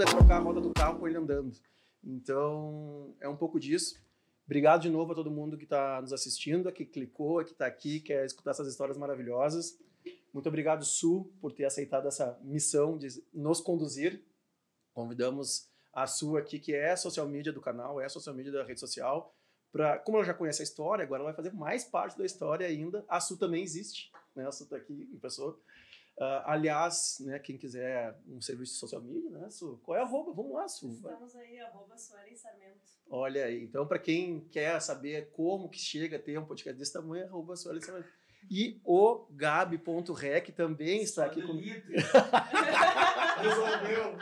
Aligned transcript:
onda 0.00 0.04
é 0.04 0.14
trocar 0.14 0.36
a 0.36 0.40
roda 0.40 0.60
do 0.60 0.72
carro 0.72 0.98
com 0.98 1.06
ele 1.06 1.18
andando. 1.18 1.54
Então, 2.02 3.14
é 3.20 3.28
um 3.28 3.36
pouco 3.36 3.60
disso. 3.60 4.00
Obrigado 4.46 4.80
de 4.80 4.88
novo 4.88 5.12
a 5.12 5.14
todo 5.14 5.30
mundo 5.30 5.58
que 5.58 5.64
está 5.64 6.00
nos 6.00 6.12
assistindo, 6.12 6.72
que 6.72 6.86
clicou, 6.86 7.44
que 7.44 7.52
está 7.52 7.66
aqui, 7.66 8.00
quer 8.00 8.24
escutar 8.24 8.52
essas 8.52 8.66
histórias 8.66 8.96
maravilhosas. 8.96 9.78
Muito 10.32 10.48
obrigado, 10.48 10.84
Su, 10.84 11.30
por 11.40 11.52
ter 11.52 11.66
aceitado 11.66 12.08
essa 12.08 12.38
missão 12.42 12.96
de 12.96 13.08
nos 13.32 13.60
conduzir. 13.60 14.24
Convidamos 14.94 15.68
a 15.92 16.06
Su 16.06 16.36
aqui, 16.36 16.58
que 16.58 16.74
é 16.74 16.96
social 16.96 17.28
media 17.28 17.52
do 17.52 17.60
canal, 17.60 18.00
é 18.00 18.08
social 18.08 18.34
media 18.34 18.52
da 18.52 18.64
rede 18.64 18.80
social. 18.80 19.34
Pra, 19.70 19.98
como 19.98 20.16
ela 20.16 20.26
já 20.26 20.34
conhece 20.34 20.62
a 20.62 20.64
história, 20.64 21.04
agora 21.04 21.22
ela 21.22 21.30
vai 21.30 21.36
fazer 21.36 21.54
mais 21.54 21.84
parte 21.84 22.16
da 22.16 22.24
história 22.24 22.66
ainda. 22.66 23.04
A 23.06 23.20
Su 23.20 23.36
também 23.36 23.62
existe, 23.62 24.10
né? 24.34 24.46
A 24.46 24.52
Su 24.52 24.64
está 24.64 24.76
aqui 24.76 25.08
em 25.12 25.18
pessoa. 25.18 25.60
Uh, 26.20 26.44
aliás, 26.44 27.16
né, 27.20 27.38
quem 27.38 27.56
quiser 27.56 28.14
um 28.28 28.42
serviço 28.42 28.74
de 28.74 28.78
social 28.78 29.00
media, 29.00 29.30
né, 29.30 29.48
Su? 29.48 29.80
Qual 29.82 29.96
é 29.96 30.02
a 30.02 30.04
arroba? 30.04 30.34
Vamos 30.34 30.52
lá, 30.52 30.68
Su. 30.68 30.90
Estamos 30.90 31.34
aí, 31.34 31.58
arroba 31.60 31.96
Suelen 31.96 32.36
Sarmento. 32.36 32.78
Olha 33.08 33.46
aí. 33.46 33.64
Então, 33.64 33.86
para 33.86 33.98
quem 33.98 34.40
quer 34.50 34.78
saber 34.82 35.30
como 35.30 35.70
que 35.70 35.78
chega 35.78 36.18
a 36.18 36.20
ter 36.20 36.38
um 36.38 36.44
podcast 36.44 36.78
desse 36.78 36.92
tamanho, 36.92 37.24
arroba 37.24 37.56
Suelen 37.56 37.80
Sarmento. 37.80 38.10
E 38.50 38.78
o 38.84 39.26
Gabi.rec 39.30 40.52
também 40.54 41.00
está 41.00 41.24
aqui 41.24 41.40
comigo. 41.40 41.86
Resolveu. 43.40 44.18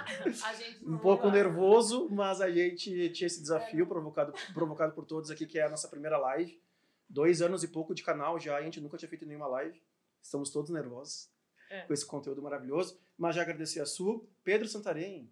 um 0.87 0.99
pouco 0.99 1.29
nervoso, 1.31 2.09
mas 2.13 2.41
a 2.41 2.49
gente 2.49 3.11
tinha 3.11 3.27
esse 3.27 3.41
desafio 3.41 3.89
provocado, 3.89 4.33
provocado 4.55 4.95
por 4.95 5.05
todos 5.05 5.33
aqui, 5.33 5.45
que 5.47 5.59
é 5.59 5.65
a 5.65 5.69
nossa 5.69 5.89
primeira 5.89 6.17
live. 6.17 6.63
Dois 7.09 7.43
anos 7.43 7.65
e 7.65 7.69
pouco 7.69 7.93
de 7.93 8.05
canal 8.05 8.39
já, 8.39 8.57
a 8.57 8.63
gente 8.63 8.81
nunca 8.81 8.97
tinha 8.97 9.09
feito 9.09 9.27
nenhuma 9.27 9.49
live. 9.49 9.83
Estamos 10.23 10.51
todos 10.51 10.71
nervosos 10.71 11.37
É. 11.71 11.83
com 11.83 11.93
esse 11.93 12.07
conteúdo 12.07 12.43
maravilhoso. 12.43 12.99
Mas 13.17 13.37
já 13.37 13.43
agradecer 13.43 13.81
a 13.81 13.87
Su. 13.87 14.27
Pedro 14.45 14.69
Santarém. 14.69 15.31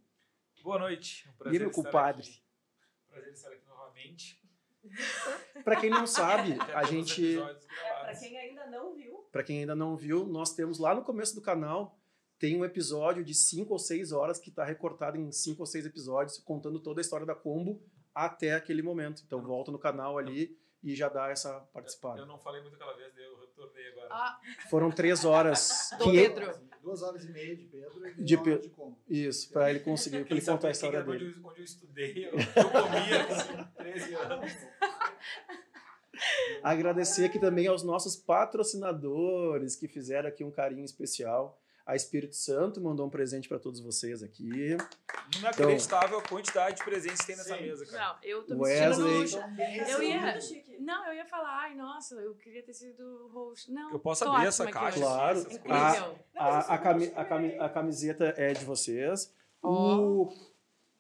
Boa 0.63 0.79
noite. 0.79 1.27
Um 1.29 1.33
E 1.33 1.37
prazer 1.37 1.61
meu 1.61 1.71
estar 1.71 1.83
compadre. 1.83 2.23
aqui. 2.23 2.43
Prazer 3.09 3.33
estar 3.33 3.51
aqui 3.53 3.67
novamente. 3.67 4.43
Para 5.65 5.77
quem 5.81 5.91
não 5.91 6.07
sabe, 6.07 6.57
a 6.75 6.85
gente, 6.85 7.39
É, 7.39 7.55
para 8.03 8.15
quem 8.17 8.39
ainda 8.39 8.67
não 8.67 8.95
viu, 8.95 9.27
para 9.33 9.43
quem 9.43 9.59
ainda 9.61 9.75
não 9.75 9.97
viu, 9.97 10.25
nós 10.27 10.55
temos 10.55 10.79
lá 10.79 10.95
no 10.95 11.03
começo 11.03 11.35
do 11.35 11.41
canal 11.41 11.99
tem 12.39 12.57
um 12.57 12.65
episódio 12.65 13.25
de 13.25 13.35
cinco 13.35 13.73
ou 13.73 13.79
seis 13.79 14.13
horas 14.13 14.39
que 14.39 14.51
está 14.51 14.63
recortado 14.63 15.17
em 15.17 15.33
cinco 15.33 15.63
ou 15.63 15.67
seis 15.67 15.87
episódios, 15.87 16.39
contando 16.39 16.79
toda 16.79 17.01
a 17.01 17.03
história 17.03 17.25
da 17.25 17.35
Combo 17.35 17.83
até 18.15 18.55
aquele 18.55 18.83
momento. 18.83 19.23
Então 19.27 19.41
volta 19.43 19.73
no 19.73 19.79
canal 19.79 20.19
ali 20.19 20.57
e 20.83 20.95
já 20.95 21.09
dá 21.09 21.31
essa 21.31 21.61
participada. 21.73 22.21
Eu 22.21 22.27
não 22.27 22.39
falei 22.39 22.61
muito 22.61 22.75
aquela 22.75 22.93
vez, 22.95 23.13
daí 23.15 23.25
eu 23.25 23.46
retornei 23.57 23.89
agora. 23.93 24.09
Ah, 24.11 24.41
Foram 24.71 24.91
três 24.91 25.25
horas. 25.25 25.91
Do 25.99 26.05
que- 26.05 26.13
Pedro. 26.13 26.67
Duas 26.83 27.03
horas 27.03 27.25
e 27.25 27.33
meia 27.33 27.57
de 27.57 27.65
Pedro 27.65 28.07
e 28.07 28.23
De 28.23 28.37
Pedro. 28.37 28.61
de 28.63 28.69
como. 28.71 28.97
Isso, 29.09 29.51
para 29.53 29.69
ele 29.71 29.81
conseguir, 29.81 30.25
para 30.25 30.35
ele 30.35 30.41
sabe 30.41 30.59
contar 30.59 30.69
a 30.69 30.71
história 30.71 31.03
dele. 31.03 31.27
Onde 31.31 31.41
eu, 31.41 31.47
onde 31.51 31.61
eu 31.61 31.65
estudei, 31.65 32.27
eu, 32.27 32.31
eu 32.31 32.71
comia 32.71 33.25
assim, 33.27 33.67
13 33.77 34.15
anos. 34.15 34.53
Agradecer 36.63 37.25
aqui 37.27 37.39
também 37.39 37.67
aos 37.67 37.83
nossos 37.83 38.17
patrocinadores 38.17 39.77
que 39.77 39.87
fizeram 39.89 40.29
aqui 40.29 40.43
um 40.45 40.51
carinho 40.51 40.85
especial. 40.85 41.61
A 41.87 41.95
Espírito 41.95 42.35
Santo 42.35 42.81
mandou 42.81 43.07
um 43.07 43.11
presente 43.11 43.49
para 43.49 43.61
todos 43.61 43.79
vocês 43.79 44.21
aqui. 44.23 44.77
Inacreditável 45.39 46.19
a 46.19 46.23
quantidade 46.23 46.77
de 46.79 46.85
presentes 46.85 47.21
que 47.21 47.27
tem 47.29 47.37
nessa 47.37 47.57
Sim. 47.57 47.63
mesa, 47.63 47.87
cara. 47.87 48.05
Não, 48.15 48.17
eu 48.29 48.43
tô 48.45 48.55
me 48.55 48.61
Wesley. 48.63 48.89
sentindo 48.97 49.21
roxa. 49.21 49.39
Então, 49.39 49.55
bem 49.57 49.77
Eu 49.91 50.03
ia- 50.03 50.21
muito 50.21 50.45
chique. 50.45 50.79
Não, 50.81 51.07
eu 51.07 51.15
ia 51.15 51.25
falar, 51.27 51.61
ai, 51.63 51.75
nossa, 51.77 52.17
eu 52.17 52.35
queria 52.35 52.63
ter 52.63 52.75
sido 52.75 53.29
host. 53.33 53.71
Não, 53.73 53.93
Eu 53.93 53.99
posso 54.01 54.25
abrir 54.29 54.47
essa 54.47 54.67
caixa? 54.71 54.99
Claro. 55.01 55.47
mas 55.65 55.97
A, 56.35 56.73
a, 56.73 56.77
eu 56.77 56.83
cami- 56.83 57.13
a 57.15 57.25
cami- 57.25 57.59
a 57.59 57.69
camiseta 57.69 58.35
é 58.37 58.53
de 58.53 58.65
vocês. 58.65 59.33
Ó. 59.63 59.97
O- 59.97 60.57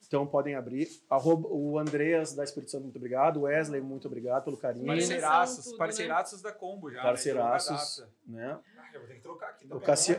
Então 0.07 0.25
podem 0.25 0.55
abrir. 0.55 0.89
Arroba- 1.11 1.49
o 1.51 1.79
Andreas 1.81 2.33
da 2.33 2.45
Espírito 2.45 2.71
Santo, 2.71 2.85
muito 2.85 2.97
obrigado. 2.97 3.41
Wesley, 3.43 3.81
muito 3.81 4.07
obrigado 4.07 4.45
pelo 4.45 4.57
carinho. 4.57 4.87
Parceiraços, 4.87 5.73
né? 5.73 5.79
parceiraços 5.79 6.41
da 6.43 6.53
Combo 6.53 6.93
já. 6.93 7.03
Parceiraços, 7.03 8.05
Né? 8.25 8.57
Né? 8.99 9.01
Ah, 9.01 9.01
eu 9.01 9.01
vou 9.01 9.09
ter 9.09 9.15
que 9.15 9.21
trocar 9.21 9.49
aqui. 9.51 9.67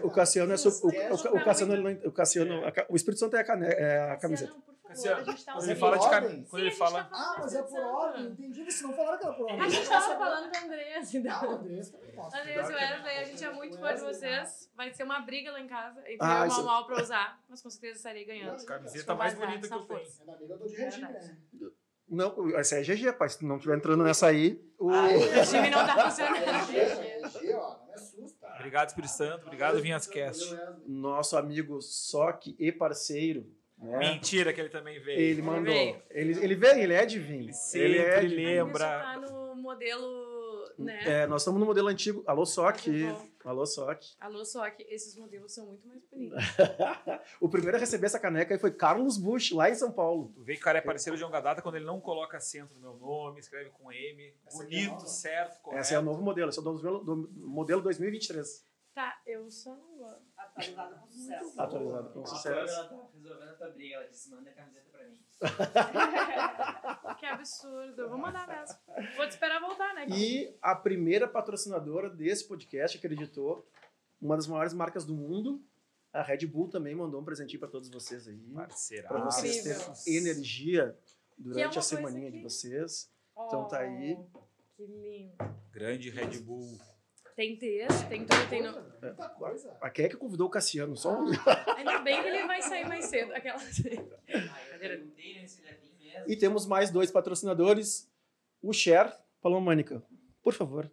O, 0.03 0.07
o 0.07 0.11
Cassiano 0.11 0.51
é 0.53 0.55
o, 0.55 0.91
É, 0.91 1.11
o- 1.11 1.37
o 1.37 1.43
Cassiano, 1.43 1.73
ele 1.73 1.83
não- 1.83 2.09
o 2.09 2.11
Cassiano, 2.11 2.53
É. 2.65 2.67
a 2.69 2.85
o 2.89 2.95
Espírito 2.95 3.19
Santo 3.19 3.35
é 3.35 3.39
a, 3.39 3.43
cane- 3.43 3.67
é 3.67 4.11
a 4.11 4.17
camiseta. 4.17 4.51
Não, 4.51 4.61
por 4.61 4.65
favor, 4.67 4.87
Cassiano, 4.87 5.21
a 5.21 5.23
gente 5.25 5.45
tá 5.45 5.53
Quando 5.53 5.63
ele 5.65 5.75
fala 5.75 5.97
de 5.97 6.05
ordem? 6.05 6.21
cam- 6.21 6.29
Sim, 6.37 6.45
quando 6.49 6.61
ele 6.61 6.71
a 6.71 6.77
fala. 6.77 7.03
tá 7.03 7.09
Ah, 7.11 7.35
mas 7.39 7.55
é 7.55 7.63
por 7.63 7.79
ordem. 7.79 8.25
Entendi. 8.27 8.63
Vocês 8.63 8.81
não 8.81 8.93
falaram 8.93 9.17
que 9.17 9.25
era 9.25 9.33
por 9.33 9.43
ordem. 9.43 9.61
A 9.61 9.69
gente 9.69 9.89
tava 9.89 10.15
falando 10.17 10.51
do 10.51 10.57
Andrés, 10.57 10.95
Ah, 10.95 11.17
o 11.17 11.17
então. 11.19 11.51
Andrés 11.51 11.89
também. 11.89 12.09
Andrés 12.17 12.69
e 12.69 12.73
Wesley, 12.73 13.17
a 13.17 13.23
gente 13.25 13.43
é 13.43 13.51
muito 13.51 13.77
fã 13.79 13.93
de 13.93 14.01
vocês. 14.01 14.71
Vai 14.75 14.93
ser 14.93 15.03
uma 15.03 15.19
briga 15.21 15.51
lá 15.51 15.59
em 15.59 15.67
casa 15.67 15.99
entre 16.01 16.17
Ah, 16.21 16.45
eu 16.47 16.51
e 16.57 16.59
o 16.61 16.63
Mal 16.65 16.85
pra 16.85 17.01
usar, 17.01 17.39
mas 17.49 17.61
com 17.61 17.69
certeza 17.69 17.97
estarei 17.97 18.23
ganhando. 18.25 18.65
Camiseta 18.65 19.13
mais 19.15 19.33
bonita 19.33 19.67
que 19.67 19.73
eu 19.73 19.77
essa 19.79 19.87
tenho. 19.87 19.99
É 20.21 20.25
na 20.25 20.35
briga 20.37 20.53
eu 20.53 20.59
tô 20.59 20.65
de 20.67 20.75
regime, 20.75 21.11
né? 21.11 21.37
Não, 22.09 22.57
essa 22.57 22.75
é 22.79 22.83
GG, 22.83 23.11
pai. 23.17 23.27
Se 23.27 23.43
não 23.43 23.57
estiver 23.57 23.75
entrando 23.75 24.01
nessa 24.01 24.27
aí, 24.27 24.63
o... 24.79 24.87
O 24.87 24.91
time 25.45 25.69
não 25.69 25.85
tá 25.85 26.05
funcionando. 26.09 26.65
G, 26.71 26.77
é 26.79 27.29
G, 27.29 27.53
ó. 27.53 27.75
Não 27.79 27.85
me 27.85 27.93
assusta. 27.93 28.47
Obrigado, 28.67 28.89
Espírito 28.89 29.11
Santo. 29.13 29.45
Obrigado, 29.45 29.81
Vinhascast. 29.81 30.57
Nosso 30.85 31.37
amigo 31.37 31.81
Soc 31.81 32.47
e 32.59 32.69
parceiro, 32.69 33.47
né? 33.77 33.99
Mentira 33.99 34.51
que 34.51 34.59
ele 34.59 34.69
também 34.69 34.99
veio. 34.99 35.19
Ele 35.19 35.41
mandou. 35.41 35.73
veio. 35.73 36.01
Ele, 36.09 36.43
ele 36.43 36.55
veio, 36.55 36.79
ele 36.79 36.93
é 36.93 37.05
de 37.05 37.17
vinho. 37.17 37.43
Ele 37.43 37.53
sempre 37.53 37.97
é 37.99 38.19
de 38.19 38.27
vinho. 38.27 38.65
lembra. 38.65 38.85
Isso 38.85 39.03
tá 39.03 39.19
no 39.31 39.55
modelo, 39.55 40.05
né? 40.83 41.23
É, 41.23 41.27
nós 41.27 41.41
estamos 41.41 41.59
no 41.59 41.65
modelo 41.65 41.87
antigo. 41.87 42.23
Alô, 42.27 42.45
Soc. 42.45 42.77
Alô, 43.43 43.65
Soc. 43.65 44.01
Alô, 44.19 44.43
só 44.45 44.69
que 44.69 44.83
esses 44.83 45.15
modelos 45.15 45.53
são 45.53 45.65
muito 45.65 45.87
mais 45.87 46.01
bonitos. 46.05 46.37
o 47.39 47.49
primeiro 47.49 47.77
a 47.77 47.79
receber 47.79 48.05
essa 48.07 48.19
caneca 48.19 48.53
aí 48.53 48.59
foi 48.59 48.71
Carlos 48.71 49.17
Bush, 49.17 49.51
lá 49.51 49.69
em 49.69 49.75
São 49.75 49.91
Paulo. 49.91 50.31
Tu 50.35 50.43
vê 50.43 50.53
que 50.53 50.61
o 50.61 50.63
cara 50.63 50.79
é 50.79 50.81
parceiro 50.81 51.17
de 51.17 51.23
longa 51.23 51.39
data 51.39 51.61
quando 51.61 51.75
ele 51.75 51.85
não 51.85 51.99
coloca 51.99 52.37
acento 52.37 52.73
no 52.75 52.81
meu 52.81 52.93
nome, 52.95 53.39
escreve 53.39 53.69
com 53.71 53.91
M, 53.91 54.33
Essa 54.45 54.63
é 54.63 54.65
bonito, 54.65 54.91
nova. 54.91 55.07
certo, 55.07 55.61
correto. 55.61 55.81
Esse 55.81 55.93
é 55.93 55.99
o 55.99 56.01
novo 56.01 56.21
modelo. 56.21 56.49
Esse 56.49 56.59
é 56.59 56.61
o 56.61 56.65
do, 56.65 56.99
do 57.03 57.29
modelo 57.35 57.81
2023. 57.81 58.67
Tá, 58.97 59.21
eu 59.27 59.49
só 59.51 59.75
não 59.75 59.95
gosto. 59.95 60.25
Atualizado 60.35 60.95
com 60.95 61.07
sucesso. 61.07 61.61
Atualizado 61.61 62.09
com 62.09 62.25
sucesso. 62.25 62.47
ela 62.47 62.87
tá 62.87 62.95
resolvendo 63.13 63.49
a 63.49 63.53
tua 63.53 63.69
briga. 63.69 63.95
Ela 63.95 64.07
disse: 64.07 64.31
manda 64.31 64.49
a 64.49 64.53
camiseta 64.53 64.89
pra. 64.91 64.96
Que 67.19 67.25
absurdo. 67.25 68.01
Eu 68.01 68.09
vou 68.09 68.17
mandar 68.17 68.47
mesmo. 68.47 68.77
Vou 69.15 69.25
te 69.27 69.31
esperar 69.31 69.59
voltar, 69.59 69.93
né? 69.95 70.05
E 70.09 70.55
a 70.61 70.75
primeira 70.75 71.27
patrocinadora 71.27 72.09
desse 72.09 72.47
podcast 72.47 72.97
acreditou, 72.97 73.67
uma 74.21 74.35
das 74.35 74.47
maiores 74.47 74.73
marcas 74.73 75.03
do 75.03 75.15
mundo, 75.15 75.63
a 76.13 76.21
Red 76.21 76.45
Bull 76.45 76.69
também 76.69 76.95
mandou 76.95 77.21
um 77.21 77.23
presentinho 77.23 77.59
para 77.59 77.69
todos 77.69 77.89
vocês 77.89 78.27
aí. 78.27 78.37
Parceiraço. 78.53 79.13
Para 79.13 79.25
vocês 79.25 79.57
Incrível. 79.57 79.93
terem 80.03 80.17
energia 80.19 80.83
é 80.83 80.95
durante 81.37 81.75
uma 81.75 81.79
a 81.79 81.83
semaninha 81.83 82.31
de 82.31 82.41
vocês. 82.41 83.09
Então 83.33 83.67
tá 83.67 83.79
aí. 83.79 84.17
Oh, 84.33 84.39
Que 84.75 84.85
lindo. 84.85 85.35
Grande 85.71 86.09
Red 86.09 86.39
Bull. 86.39 86.77
Tem 87.37 87.55
texto, 87.55 88.09
tem 88.09 88.25
tudo, 88.25 88.49
tem 88.49 88.63
no... 88.63 88.71
Muita 88.99 89.29
coisa. 89.29 89.77
A 89.79 89.91
quem 89.91 90.05
é 90.05 90.09
que 90.09 90.17
convidou 90.17 90.47
o 90.47 90.49
Cassiano? 90.49 90.97
Só 90.97 91.21
um... 91.21 91.27
Ainda 91.77 91.99
bem 91.99 92.19
que 92.19 92.29
ele 92.29 92.47
vai 92.47 92.59
sair 92.63 92.87
mais 92.87 93.05
cedo. 93.05 93.31
Aquela... 93.31 93.59
E 96.25 96.35
temos 96.35 96.65
mais 96.65 96.89
dois 96.89 97.11
patrocinadores. 97.11 98.11
O 98.59 98.73
Cher, 98.73 99.15
Paloma 99.39 99.67
Mânica. 99.67 100.01
Por 100.41 100.51
favor. 100.51 100.91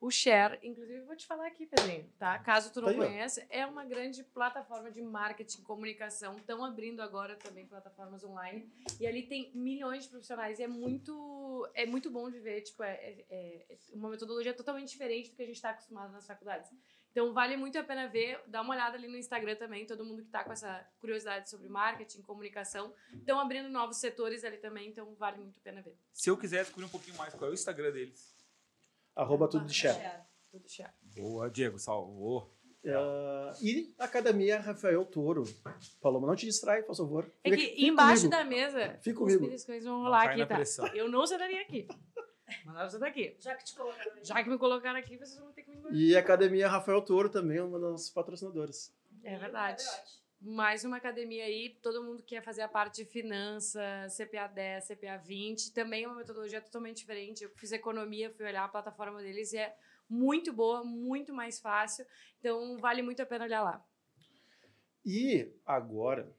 O 0.00 0.12
Share, 0.12 0.60
inclusive, 0.62 1.00
vou 1.00 1.16
te 1.16 1.26
falar 1.26 1.48
aqui, 1.48 1.66
Pedrinho, 1.66 2.08
tá? 2.20 2.38
Caso 2.38 2.72
tu 2.72 2.80
não 2.80 2.88
Tá 2.90 2.94
conheça, 2.94 3.44
é 3.50 3.66
uma 3.66 3.84
grande 3.84 4.22
plataforma 4.22 4.92
de 4.92 5.02
marketing, 5.02 5.62
comunicação. 5.62 6.36
Estão 6.36 6.64
abrindo 6.64 7.00
agora 7.00 7.34
também 7.34 7.66
plataformas 7.66 8.22
online. 8.22 8.70
E 9.00 9.06
ali 9.08 9.24
tem 9.24 9.50
milhões 9.56 10.04
de 10.04 10.10
profissionais. 10.10 10.60
E 10.60 10.62
é 10.62 10.68
muito, 10.68 11.68
é 11.74 11.84
muito 11.84 12.10
bom 12.12 12.30
de 12.30 12.38
ver. 12.38 12.60
Tipo, 12.60 12.84
é, 12.84 12.94
é- 13.28 13.66
é 13.68 13.78
uma 13.92 14.08
metodologia 14.08 14.54
totalmente 14.54 14.88
diferente 14.88 15.30
do 15.30 15.36
que 15.36 15.42
a 15.42 15.46
gente 15.46 15.56
está 15.56 15.70
acostumado 15.70 16.12
nas 16.12 16.24
faculdades. 16.28 16.70
Então, 17.10 17.32
vale 17.32 17.56
muito 17.56 17.76
a 17.76 17.82
pena 17.82 18.06
ver. 18.06 18.40
Dá 18.46 18.62
uma 18.62 18.74
olhada 18.74 18.96
ali 18.96 19.08
no 19.08 19.16
Instagram 19.16 19.56
também. 19.56 19.84
Todo 19.84 20.04
mundo 20.04 20.20
que 20.22 20.28
está 20.28 20.44
com 20.44 20.52
essa 20.52 20.86
curiosidade 21.00 21.50
sobre 21.50 21.68
marketing, 21.68 22.22
comunicação. 22.22 22.94
Estão 23.14 23.40
abrindo 23.40 23.68
novos 23.68 23.96
setores 23.96 24.44
ali 24.44 24.58
também. 24.58 24.90
Então, 24.90 25.12
vale 25.16 25.38
muito 25.38 25.58
a 25.58 25.62
pena 25.62 25.82
ver. 25.82 25.96
Se 26.12 26.30
eu 26.30 26.36
quiser 26.36 26.62
descobrir 26.62 26.86
um 26.86 26.88
pouquinho 26.90 27.16
mais, 27.16 27.34
qual 27.34 27.48
é 27.48 27.50
o 27.50 27.54
Instagram 27.54 27.90
deles? 27.90 28.37
Arroba 29.18 29.48
tudo 29.48 29.66
de. 29.66 29.82
Tudo 30.50 30.68
Share. 30.68 30.92
Boa, 31.16 31.50
Diego, 31.50 31.78
salvou. 31.78 32.54
Ah, 32.86 33.52
e 33.60 33.92
Academia 33.98 34.60
Rafael 34.60 35.04
Toro. 35.04 35.42
Paloma, 36.00 36.28
não 36.28 36.36
te 36.36 36.46
distrai, 36.46 36.82
por 36.84 36.94
favor. 36.96 37.30
É 37.42 37.50
que 37.50 37.54
aqui- 37.56 37.66
fica 37.74 37.80
embaixo 37.82 38.22
comigo. 38.30 38.36
da 38.36 38.44
mesa, 38.44 38.98
Fica 39.02 39.18
os 39.18 39.24
comigo. 39.24 39.40
beliscões 39.46 39.84
vão 39.84 40.02
rolar 40.02 40.30
aqui, 40.30 40.46
tá? 40.46 40.54
pressão. 40.54 40.86
Eu 40.94 41.08
não 41.08 41.26
sentaria 41.26 41.60
aqui. 41.60 41.88
Mas 42.64 42.76
ela 42.76 42.88
senta 42.88 43.06
aqui. 43.08 43.36
Já 43.40 43.54
que 43.56 43.64
te 43.64 43.74
colocaram 43.76 44.12
aí. 44.14 44.24
Já 44.24 44.42
que 44.44 44.48
me 44.48 44.56
colocaram 44.58 44.98
aqui, 44.98 45.16
vocês 45.18 45.38
vão 45.38 45.52
ter 45.52 45.64
que 45.64 45.70
me 45.70 45.76
engolir. 45.76 46.00
E 46.00 46.16
Academia 46.16 46.68
Rafael 46.68 47.02
Toro 47.02 47.28
também, 47.28 47.60
uma 47.60 47.78
das 47.78 47.90
nossas 47.90 48.10
patrocinadoras. 48.10 48.94
É 49.24 49.36
verdade. 49.36 49.84
Cadeote. 49.84 50.18
Mais 50.40 50.84
uma 50.84 50.98
academia 50.98 51.44
aí, 51.44 51.76
todo 51.82 52.02
mundo 52.02 52.22
quer 52.22 52.42
fazer 52.42 52.62
a 52.62 52.68
parte 52.68 53.02
de 53.02 53.10
finanças, 53.10 54.16
CPA 54.16 54.46
10, 54.46 54.86
CPA 54.86 55.16
20, 55.16 55.72
também 55.72 56.04
é 56.04 56.06
uma 56.06 56.16
metodologia 56.16 56.60
totalmente 56.60 56.98
diferente. 56.98 57.42
Eu 57.42 57.50
fiz 57.50 57.72
economia, 57.72 58.30
fui 58.30 58.46
olhar 58.46 58.64
a 58.64 58.68
plataforma 58.68 59.20
deles 59.20 59.52
e 59.52 59.58
é 59.58 59.76
muito 60.08 60.52
boa, 60.52 60.84
muito 60.84 61.34
mais 61.34 61.58
fácil. 61.58 62.06
Então, 62.38 62.78
vale 62.78 63.02
muito 63.02 63.20
a 63.20 63.26
pena 63.26 63.44
olhar 63.44 63.62
lá. 63.62 63.84
E 65.04 65.52
agora 65.66 66.32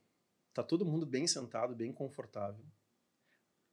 tá 0.53 0.63
todo 0.63 0.85
mundo 0.85 1.05
bem 1.05 1.27
sentado, 1.27 1.75
bem 1.75 1.91
confortável. 1.91 2.63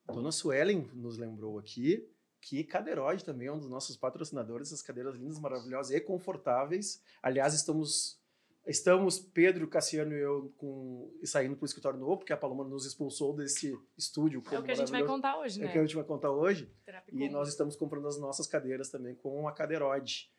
Dona 0.06 0.32
Suelen 0.32 0.90
nos 0.92 1.16
lembrou 1.16 1.58
aqui 1.58 2.08
que 2.40 2.64
Cadeirode 2.64 3.24
também 3.24 3.48
é 3.48 3.52
um 3.52 3.58
dos 3.58 3.68
nossos 3.68 3.96
patrocinadores, 3.96 4.68
essas 4.68 4.82
cadeiras 4.82 5.14
lindas, 5.14 5.38
maravilhosas 5.38 5.92
e 5.92 6.00
confortáveis. 6.00 7.02
Aliás, 7.22 7.54
estamos 7.54 8.20
estamos 8.66 9.18
Pedro, 9.18 9.68
Cassiano 9.68 10.12
e 10.12 10.20
eu 10.20 10.52
com 10.56 11.10
saindo 11.24 11.56
para 11.56 11.64
o 11.64 11.66
escritório 11.66 11.98
novo, 11.98 12.18
porque 12.18 12.32
a 12.32 12.36
Paloma 12.36 12.64
nos 12.64 12.84
expulsou 12.84 13.34
desse 13.34 13.78
estúdio. 13.96 14.42
É 14.50 14.58
o 14.58 14.62
que 14.62 14.72
a 14.72 14.74
gente 14.74 14.90
vai 14.90 15.04
contar 15.04 15.38
hoje, 15.38 15.60
É 15.60 15.64
né? 15.64 15.68
o 15.68 15.72
que 15.72 15.78
a 15.78 15.82
gente 15.82 15.94
vai 15.94 16.04
contar 16.04 16.30
hoje. 16.30 16.70
E 17.12 17.28
nós 17.28 17.48
estamos 17.48 17.76
comprando 17.76 18.08
as 18.08 18.18
nossas 18.18 18.46
cadeiras 18.46 18.90
também 18.90 19.14
com 19.14 19.46
a 19.46 19.52
Cadeirode. 19.52 20.30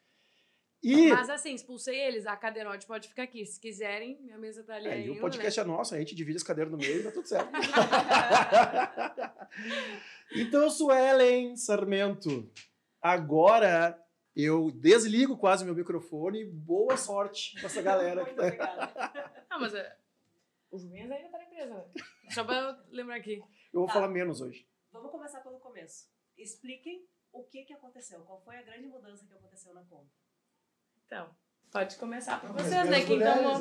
E 0.83 1.09
Mas 1.09 1.29
assim, 1.29 1.55
expulsei 1.55 1.99
eles, 1.99 2.27
a 2.27 2.35
cadeirote 2.35 2.85
pode 2.85 3.07
ficar 3.07 3.23
aqui. 3.23 3.43
Se 3.45 3.59
quiserem, 3.59 4.19
minha 4.21 4.37
mesa 4.37 4.63
tá 4.63 4.75
ali 4.75 4.87
É, 4.87 4.93
ainda, 4.93 5.13
o 5.13 5.19
podcast 5.19 5.59
é 5.59 5.63
nosso, 5.63 5.95
a 5.95 5.97
gente 5.97 6.13
divide 6.13 6.37
as 6.37 6.43
cadeiras 6.43 6.71
no 6.71 6.77
meio 6.77 6.99
e 6.99 7.03
tá 7.03 7.11
tudo 7.11 7.27
certo. 7.27 7.49
então, 10.35 10.69
Suelen 10.69 11.55
Sarmento, 11.55 12.47
agora 13.01 13.99
eu 14.45 14.69
desligo 14.71 15.37
quase 15.37 15.65
meu 15.65 15.73
microfone. 15.75 16.45
Boa 16.45 16.95
sorte 16.97 17.53
pra 17.55 17.65
essa 17.65 17.81
galera 17.81 18.23
que 18.25 18.33
Muito 18.33 18.57
tá. 18.57 18.73
obrigada. 18.73 19.31
Ah, 19.49 19.59
mas 19.59 19.73
é, 19.73 19.95
o 20.71 20.77
Juventus 20.77 21.11
ainda 21.11 21.29
tá 21.29 21.37
na 21.37 21.43
empresa, 21.45 21.73
né? 21.73 21.83
Só 22.29 22.43
pra 22.43 22.55
eu 22.59 22.75
lembrar 22.95 23.15
aqui. 23.15 23.37
Eu 23.73 23.79
vou 23.81 23.87
Tá. 23.87 23.93
falar 23.93 24.07
menos 24.09 24.41
hoje. 24.41 24.67
Vamos 24.91 25.11
começar 25.11 25.39
pelo 25.41 25.59
começo. 25.59 26.07
Expliquem 26.37 27.05
o 27.31 27.43
que, 27.43 27.63
que 27.63 27.73
aconteceu. 27.73 28.19
Qual 28.21 28.39
foi 28.41 28.57
a 28.57 28.61
grande 28.61 28.87
mudança 28.87 29.25
que 29.25 29.33
aconteceu 29.33 29.73
na 29.73 29.81
Combo? 29.81 30.07
Então, 31.05 31.29
pode 31.71 31.95
começar 31.97 32.39
por 32.41 32.51
vocês, 32.51 32.89
né? 32.89 33.01
Quem 33.05 33.17
mulheres, 33.17 33.41
tomou. 33.41 33.59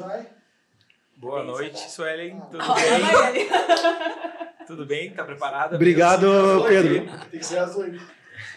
Boa 1.19 1.41
Pensa, 1.41 1.53
noite, 1.53 1.83
tá? 1.83 1.89
Suelen. 1.89 2.39
Ah. 2.39 2.47
Tudo 2.51 2.65
Ó, 2.69 2.75
bem? 3.33 4.67
Tudo 4.67 4.87
bem? 4.87 5.15
Tá 5.15 5.25
preparada? 5.25 5.77
Obrigado? 5.77 6.27
Pedro. 6.69 7.07
Tem 7.31 7.41
que 7.41 7.47
ser 7.47 7.59
azul. 7.59 7.85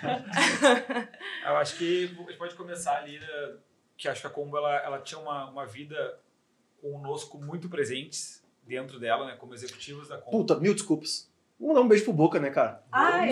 Eu 1.45 1.57
acho 1.57 1.77
que 1.77 2.05
a 2.05 2.21
gente 2.29 2.37
pode 2.37 2.55
começar 2.55 2.97
ali, 2.97 3.19
né, 3.19 3.57
que 3.97 4.07
acho 4.07 4.21
que 4.21 4.27
a 4.27 4.29
Combo 4.29 4.57
ela, 4.57 4.75
ela 4.77 4.99
tinha 4.99 5.19
uma, 5.19 5.49
uma 5.49 5.65
vida 5.65 6.19
conosco 6.81 7.37
muito 7.37 7.69
presentes 7.69 8.43
dentro 8.63 8.99
dela, 8.99 9.27
né, 9.27 9.35
como 9.37 9.53
executivos 9.53 10.07
da 10.07 10.17
Combo. 10.17 10.39
Puta, 10.39 10.59
mil 10.59 10.73
desculpas. 10.73 11.28
Vamos 11.59 11.75
dar 11.75 11.81
um 11.81 11.87
beijo 11.87 12.05
pro 12.05 12.13
Boca, 12.13 12.39
né, 12.39 12.49
cara? 12.49 12.81
Ai, 12.91 13.29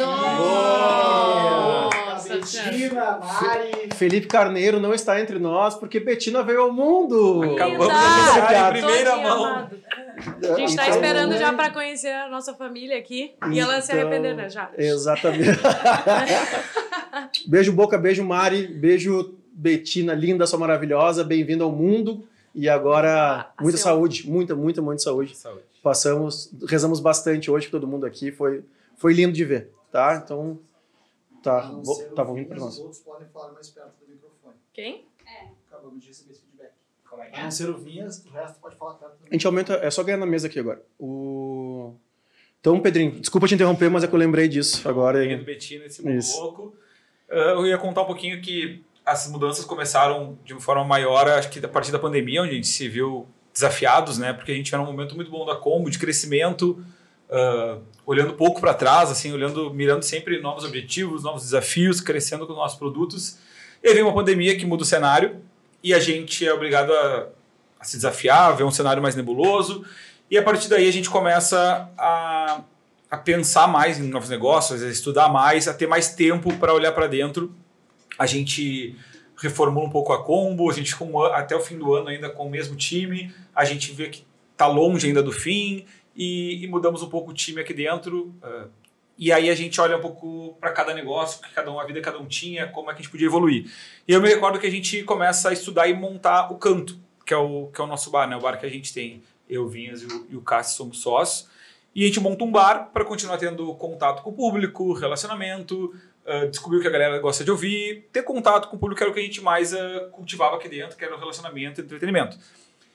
Nossa, 1.18 2.34
Betina, 2.36 3.18
Mari. 3.20 3.90
Felipe 3.96 4.28
Carneiro 4.28 4.80
não 4.82 4.94
está 4.94 5.20
entre 5.22 5.40
nós 5.40 5.76
porque 5.76 6.00
Betina 6.00 6.44
veio 6.44 6.62
ao 6.62 6.72
mundo. 6.72 7.42
Acabamos 7.56 7.88
de 7.88 7.94
anunciar 7.94 8.70
em 8.70 8.72
primeira 8.82 9.12
Todinha 9.12 9.30
mão. 9.30 9.46
amado. 9.46 9.78
A 10.18 10.56
gente 10.58 10.76
tá 10.76 10.84
Então, 10.88 10.96
esperando 10.96 11.38
já 11.38 11.54
pra 11.54 11.70
conhecer 11.72 12.12
a 12.12 12.28
nossa 12.28 12.54
família 12.54 12.98
aqui. 12.98 13.34
E 13.52 13.60
ela 13.60 13.80
se 13.82 13.94
Então, 13.94 14.02
arrepender, 14.08 14.36
né? 14.36 14.50
Já. 14.50 14.70
Exatamente. 14.78 15.58
beijo, 17.48 17.72
Boca, 17.72 17.98
beijo, 17.98 18.24
Mari, 18.26 18.68
beijo, 18.68 19.36
Betina, 19.54 20.14
linda, 20.14 20.46
sua 20.46 20.60
maravilhosa, 20.60 21.24
bem-vinda 21.24 21.64
ao 21.64 21.72
mundo. 21.72 22.28
E 22.54 22.68
agora, 22.68 23.52
Ah, 23.58 23.62
muita 23.62 23.78
seu. 23.78 23.86
saúde, 23.86 24.28
muita, 24.30 24.54
muita, 24.56 24.82
muita 24.82 25.02
saúde. 25.04 25.36
Saúde. 25.38 25.62
Passamos, 25.88 26.52
rezamos 26.68 27.00
bastante 27.00 27.50
hoje 27.50 27.68
com 27.68 27.72
todo 27.72 27.88
mundo 27.88 28.06
aqui, 28.06 28.30
foi, 28.30 28.62
foi 28.98 29.14
lindo 29.14 29.32
de 29.32 29.46
ver, 29.46 29.72
tá? 29.90 30.22
Então, 30.22 30.60
tá, 31.42 31.62
A 31.62 31.72
não 31.72 31.82
vou, 31.82 31.96
o 31.96 32.28
ouvindo 32.28 32.46
pra 32.46 32.56
Vinhas, 32.56 32.60
nós. 32.60 32.74
Os 32.74 32.80
outros 32.80 33.00
podem 33.00 33.26
falar 33.30 33.54
mais 33.54 33.70
perto 33.70 33.94
do 34.06 34.12
microfone. 34.12 34.56
Quem? 34.74 35.06
Acabamos 35.72 36.02
de 36.02 36.10
receber 36.10 36.34
esse 36.34 36.42
feedback. 36.42 36.72
Como 37.10 37.24
é 37.24 37.30
que 37.30 37.38
A 37.38 37.40
é? 37.40 37.44
não 37.44 37.52
ser 37.52 37.70
o 37.70 37.78
Vinhas, 37.78 38.22
o 38.26 38.30
resto 38.32 38.60
pode 38.60 38.76
falar 38.76 38.96
perto 38.96 39.14
A 39.32 39.34
gente 39.34 39.48
aumenta, 39.48 39.76
é 39.76 39.90
só 39.90 40.04
ganhar 40.04 40.18
na 40.18 40.26
mesa 40.26 40.48
aqui 40.48 40.60
agora. 40.60 40.84
O... 41.00 41.94
Então, 42.60 42.82
Pedrinho, 42.82 43.22
desculpa 43.22 43.48
te 43.48 43.56
interromper, 43.56 43.90
mas 43.90 44.04
é 44.04 44.08
que 44.10 44.14
eu 44.14 44.20
lembrei 44.20 44.50
disso 44.50 44.90
agora. 44.90 45.24
E... 45.24 45.38
Betina, 45.38 45.86
esse 45.86 46.02
louco. 46.38 46.76
Ah, 47.32 47.54
eu 47.56 47.66
ia 47.66 47.78
contar 47.78 48.02
um 48.02 48.08
pouquinho 48.08 48.42
que 48.42 48.84
as 49.06 49.26
mudanças 49.30 49.64
começaram 49.64 50.38
de 50.44 50.52
uma 50.52 50.60
forma 50.60 50.84
maior, 50.84 51.30
acho 51.30 51.50
que 51.50 51.66
a 51.66 51.70
partir 51.70 51.94
da 51.94 52.00
pandemia, 52.00 52.42
onde 52.42 52.52
a 52.52 52.56
gente 52.56 52.68
se 52.68 52.90
viu 52.90 53.26
desafiados, 53.58 54.18
né? 54.18 54.34
Porque 54.34 54.52
a 54.52 54.56
gente 54.56 54.74
era 54.74 54.82
um 54.82 54.86
momento 54.86 55.16
muito 55.16 55.32
bom 55.32 55.46
da 55.46 55.56
Combo, 55.56 55.90
de 55.90 55.98
crescimento, 55.98 56.84
ah, 57.30 57.80
olhando 58.06 58.34
pouco 58.34 58.62
para 58.62 58.74
trás, 58.74 59.12
assim, 59.12 59.34
olhando, 59.34 59.74
mirando 59.74 60.04
sempre 60.04 60.40
novos 60.40 60.64
objetivos, 60.64 61.24
novos 61.24 61.44
desafios, 61.44 62.00
crescendo 62.00 62.46
com 62.46 62.54
os 62.54 62.58
nossos 62.58 62.78
produtos. 62.78 63.38
E 63.84 63.90
aí 63.90 63.94
vem 63.94 64.04
uma 64.04 64.14
pandemia 64.14 64.58
que 64.58 64.66
muda 64.66 64.84
o 64.84 64.86
cenário 64.86 65.42
e 65.84 65.94
a 65.94 66.00
gente 66.00 66.46
é 66.48 66.54
obrigado 66.54 66.92
a, 66.94 67.28
a 67.80 67.84
se 67.84 67.98
desafiar, 67.98 68.50
a 68.50 68.52
ver 68.52 68.64
um 68.64 68.72
cenário 68.72 69.02
mais 69.02 69.16
nebuloso. 69.16 69.86
E 70.30 70.38
a 70.38 70.44
partir 70.44 70.70
daí 70.70 70.88
a 70.88 70.92
gente 70.92 71.10
começa 71.10 71.90
a, 71.98 72.62
a 73.10 73.18
pensar 73.18 73.68
mais 73.68 74.00
em 74.00 74.04
novos 74.04 74.30
negócios, 74.30 74.84
a 74.84 74.88
estudar 74.88 75.30
mais, 75.30 75.68
a 75.68 75.74
ter 75.74 75.88
mais 75.88 76.14
tempo 76.14 76.54
para 76.58 76.74
olhar 76.74 76.92
para 76.92 77.08
dentro. 77.08 77.54
A 78.18 78.26
gente 78.26 78.96
reformula 79.38 79.88
um 79.88 79.90
pouco 79.90 80.12
a 80.14 80.24
combo, 80.24 80.70
a 80.70 80.74
gente 80.74 80.92
ficou 80.92 81.10
um 81.10 81.24
até 81.24 81.56
o 81.56 81.60
fim 81.60 81.78
do 81.78 81.94
ano 81.94 82.10
ainda 82.10 82.30
com 82.30 82.48
o 82.48 82.50
mesmo 82.50 82.76
time, 82.76 83.34
a 83.56 83.64
gente 83.64 83.92
vê 83.92 84.10
que 84.10 84.26
está 84.52 84.68
longe 84.68 85.08
ainda 85.08 85.22
do 85.22 85.32
fim 85.32 85.86
e, 86.16 86.64
e 86.64 86.68
mudamos 86.68 87.04
um 87.04 87.10
pouco 87.10 87.32
o 87.32 87.34
time 87.34 87.62
aqui 87.62 87.74
dentro. 87.74 88.36
ah, 88.42 88.68
e 89.18 89.32
aí 89.32 89.50
a 89.50 89.56
gente 89.56 89.82
olha 89.82 89.98
um 89.98 90.02
pouco 90.02 90.56
para 90.60 90.72
cada 90.72 90.94
negócio, 90.94 91.42
que 91.42 91.52
cada 91.52 91.72
um, 91.72 91.80
a 91.80 91.86
vida 91.86 92.00
que 92.00 92.06
cada 92.06 92.20
um 92.20 92.28
tinha, 92.28 92.68
como 92.68 92.92
é 92.92 92.94
que 92.94 93.00
a 93.00 93.02
gente 93.02 93.12
podia 93.12 93.26
evoluir. 93.26 93.66
E 94.08 94.14
eu 94.14 94.22
me 94.22 94.30
recordo 94.30 94.60
que 94.60 94.68
a 94.68 94.72
gente 94.72 95.02
começa 95.04 95.50
a 95.50 95.54
estudar 95.54 95.88
e 95.88 95.94
montar 95.94 96.52
o 96.52 96.58
canto, 96.58 97.00
que 97.26 97.34
é 97.34 97.38
o, 97.38 97.68
que 97.68 97.82
é 97.82 97.84
o 97.84 97.88
nosso 97.88 98.12
bar, 98.12 98.28
né? 98.28 98.36
o 98.36 98.40
bar 98.40 98.60
que 98.60 98.66
a 98.66 98.70
gente 98.70 98.94
tem. 98.94 99.24
Eu, 99.50 99.68
Vinhas 99.68 100.04
e 100.04 100.06
o, 100.06 100.28
e 100.30 100.36
o 100.36 100.42
Cássio 100.42 100.78
somos 100.78 101.00
sócios. 101.02 101.50
E 101.96 102.04
a 102.04 102.08
gente 102.08 102.20
monta 102.20 102.44
um 102.44 102.52
bar 102.52 102.92
para 102.94 103.04
continuar 103.04 103.38
tendo 103.38 103.74
contato 103.74 104.22
com 104.22 104.30
o 104.30 104.34
público, 104.34 104.94
relacionamento, 104.94 105.96
ah, 106.28 106.46
descobrir 106.46 106.78
o 106.78 106.82
que 106.82 106.88
a 106.88 106.92
galera 106.92 107.18
gosta 107.20 107.44
de 107.44 107.50
ouvir, 107.52 108.08
ter 108.12 108.22
contato 108.24 108.68
com 108.68 108.76
o 108.76 108.80
público 108.80 108.98
que 108.98 109.04
era 109.04 109.12
o 109.12 109.14
que 109.14 109.20
a 109.20 109.24
gente 109.24 109.42
mais 109.42 109.74
ah, 109.74 110.10
cultivava 110.12 110.58
aqui 110.58 110.68
dentro, 110.70 110.98
que 110.98 111.04
era 111.06 111.16
o 111.16 111.20
relacionamento 111.20 111.82
e 111.82 111.84
entretenimento. 111.84 112.38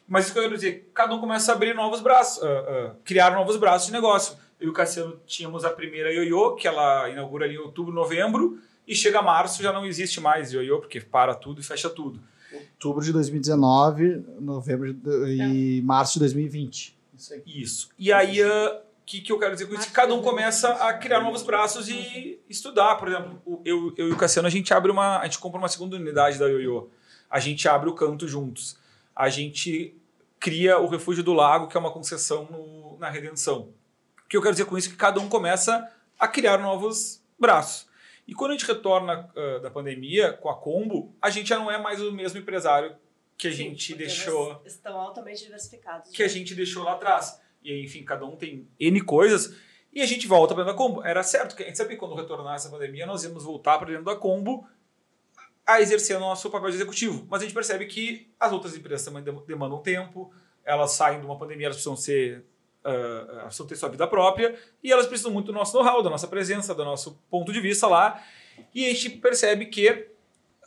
Mas 0.06 0.24
isso 0.24 0.32
que 0.34 0.38
eu 0.38 0.42
quero 0.44 0.54
dizer, 0.56 0.90
cada 0.94 1.14
um 1.14 1.20
começa 1.20 1.50
a 1.52 1.54
abrir 1.54 1.74
novos 1.74 2.00
braços, 2.00 2.42
ah, 2.44 2.94
criar 3.04 3.32
novos 3.34 3.56
braços 3.56 3.86
de 3.86 3.92
negócio. 3.92 4.36
Eu 4.60 4.68
e 4.68 4.70
o 4.70 4.72
Cassiano 4.72 5.18
tínhamos 5.26 5.64
a 5.64 5.70
primeira 5.70 6.12
Ioiô, 6.12 6.54
que 6.54 6.68
ela 6.68 7.08
inaugura 7.10 7.46
ali 7.46 7.54
em 7.54 7.58
outubro, 7.58 7.92
novembro, 7.92 8.58
e 8.86 8.94
chega 8.94 9.20
março 9.22 9.62
já 9.62 9.72
não 9.72 9.84
existe 9.86 10.20
mais 10.20 10.52
Ioiô, 10.52 10.78
porque 10.80 11.00
para 11.00 11.34
tudo 11.34 11.60
e 11.60 11.64
fecha 11.64 11.88
tudo. 11.90 12.20
Outubro 12.52 13.02
de 13.02 13.12
2019, 13.12 14.22
novembro 14.40 14.92
de- 14.92 15.78
e 15.78 15.82
março 15.82 16.14
de 16.14 16.18
2020. 16.20 16.96
Isso 17.16 17.32
aí. 17.34 17.42
Isso. 17.46 17.88
E 17.98 18.12
aí, 18.12 18.38
que, 19.04 19.20
que 19.20 19.32
eu 19.32 19.38
quero 19.38 19.52
dizer 19.52 19.66
com 19.66 19.74
isso? 19.74 19.86
Que 19.86 19.92
cada 19.92 20.14
um 20.14 20.22
começa 20.22 20.68
a 20.74 20.92
criar 20.94 21.20
novos 21.20 21.42
braços 21.42 21.88
e 21.88 22.40
estudar. 22.48 22.96
Por 22.96 23.08
exemplo, 23.08 23.60
eu, 23.64 23.92
eu 23.96 24.08
e 24.08 24.12
o 24.12 24.16
Cassiano, 24.16 24.46
a 24.48 24.50
gente 24.50 24.72
abre 24.72 24.90
uma. 24.90 25.18
A 25.18 25.24
gente 25.24 25.38
compra 25.38 25.58
uma 25.58 25.68
segunda 25.68 25.96
unidade 25.96 26.38
da 26.38 26.46
Ioiô. 26.46 26.88
A 27.28 27.40
gente 27.40 27.68
abre 27.68 27.88
o 27.88 27.94
canto 27.94 28.26
juntos. 28.28 28.76
A 29.14 29.28
gente 29.28 29.96
cria 30.38 30.78
o 30.78 30.86
Refúgio 30.88 31.22
do 31.22 31.32
Lago, 31.32 31.68
que 31.68 31.76
é 31.76 31.80
uma 31.80 31.90
concessão 31.92 32.46
no- 32.50 32.96
na 32.98 33.08
Redenção. 33.10 33.72
O 34.24 34.28
que 34.28 34.36
eu 34.36 34.42
quero 34.42 34.54
dizer 34.54 34.64
com 34.64 34.76
isso 34.78 34.88
é 34.88 34.90
que 34.92 34.96
cada 34.96 35.20
um 35.20 35.28
começa 35.28 35.90
a 36.18 36.26
criar 36.28 36.58
novos 36.58 37.22
braços. 37.38 37.86
E 38.26 38.34
quando 38.34 38.52
a 38.52 38.54
gente 38.54 38.66
retorna 38.66 39.28
ah, 39.36 39.58
da 39.60 39.70
pandemia 39.70 40.32
com 40.32 40.48
a 40.48 40.54
Combo, 40.56 41.14
a 41.20 41.28
gente 41.28 41.48
já 41.48 41.58
não 41.58 41.70
é 41.70 41.76
mais 41.78 42.00
o 42.00 42.12
mesmo 42.12 42.38
empresário 42.38 42.94
que 43.36 43.48
a 43.48 43.50
gente 43.50 43.94
deixou 43.94 44.62
Estão 44.64 44.96
altamente 45.00 45.42
diversificados. 45.42 46.10
que 46.12 46.22
a 46.22 46.28
gente 46.28 46.54
deixou 46.54 46.84
lá 46.84 46.92
atrás. 46.92 47.40
E 47.64 47.84
enfim, 47.84 48.04
cada 48.04 48.24
um 48.24 48.36
tem 48.36 48.68
N 48.78 49.00
coisas. 49.02 49.54
E 49.92 50.00
a 50.00 50.06
gente 50.06 50.26
volta 50.26 50.54
para 50.54 50.64
dentro 50.64 50.76
da 50.76 50.84
Combo. 50.84 51.04
Era 51.04 51.22
certo 51.22 51.54
que 51.54 51.62
a 51.62 51.66
gente 51.66 51.76
sabia 51.76 51.92
que 51.92 52.00
quando 52.00 52.14
retornar 52.14 52.54
essa 52.54 52.70
pandemia, 52.70 53.04
nós 53.06 53.24
íamos 53.24 53.44
voltar 53.44 53.78
para 53.78 53.88
dentro 53.88 54.04
da 54.04 54.16
Combo 54.16 54.66
a 55.66 55.80
exercer 55.80 56.16
o 56.16 56.20
nosso 56.20 56.50
papel 56.50 56.70
de 56.70 56.76
executivo. 56.76 57.26
Mas 57.30 57.42
a 57.42 57.44
gente 57.44 57.54
percebe 57.54 57.86
que 57.86 58.32
as 58.40 58.52
outras 58.52 58.76
empresas 58.76 59.04
também 59.04 59.22
dem- 59.22 59.44
demandam 59.46 59.80
tempo, 59.82 60.32
elas 60.64 60.92
saem 60.92 61.20
de 61.20 61.26
uma 61.26 61.38
pandemia, 61.38 61.66
elas 61.66 61.76
precisam 61.76 61.96
ser. 61.96 62.44
elas 62.84 63.44
precisam 63.44 63.66
ter 63.66 63.76
sua 63.76 63.88
vida 63.88 64.06
própria 64.08 64.58
e 64.82 64.90
elas 64.90 65.06
precisam 65.06 65.30
muito 65.30 65.46
do 65.46 65.52
nosso 65.52 65.76
know-how, 65.76 66.02
da 66.02 66.10
nossa 66.10 66.26
presença, 66.26 66.74
do 66.74 66.84
nosso 66.84 67.22
ponto 67.30 67.52
de 67.52 67.60
vista 67.60 67.86
lá. 67.86 68.20
E 68.74 68.86
a 68.86 68.88
gente 68.88 69.10
percebe 69.10 69.66
que 69.66 70.08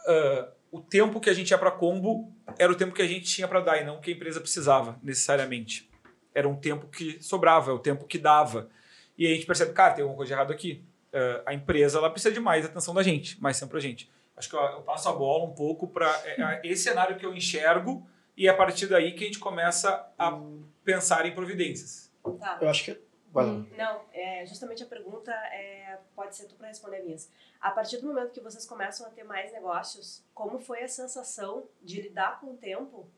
ah, 0.08 0.50
o 0.72 0.80
tempo 0.80 1.20
que 1.20 1.30
a 1.30 1.34
gente 1.34 1.52
ia 1.52 1.58
para 1.58 1.72
combo 1.72 2.32
era 2.58 2.72
o 2.72 2.76
tempo 2.76 2.94
que 2.94 3.02
a 3.02 3.08
gente 3.08 3.26
tinha 3.26 3.48
para 3.48 3.60
dar 3.60 3.82
e 3.82 3.84
não 3.84 4.00
que 4.00 4.12
a 4.12 4.14
empresa 4.14 4.40
precisava 4.40 5.00
necessariamente. 5.04 5.90
Era 6.36 6.48
um 6.48 6.56
tempo 6.56 6.88
que 6.88 7.24
sobrava, 7.24 7.72
é 7.72 7.74
o 7.74 7.80
tempo 7.80 8.06
que 8.06 8.20
dava. 8.20 8.70
E 9.18 9.26
aí 9.26 9.32
a 9.32 9.36
gente 9.36 9.48
percebe, 9.48 9.74
cara, 9.74 9.94
tem 9.94 10.04
alguma 10.04 10.18
coisa 10.18 10.28
de 10.28 10.34
errado 10.34 10.52
aqui. 10.52 10.84
Ah, 11.16 11.44
a 11.46 11.54
empresa 11.54 11.98
ela 11.98 12.10
precisa 12.10 12.34
de 12.34 12.42
mais 12.42 12.66
atenção 12.66 12.94
da 12.94 13.02
gente, 13.02 13.42
mais 13.42 13.58
tempo 13.58 13.72
pra 13.72 13.80
gente. 13.80 14.12
Acho 14.36 14.50
que 14.50 14.56
eu, 14.56 14.60
eu 14.60 14.82
passo 14.82 15.08
a 15.08 15.14
bola 15.14 15.46
um 15.46 15.54
pouco 15.54 15.88
para 15.88 16.14
esse 16.62 16.84
cenário 16.84 17.18
que 17.18 17.26
eu 17.26 17.34
enxergo 17.34 18.06
e 18.36 18.48
é 18.48 18.52
a 18.52 18.54
partir 18.54 18.88
daí 18.88 19.14
que 19.14 19.24
a 19.24 19.28
gente 19.28 19.40
começa 19.40 20.12
a 20.20 20.38
pensar 20.84 21.26
em 21.26 21.34
providências. 21.34 22.12
Tá. 22.38 22.58
Eu 22.62 22.70
acho 22.70 22.84
que. 22.84 23.06
Hum. 23.34 23.68
Não, 23.78 24.02
é, 24.14 24.46
justamente 24.46 24.82
a 24.82 24.86
pergunta 24.86 25.32
é, 25.32 26.00
pode 26.16 26.36
ser 26.36 26.46
tu 26.46 26.56
para 26.56 26.68
responder 26.68 27.02
minhas. 27.02 27.30
A 27.60 27.70
partir 27.70 27.98
do 27.98 28.08
momento 28.08 28.32
que 28.32 28.40
vocês 28.40 28.66
começam 28.66 29.06
a 29.06 29.10
ter 29.10 29.24
mais 29.24 29.52
negócios, 29.52 30.24
como 30.34 30.58
foi 30.58 30.84
a 30.84 30.88
sensação 30.88 31.68
de 31.82 32.02
lidar 32.02 32.40
com 32.40 32.52
o 32.52 32.58
tempo? 32.58 33.10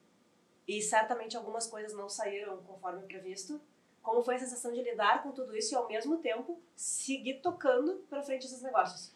E 0.67 0.81
certamente 0.81 1.37
algumas 1.37 1.65
coisas 1.65 1.93
não 1.93 2.09
saíram 2.09 2.57
conforme 2.63 3.03
previsto. 3.03 3.61
Como 4.01 4.21
foi 4.21 4.35
a 4.35 4.39
sensação 4.39 4.73
de 4.73 4.81
lidar 4.81 5.23
com 5.23 5.31
tudo 5.31 5.55
isso 5.55 5.73
e 5.73 5.77
ao 5.77 5.87
mesmo 5.87 6.17
tempo 6.17 6.59
seguir 6.75 7.35
tocando 7.35 8.03
para 8.09 8.21
frente 8.21 8.45
esses 8.45 8.61
negócios? 8.61 9.11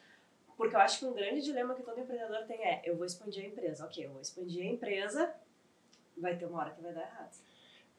Porque 0.58 0.76
eu 0.76 0.80
acho 0.80 1.00
que 1.00 1.06
um 1.06 1.14
grande 1.14 1.42
dilema 1.42 1.74
que 1.74 1.82
todo 1.82 2.00
empreendedor 2.00 2.46
tem 2.46 2.64
é: 2.64 2.82
eu 2.86 2.96
vou 2.96 3.06
expandir 3.06 3.44
a 3.44 3.48
empresa. 3.48 3.86
Ok, 3.86 4.06
eu 4.06 4.12
vou 4.12 4.22
expandir 4.22 4.64
a 4.64 4.70
empresa, 4.70 5.34
vai 6.18 6.38
ter 6.38 6.46
uma 6.46 6.60
hora 6.60 6.72
que 6.72 6.82
vai 6.82 6.94
dar 6.94 7.02
errado. 7.02 7.36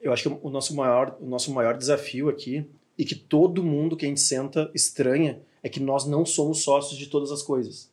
Eu 0.01 0.13
acho 0.13 0.23
que 0.23 0.47
o 0.47 0.51
nosso 0.51 0.75
maior, 0.75 1.17
o 1.21 1.27
nosso 1.27 1.53
maior 1.53 1.77
desafio 1.77 2.29
aqui, 2.29 2.69
e 2.97 3.05
que 3.05 3.15
todo 3.15 3.63
mundo 3.63 3.97
que 3.97 4.05
a 4.05 4.09
gente 4.09 4.21
senta 4.21 4.71
estranha, 4.75 5.43
é 5.63 5.69
que 5.69 5.81
nós 5.81 6.07
não 6.07 6.25
somos 6.25 6.63
sócios 6.63 6.99
de 6.99 7.07
todas 7.07 7.31
as 7.31 7.43
coisas. 7.43 7.91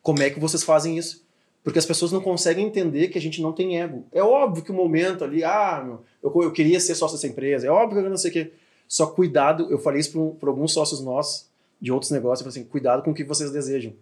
Como 0.00 0.22
é 0.22 0.30
que 0.30 0.40
vocês 0.40 0.64
fazem 0.64 0.98
isso? 0.98 1.24
Porque 1.64 1.78
as 1.78 1.86
pessoas 1.86 2.10
não 2.10 2.20
conseguem 2.20 2.66
entender 2.66 3.08
que 3.08 3.18
a 3.18 3.20
gente 3.20 3.40
não 3.40 3.52
tem 3.52 3.80
ego. 3.80 4.04
É 4.12 4.22
óbvio 4.22 4.64
que 4.64 4.70
o 4.72 4.74
momento 4.74 5.22
ali, 5.22 5.44
ah, 5.44 5.80
meu, 5.84 6.02
eu, 6.22 6.42
eu 6.42 6.50
queria 6.52 6.80
ser 6.80 6.94
sócio 6.96 7.16
dessa 7.16 7.28
empresa, 7.28 7.66
é 7.66 7.70
óbvio 7.70 8.00
que 8.00 8.06
eu 8.06 8.10
não 8.10 8.16
sei 8.16 8.30
o 8.30 8.32
quê. 8.34 8.52
Só 8.88 9.06
cuidado, 9.06 9.68
eu 9.70 9.78
falei 9.78 10.00
isso 10.00 10.36
para 10.40 10.48
alguns 10.50 10.72
sócios 10.72 11.00
nossos 11.00 11.46
de 11.80 11.90
outros 11.92 12.10
negócios, 12.10 12.44
eu 12.44 12.50
falei 12.52 12.62
assim, 12.62 12.70
cuidado 12.70 13.02
com 13.02 13.10
o 13.12 13.14
que 13.14 13.24
vocês 13.24 13.50
desejam. 13.50 13.92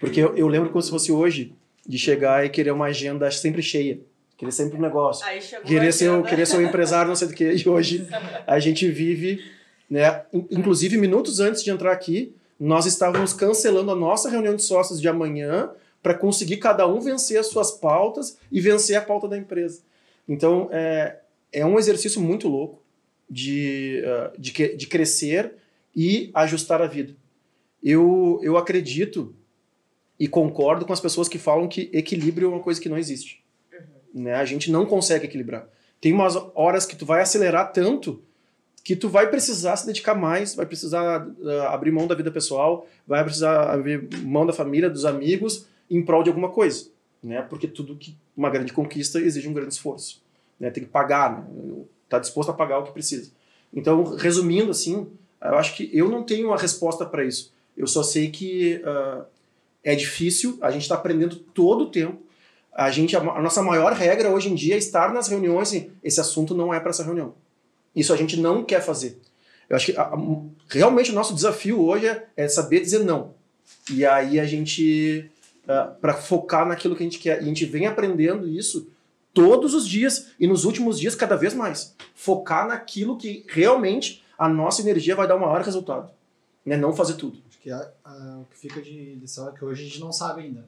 Porque 0.00 0.20
eu, 0.20 0.36
eu 0.36 0.46
lembro 0.48 0.70
como 0.70 0.82
se 0.82 0.90
fosse 0.90 1.10
hoje, 1.12 1.52
de 1.86 1.96
chegar 1.98 2.44
e 2.44 2.50
querer 2.50 2.70
uma 2.72 2.86
agenda 2.86 3.30
sempre 3.30 3.62
cheia. 3.62 4.00
Querer 4.36 4.52
sempre 4.52 4.76
um 4.76 4.80
negócio. 4.80 5.24
Querer 5.66 5.92
ser, 5.92 6.10
um- 6.10 6.22
querer 6.22 6.46
ser 6.46 6.58
um 6.58 6.62
empresário, 6.62 7.08
não 7.08 7.16
sei 7.16 7.26
do 7.28 7.34
que. 7.34 7.44
E 7.50 7.68
hoje 7.68 8.06
a 8.46 8.58
gente 8.60 8.88
vive, 8.88 9.40
né? 9.90 10.22
in- 10.32 10.46
Inclusive, 10.50 10.96
minutos 10.98 11.40
antes 11.40 11.64
de 11.64 11.70
entrar 11.70 11.90
aqui, 11.92 12.34
nós 12.60 12.86
estávamos 12.86 13.32
cancelando 13.32 13.90
a 13.90 13.96
nossa 13.96 14.28
reunião 14.28 14.54
de 14.54 14.62
sócios 14.62 15.00
de 15.00 15.08
amanhã 15.08 15.70
para 16.02 16.14
conseguir 16.14 16.58
cada 16.58 16.86
um 16.86 17.00
vencer 17.00 17.38
as 17.38 17.48
suas 17.48 17.70
pautas 17.70 18.38
e 18.50 18.60
vencer 18.60 18.96
a 18.96 19.02
pauta 19.02 19.28
da 19.28 19.36
empresa. 19.36 19.82
Então, 20.28 20.68
é, 20.70 21.18
é 21.52 21.64
um 21.64 21.78
exercício 21.78 22.20
muito 22.20 22.48
louco 22.48 22.82
de, 23.28 24.02
ah, 24.06 24.32
de, 24.38 24.76
de 24.76 24.86
crescer 24.86 25.54
e 25.94 26.30
ajustar 26.34 26.80
a 26.80 26.86
vida. 26.86 27.14
Eu, 27.82 28.40
eu 28.42 28.56
acredito 28.56 29.34
e 30.18 30.26
concordo 30.26 30.84
com 30.84 30.92
as 30.92 31.00
pessoas 31.00 31.28
que 31.28 31.38
falam 31.38 31.68
que 31.68 31.90
equilíbrio 31.92 32.46
é 32.46 32.54
uma 32.54 32.62
coisa 32.62 32.80
que 32.80 32.88
não 32.88 32.98
existe. 32.98 33.42
Né? 34.12 34.34
A 34.34 34.44
gente 34.44 34.70
não 34.70 34.84
consegue 34.84 35.26
equilibrar. 35.26 35.68
Tem 36.00 36.12
umas 36.12 36.36
horas 36.54 36.86
que 36.86 36.96
tu 36.96 37.06
vai 37.06 37.22
acelerar 37.22 37.72
tanto 37.72 38.22
que 38.84 38.96
tu 38.96 39.08
vai 39.08 39.28
precisar 39.28 39.76
se 39.76 39.86
dedicar 39.86 40.14
mais, 40.14 40.54
vai 40.54 40.64
precisar 40.64 41.28
ah, 41.44 41.74
abrir 41.74 41.90
mão 41.90 42.06
da 42.06 42.14
vida 42.14 42.30
pessoal, 42.30 42.86
vai 43.06 43.22
precisar 43.22 43.70
abrir 43.70 44.08
mão 44.22 44.46
da 44.46 44.52
família, 44.52 44.88
dos 44.88 45.04
amigos, 45.04 45.66
em 45.90 46.02
prol 46.02 46.22
de 46.22 46.30
alguma 46.30 46.50
coisa, 46.50 46.86
né? 47.22 47.42
Porque 47.42 47.66
tudo 47.68 47.96
que 47.96 48.16
uma 48.36 48.50
grande 48.50 48.72
conquista 48.72 49.18
exige 49.20 49.48
um 49.48 49.52
grande 49.52 49.72
esforço, 49.74 50.22
né? 50.58 50.70
Tem 50.70 50.82
que 50.84 50.88
pagar, 50.90 51.32
né? 51.38 51.82
Tá 52.08 52.18
disposto 52.18 52.50
a 52.50 52.54
pagar 52.54 52.78
o 52.78 52.84
que 52.84 52.92
precisa. 52.92 53.30
Então, 53.72 54.02
resumindo 54.16 54.70
assim, 54.70 55.06
eu 55.42 55.56
acho 55.58 55.76
que 55.76 55.90
eu 55.92 56.08
não 56.08 56.22
tenho 56.22 56.48
uma 56.48 56.56
resposta 56.56 57.04
para 57.04 57.24
isso. 57.24 57.52
Eu 57.76 57.86
só 57.86 58.02
sei 58.02 58.30
que 58.30 58.80
ah, 58.84 59.24
é 59.84 59.94
difícil, 59.94 60.58
a 60.60 60.70
gente 60.70 60.82
está 60.82 60.94
aprendendo 60.94 61.36
todo 61.36 61.82
o 61.82 61.90
tempo. 61.90 62.18
A 62.72 62.90
gente 62.90 63.16
a, 63.16 63.20
a 63.20 63.42
nossa 63.42 63.62
maior 63.62 63.92
regra 63.92 64.30
hoje 64.30 64.48
em 64.48 64.54
dia 64.54 64.74
é 64.74 64.78
estar 64.78 65.12
nas 65.12 65.28
reuniões 65.28 65.72
e 65.74 65.90
esse 66.02 66.20
assunto 66.20 66.54
não 66.54 66.72
é 66.72 66.80
para 66.80 66.90
essa 66.90 67.04
reunião. 67.04 67.34
Isso 67.94 68.12
a 68.12 68.16
gente 68.16 68.36
não 68.38 68.64
quer 68.64 68.80
fazer. 68.80 69.18
Eu 69.68 69.76
acho 69.76 69.86
que 69.86 69.96
a- 69.98 70.02
a- 70.02 70.18
realmente 70.68 71.10
o 71.10 71.14
nosso 71.14 71.34
desafio 71.34 71.80
hoje 71.80 72.06
é, 72.06 72.26
é 72.36 72.48
saber 72.48 72.80
dizer 72.80 73.00
não. 73.04 73.34
E 73.92 74.04
aí 74.06 74.38
a 74.40 74.44
gente 74.44 75.30
para 76.00 76.14
focar 76.14 76.66
naquilo 76.66 76.96
que 76.96 77.02
a 77.02 77.06
gente 77.06 77.18
quer. 77.18 77.38
E 77.38 77.42
a 77.42 77.44
gente 77.44 77.66
vem 77.66 77.86
aprendendo 77.86 78.48
isso 78.48 78.88
todos 79.34 79.74
os 79.74 79.86
dias 79.86 80.28
e 80.40 80.46
nos 80.46 80.64
últimos 80.64 80.98
dias 80.98 81.14
cada 81.14 81.36
vez 81.36 81.52
mais. 81.54 81.94
Focar 82.14 82.66
naquilo 82.66 83.16
que 83.18 83.44
realmente 83.48 84.24
a 84.38 84.48
nossa 84.48 84.80
energia 84.80 85.14
vai 85.14 85.28
dar 85.28 85.36
o 85.36 85.40
maior 85.40 85.60
resultado. 85.60 86.10
Né? 86.64 86.76
Não 86.76 86.92
fazer 86.94 87.14
tudo. 87.14 87.38
Acho 87.48 87.58
que 87.60 87.70
a- 87.70 87.92
a- 88.04 88.38
o 88.40 88.46
que 88.50 88.56
fica 88.58 88.80
de 88.80 89.14
lição 89.16 89.48
é 89.48 89.52
que 89.52 89.64
hoje 89.64 89.82
a 89.82 89.84
gente 89.86 90.00
não 90.00 90.12
sabe 90.12 90.42
ainda 90.42 90.64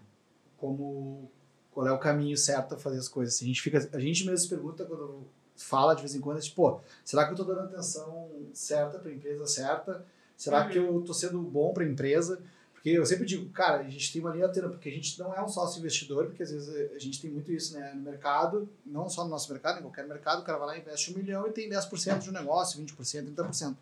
como 0.59 1.31
qual 1.73 1.87
é 1.87 1.93
o 1.93 1.99
caminho 1.99 2.37
certo 2.37 2.75
a 2.75 2.79
fazer 2.79 2.99
as 2.99 3.09
coisas. 3.09 3.41
A 3.41 3.45
gente 3.45 3.63
fica, 3.63 3.89
a 3.93 3.99
gente 3.99 4.25
mesmo 4.25 4.39
se 4.39 4.49
pergunta 4.49 4.85
quando 4.85 5.23
fala 5.57 5.95
de 5.95 6.03
vez 6.03 6.15
em 6.15 6.21
quando, 6.21 6.41
tipo, 6.41 6.57
pô, 6.57 6.81
será 7.05 7.25
que 7.27 7.33
eu 7.33 7.37
tô 7.37 7.45
dando 7.45 7.61
atenção 7.61 8.29
certa 8.53 8.99
para 8.99 9.11
a 9.11 9.15
empresa 9.15 9.47
certa? 9.47 10.05
Será 10.37 10.67
que 10.67 10.79
eu 10.79 11.03
tô 11.07 11.13
sendo 11.15 11.39
bom 11.41 11.73
para 11.73 11.85
a 11.85 11.87
empresa? 11.87 12.41
Porque 12.81 12.89
eu 12.97 13.05
sempre 13.05 13.27
digo, 13.27 13.47
cara, 13.51 13.81
a 13.81 13.91
gente 13.91 14.11
tem 14.11 14.23
uma 14.23 14.35
linha 14.35 14.49
tênue, 14.49 14.71
porque 14.71 14.89
a 14.89 14.93
gente 14.93 15.19
não 15.19 15.35
é 15.35 15.45
um 15.45 15.49
sócio 15.49 15.81
investidor, 15.81 16.25
porque 16.25 16.43
às 16.43 16.51
vezes 16.51 16.91
a 16.95 16.99
gente 16.99 17.21
tem 17.21 17.31
muito 17.31 17.53
isso, 17.53 17.75
né, 17.75 17.93
no 17.95 18.01
mercado, 18.01 18.67
não 18.87 19.07
só 19.07 19.23
no 19.23 19.29
nosso 19.29 19.53
mercado, 19.53 19.81
em 19.81 19.83
qualquer 19.83 20.09
mercado, 20.09 20.41
o 20.41 20.45
cara 20.47 20.57
vai 20.57 20.69
lá 20.69 20.79
investe 20.79 21.13
um 21.13 21.19
milhão 21.19 21.47
e 21.47 21.51
tem 21.51 21.69
10% 21.69 22.21
de 22.21 22.31
um 22.31 22.33
negócio, 22.33 22.83
20%, 22.83 23.35
30%. 23.35 23.77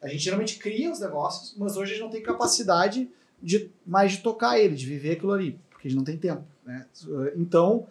A 0.00 0.08
gente 0.08 0.20
geralmente 0.20 0.58
cria 0.58 0.90
os 0.90 0.98
negócios, 1.00 1.54
mas 1.58 1.76
hoje 1.76 1.92
a 1.92 1.94
gente 1.96 2.02
não 2.02 2.10
tem 2.10 2.22
capacidade 2.22 3.10
de 3.42 3.70
mais 3.86 4.12
de 4.12 4.22
tocar 4.22 4.58
ele, 4.58 4.74
de 4.74 4.86
viver 4.86 5.12
aquilo 5.12 5.32
ali, 5.32 5.60
porque 5.68 5.88
a 5.88 5.90
gente 5.90 5.98
não 5.98 6.04
tem 6.04 6.16
tempo, 6.16 6.42
né? 6.64 6.86
Então, 7.36 7.86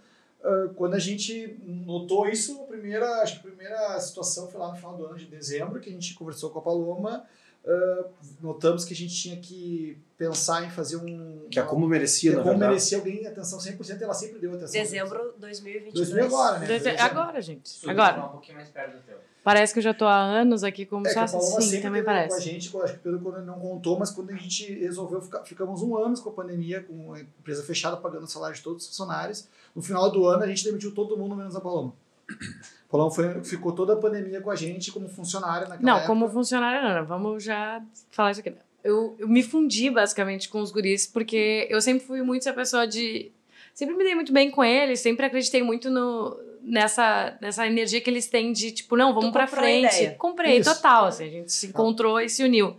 quando 0.76 0.96
a 0.96 1.00
gente 1.00 1.60
notou 1.64 2.28
isso, 2.28 2.60
a 2.64 2.64
primeira, 2.64 3.24
a 3.24 3.36
primeira 3.36 4.00
situação 4.00 4.48
foi 4.48 4.60
lá 4.60 4.72
no 4.72 4.78
final 4.78 4.98
do 4.98 5.06
ano 5.06 5.16
de 5.16 5.26
dezembro, 5.26 5.80
que 5.80 5.90
a 5.90 5.94
gente 5.94 6.16
conversou 6.16 6.50
com 6.50 6.58
a 6.58 6.62
Paloma, 6.64 7.24
ah, 7.70 8.06
notamos 8.42 8.84
que 8.84 8.94
a 8.94 8.96
gente 8.96 9.14
tinha 9.16 9.38
que 9.38 9.98
pensar 10.18 10.66
em 10.66 10.70
fazer 10.72 10.98
um... 10.98 11.48
Que 11.50 11.60
é 11.60 11.64
como 11.64 11.88
merecia, 11.88 12.32
é 12.32 12.36
na 12.36 12.40
como 12.42 12.52
verdade. 12.52 12.72
merecia 12.72 12.98
alguém 12.98 13.28
atenção 13.28 13.60
100%, 13.60 14.02
ela 14.02 14.14
sempre 14.14 14.40
deu 14.40 14.52
atenção. 14.54 14.82
Dezembro 14.82 15.34
2022. 15.38 16.10
2000 16.10 16.26
agora, 16.26 16.60
né? 16.60 16.68
Dezembro. 16.68 17.02
Agora, 17.02 17.42
gente. 17.42 17.70
Subi, 17.70 17.92
Agora. 17.92 18.16
falar 18.16 18.28
Um 18.28 18.32
pouquinho 18.32 18.58
mais 18.58 18.70
perto 18.70 18.98
do 18.98 19.04
teu. 19.04 19.18
Parece 19.44 19.74
que 19.74 19.80
eu 19.80 19.84
já 19.84 19.94
tô 19.94 20.06
há 20.06 20.20
anos 20.20 20.64
aqui 20.64 20.86
como 20.86 21.08
É 21.08 21.12
a. 21.12 21.26
Paloma 21.26 21.62
Sim, 21.62 21.62
sempre 21.62 21.82
também 21.82 22.04
teve 22.04 22.06
com 22.06 22.12
a 22.12 22.28
parece. 22.28 22.42
gente, 22.42 22.78
acho 22.78 22.94
que 22.94 23.00
o 23.00 23.04
Pedro 23.04 23.20
quando 23.20 23.38
ele 23.38 23.46
não 23.46 23.60
contou, 23.60 23.98
mas 23.98 24.12
quando 24.12 24.32
a 24.32 24.36
gente 24.36 24.74
resolveu, 24.80 25.22
ficar, 25.22 25.44
ficamos 25.44 25.82
um 25.82 25.98
ano 25.98 26.20
com 26.22 26.30
a 26.30 26.34
pandemia, 26.34 26.84
com 26.84 27.14
a 27.14 27.22
empresa 27.22 27.64
fechada, 27.64 27.96
pagando 27.96 28.26
o 28.26 28.28
salário 28.28 28.56
de 28.56 28.62
todos 28.62 28.84
os 28.84 28.90
funcionários. 28.90 29.48
No 29.74 29.82
final 29.82 30.12
do 30.12 30.26
ano, 30.28 30.44
a 30.44 30.48
gente 30.48 30.64
demitiu 30.64 30.94
todo 30.94 31.18
mundo, 31.18 31.36
menos 31.36 31.56
a 31.56 31.62
Paloma. 31.62 31.94
Paloma 32.90 33.12
foi, 33.12 33.44
ficou 33.44 33.72
toda 33.72 33.94
a 33.94 33.96
pandemia 33.96 34.42
com 34.42 34.50
a 34.50 34.56
gente 34.56 34.92
como 34.92 35.08
funcionária 35.08 35.68
naquela 35.68 35.86
Não, 35.86 35.98
época. 35.98 36.08
como 36.08 36.28
funcionária 36.30 36.82
não. 37.00 37.06
Vamos 37.06 37.44
já 37.44 37.82
falar 38.10 38.32
isso 38.32 38.40
aqui. 38.40 38.54
Eu, 38.84 39.16
eu 39.20 39.28
me 39.28 39.44
fundi 39.44 39.90
basicamente 39.90 40.50
com 40.50 40.60
os 40.62 40.72
guris, 40.72 41.06
porque 41.06 41.68
eu 41.70 41.80
sempre 41.82 42.06
fui 42.06 42.22
muito 42.24 42.42
essa 42.42 42.54
pessoa 42.54 42.88
de. 42.88 43.32
Sempre 43.74 43.96
me 43.96 44.04
dei 44.04 44.16
muito 44.16 44.34
bem 44.34 44.50
com 44.50 44.64
eles, 44.64 45.00
sempre 45.02 45.26
acreditei 45.26 45.62
muito 45.62 45.90
no, 45.90 46.36
nessa, 46.62 47.38
nessa 47.42 47.66
energia 47.68 48.02
que 48.02 48.10
eles 48.10 48.28
têm 48.28 48.52
de, 48.52 48.72
tipo, 48.72 48.98
não, 48.98 49.14
vamos 49.14 49.30
Tu 49.30 49.34
pra 49.34 49.46
comprou 49.46 49.60
a 49.64 49.68
frente. 49.68 49.96
ideia. 49.96 50.16
Comprei, 50.18 50.58
Isso. 50.58 50.74
total. 50.74 51.06
Assim, 51.06 51.26
a 51.26 51.30
gente 51.30 51.52
se 51.52 51.68
encontrou 51.68 52.20
e 52.20 52.28
se 52.28 52.44
uniu. 52.44 52.76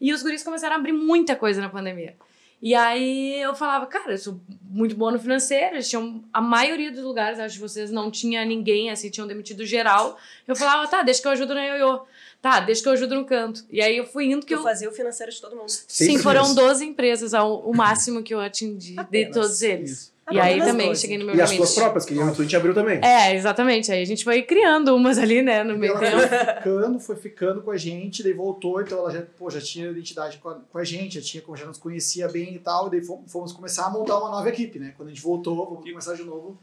E 0.00 0.12
os 0.12 0.22
guris 0.22 0.42
começaram 0.42 0.74
a 0.76 0.78
abrir 0.78 0.92
muita 0.92 1.36
coisa 1.36 1.60
na 1.60 1.68
pandemia. 1.68 2.16
E 2.64 2.74
aí 2.74 3.42
eu 3.42 3.54
falava, 3.54 3.84
cara, 3.84 4.12
eu 4.12 4.16
sou 4.16 4.40
muito 4.62 4.96
boa 4.96 5.12
no 5.12 5.18
financeiro. 5.20 5.74
Eles 5.74 5.86
tinham, 5.86 6.24
a 6.32 6.40
maioria 6.40 6.90
dos 6.90 7.04
lugares, 7.04 7.38
acho 7.38 7.56
que 7.56 7.60
vocês 7.60 7.90
não 7.90 8.10
tinha 8.10 8.42
ninguém, 8.42 8.90
assim, 8.90 9.10
tinham 9.10 9.28
demitido 9.28 9.66
geral. 9.66 10.18
Eu 10.48 10.56
falava, 10.56 10.88
tá, 10.88 11.02
deixa 11.02 11.20
que 11.20 11.28
eu 11.28 11.32
ajudo 11.32 11.54
na 11.54 11.62
ioiô. 11.62 12.06
Tá, 12.40 12.60
deixa 12.60 12.82
que 12.82 12.88
eu 12.88 12.94
ajudo 12.94 13.16
no 13.16 13.26
canto. 13.26 13.66
E 13.70 13.82
aí 13.82 13.94
eu 13.98 14.06
fui 14.06 14.32
indo 14.32 14.46
que 14.46 14.54
eu 14.54 14.58
eu. 14.60 14.64
fazia 14.64 14.88
o 14.88 14.92
financeiro 14.92 15.30
de 15.30 15.38
todo 15.42 15.54
mundo. 15.54 15.68
Sim, 15.68 16.06
Sempre 16.06 16.22
foram 16.22 16.44
isso. 16.44 16.54
12 16.54 16.86
empresas 16.86 17.34
ao, 17.34 17.60
o 17.68 17.76
máximo 17.76 18.22
que 18.22 18.32
eu 18.32 18.40
atingi 18.40 18.92
de 18.94 18.98
Apenas. 18.98 19.34
todos 19.34 19.60
eles. 19.60 19.90
Isso. 19.90 20.13
E 20.30 20.40
aí 20.40 20.58
também 20.60 20.86
12. 20.88 21.00
cheguei 21.02 21.18
no 21.18 21.26
meu 21.26 21.34
E 21.34 21.40
as 21.40 21.50
limite. 21.50 21.66
suas 21.68 21.78
próprias, 21.78 22.04
que 22.06 22.18
a 22.18 22.32
gente 22.32 22.56
abriu 22.56 22.72
também. 22.72 22.98
É, 23.04 23.34
exatamente. 23.34 23.92
Aí 23.92 24.02
a 24.02 24.06
gente 24.06 24.24
foi 24.24 24.42
criando 24.42 24.94
umas 24.96 25.18
ali, 25.18 25.42
né, 25.42 25.62
no 25.62 25.74
E 25.74 25.78
meio 25.78 25.92
ela 25.92 26.00
tempo. 26.00 26.16
foi 26.18 26.54
ficando, 26.54 27.00
foi 27.00 27.16
ficando 27.16 27.62
com 27.62 27.70
a 27.70 27.76
gente, 27.76 28.22
daí 28.22 28.32
voltou, 28.32 28.80
então 28.80 28.98
ela 28.98 29.10
já, 29.10 29.22
pô, 29.22 29.50
já 29.50 29.60
tinha 29.60 29.90
identidade 29.90 30.38
com 30.38 30.48
a, 30.48 30.54
com 30.54 30.78
a 30.78 30.84
gente, 30.84 31.20
já, 31.20 31.20
tinha, 31.20 31.42
já 31.56 31.66
nos 31.66 31.76
conhecia 31.76 32.26
bem 32.28 32.54
e 32.54 32.58
tal, 32.58 32.88
daí 32.88 33.02
fomos, 33.04 33.52
começar 33.52 33.84
a 33.86 33.90
montar 33.90 34.18
uma 34.18 34.30
nova 34.30 34.48
equipe, 34.48 34.78
né? 34.78 34.94
Quando 34.96 35.08
a 35.10 35.12
gente 35.12 35.22
voltou, 35.22 35.54
vamos 35.56 35.84
começar 35.84 36.14
de 36.14 36.22
novo. 36.24 36.58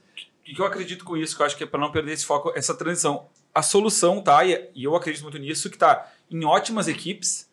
O 0.49 0.55
que 0.55 0.59
eu 0.59 0.65
acredito 0.65 1.05
com 1.05 1.15
isso, 1.15 1.35
que 1.35 1.41
eu 1.43 1.45
acho 1.45 1.55
que 1.55 1.63
é 1.63 1.67
para 1.67 1.79
não 1.79 1.91
perder 1.91 2.13
esse 2.13 2.25
foco, 2.25 2.51
essa 2.55 2.73
transição. 2.73 3.27
A 3.53 3.61
solução 3.61 4.21
tá, 4.23 4.43
e 4.43 4.69
e 4.73 4.83
eu 4.85 4.95
acredito 4.95 5.21
muito 5.21 5.37
nisso, 5.37 5.69
que 5.69 5.77
tá 5.77 6.11
em 6.31 6.43
ótimas 6.45 6.87
equipes, 6.87 7.47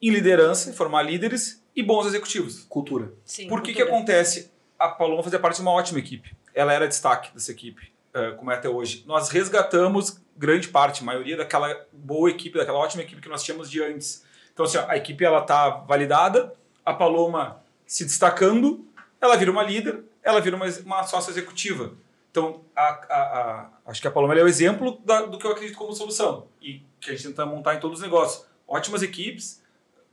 em 0.00 0.10
liderança, 0.10 0.72
formar 0.72 1.02
líderes 1.02 1.60
e 1.74 1.82
bons 1.82 2.06
executivos. 2.06 2.64
Cultura. 2.68 3.12
Sim, 3.24 3.48
Por 3.48 3.60
que 3.60 3.72
que 3.74 3.82
acontece? 3.82 4.51
A 4.84 4.88
Paloma 4.88 5.22
fazia 5.22 5.38
parte 5.38 5.56
de 5.56 5.62
uma 5.62 5.70
ótima 5.70 5.98
equipe. 5.98 6.34
Ela 6.54 6.72
era 6.72 6.88
destaque 6.88 7.32
dessa 7.32 7.50
equipe, 7.52 7.92
eh, 8.14 8.32
como 8.32 8.50
é 8.50 8.54
até 8.54 8.68
hoje. 8.68 9.04
Nós 9.06 9.28
resgatamos 9.28 10.20
grande 10.36 10.68
parte, 10.68 11.04
maioria 11.04 11.36
daquela 11.36 11.86
boa 11.92 12.28
equipe, 12.30 12.58
daquela 12.58 12.78
ótima 12.78 13.02
equipe 13.02 13.20
que 13.20 13.28
nós 13.28 13.42
tínhamos 13.42 13.70
de 13.70 13.82
antes. 13.82 14.24
Então, 14.52 14.64
assim, 14.64 14.78
a 14.88 14.96
equipe 14.96 15.24
ela 15.24 15.40
tá 15.42 15.68
validada, 15.70 16.52
a 16.84 16.92
Paloma 16.92 17.62
se 17.86 18.04
destacando, 18.04 18.84
ela 19.20 19.36
vira 19.36 19.50
uma 19.50 19.62
líder, 19.62 20.02
ela 20.22 20.40
vira 20.40 20.56
uma, 20.56 20.66
uma 20.84 21.04
sócia 21.04 21.30
executiva. 21.30 21.92
Então, 22.30 22.62
a, 22.74 22.82
a- 22.82 23.14
a- 23.14 23.70
acho 23.86 24.00
que 24.00 24.08
a 24.08 24.10
Paloma 24.10 24.34
é 24.34 24.42
o 24.42 24.48
exemplo 24.48 24.98
da- 25.04 25.22
do 25.26 25.38
que 25.38 25.46
eu 25.46 25.52
acredito 25.52 25.76
como 25.76 25.92
solução 25.92 26.48
e 26.60 26.82
que 27.00 27.10
a 27.10 27.12
gente 27.14 27.28
tenta 27.28 27.44
montar 27.46 27.74
em 27.74 27.80
todos 27.80 27.98
os 27.98 28.02
negócios. 28.02 28.46
Ótimas 28.66 29.02
equipes, 29.02 29.62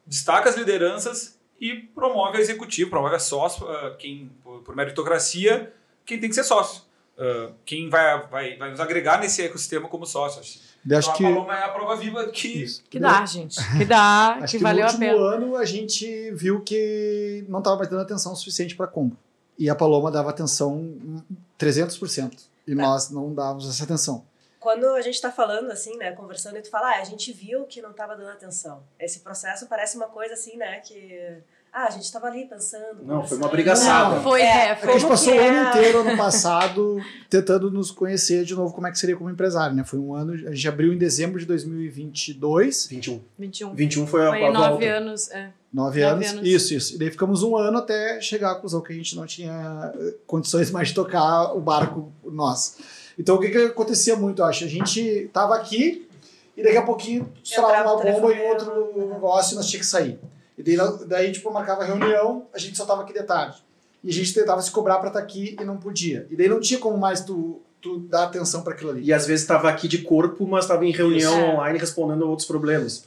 destaca 0.06 0.50
as 0.50 0.58
lideranças 0.58 1.39
e 1.60 1.76
promove 1.76 2.38
a 2.38 2.42
executivo, 2.42 2.90
promove 2.90 3.16
a 3.16 3.20
sócio, 3.20 3.68
ah, 3.68 3.96
quem, 3.98 4.32
por, 4.44 4.76
meritocracia, 4.76 5.74
quem 6.06 6.20
tem 6.20 6.30
que 6.30 6.36
ser 6.36 6.44
sócio. 6.44 6.84
uh, 7.18 7.54
quem 7.66 7.90
vai, 7.90 8.28
vai, 8.28 8.58
vai 8.58 8.72
nos 8.72 8.80
agregar 8.80 9.20
nesse 9.20 9.42
ecossistema 9.42 9.88
como 9.88 10.06
sócios. 10.06 10.70
Acho 10.92 11.10
então, 11.10 11.14
que 11.14 11.26
a 11.26 11.30
Paloma 11.30 11.54
é 11.58 11.64
a 11.64 11.70
prova 11.70 11.96
viva 11.98 12.26
que 12.28 12.48
Isso. 12.48 12.84
Que 12.90 13.00
dá, 13.00 13.26
gente. 13.26 13.58
Que 13.78 13.84
dá, 13.84 14.38
Acho 14.42 14.52
que, 14.52 14.58
que, 14.58 14.64
valeu 14.64 14.86
no 14.86 14.90
a 14.90 14.94
último 14.94 15.06
pena. 15.06 15.36
ano 15.36 15.56
a 15.58 15.66
gente 15.66 16.32
viu 16.32 16.62
que 16.62 17.46
não 17.50 17.60
estava 17.60 17.76
mais 17.76 17.90
dando 17.90 18.02
atenção 18.02 18.34
suficiente 18.36 18.76
para 18.76 18.88
combo. 18.88 19.18
E 19.58 19.70
a 19.70 19.76
Paloma 19.76 20.10
dava 20.10 20.30
atenção 20.30 20.78
hum, 20.78 21.22
300%. 21.60 22.32
E 22.66 22.74
nós 22.74 23.10
não 23.10 23.34
dávamos 23.34 23.68
essa 23.68 23.84
atenção. 23.84 24.24
Quando 24.60 24.86
a 24.88 25.02
gente 25.02 25.22
tá 25.22 25.32
falando 25.32 25.72
assim, 25.72 25.96
né, 25.98 26.12
conversando 26.12 26.58
e 26.58 26.62
tu 26.62 26.70
fala, 26.70 26.90
ah, 26.98 27.00
a 27.02 27.04
gente 27.06 27.32
viu 27.32 27.64
que 27.66 27.82
não 27.82 27.94
tava 27.94 28.16
dando 28.16 28.32
atenção. 28.32 28.84
Esse 29.00 29.20
processo 29.20 29.68
parece 29.68 29.96
uma 29.96 30.08
coisa 30.08 30.34
assim, 30.34 30.58
né, 30.58 30.80
que 30.82 31.38
ah, 31.72 31.86
a 31.86 31.90
gente 31.92 32.12
tava 32.12 32.28
ali 32.28 32.46
pensando. 32.46 33.04
Não, 33.04 33.26
foi 33.26 33.38
uma 33.38 33.48
brigaçada. 33.48 34.16
Não. 34.16 34.24
Foi, 34.24 34.42
É, 34.42 34.46
é, 34.46 34.72
É 34.72 34.76
que 34.76 34.84
a 34.84 34.90
foi. 34.90 35.00
gente 35.00 35.08
passou 35.08 35.34
o 35.34 35.36
é? 35.40 35.48
ano 35.48 35.70
inteiro, 35.70 36.00
ano 36.00 36.18
passado, 36.18 36.98
tentando 37.30 37.70
nos 37.72 37.90
conhecer 37.92 38.44
de 38.44 38.56
novo 38.56 38.74
como 38.74 38.88
é 38.88 38.92
que 38.92 38.98
seria 39.00 39.16
como 39.16 39.30
empresário, 39.30 39.76
né? 39.76 39.84
Foi 39.86 40.00
um 40.00 40.14
ano, 40.14 40.34
a 40.34 40.54
gente 40.54 40.68
abriu 40.68 40.92
em 40.92 40.98
dezembro 40.98 41.40
de 41.40 41.46
2022, 41.46 42.88
21. 42.88 43.22
21. 43.38 43.74
21 43.76 44.08
foi 44.08 44.26
a, 44.28 44.30
Foi 44.30 44.46
a 44.46 44.52
nove 44.52 44.70
volta. 44.70 44.86
anos. 44.86 45.30
É. 45.32 45.52
nove 45.72 46.02
Nove 46.02 46.04
anos. 46.04 46.30
anos. 46.32 46.48
Isso, 46.48 46.74
isso. 46.74 46.96
E 46.96 46.98
daí 46.98 47.12
ficamos 47.12 47.44
um 47.44 47.56
ano 47.56 47.78
até 47.78 48.20
chegar 48.20 48.52
à 48.52 48.56
conclusão 48.56 48.82
que 48.82 48.92
a 48.92 48.96
gente 48.96 49.16
não 49.16 49.26
tinha 49.26 49.94
eh, 49.96 50.16
condições 50.26 50.72
mais 50.72 50.90
de 50.90 50.96
tocar 50.96 51.54
o 51.56 51.62
barco 51.62 52.12
nós. 52.26 52.78
Então 53.20 53.36
o 53.36 53.40
que, 53.40 53.50
que 53.50 53.58
acontecia 53.58 54.16
muito, 54.16 54.42
eu 54.42 54.46
acho? 54.46 54.64
A 54.64 54.68
gente 54.68 55.30
tava 55.34 55.54
aqui 55.56 56.08
e 56.56 56.64
daqui 56.64 56.78
a 56.78 56.82
pouquinho 56.82 57.32
estourava 57.44 57.94
uma 57.94 58.02
bomba 58.04 58.34
em 58.34 58.42
outro 58.50 58.74
né? 58.96 59.14
negócio 59.14 59.54
e 59.54 59.56
nós 59.58 59.68
tínhamos 59.68 59.86
que 59.88 59.92
sair. 59.92 60.18
E 60.58 60.64
daí, 60.64 60.78
daí 61.06 61.32
tipo, 61.32 61.52
marcava 61.52 61.84
reunião, 61.84 62.48
a 62.54 62.58
gente 62.58 62.78
só 62.78 62.86
tava 62.86 63.04
aqui 63.04 63.14
de 63.14 63.24
tarde. 63.24 63.64
E 64.04 64.10
a 64.10 64.14
gente 64.14 64.34
tentava 64.34 64.62
se 64.62 64.72
cobrar 64.72 64.98
pra 65.00 65.10
estar 65.10 65.20
aqui 65.20 65.58
e 65.60 65.66
não 65.66 65.78
podia. 65.78 66.26
E 66.30 66.36
daí 66.38 66.48
não 66.48 66.62
tinha 66.62 66.80
como 66.80 66.98
mais 66.98 67.20
tu, 67.22 67.62
tu 67.82 68.00
dar 68.00 68.24
atenção 68.24 68.62
para 68.64 68.74
aquilo 68.74 68.92
ali. 68.92 69.04
E 69.04 69.12
às 69.14 69.26
vezes 69.28 69.42
estava 69.42 69.70
aqui 69.70 69.88
de 69.90 70.00
corpo, 70.00 70.48
mas 70.48 70.64
estava 70.64 70.86
em 70.86 70.92
reunião 70.92 71.34
Isso. 71.38 71.46
online 71.52 71.78
respondendo 71.78 72.24
a 72.24 72.28
outros 72.28 72.48
problemas. 72.48 73.06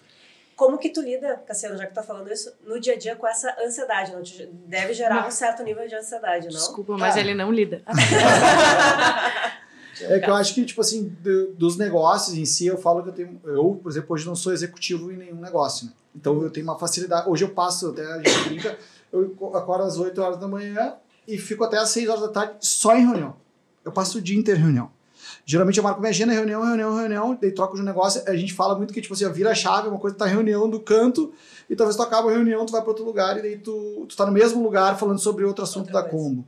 Como 0.55 0.77
que 0.79 0.91
tu 0.91 1.01
lida, 1.01 1.43
Cassiano, 1.47 1.77
já 1.77 1.85
que 1.87 1.93
tu 1.93 1.95
tá 1.95 2.03
falando 2.03 2.31
isso, 2.31 2.53
no 2.67 2.79
dia 2.79 2.93
a 2.93 2.99
dia 2.99 3.17
com 3.17 3.27
essa 3.27 3.55
ansiedade? 3.67 4.13
Não 4.13 4.23
te- 4.23 4.47
deve 4.67 4.93
gerar 4.93 5.27
um 5.27 5.31
certo 5.31 5.63
nível 5.63 5.89
de 5.89 5.95
ansiedade, 5.95 6.45
não? 6.49 6.53
Desculpa, 6.53 6.97
mas 6.99 7.17
Ah. 7.17 7.21
ele 7.21 7.35
não 7.35 7.51
lida. 7.51 7.83
É 10.01 10.19
que 10.19 10.29
eu 10.31 10.35
acho 10.35 10.55
que, 10.55 10.65
tipo 10.65 10.81
assim, 10.81 11.15
do- 11.21 11.53
dos 11.53 11.77
negócios 11.77 12.37
em 12.37 12.45
si, 12.45 12.67
eu 12.67 12.79
falo 12.79 13.03
que 13.03 13.11
eu 13.11 13.13
tenho. 13.13 13.41
Eu, 13.45 13.79
por 13.83 13.91
exemplo, 13.91 14.15
hoje 14.15 14.27
não 14.27 14.35
sou 14.35 14.53
executivo 14.53 15.13
em 15.13 15.17
nenhum 15.17 15.37
negócio, 15.41 15.87
né? 15.87 15.93
Então 16.15 16.43
eu 16.43 16.51
tenho 16.51 16.65
uma 16.67 16.79
facilidade. 16.79 17.29
Hoje 17.29 17.45
eu 17.45 17.51
passo, 17.51 17.89
até 17.91 18.05
a 18.05 18.17
gente 18.19 18.49
brinca, 18.49 18.79
eu 19.13 19.35
acordo 19.55 19.85
às 19.85 19.99
8 19.99 20.21
horas 20.21 20.39
da 20.39 20.49
manhã 20.49 20.95
e 21.29 21.37
fico 21.39 21.63
até 21.65 21.79
às 21.79 21.91
6 21.91 22.09
horas 22.09 22.23
da 22.23 22.29
tarde 22.29 22.55
só 22.61 22.95
em 22.97 23.05
reunião. 23.07 23.37
Eu 23.85 23.93
passo 23.93 24.19
o 24.19 24.23
dia 24.23 24.39
inteiro 24.39 24.61
em 24.61 24.63
reunião. 24.65 24.91
Geralmente 25.45 25.77
eu 25.79 25.83
marco 25.85 26.01
minha 26.01 26.11
agenda, 26.11 26.33
reunião, 26.33 26.63
reunião, 26.63 26.95
reunião, 26.95 27.39
daí 27.41 27.51
troco 27.51 27.77
de 27.77 27.83
negócio. 27.83 28.23
A 28.27 28.37
gente 28.37 28.53
fala 28.55 28.77
muito 28.77 28.93
que, 28.95 29.01
tipo 29.01 29.13
assim, 29.15 29.29
vira 29.33 29.51
a 29.51 29.55
chave, 29.55 29.89
uma 29.89 29.99
coisa 29.99 30.17
tá 30.17 30.25
reunião 30.27 30.69
do 30.71 30.79
canto, 30.79 31.33
e 31.69 31.75
talvez 31.75 31.97
tu 31.97 32.03
acaba 32.03 32.29
a 32.31 32.33
reunião, 32.33 32.65
tu 32.65 32.71
vai 32.73 32.81
para 32.81 32.91
outro 32.91 33.05
lugar, 33.05 33.37
e 33.39 33.43
daí 33.43 33.59
tu, 33.59 34.07
tu 34.09 34.17
tá 34.17 34.25
no 34.25 34.31
mesmo 34.33 34.63
lugar 34.63 34.97
falando 34.99 35.19
sobre 35.19 35.45
outro 35.45 35.65
assunto 35.65 35.87
Outra 35.87 36.03
da 36.03 36.09
coisa. 36.09 36.25
combo. 36.25 36.45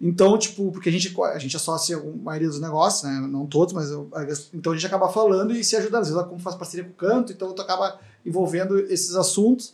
Então, 0.00 0.36
tipo, 0.36 0.70
porque 0.72 0.88
a 0.88 0.92
gente, 0.92 1.14
a 1.20 1.38
gente 1.38 1.56
associa 1.56 1.96
a 1.96 2.02
maioria 2.22 2.48
dos 2.48 2.60
negócios, 2.60 3.02
né? 3.04 3.26
Não 3.30 3.46
todos, 3.46 3.72
mas 3.72 3.90
eu- 3.90 4.10
então 4.52 4.72
a 4.72 4.76
gente 4.76 4.86
acaba 4.86 5.08
falando 5.08 5.54
e 5.54 5.62
se 5.64 5.76
ajudando. 5.76 6.02
Às 6.02 6.08
vezes 6.10 6.24
como 6.26 6.38
faz 6.40 6.56
parceria 6.56 6.84
com 6.84 6.90
o 6.90 6.94
canto, 6.94 7.32
então 7.32 7.52
tu 7.52 7.62
acaba 7.62 7.98
envolvendo 8.26 8.78
esses 8.80 9.14
assuntos. 9.14 9.72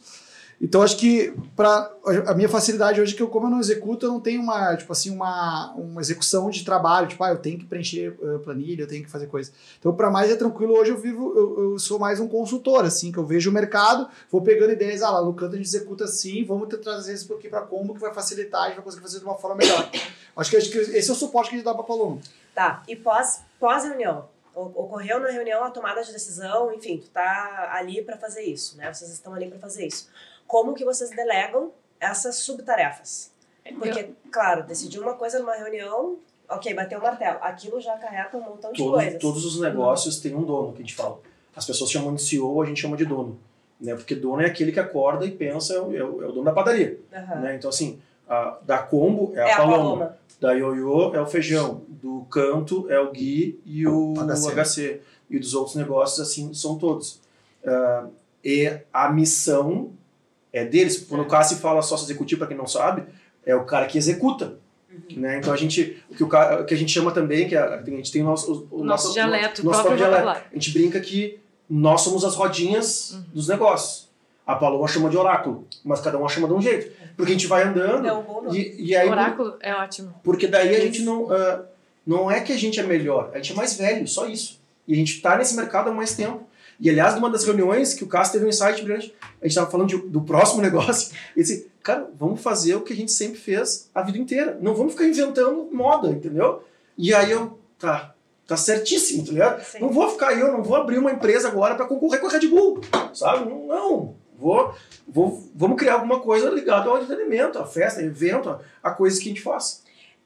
Então 0.60 0.82
acho 0.82 0.98
que 0.98 1.32
para 1.56 1.90
a 2.26 2.34
minha 2.34 2.48
facilidade 2.48 3.00
hoje 3.00 3.14
é 3.14 3.16
que 3.16 3.22
eu 3.22 3.28
como 3.28 3.46
eu 3.46 3.50
não 3.50 3.60
executo, 3.60 4.04
eu 4.04 4.10
não 4.10 4.20
tenho 4.20 4.42
uma, 4.42 4.76
tipo 4.76 4.92
assim, 4.92 5.08
uma, 5.08 5.72
uma 5.74 6.02
execução 6.02 6.50
de 6.50 6.62
trabalho, 6.64 7.06
tipo, 7.08 7.24
ah, 7.24 7.30
eu 7.30 7.38
tenho 7.38 7.58
que 7.58 7.64
preencher 7.64 8.14
eh, 8.22 8.38
planilha, 8.44 8.82
eu 8.82 8.86
tenho 8.86 9.02
que 9.02 9.10
fazer 9.10 9.26
coisa. 9.26 9.50
Então 9.78 9.94
para 9.94 10.10
mais 10.10 10.30
é 10.30 10.36
tranquilo, 10.36 10.74
hoje 10.74 10.90
eu 10.90 10.98
vivo, 10.98 11.32
eu, 11.34 11.72
eu 11.72 11.78
sou 11.78 11.98
mais 11.98 12.20
um 12.20 12.28
consultor 12.28 12.84
assim, 12.84 13.10
que 13.10 13.16
eu 13.16 13.24
vejo 13.24 13.48
o 13.48 13.52
mercado, 13.54 14.06
vou 14.30 14.42
pegando 14.42 14.72
ideias, 14.72 15.00
ah, 15.02 15.10
lá 15.10 15.32
canto 15.32 15.54
a 15.54 15.56
gente 15.56 15.66
executa 15.66 16.04
assim, 16.04 16.44
vamos 16.44 16.68
trazer 16.68 17.14
isso 17.14 17.32
aqui 17.32 17.48
para 17.48 17.62
combo 17.62 17.94
que 17.94 18.00
vai 18.00 18.12
facilitar, 18.12 18.64
a 18.64 18.66
gente 18.66 18.76
vai 18.76 18.84
conseguir 18.84 19.02
fazer 19.02 19.18
de 19.18 19.24
uma 19.24 19.36
forma 19.38 19.56
melhor. 19.56 19.90
Acho 20.36 20.50
que, 20.50 20.56
acho 20.58 20.70
que 20.70 20.78
esse 20.78 21.08
é 21.08 21.12
o 21.12 21.16
suporte 21.16 21.48
que 21.48 21.54
a 21.54 21.58
gente 21.58 21.64
dá 21.64 21.72
para 21.74 21.84
Paloma. 21.84 22.18
Tá, 22.54 22.82
e 22.86 22.94
pós, 22.96 23.40
pós-reunião? 23.58 24.28
O- 24.54 24.82
Ocorreu 24.82 25.20
na 25.20 25.30
reunião 25.30 25.64
a 25.64 25.70
tomada 25.70 26.02
de 26.02 26.12
decisão, 26.12 26.70
enfim, 26.74 26.98
tu 26.98 27.08
tá 27.10 27.70
ali 27.72 28.02
para 28.02 28.18
fazer 28.18 28.42
isso, 28.42 28.76
né? 28.76 28.92
Vocês 28.92 29.10
estão 29.10 29.32
ali 29.32 29.48
para 29.48 29.58
fazer 29.58 29.86
isso. 29.86 30.08
Como 30.50 30.74
que 30.74 30.84
vocês 30.84 31.10
delegam 31.10 31.70
essas 32.00 32.36
subtarefas? 32.36 33.30
Porque, 33.78 34.10
claro, 34.32 34.64
decidir 34.64 34.98
uma 34.98 35.14
coisa 35.14 35.38
numa 35.38 35.54
reunião, 35.54 36.16
ok, 36.48 36.74
bateu 36.74 36.98
o 36.98 37.02
martelo. 37.02 37.38
Aquilo 37.40 37.80
já 37.80 37.94
acarreta 37.94 38.36
um 38.36 38.40
montão 38.40 38.72
de 38.72 38.78
Todo- 38.78 38.94
coisas. 38.94 39.20
todos 39.20 39.44
os 39.44 39.60
negócios 39.60 40.18
têm 40.18 40.34
um 40.34 40.42
dono, 40.42 40.72
que 40.72 40.78
a 40.78 40.80
gente 40.80 40.94
fala. 40.96 41.20
As 41.54 41.64
pessoas 41.64 41.88
chamam 41.88 42.12
de 42.14 42.20
CEO, 42.22 42.60
a 42.62 42.66
gente 42.66 42.80
chama 42.80 42.96
de 42.96 43.04
dono. 43.04 43.38
Né? 43.80 43.94
Porque 43.94 44.16
dono 44.16 44.42
é 44.42 44.46
aquele 44.46 44.72
que 44.72 44.80
acorda 44.80 45.24
e 45.24 45.30
pensa, 45.30 45.74
é 45.74 45.80
o, 45.80 45.96
é 45.96 46.02
o- 46.04 46.22
é 46.24 46.26
dono 46.32 46.42
da 46.44 46.52
padaria. 46.52 46.98
Aham. 47.14 47.40
Né? 47.42 47.54
Então, 47.54 47.70
assim, 47.70 48.00
a- 48.28 48.58
da 48.62 48.78
Combo 48.78 49.32
é 49.36 49.42
a, 49.42 49.48
É 49.48 49.52
a 49.52 49.56
Paloma. 49.56 49.78
Paloma. 49.78 50.18
Da 50.40 50.52
Ioiô 50.52 51.14
é 51.14 51.20
o 51.20 51.26
feijão. 51.26 51.82
Do 51.88 52.26
canto 52.30 52.90
é 52.90 52.98
o 52.98 53.12
Gui 53.12 53.60
e 53.64 53.86
o 53.86 54.14
HC. 54.16 54.50
HC. 54.50 55.00
E 55.30 55.38
dos 55.38 55.54
outros 55.54 55.76
negócios, 55.76 56.18
assim, 56.18 56.52
são 56.54 56.76
todos. 56.76 57.20
Ah, 57.64 58.06
e 58.44 58.80
a 58.92 59.12
missão 59.12 59.92
é 60.52 60.64
deles. 60.64 61.04
Quando 61.08 61.22
o 61.22 61.26
Cássio 61.26 61.56
fala 61.58 61.82
sócio 61.82 62.04
executivo, 62.06 62.40
para 62.40 62.48
quem 62.48 62.56
não 62.56 62.66
sabe, 62.66 63.04
é 63.44 63.54
o 63.54 63.64
cara 63.64 63.86
que 63.86 63.96
executa. 63.98 64.54
Uhum. 64.90 65.20
Né? 65.20 65.38
Então 65.38 65.52
a 65.52 65.56
gente, 65.56 66.02
o 66.10 66.14
que, 66.14 66.22
o, 66.24 66.26
o 66.26 66.64
que 66.64 66.74
a 66.74 66.76
gente 66.76 66.90
chama 66.92 67.12
também, 67.12 67.48
que 67.48 67.54
a, 67.56 67.74
a 67.76 67.82
gente 67.84 68.10
tem 68.10 68.22
o 68.22 68.24
nosso, 68.24 68.68
o, 68.70 68.80
o 68.80 68.84
Nosso 68.84 69.12
dialeto, 69.12 69.64
nosso 69.64 69.80
próprio 69.80 69.96
dialeto. 69.96 70.20
vocabulário. 70.22 70.42
A 70.50 70.54
gente 70.54 70.70
brinca 70.72 71.00
que 71.00 71.38
nós 71.68 72.00
somos 72.00 72.24
as 72.24 72.34
rodinhas 72.34 73.12
Uhum. 73.12 73.24
dos 73.32 73.48
negócios. 73.48 74.08
A 74.46 74.56
Paloma 74.56 74.88
chama 74.88 75.08
de 75.08 75.16
oráculo, 75.16 75.64
mas 75.84 76.00
cada 76.00 76.18
uma 76.18 76.28
chama 76.28 76.48
de 76.48 76.54
um 76.54 76.60
jeito. 76.60 76.90
Porque 77.16 77.30
a 77.30 77.34
gente 77.34 77.46
vai 77.46 77.62
andando 77.62 78.06
É 78.08 78.12
um 78.12 78.22
bom 78.22 78.42
nome. 78.42 78.58
e, 78.58 78.88
e 78.88 78.96
aí 78.96 79.08
Oráculo 79.08 79.54
é 79.60 79.72
ótimo. 79.74 80.12
porque 80.24 80.48
daí 80.48 80.74
a 80.74 80.80
gente 80.80 81.02
não. 81.02 81.30
ah, 81.30 81.62
não 82.04 82.28
é 82.30 82.40
que 82.40 82.50
a 82.52 82.56
gente 82.56 82.80
é 82.80 82.82
melhor, 82.82 83.30
a 83.32 83.36
gente 83.36 83.52
é 83.52 83.54
mais 83.54 83.76
velho, 83.76 84.08
só 84.08 84.26
isso. 84.26 84.58
E 84.88 84.92
a 84.94 84.96
gente 84.96 85.20
tá 85.20 85.36
nesse 85.36 85.54
mercado 85.54 85.90
há 85.90 85.92
mais 85.92 86.16
tempo. 86.16 86.40
E 86.80 86.88
aliás, 86.88 87.14
numa 87.14 87.28
das 87.28 87.44
reuniões 87.44 87.92
que 87.94 88.02
o 88.02 88.06
Cássio 88.06 88.32
teve 88.34 88.46
um 88.46 88.48
insight 88.48 88.82
brilhante, 88.82 89.14
a 89.40 89.46
gente 89.46 89.54
tava 89.54 89.70
falando 89.70 89.88
de- 89.88 90.08
do 90.08 90.22
próximo 90.22 90.62
negócio. 90.62 91.14
E 91.36 91.40
disse, 91.42 91.68
cara, 91.82 92.08
vamos 92.18 92.40
fazer 92.40 92.74
o 92.74 92.80
que 92.80 92.92
a 92.92 92.96
gente 92.96 93.12
sempre 93.12 93.38
fez 93.38 93.90
a 93.94 94.02
vida 94.02 94.16
inteira. 94.18 94.58
Não 94.60 94.74
vamos 94.74 94.92
ficar 94.94 95.06
inventando 95.06 95.68
moda, 95.72 96.08
entendeu? 96.08 96.64
E 96.96 97.12
aí 97.14 97.30
eu, 97.30 97.58
tá, 97.78 98.14
tá 98.46 98.56
certíssimo, 98.56 99.24
tá 99.26 99.32
ligado? 99.32 99.62
Sim. 99.64 99.78
Não 99.80 99.90
vou 99.90 100.10
ficar 100.10 100.32
eu, 100.32 100.50
não 100.52 100.62
vou 100.62 100.76
abrir 100.76 100.98
uma 100.98 101.12
empresa 101.12 101.48
agora 101.48 101.74
para 101.74 101.86
concorrer 101.86 102.20
com 102.20 102.26
a 102.28 102.30
Red 102.30 102.48
Bull, 102.48 102.80
sabe? 103.12 103.48
Não, 103.48 103.66
não. 103.66 104.14
Vou, 104.38 104.74
vou, 105.06 105.50
vamos 105.54 105.76
criar 105.78 105.94
alguma 105.94 106.18
coisa 106.20 106.48
ligada 106.48 106.88
ao 106.88 107.02
entretenimento, 107.02 107.58
a 107.58 107.66
festa, 107.66 108.00
evento, 108.02 108.48
a, 108.48 108.58
a 108.82 108.90
coisas 108.90 109.18
que 109.18 109.26
a 109.26 109.28
gente 109.28 109.42
faz. 109.42 109.82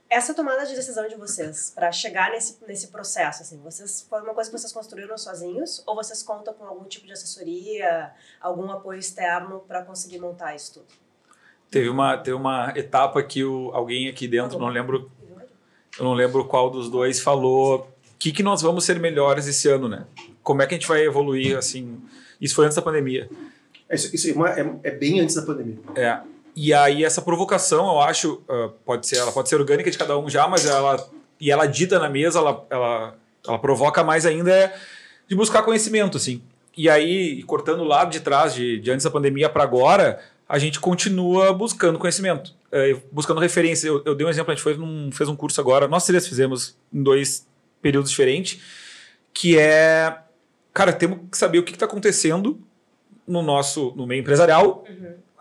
Essa 0.08 0.32
tomada 0.34 0.64
de 0.64 0.74
decisão 0.74 1.08
de 1.08 1.16
vocês 1.16 1.72
para 1.74 1.90
chegar 1.90 2.30
nesse, 2.30 2.58
nesse 2.68 2.88
processo, 2.88 3.42
assim, 3.42 3.58
vocês 3.58 4.06
foi 4.08 4.20
uma 4.20 4.34
coisa 4.34 4.50
que 4.50 4.56
vocês 4.56 4.72
construíram 4.72 5.16
sozinhos 5.18 5.82
ou 5.86 5.94
vocês 5.96 6.22
contam 6.22 6.54
com 6.54 6.64
algum 6.64 6.84
tipo 6.84 7.06
de 7.06 7.12
assessoria, 7.12 8.12
algum 8.40 8.70
apoio 8.70 8.98
externo 8.98 9.60
para 9.66 9.82
conseguir 9.82 10.20
montar 10.20 10.54
isso 10.54 10.74
tudo? 10.74 10.86
Teve 11.70 11.88
uma, 11.88 12.16
teve 12.16 12.36
uma 12.36 12.72
etapa 12.76 13.22
que 13.22 13.42
o, 13.44 13.70
alguém 13.72 14.08
aqui 14.08 14.28
dentro, 14.28 14.58
não 14.58 14.68
lembro, 14.68 15.10
eu 15.98 16.04
não 16.04 16.14
lembro 16.14 16.44
qual 16.44 16.70
dos 16.70 16.88
dois, 16.88 17.20
falou 17.20 17.80
o 17.80 18.16
que, 18.18 18.30
que 18.30 18.42
nós 18.42 18.62
vamos 18.62 18.84
ser 18.84 19.00
melhores 19.00 19.46
esse 19.48 19.68
ano, 19.68 19.88
né? 19.88 20.06
Como 20.42 20.62
é 20.62 20.66
que 20.66 20.74
a 20.74 20.78
gente 20.78 20.86
vai 20.86 21.02
evoluir, 21.04 21.56
assim... 21.56 22.00
Isso 22.40 22.54
foi 22.54 22.66
antes 22.66 22.76
da 22.76 22.82
pandemia. 22.82 23.28
Isso, 23.90 24.14
isso 24.14 24.46
é, 24.46 24.60
é- 24.60 24.80
é 24.84 24.90
bem 24.90 25.20
antes 25.20 25.34
da 25.34 25.42
pandemia. 25.42 25.78
É. 25.96 26.20
E 26.56 26.72
aí 26.72 27.04
essa 27.04 27.20
provocação, 27.20 27.86
eu 27.86 28.00
acho, 28.00 28.42
ah, 28.48 28.70
pode 28.84 29.06
ser, 29.06 29.16
ela 29.16 29.32
pode 29.32 29.48
ser 29.48 29.56
orgânica 29.56 29.90
de 29.90 29.98
cada 29.98 30.16
um 30.18 30.28
já, 30.28 30.46
mas 30.46 30.64
ela 30.66 31.04
e 31.40 31.50
ela 31.50 31.66
dita 31.66 31.98
na 31.98 32.08
mesa, 32.08 32.38
ela, 32.38 32.66
ela, 32.70 33.14
ela 33.46 33.58
provoca 33.58 34.02
mais 34.04 34.24
ainda 34.24 34.52
é 34.52 34.74
de 35.28 35.34
buscar 35.34 35.62
conhecimento, 35.62 36.16
assim. 36.16 36.42
E 36.76 36.88
aí, 36.88 37.42
cortando 37.44 37.80
o 37.80 37.84
lado 37.84 38.10
de 38.10 38.20
trás, 38.20 38.54
de, 38.54 38.78
de 38.78 38.90
antes 38.90 39.04
da 39.04 39.10
pandemia 39.10 39.48
para 39.48 39.62
agora, 39.62 40.20
a 40.48 40.58
gente 40.58 40.80
continua 40.80 41.52
buscando 41.52 41.98
conhecimento, 41.98 42.54
é, 42.70 42.96
buscando 43.10 43.40
referência. 43.40 43.88
Eu, 43.88 44.02
eu 44.04 44.14
dei 44.14 44.26
um 44.26 44.30
exemplo, 44.30 44.52
a 44.52 44.54
gente 44.54 44.62
foi 44.62 44.76
num, 44.76 45.10
fez 45.12 45.28
um 45.28 45.36
curso 45.36 45.60
agora, 45.60 45.88
nós 45.88 46.04
três 46.04 46.26
fizemos 46.26 46.76
em 46.92 47.02
dois 47.02 47.46
períodos 47.80 48.10
diferentes, 48.10 48.60
que 49.32 49.58
é, 49.58 50.16
cara, 50.72 50.92
temos 50.92 51.18
que 51.30 51.38
saber 51.38 51.58
o 51.58 51.62
que 51.62 51.72
está 51.72 51.86
acontecendo 51.86 52.60
no 53.26 53.42
nosso 53.42 53.92
no 53.96 54.06
meio 54.06 54.20
empresarial 54.20 54.84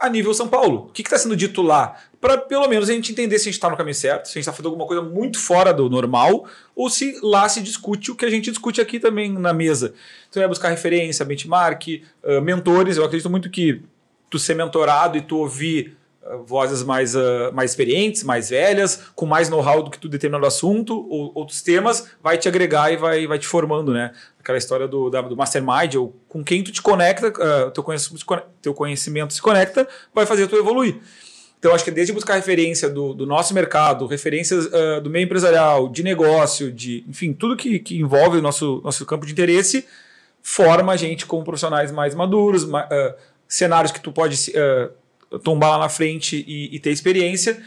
a 0.04 0.10
nível 0.10 0.34
São 0.34 0.50
Paulo. 0.50 0.88
O 0.90 0.92
que 0.92 1.02
está 1.02 1.18
sendo 1.18 1.34
dito 1.34 1.62
lá? 1.62 1.98
Para 2.20 2.38
pelo 2.38 2.68
menos 2.68 2.90
a 2.90 2.94
gente 2.94 3.14
entender 3.14 3.40
se 3.40 3.44
a 3.44 3.46
gente 3.46 3.54
está 3.54 3.70
no 3.70 3.78
caminho 3.78 3.96
certo, 3.96 4.26
se 4.26 4.32
a 4.32 4.34
gente 4.34 4.42
está 4.42 4.52
fazendo 4.52 4.68
alguma 4.68 4.86
coisa 4.86 5.02
muito 5.02 5.40
fora 5.40 5.74
do 5.74 5.90
normal, 5.90 6.46
ou 6.76 6.90
se 6.90 7.18
lá 7.24 7.48
se 7.48 7.62
discute 7.62 8.12
o 8.12 8.16
que 8.16 8.26
a 8.26 8.30
gente 8.30 8.52
discute 8.52 8.82
aqui 8.82 9.00
também 9.00 9.32
na 9.32 9.54
mesa. 9.54 9.94
Então 10.30 10.44
é 10.44 10.48
buscar 10.48 10.70
referência, 10.70 11.24
benchmark, 11.24 12.04
ah, 12.22 12.42
mentores. 12.42 12.98
Eu 12.98 13.06
acredito 13.06 13.30
muito 13.30 13.50
que 13.50 13.82
tu 14.30 14.38
ser 14.38 14.56
mentorado 14.56 15.18
e 15.18 15.22
tu 15.22 15.38
ouvir 15.38 15.96
uh, 15.96 16.03
vozes 16.46 16.84
mais, 16.84 17.16
uh, 17.16 17.52
mais 17.54 17.72
experientes, 17.72 18.24
mais 18.24 18.50
velhas, 18.50 19.02
com 19.16 19.26
mais 19.26 19.50
know-how 19.50 19.84
do 19.84 19.92
que 19.92 20.00
tu 20.00 20.08
determinado 20.08 20.46
assunto 20.46 21.08
ou 21.10 21.32
outros 21.36 21.62
temas, 21.62 22.08
vai 22.22 22.38
te 22.38 22.48
agregar 22.48 22.92
e 22.92 22.98
vai, 22.98 23.28
vai 23.28 23.38
te 23.38 23.48
formando, 23.48 23.94
né? 23.94 24.12
Aquela 24.40 24.58
história 24.58 24.88
do, 24.88 25.10
da, 25.10 25.22
do 25.22 25.36
mastermind, 25.36 25.96
ou 25.96 26.16
com 26.28 26.44
quem 26.44 26.64
tu 26.64 26.72
te 26.72 26.82
conecta, 26.82 27.28
uh, 27.28 27.72
teu, 27.72 27.84
conhecimento, 27.84 28.26
teu 28.62 28.74
conhecimento 28.74 29.34
se 29.34 29.42
conecta, 29.42 29.88
vai 30.14 30.26
fazer 30.26 30.48
tu 30.48 30.56
evoluir. 30.56 31.00
Então, 31.60 31.74
acho 31.74 31.86
que 31.86 31.92
desde 31.92 32.12
buscar 32.12 32.36
referência 32.36 32.90
do, 32.90 33.14
do 33.14 33.26
nosso 33.26 33.54
mercado, 33.54 34.06
referências 34.06 34.66
uh, 34.66 35.00
do 35.02 35.10
meio 35.10 35.24
empresarial, 35.24 35.88
de 35.88 36.04
negócio, 36.04 36.72
de 36.72 37.06
enfim, 37.08 37.32
tudo 37.32 37.56
que, 37.56 37.80
que 37.80 37.98
envolve 37.98 38.38
o 38.38 38.42
nosso, 38.42 38.82
nosso 38.84 39.06
campo 39.06 39.26
de 39.26 39.32
interesse, 39.32 39.86
forma 40.42 40.92
a 40.92 40.98
gente 40.98 41.26
como 41.26 41.44
profissionais 41.44 41.90
mais 41.90 42.14
maduros, 42.14 42.64
uh, 42.64 43.14
cenários 43.48 43.94
que 43.94 44.02
tu 44.02 44.12
pode 44.12 44.52
uh, 44.52 44.92
tombar 45.40 45.72
lá 45.72 45.80
na 45.80 45.90
frente 45.90 46.44
e, 46.48 46.76
e, 46.76 46.80
ter 46.80 46.92
experiência. 46.92 47.62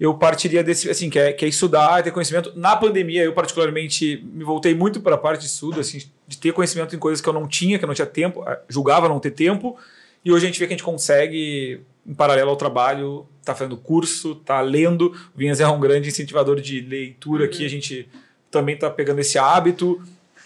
Eu 0.00 0.14
partiria 0.14 0.64
desse, 0.64 0.90
assim, 0.90 1.08
que 1.08 1.18
é, 1.18 1.32
que 1.32 1.44
é 1.44 1.48
estudar, 1.48 2.02
ter 2.02 2.10
conhecimento. 2.10 2.52
Na 2.56 2.74
pandemia, 2.74 3.22
eu 3.22 3.32
particularmente 3.32 4.24
me 4.32 4.42
voltei 4.42 4.74
muito 4.74 5.00
para 5.00 5.14
a 5.14 5.18
parte 5.18 5.42
de 5.42 5.46
estudo, 5.46 5.80
assim, 5.80 6.02
de 6.26 6.38
ter 6.38 6.52
conhecimento 6.52 6.96
em 6.96 6.98
coisas 6.98 7.20
que 7.20 7.28
eu 7.28 7.32
não 7.32 7.46
tinha, 7.46 7.78
que 7.78 7.84
eu 7.84 7.86
não 7.86 7.94
tinha 7.94 8.06
tempo, 8.06 8.44
julgava 8.68 9.08
não 9.08 9.20
ter 9.20 9.30
tempo. 9.30 9.76
E 10.24 10.32
hoje 10.32 10.44
a 10.44 10.48
gente 10.48 10.58
vê 10.58 10.66
que 10.66 10.72
a 10.72 10.76
gente 10.76 10.84
consegue, 10.84 11.80
em 12.06 12.14
paralelo 12.14 12.50
ao 12.50 12.56
trabalho, 12.56 13.26
tá 13.44 13.54
fazendo 13.54 13.76
curso, 13.76 14.34
tá 14.34 14.60
lendo. 14.60 15.12
O 15.34 15.38
Vinhas 15.38 15.60
é 15.60 15.68
um 15.68 15.78
grande 15.78 16.08
incentivador 16.08 16.60
de 16.60 16.80
leitura 16.80 17.44
uhum. 17.44 17.48
aqui, 17.48 17.64
a 17.64 17.68
gente 17.68 18.08
também 18.50 18.76
tá 18.76 18.90
pegando 18.90 19.20
esse 19.20 19.38
hábito 19.38 20.00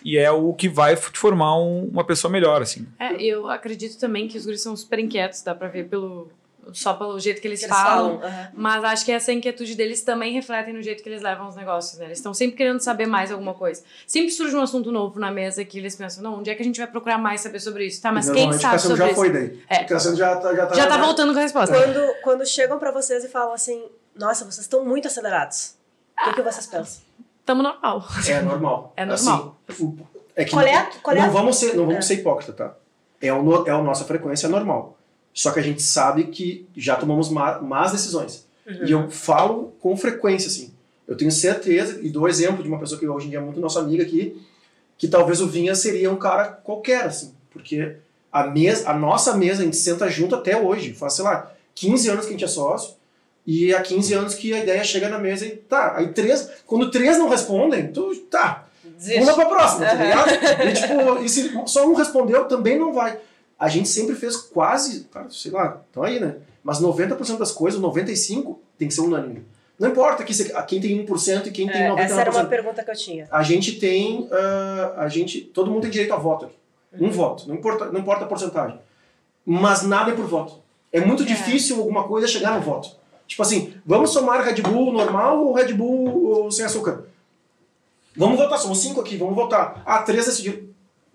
e 0.05 0.17
é 0.17 0.31
o 0.31 0.55
que 0.55 0.69
vai 0.69 0.95
te 0.95 1.19
formar 1.19 1.59
um, 1.59 1.89
uma 1.89 2.05
pessoa 2.05 2.31
melhor, 2.31 2.63
assim. 2.63 2.87
É, 2.99 3.21
eu 3.21 3.49
acredito 3.51 3.99
também 3.99 4.29
que 4.29 4.39
os 4.39 4.47
guris 4.47 4.63
são 4.63 4.77
super 4.77 5.01
inquietos, 5.01 5.43
dá 5.43 5.55
para 5.55 5.67
ver 5.67 5.89
pelo 5.89 6.31
só 6.73 6.95
pelo 6.95 7.19
jeito 7.19 7.41
que 7.41 7.49
eles 7.49 7.61
que 7.61 7.69
falam, 7.69 8.11
eles 8.11 8.21
falam. 8.21 8.37
Uhum. 8.37 8.49
mas 8.55 8.85
acho 8.85 9.05
que 9.05 9.13
essa 9.13 9.33
inquietude 9.33 9.75
deles 9.75 10.03
também 10.03 10.33
refletem 10.33 10.75
no 10.75 10.83
jeito 10.83 11.03
que 11.03 11.09
eles 11.09 11.23
levam 11.23 11.49
os 11.49 11.57
negócios, 11.57 11.99
né? 11.99 12.07
Eles 12.07 12.19
estão 12.19 12.35
sempre 12.35 12.57
querendo 12.57 12.81
saber 12.81 13.07
mais 13.07 13.31
alguma 13.31 13.55
coisa. 13.55 13.83
Sempre 14.07 14.31
surge 14.31 14.55
um 14.57 14.63
assunto 14.63 14.91
novo 14.91 15.19
na 15.21 15.31
mesa 15.31 15.65
que 15.65 15.79
eles 15.79 15.95
pensam, 15.97 16.23
não, 16.23 16.39
onde 16.39 16.51
é 16.51 16.55
que 16.55 16.63
a 16.63 16.65
gente 16.65 16.79
vai 16.79 16.87
procurar 16.87 17.19
mais 17.19 17.41
saber 17.41 17.61
sobre 17.61 17.87
isso? 17.87 18.01
Tá, 18.01 18.13
mas 18.13 18.29
quem 18.31 18.53
sabe 18.53 18.81
sobre 18.81 18.99
já 18.99 19.07
isso? 19.07 19.15
foi 19.15 19.31
daí. 19.31 19.63
É. 19.69 19.85
Cassiano 19.85 20.17
já 20.17 20.37
tá, 20.37 20.55
já 20.55 20.67
tá, 20.67 20.75
já 20.75 20.87
tá 20.87 20.99
voltando 20.99 21.33
com 21.33 21.39
a 21.39 21.43
resposta. 21.43 21.77
Quando, 21.77 22.15
quando 22.23 22.47
chegam 22.47 22.79
para 22.79 22.91
vocês 22.91 23.25
e 23.25 23.29
falam 23.29 23.53
assim, 23.53 23.85
nossa, 24.15 24.45
vocês 24.45 24.65
estão 24.65 24.85
muito 24.85 25.09
acelerados. 25.09 25.75
O 26.21 26.25
que, 26.25 26.35
que 26.35 26.43
vocês 26.43 26.67
pensam? 26.67 27.03
Tamo 27.45 27.63
normal. 27.63 28.07
É 28.27 28.41
normal. 28.41 28.93
É 28.97 29.05
normal. 29.05 29.57
Assim, 29.69 29.99
é 30.35 30.45
que 30.45 30.51
qual 30.51 30.67
é, 30.67 30.91
qual 31.03 31.17
é? 31.17 31.21
não 31.21 31.31
vamos 31.31 31.57
ser, 31.57 31.75
não 31.75 31.87
vamos 31.87 32.05
é. 32.05 32.09
ser 32.09 32.15
hipócrita, 32.15 32.53
tá? 32.53 32.75
É, 33.21 33.33
o, 33.33 33.67
é 33.67 33.71
a 33.71 33.79
nossa 33.79 34.05
frequência 34.05 34.49
normal. 34.49 34.99
Só 35.37 35.51
que 35.51 35.61
a 35.61 35.63
gente 35.63 35.83
sabe 35.83 36.25
que 36.25 36.67
já 36.75 36.97
tomamos 36.97 37.29
más 37.29 37.93
decisões. 37.93 38.47
Uhum. 38.67 38.87
E 38.87 38.91
eu 38.91 39.11
falo 39.11 39.75
com 39.81 39.95
frequência, 39.95 40.49
assim. 40.49 40.73
Eu 41.07 41.15
tenho 41.15 41.31
certeza, 41.31 42.01
e 42.03 42.09
dou 42.09 42.27
exemplo 42.27 42.63
de 42.63 42.69
uma 42.71 42.79
pessoa 42.79 42.99
que 42.99 43.07
hoje 43.07 43.27
em 43.27 43.31
dia 43.31 43.39
é 43.39 43.43
muito 43.43 43.61
nossa 43.61 43.79
amiga 43.79 44.03
aqui, 44.03 44.43
que 44.97 45.07
talvez 45.07 45.43
o 45.43 45.47
Vinha 45.47 45.75
seria 45.75 46.11
um 46.11 46.17
cara 46.17 46.47
qualquer, 46.47 47.05
assim. 47.05 47.35
Porque 47.51 47.97
a, 48.33 48.47
mesa, 48.47 48.89
a 48.89 48.95
nossa 48.95 49.37
mesa, 49.37 49.61
a 49.61 49.65
gente 49.67 49.77
senta 49.77 50.09
junto 50.09 50.35
até 50.35 50.59
hoje. 50.59 50.95
Faz, 50.95 51.13
sei 51.13 51.25
lá, 51.27 51.53
15 51.75 52.09
anos 52.09 52.25
que 52.25 52.31
a 52.31 52.33
gente 52.33 52.45
é 52.45 52.49
sócio. 52.49 52.95
E 53.47 53.75
há 53.75 53.83
15 53.83 54.15
anos 54.15 54.35
que 54.35 54.55
a 54.55 54.61
ideia 54.61 54.83
chega 54.85 55.11
na 55.11 55.19
mesa 55.19 55.45
e 55.45 55.51
tá. 55.51 55.97
Aí 55.99 56.09
três, 56.15 56.49
quando 56.67 56.91
três 56.91 57.19
não 57.19 57.29
respondem, 57.29 57.93
tu 57.93 58.17
tá. 58.31 58.67
Desiste. 58.83 59.21
Vamos 59.21 59.35
pra 59.35 59.45
próxima, 59.45 59.85
tá 59.85 59.95
ligado? 59.95 60.31
E, 60.65 60.73
tipo, 60.73 61.25
e 61.25 61.29
se 61.29 61.53
só 61.67 61.87
um 61.87 61.93
respondeu, 61.93 62.47
também 62.47 62.79
não 62.79 62.95
vai 62.95 63.19
a 63.59 63.69
gente 63.69 63.89
sempre 63.89 64.15
fez 64.15 64.37
quase, 64.37 65.05
cara, 65.05 65.29
sei 65.31 65.51
lá, 65.51 65.83
então 65.91 66.03
aí, 66.03 66.21
né? 66.21 66.37
Mas 66.63 66.81
90% 66.81 67.39
das 67.39 67.53
coisas, 67.53 67.81
95% 67.81 68.57
tem 68.77 68.89
que 68.89 68.95
ser 68.95 69.01
unânime. 69.01 69.45
Não 69.79 69.91
importa 69.91 70.25
que 70.25 70.33
quem 70.67 70.81
tem 70.81 71.07
1% 71.07 71.47
e 71.47 71.51
quem 71.51 71.69
tem 71.69 71.83
99%. 71.91 71.99
É, 71.99 72.03
essa 72.03 72.21
era 72.21 72.31
uma 72.31 72.45
pergunta 72.47 72.83
que 72.83 72.91
eu 72.91 72.97
tinha. 72.97 73.29
A 73.31 73.43
gente 73.43 73.79
tem, 73.79 74.23
uh, 74.23 74.99
a 74.99 75.09
gente, 75.09 75.41
todo 75.41 75.71
mundo 75.71 75.83
tem 75.83 75.91
direito 75.91 76.13
a 76.15 76.17
voto 76.17 76.47
aqui. 76.47 76.55
Um 76.99 77.07
uhum. 77.07 77.11
voto, 77.13 77.47
não 77.47 77.55
importa, 77.55 77.87
não 77.87 78.01
importa 78.01 78.25
a 78.25 78.29
porcentagem. 78.29 78.79
Mas 79.45 79.83
nada 79.83 80.13
é 80.13 80.15
por 80.15 80.27
voto. 80.27 80.63
É 80.91 81.01
muito 81.01 81.23
é. 81.23 81.27
difícil 81.27 81.79
alguma 81.79 82.05
coisa 82.05 82.27
chegar 82.27 82.55
no 82.55 82.63
voto. 82.63 82.91
Tipo 83.27 83.43
assim, 83.43 83.75
vamos 83.85 84.11
somar 84.11 84.43
Red 84.43 84.63
Bull 84.63 84.93
normal 84.93 85.45
ou 85.45 85.53
Red 85.53 85.75
Bull 85.75 86.51
sem 86.51 86.65
açúcar? 86.65 87.05
Vamos 88.17 88.39
votar, 88.39 88.59
somos 88.59 88.81
cinco 88.81 89.01
aqui, 89.01 89.17
vamos 89.17 89.35
votar. 89.35 89.83
Ah, 89.85 90.03
três 90.03 90.25
decidiram. 90.25 90.63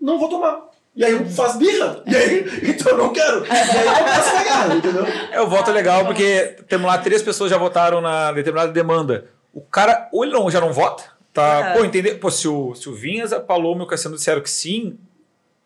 Não 0.00 0.18
vou 0.18 0.28
tomar. 0.28 0.70
E 0.94 1.04
aí 1.04 1.24
faz 1.30 1.56
birra. 1.56 2.02
E 2.06 2.14
aí, 2.14 2.44
então 2.68 2.92
eu 2.92 2.98
não 2.98 3.12
quero. 3.12 3.46
E 3.46 3.50
aí 3.50 3.98
começa 3.98 4.38
a 4.38 4.44
guerra, 4.44 4.74
entendeu? 4.74 5.06
É, 5.30 5.40
o 5.40 5.46
voto 5.46 5.70
é 5.70 5.72
legal 5.72 6.04
porque 6.04 6.56
temos 6.68 6.86
lá 6.86 6.98
três 6.98 7.22
pessoas 7.22 7.50
já 7.50 7.56
votaram 7.56 8.00
na 8.00 8.30
determinada 8.32 8.70
demanda. 8.72 9.26
O 9.54 9.62
cara, 9.62 10.08
ou 10.12 10.22
ele 10.22 10.32
não, 10.32 10.50
já 10.50 10.60
não 10.60 10.72
vota, 10.72 11.04
tá? 11.32 11.74
Pô, 11.76 11.84
entender? 11.84 12.16
Pô, 12.16 12.30
se 12.30 12.46
o, 12.46 12.74
se 12.74 12.88
o 12.88 12.94
Vinhas, 12.94 13.32
a 13.32 13.40
Paloma 13.40 13.82
e 13.82 13.84
o 13.84 13.86
Cassiano 13.86 14.16
disseram 14.16 14.42
que 14.42 14.50
sim, 14.50 14.98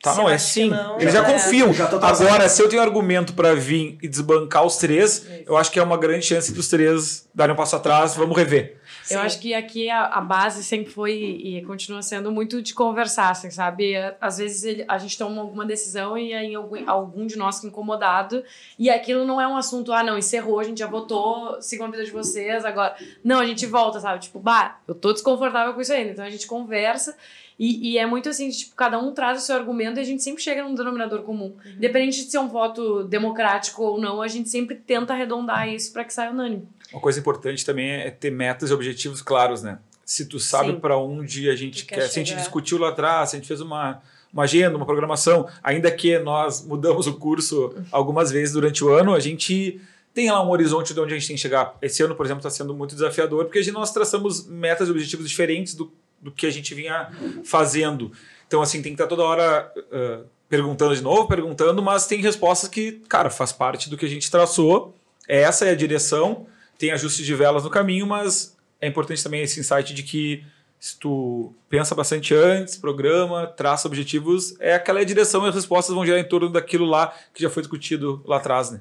tá, 0.00 0.14
não, 0.14 0.28
é 0.28 0.38
sim. 0.38 0.70
Não, 0.70 1.00
Eles 1.00 1.12
já 1.12 1.26
é. 1.26 1.32
confiam. 1.32 1.72
Já 1.72 1.86
Agora, 1.86 2.48
se 2.48 2.62
eu 2.62 2.68
tenho 2.68 2.82
argumento 2.82 3.32
para 3.32 3.54
vir 3.54 3.98
e 4.00 4.08
desbancar 4.08 4.64
os 4.64 4.76
três, 4.76 5.26
eu 5.44 5.56
acho 5.56 5.72
que 5.72 5.78
é 5.80 5.82
uma 5.82 5.96
grande 5.96 6.24
chance 6.24 6.52
dos 6.52 6.68
três 6.68 7.28
darem 7.34 7.52
um 7.52 7.56
passo 7.56 7.74
atrás, 7.74 8.14
vamos 8.14 8.36
rever. 8.36 8.76
Sim. 9.06 9.14
Eu 9.14 9.20
acho 9.20 9.38
que 9.38 9.54
aqui 9.54 9.88
a, 9.88 10.06
a, 10.06 10.20
base 10.20 10.64
sempre 10.64 10.92
foi 10.92 11.12
e 11.12 11.64
continua 11.64 12.02
sendo 12.02 12.32
muito 12.32 12.60
de 12.60 12.74
conversar, 12.74 13.30
assim, 13.30 13.50
sabe? 13.50 13.94
Às 14.20 14.38
vezes 14.38 14.64
ele, 14.64 14.84
a 14.88 14.98
gente 14.98 15.16
toma 15.16 15.40
alguma 15.40 15.64
decisão 15.64 16.18
e 16.18 16.34
aí 16.34 16.56
algum, 16.56 16.90
algum 16.90 17.24
de 17.24 17.36
nós 17.36 17.56
fica 17.56 17.68
incomodado 17.68 18.42
e 18.76 18.90
aquilo 18.90 19.24
não 19.24 19.40
é 19.40 19.46
um 19.46 19.56
assunto, 19.56 19.92
ah, 19.92 20.02
não, 20.02 20.18
encerrou, 20.18 20.58
a 20.58 20.64
gente 20.64 20.78
já 20.78 20.88
votou, 20.88 21.62
sigam 21.62 21.86
a 21.86 21.90
vida 21.90 22.04
de 22.04 22.10
vocês, 22.10 22.64
agora. 22.64 22.96
Não, 23.22 23.38
a 23.38 23.46
gente 23.46 23.64
volta, 23.64 24.00
sabe? 24.00 24.20
Tipo, 24.20 24.40
bah, 24.40 24.80
eu 24.88 24.94
tô 24.94 25.12
desconfortável 25.12 25.72
com 25.72 25.80
isso 25.80 25.92
ainda. 25.92 26.10
Então 26.10 26.24
a 26.24 26.30
gente 26.30 26.48
conversa 26.48 27.16
e, 27.58 27.92
e, 27.92 27.98
é 27.98 28.04
muito 28.04 28.28
assim, 28.28 28.50
tipo, 28.50 28.74
cada 28.74 28.98
um 28.98 29.12
traz 29.12 29.42
o 29.42 29.46
seu 29.46 29.56
argumento 29.56 29.98
e 29.98 30.00
a 30.00 30.04
gente 30.04 30.22
sempre 30.22 30.42
chega 30.42 30.62
num 30.62 30.74
denominador 30.74 31.22
comum. 31.22 31.54
Uhum. 31.64 31.72
Independente 31.72 32.24
de 32.24 32.30
ser 32.30 32.38
um 32.38 32.48
voto 32.48 33.04
democrático 33.04 33.82
ou 33.82 34.00
não, 34.00 34.20
a 34.20 34.28
gente 34.28 34.48
sempre 34.48 34.76
tenta 34.76 35.14
arredondar 35.14 35.68
isso 35.68 35.92
para 35.92 36.04
que 36.04 36.12
saia 36.12 36.30
unânime. 36.30 36.68
Uma 36.92 37.00
coisa 37.00 37.18
importante 37.18 37.64
também 37.64 37.90
é 37.90 38.10
ter 38.10 38.30
metas 38.30 38.70
e 38.70 38.74
objetivos 38.74 39.22
claros, 39.22 39.62
né? 39.62 39.78
Se 40.04 40.26
tu 40.26 40.38
sabe 40.38 40.74
para 40.74 40.96
onde 40.96 41.50
a 41.50 41.56
gente 41.56 41.84
quer, 41.84 41.96
quer 41.96 42.08
se 42.08 42.20
a 42.20 42.24
gente 42.24 42.36
discutiu 42.36 42.78
lá 42.78 42.90
atrás, 42.90 43.30
se 43.30 43.36
a 43.36 43.38
gente 43.38 43.48
fez 43.48 43.60
uma, 43.60 44.00
uma 44.32 44.44
agenda, 44.44 44.76
uma 44.76 44.86
programação, 44.86 45.48
ainda 45.62 45.90
que 45.90 46.16
nós 46.20 46.64
mudamos 46.64 47.08
o 47.08 47.14
curso 47.14 47.74
algumas 47.90 48.30
vezes 48.30 48.54
durante 48.54 48.84
o 48.84 48.88
ano, 48.90 49.14
a 49.14 49.18
gente 49.18 49.80
tem 50.14 50.30
lá 50.30 50.42
um 50.42 50.50
horizonte 50.50 50.94
de 50.94 51.00
onde 51.00 51.12
a 51.12 51.18
gente 51.18 51.26
tem 51.26 51.36
que 51.36 51.42
chegar. 51.42 51.76
Esse 51.82 52.02
ano, 52.02 52.14
por 52.14 52.24
exemplo, 52.24 52.38
está 52.38 52.50
sendo 52.50 52.72
muito 52.72 52.94
desafiador, 52.94 53.44
porque 53.44 53.58
a 53.58 53.62
gente, 53.62 53.74
nós 53.74 53.92
traçamos 53.92 54.46
metas 54.46 54.88
e 54.88 54.90
objetivos 54.90 55.28
diferentes 55.28 55.74
do, 55.74 55.92
do 56.22 56.30
que 56.30 56.46
a 56.46 56.50
gente 56.50 56.72
vinha 56.72 57.10
fazendo. 57.44 58.12
Então, 58.46 58.62
assim, 58.62 58.80
tem 58.80 58.94
que 58.94 59.02
estar 59.02 59.08
toda 59.08 59.24
hora 59.24 59.72
uh, 59.76 60.24
perguntando 60.48 60.94
de 60.94 61.02
novo, 61.02 61.26
perguntando, 61.26 61.82
mas 61.82 62.06
tem 62.06 62.20
respostas 62.20 62.70
que, 62.70 62.92
cara, 63.08 63.28
faz 63.28 63.52
parte 63.52 63.90
do 63.90 63.96
que 63.96 64.06
a 64.06 64.08
gente 64.08 64.30
traçou. 64.30 64.94
Essa 65.28 65.66
é 65.66 65.70
a 65.70 65.74
direção 65.74 66.46
tem 66.78 66.90
ajustes 66.92 67.24
de 67.24 67.34
velas 67.34 67.64
no 67.64 67.70
caminho, 67.70 68.06
mas 68.06 68.56
é 68.80 68.86
importante 68.86 69.22
também 69.22 69.42
esse 69.42 69.60
insight 69.60 69.94
de 69.94 70.02
que 70.02 70.44
se 70.78 70.98
tu 70.98 71.54
pensa 71.68 71.94
bastante 71.94 72.34
antes, 72.34 72.76
programa, 72.76 73.46
traça 73.46 73.88
objetivos, 73.88 74.54
é 74.60 74.74
aquela 74.74 75.04
direção 75.04 75.44
e 75.44 75.48
as 75.48 75.54
respostas 75.54 75.94
vão 75.94 76.04
girar 76.04 76.20
em 76.20 76.28
torno 76.28 76.50
daquilo 76.50 76.84
lá 76.84 77.14
que 77.32 77.42
já 77.42 77.50
foi 77.50 77.62
discutido 77.62 78.22
lá 78.26 78.36
atrás, 78.36 78.70
né? 78.70 78.80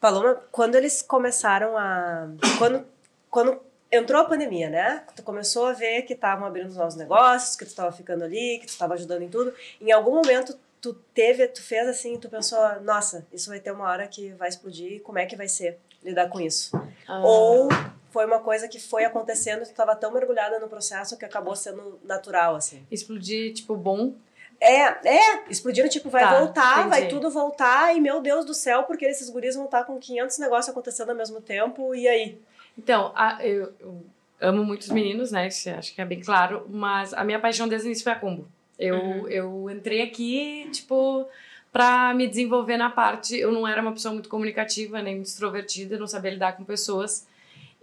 Paloma, 0.00 0.34
quando 0.50 0.74
eles 0.74 1.02
começaram 1.02 1.76
a... 1.76 2.28
Quando, 2.58 2.84
quando 3.30 3.60
entrou 3.90 4.20
a 4.20 4.24
pandemia, 4.24 4.68
né? 4.68 5.04
Tu 5.14 5.22
começou 5.22 5.66
a 5.66 5.72
ver 5.72 6.02
que 6.02 6.12
estavam 6.12 6.46
abrindo 6.46 6.68
os 6.68 6.76
novos 6.76 6.96
negócios, 6.96 7.56
que 7.56 7.64
tu 7.64 7.68
estava 7.68 7.92
ficando 7.92 8.24
ali, 8.24 8.58
que 8.60 8.66
tu 8.66 8.70
estava 8.70 8.94
ajudando 8.94 9.22
em 9.22 9.28
tudo. 9.28 9.54
Em 9.80 9.92
algum 9.92 10.14
momento 10.14 10.58
tu 10.80 10.94
teve, 11.14 11.48
tu 11.48 11.62
fez 11.62 11.88
assim, 11.88 12.18
tu 12.18 12.28
pensou, 12.28 12.58
nossa, 12.82 13.26
isso 13.32 13.48
vai 13.48 13.58
ter 13.58 13.72
uma 13.72 13.84
hora 13.88 14.06
que 14.06 14.30
vai 14.34 14.48
explodir, 14.48 15.00
como 15.02 15.18
é 15.18 15.26
que 15.26 15.34
vai 15.34 15.48
ser? 15.48 15.78
Lidar 16.02 16.28
com 16.28 16.40
isso. 16.40 16.70
Ah. 17.06 17.20
Ou 17.24 17.68
foi 18.10 18.24
uma 18.24 18.40
coisa 18.40 18.66
que 18.66 18.80
foi 18.80 19.04
acontecendo, 19.04 19.62
tu 19.62 19.70
estava 19.70 19.94
tão 19.94 20.12
mergulhada 20.12 20.58
no 20.58 20.68
processo 20.68 21.18
que 21.18 21.24
acabou 21.24 21.54
sendo 21.54 22.00
natural, 22.04 22.56
assim. 22.56 22.86
Explodir, 22.90 23.52
tipo, 23.52 23.76
bom? 23.76 24.14
É, 24.60 24.84
é, 25.06 25.44
explodindo, 25.50 25.88
tipo, 25.88 26.08
vai 26.08 26.22
tá, 26.22 26.38
voltar, 26.38 26.78
entendi. 26.78 26.88
vai 26.88 27.08
tudo 27.08 27.30
voltar, 27.30 27.94
e 27.94 28.00
meu 28.00 28.20
Deus 28.20 28.44
do 28.44 28.54
céu, 28.54 28.84
porque 28.84 29.04
esses 29.04 29.28
guris 29.28 29.54
vão 29.54 29.66
estar 29.66 29.84
com 29.84 29.98
500 29.98 30.38
negócios 30.38 30.70
acontecendo 30.70 31.10
ao 31.10 31.16
mesmo 31.16 31.40
tempo, 31.40 31.94
e 31.94 32.08
aí? 32.08 32.38
Então, 32.78 33.12
a, 33.14 33.44
eu, 33.44 33.74
eu, 33.78 34.02
amo 34.40 34.64
muitos 34.64 34.88
meninos, 34.88 35.30
né, 35.30 35.48
isso 35.48 35.68
acho 35.70 35.94
que 35.94 36.00
é 36.00 36.04
bem 36.04 36.20
claro, 36.20 36.66
mas 36.70 37.12
a 37.12 37.22
minha 37.22 37.38
paixão 37.38 37.68
desde 37.68 37.86
o 37.86 37.88
início 37.88 38.04
foi 38.04 38.12
a 38.12 38.18
combo. 38.18 38.48
Eu, 38.78 38.96
uhum. 38.96 39.28
eu 39.28 39.70
entrei 39.70 40.02
aqui, 40.02 40.68
tipo, 40.72 41.28
para 41.76 42.14
me 42.14 42.26
desenvolver 42.26 42.78
na 42.78 42.88
parte. 42.88 43.36
Eu 43.36 43.52
não 43.52 43.68
era 43.68 43.82
uma 43.82 43.92
pessoa 43.92 44.14
muito 44.14 44.30
comunicativa, 44.30 45.02
nem 45.02 45.16
muito 45.16 45.26
extrovertida, 45.26 45.98
não 45.98 46.06
sabia 46.06 46.30
lidar 46.30 46.56
com 46.56 46.64
pessoas. 46.64 47.26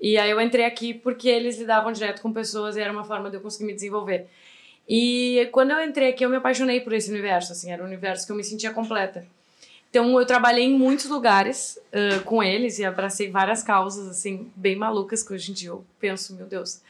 E 0.01 0.17
aí 0.17 0.31
eu 0.31 0.41
entrei 0.41 0.65
aqui 0.65 0.95
porque 0.95 1.29
eles 1.29 1.59
lidavam 1.59 1.91
direto 1.91 2.19
com 2.19 2.33
pessoas 2.33 2.75
e 2.75 2.81
era 2.81 2.91
uma 2.91 3.03
forma 3.03 3.29
de 3.29 3.37
eu 3.37 3.41
conseguir 3.41 3.65
me 3.65 3.73
desenvolver. 3.75 4.25
E 4.89 5.47
quando 5.51 5.69
eu 5.69 5.79
entrei 5.79 6.09
aqui, 6.09 6.25
eu 6.25 6.29
me 6.31 6.37
apaixonei 6.37 6.81
por 6.81 6.91
esse 6.91 7.11
universo, 7.11 7.51
assim, 7.51 7.71
era 7.71 7.83
um 7.83 7.85
universo 7.85 8.25
que 8.25 8.31
eu 8.31 8.35
me 8.35 8.43
sentia 8.43 8.71
completa. 8.73 9.27
Então 9.91 10.19
eu 10.19 10.25
trabalhei 10.25 10.65
em 10.65 10.75
muitos 10.75 11.07
lugares 11.07 11.79
uh, 11.93 12.23
com 12.23 12.41
eles 12.41 12.79
e 12.79 12.83
abracei 12.83 13.29
várias 13.29 13.61
causas 13.61 14.07
assim 14.07 14.51
bem 14.55 14.75
malucas 14.75 15.21
que 15.21 15.31
hoje 15.31 15.51
em 15.51 15.53
dia 15.53 15.69
eu 15.69 15.85
penso, 15.99 16.35
meu 16.35 16.47
Deus, 16.47 16.81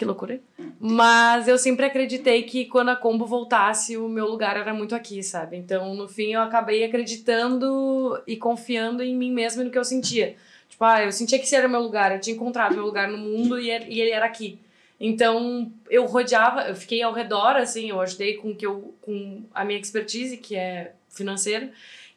que 0.00 0.04
loucura. 0.06 0.40
Mas 0.80 1.46
eu 1.46 1.58
sempre 1.58 1.84
acreditei 1.84 2.42
que 2.44 2.64
quando 2.64 2.88
a 2.88 2.96
Combo 2.96 3.26
voltasse, 3.26 3.98
o 3.98 4.08
meu 4.08 4.26
lugar 4.26 4.56
era 4.56 4.72
muito 4.72 4.94
aqui, 4.94 5.22
sabe? 5.22 5.58
Então, 5.58 5.94
no 5.94 6.08
fim, 6.08 6.32
eu 6.32 6.40
acabei 6.40 6.82
acreditando 6.82 8.18
e 8.26 8.34
confiando 8.34 9.02
em 9.02 9.14
mim 9.14 9.30
mesma 9.30 9.60
e 9.60 9.66
no 9.66 9.70
que 9.70 9.76
eu 9.76 9.84
sentia. 9.84 10.36
Tipo, 10.70 10.84
ah, 10.84 11.04
eu 11.04 11.12
sentia 11.12 11.38
que 11.38 11.44
esse 11.44 11.54
era 11.54 11.68
o 11.68 11.70
meu 11.70 11.82
lugar, 11.82 12.12
eu 12.12 12.18
tinha 12.18 12.34
encontrado 12.34 12.74
meu 12.74 12.86
lugar 12.86 13.08
no 13.08 13.18
mundo 13.18 13.60
e, 13.60 13.66
e 13.66 14.00
ele 14.00 14.10
era 14.10 14.24
aqui. 14.24 14.58
Então, 14.98 15.70
eu 15.90 16.06
rodeava, 16.06 16.62
eu 16.62 16.74
fiquei 16.74 17.02
ao 17.02 17.12
redor, 17.12 17.56
assim, 17.56 17.90
eu 17.90 18.00
ajudei 18.00 18.38
com, 18.38 18.54
que 18.54 18.64
eu, 18.64 18.94
com 19.02 19.44
a 19.54 19.66
minha 19.66 19.78
expertise, 19.78 20.38
que 20.38 20.56
é 20.56 20.94
financeira. 21.10 21.70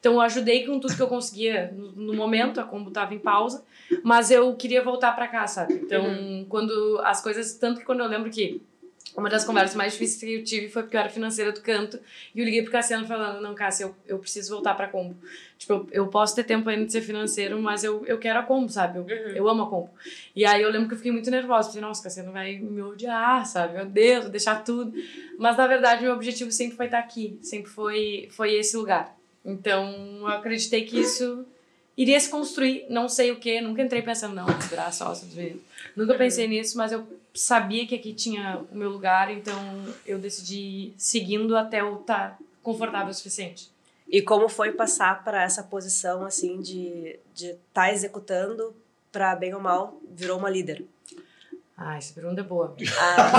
Então, 0.04 0.12
eu 0.12 0.20
ajudei 0.20 0.66
com 0.66 0.78
tudo 0.78 0.94
que 0.94 1.00
eu 1.00 1.08
conseguia 1.08 1.72
no, 1.74 1.92
no 1.92 2.12
momento, 2.12 2.60
a 2.60 2.64
Combo 2.64 2.88
estava 2.88 3.14
em 3.14 3.18
pausa. 3.18 3.64
Mas 4.02 4.30
eu 4.30 4.54
queria 4.54 4.84
voltar 4.84 5.12
para 5.12 5.26
cá, 5.26 5.46
sabe? 5.46 5.72
Então, 5.76 6.04
uhum. 6.04 6.44
quando 6.46 7.00
as 7.02 7.22
coisas. 7.22 7.54
Tanto 7.54 7.80
que 7.80 7.86
quando 7.86 8.00
eu 8.00 8.06
lembro 8.06 8.28
que 8.28 8.60
uma 9.16 9.30
das 9.30 9.46
conversas 9.46 9.74
mais 9.74 9.94
difíceis 9.94 10.20
que 10.20 10.34
eu 10.40 10.44
tive 10.44 10.68
foi 10.68 10.82
porque 10.82 10.94
eu 10.94 11.00
era 11.00 11.08
financeira 11.08 11.52
do 11.52 11.62
canto 11.62 11.98
e 12.34 12.38
eu 12.38 12.44
liguei 12.44 12.60
pro 12.60 12.70
Cassiano 12.70 13.06
falando: 13.06 13.40
Não, 13.40 13.54
Cássio, 13.54 13.86
eu, 13.86 14.16
eu 14.16 14.18
preciso 14.18 14.52
voltar 14.52 14.74
pra 14.74 14.88
Combo. 14.88 15.16
Tipo, 15.56 15.72
eu, 15.72 15.88
eu 15.90 16.06
posso 16.08 16.34
ter 16.34 16.44
tempo 16.44 16.68
ainda 16.68 16.84
de 16.84 16.92
ser 16.92 17.00
financeiro, 17.00 17.58
mas 17.58 17.82
eu, 17.82 18.04
eu 18.04 18.18
quero 18.18 18.40
a 18.40 18.42
Combo, 18.42 18.68
sabe? 18.68 18.98
Eu, 18.98 19.04
uhum. 19.04 19.32
eu 19.36 19.48
amo 19.48 19.62
a 19.62 19.70
Combo. 19.70 19.90
E 20.36 20.44
aí 20.44 20.60
eu 20.60 20.70
lembro 20.70 20.86
que 20.86 20.92
eu 20.92 20.98
fiquei 20.98 21.12
muito 21.12 21.30
nervosa. 21.30 21.68
Pensei, 21.68 21.80
nossa, 21.80 22.02
Cassiano 22.02 22.30
vai 22.30 22.58
me 22.58 22.82
odiar, 22.82 23.46
sabe? 23.46 23.72
Meu 23.72 23.86
Deus, 23.86 24.24
vou 24.24 24.30
deixar 24.30 24.62
tudo. 24.62 24.92
Mas 25.38 25.56
na 25.56 25.66
verdade, 25.66 26.02
meu 26.02 26.12
objetivo 26.12 26.52
sempre 26.52 26.76
foi 26.76 26.84
estar 26.84 26.98
aqui, 26.98 27.38
sempre 27.40 27.70
foi, 27.70 28.28
foi 28.30 28.52
esse 28.52 28.76
lugar. 28.76 29.16
Então 29.44 29.92
eu 30.20 30.28
acreditei 30.28 30.84
que 30.84 30.98
isso 30.98 31.44
iria 31.96 32.18
se 32.18 32.28
construir, 32.28 32.86
não 32.88 33.08
sei 33.08 33.30
o 33.30 33.36
que, 33.36 33.60
nunca 33.60 33.82
entrei 33.82 34.02
pensando, 34.02 34.34
não, 34.34 34.46
virar 34.46 34.90
sócio 34.92 35.26
dos 35.26 35.36
meninos. 35.36 35.62
Nunca 35.94 36.14
pensei 36.14 36.48
nisso, 36.48 36.76
mas 36.76 36.90
eu 36.92 37.06
sabia 37.32 37.86
que 37.86 37.94
aqui 37.94 38.12
tinha 38.12 38.60
o 38.70 38.76
meu 38.76 38.90
lugar, 38.90 39.30
então 39.30 39.56
eu 40.06 40.18
decidi 40.18 40.58
ir 40.58 40.94
seguindo 40.96 41.56
até 41.56 41.80
eu 41.80 42.00
estar 42.00 42.30
tá 42.30 42.38
confortável 42.62 43.10
o 43.10 43.14
suficiente. 43.14 43.70
E 44.08 44.20
como 44.22 44.48
foi 44.48 44.72
passar 44.72 45.22
para 45.24 45.42
essa 45.42 45.62
posição, 45.62 46.24
assim, 46.24 46.60
de 46.60 47.18
estar 47.34 47.52
de 47.52 47.54
tá 47.72 47.92
executando 47.92 48.74
para, 49.10 49.34
bem 49.36 49.54
ou 49.54 49.60
mal, 49.60 49.98
virou 50.10 50.38
uma 50.38 50.50
líder? 50.50 50.84
Ah, 51.76 51.96
essa 51.96 52.14
pergunta 52.14 52.40
é 52.40 52.44
boa. 52.44 52.76
Ah. 52.98 53.32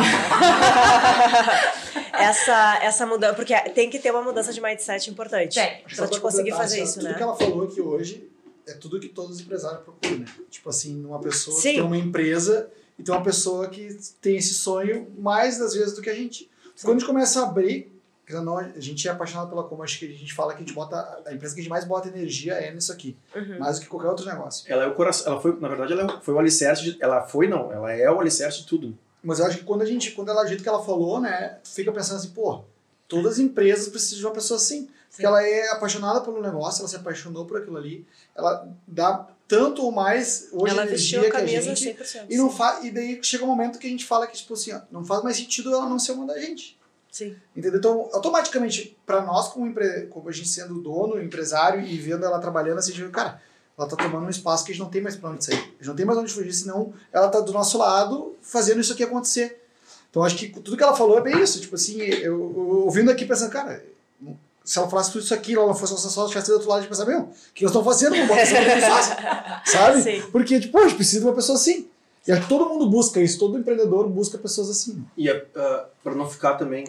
essa, 2.21 2.79
essa 2.83 3.05
mudança, 3.05 3.33
porque 3.33 3.55
tem 3.71 3.89
que 3.89 3.99
ter 3.99 4.11
uma 4.11 4.21
mudança 4.21 4.51
de 4.51 4.61
mindset 4.61 5.09
importante. 5.09 5.59
Para 5.95 6.07
te 6.07 6.19
conseguir 6.19 6.51
fazer 6.51 6.83
isso, 6.83 6.95
tudo 6.95 7.03
né? 7.03 7.09
Tudo 7.09 7.17
que 7.17 7.23
ela 7.23 7.35
falou 7.35 7.63
aqui 7.63 7.81
hoje 7.81 8.29
é 8.67 8.73
tudo 8.73 8.99
que 8.99 9.09
todos 9.09 9.35
os 9.35 9.41
empresários 9.41 9.81
procuram, 9.83 10.19
né? 10.19 10.25
Tipo 10.49 10.69
assim, 10.69 11.05
uma 11.05 11.19
pessoa 11.19 11.55
Sim. 11.55 11.69
que 11.69 11.75
tem 11.75 11.83
uma 11.83 11.97
empresa 11.97 12.69
e 12.97 13.03
tem 13.03 13.13
uma 13.13 13.23
pessoa 13.23 13.67
que 13.67 13.95
tem 14.21 14.37
esse 14.37 14.53
sonho 14.53 15.11
mais 15.17 15.59
das 15.59 15.73
vezes 15.73 15.93
do 15.93 16.01
que 16.01 16.09
a 16.09 16.15
gente. 16.15 16.49
Sim. 16.75 16.87
Quando 16.87 16.97
a 16.97 16.99
gente 16.99 17.07
começa 17.07 17.41
a 17.41 17.43
abrir, 17.43 17.91
a 18.75 18.79
gente 18.79 19.07
é 19.07 19.11
apaixonado 19.11 19.49
pela 19.49 19.63
como 19.63 19.83
acho 19.83 19.99
que 19.99 20.05
a 20.05 20.09
gente 20.09 20.33
fala 20.33 20.53
que 20.53 20.63
a 20.63 20.65
gente 20.65 20.73
bota 20.73 21.21
a 21.25 21.33
empresa 21.33 21.53
que 21.53 21.61
a 21.61 21.63
gente 21.63 21.69
mais 21.69 21.85
bota 21.85 22.07
energia 22.07 22.53
é 22.53 22.73
nisso 22.73 22.91
aqui, 22.91 23.15
uhum. 23.35 23.59
mais 23.59 23.77
do 23.77 23.83
que 23.83 23.87
qualquer 23.87 24.07
outro 24.07 24.25
negócio. 24.25 24.65
Ela 24.71 24.83
é 24.83 24.87
o 24.87 24.95
coração, 24.95 25.31
ela 25.31 25.41
foi, 25.41 25.59
na 25.59 25.67
verdade, 25.67 25.93
ela 25.93 26.19
foi 26.21 26.33
o 26.33 26.39
alicerce 26.39 26.83
de, 26.83 26.97
ela 26.99 27.21
foi 27.21 27.47
não, 27.47 27.71
ela 27.71 27.91
é 27.91 28.09
o 28.09 28.19
alicerce 28.19 28.61
de 28.61 28.65
tudo. 28.65 28.97
Mas 29.25 29.39
eu 29.39 29.45
acho 29.45 29.57
que 29.57 29.63
quando 29.63 29.81
a 29.81 29.85
gente, 29.85 30.11
quando 30.11 30.29
ela 30.29 30.43
o 30.43 30.47
jeito 30.47 30.61
que 30.61 30.69
ela 30.69 30.83
falou, 30.83 31.19
né, 31.19 31.57
fica 31.63 31.91
pensando 31.91 32.17
assim, 32.17 32.29
pô, 32.29 32.63
todas 33.07 33.33
as 33.33 33.39
empresas 33.39 33.87
precisam 33.87 34.19
de 34.19 34.25
uma 34.25 34.33
pessoa 34.33 34.57
assim. 34.57 34.87
Porque 35.09 35.25
ela 35.25 35.41
é 35.41 35.69
apaixonada 35.69 36.21
pelo 36.21 36.41
negócio, 36.41 36.81
ela 36.81 36.89
se 36.89 36.95
apaixonou 36.97 37.45
por 37.45 37.57
aquilo 37.57 37.77
ali, 37.77 38.05
ela 38.35 38.67
dá 38.85 39.27
tanto 39.47 39.81
ou 39.83 39.91
mais 39.91 40.49
hoje 40.51 40.73
ela 40.73 40.83
energia 40.83 41.31
que 41.31 41.37
a 41.37 41.45
gente 41.45 41.95
100%, 41.95 42.25
e 42.29 42.35
não 42.35 42.49
faz 42.49 42.83
e 42.83 42.91
daí 42.91 43.19
chega 43.23 43.43
um 43.43 43.47
momento 43.47 43.79
que 43.79 43.87
a 43.87 43.89
gente 43.89 44.03
fala 44.03 44.27
que 44.27 44.35
tipo 44.35 44.53
assim, 44.53 44.73
ó, 44.73 44.81
não 44.91 45.05
faz 45.05 45.23
mais 45.23 45.37
sentido 45.37 45.71
ela 45.71 45.87
não 45.87 45.99
ser 45.99 46.13
uma 46.13 46.25
da 46.25 46.39
gente. 46.39 46.77
Sim. 47.09 47.33
Entendeu? 47.55 47.79
Então, 47.79 48.09
automaticamente 48.11 48.97
para 49.05 49.21
nós 49.21 49.47
como 49.47 49.65
empre... 49.65 50.07
como 50.07 50.27
a 50.27 50.33
gente 50.33 50.49
sendo 50.49 50.81
dono, 50.81 51.21
empresário 51.21 51.79
e 51.79 51.97
vendo 51.97 52.25
ela 52.25 52.39
trabalhando 52.39 52.79
assim, 52.79 52.91
tipo, 52.91 53.09
cara, 53.09 53.41
ela 53.77 53.87
tá 53.87 53.95
tomando 53.95 54.25
um 54.25 54.29
espaço 54.29 54.63
que 54.63 54.71
a 54.71 54.73
gente 54.73 54.83
não 54.83 54.89
tem 54.89 55.01
mais 55.01 55.15
para 55.15 55.29
onde 55.29 55.43
sair. 55.43 55.57
A 55.57 55.59
gente 55.59 55.87
não 55.87 55.95
tem 55.95 56.05
mais 56.05 56.17
onde 56.17 56.31
fugir, 56.31 56.53
senão 56.53 56.93
ela 57.11 57.27
tá 57.27 57.41
do 57.41 57.51
nosso 57.51 57.77
lado 57.77 58.35
fazendo 58.41 58.79
isso 58.79 58.93
aqui 58.93 59.03
acontecer. 59.03 59.61
Então 60.09 60.23
acho 60.23 60.37
que 60.37 60.47
tudo 60.47 60.77
que 60.77 60.83
ela 60.83 60.95
falou 60.95 61.17
é 61.17 61.21
bem 61.21 61.41
isso, 61.41 61.59
tipo 61.59 61.75
assim, 61.75 61.99
eu, 61.99 62.53
eu 62.55 62.69
ouvindo 62.85 63.11
aqui 63.11 63.25
pensando, 63.25 63.51
cara, 63.51 63.83
se 64.63 64.79
ela 64.79 64.89
falasse 64.89 65.11
tudo 65.11 65.23
isso 65.23 65.33
aqui, 65.33 65.53
ela 65.53 65.67
não 65.67 65.75
fosse 65.75 65.93
nossa 65.93 66.09
sócia, 66.09 66.29
tivesse 66.29 66.47
do 66.47 66.53
outro 66.53 66.69
lado, 66.69 66.79
a 66.79 66.81
gente 66.81 66.89
pensava, 66.89 67.11
meu, 67.11 67.19
o 67.19 67.29
que 67.53 67.63
nós 67.63 67.71
estamos 67.71 67.85
fazendo? 67.85 68.15
Vamos 68.15 68.27
botar 68.29 68.41
essa 68.41 69.61
Sabe? 69.65 70.01
Sim. 70.01 70.23
Porque, 70.31 70.59
tipo, 70.59 70.77
a 70.79 70.83
gente 70.83 70.95
precisa 70.95 71.19
de 71.19 71.27
uma 71.27 71.35
pessoa 71.35 71.55
assim. 71.55 71.87
E 72.27 72.31
acho 72.31 72.41
que 72.41 72.49
todo 72.49 72.67
mundo 72.67 72.89
busca 72.89 73.21
isso, 73.21 73.37
todo 73.37 73.59
empreendedor 73.59 74.09
busca 74.09 74.39
pessoas 74.39 74.69
assim. 74.69 75.05
E 75.15 75.29
uh, 75.29 75.45
ah, 75.55 75.85
para 76.03 76.15
não 76.15 76.27
ficar 76.27 76.55
também, 76.55 76.87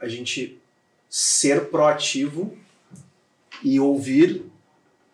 a 0.00 0.08
gente 0.08 0.58
ser 1.10 1.66
proativo 1.66 2.56
e 3.62 3.78
ouvir 3.78 4.50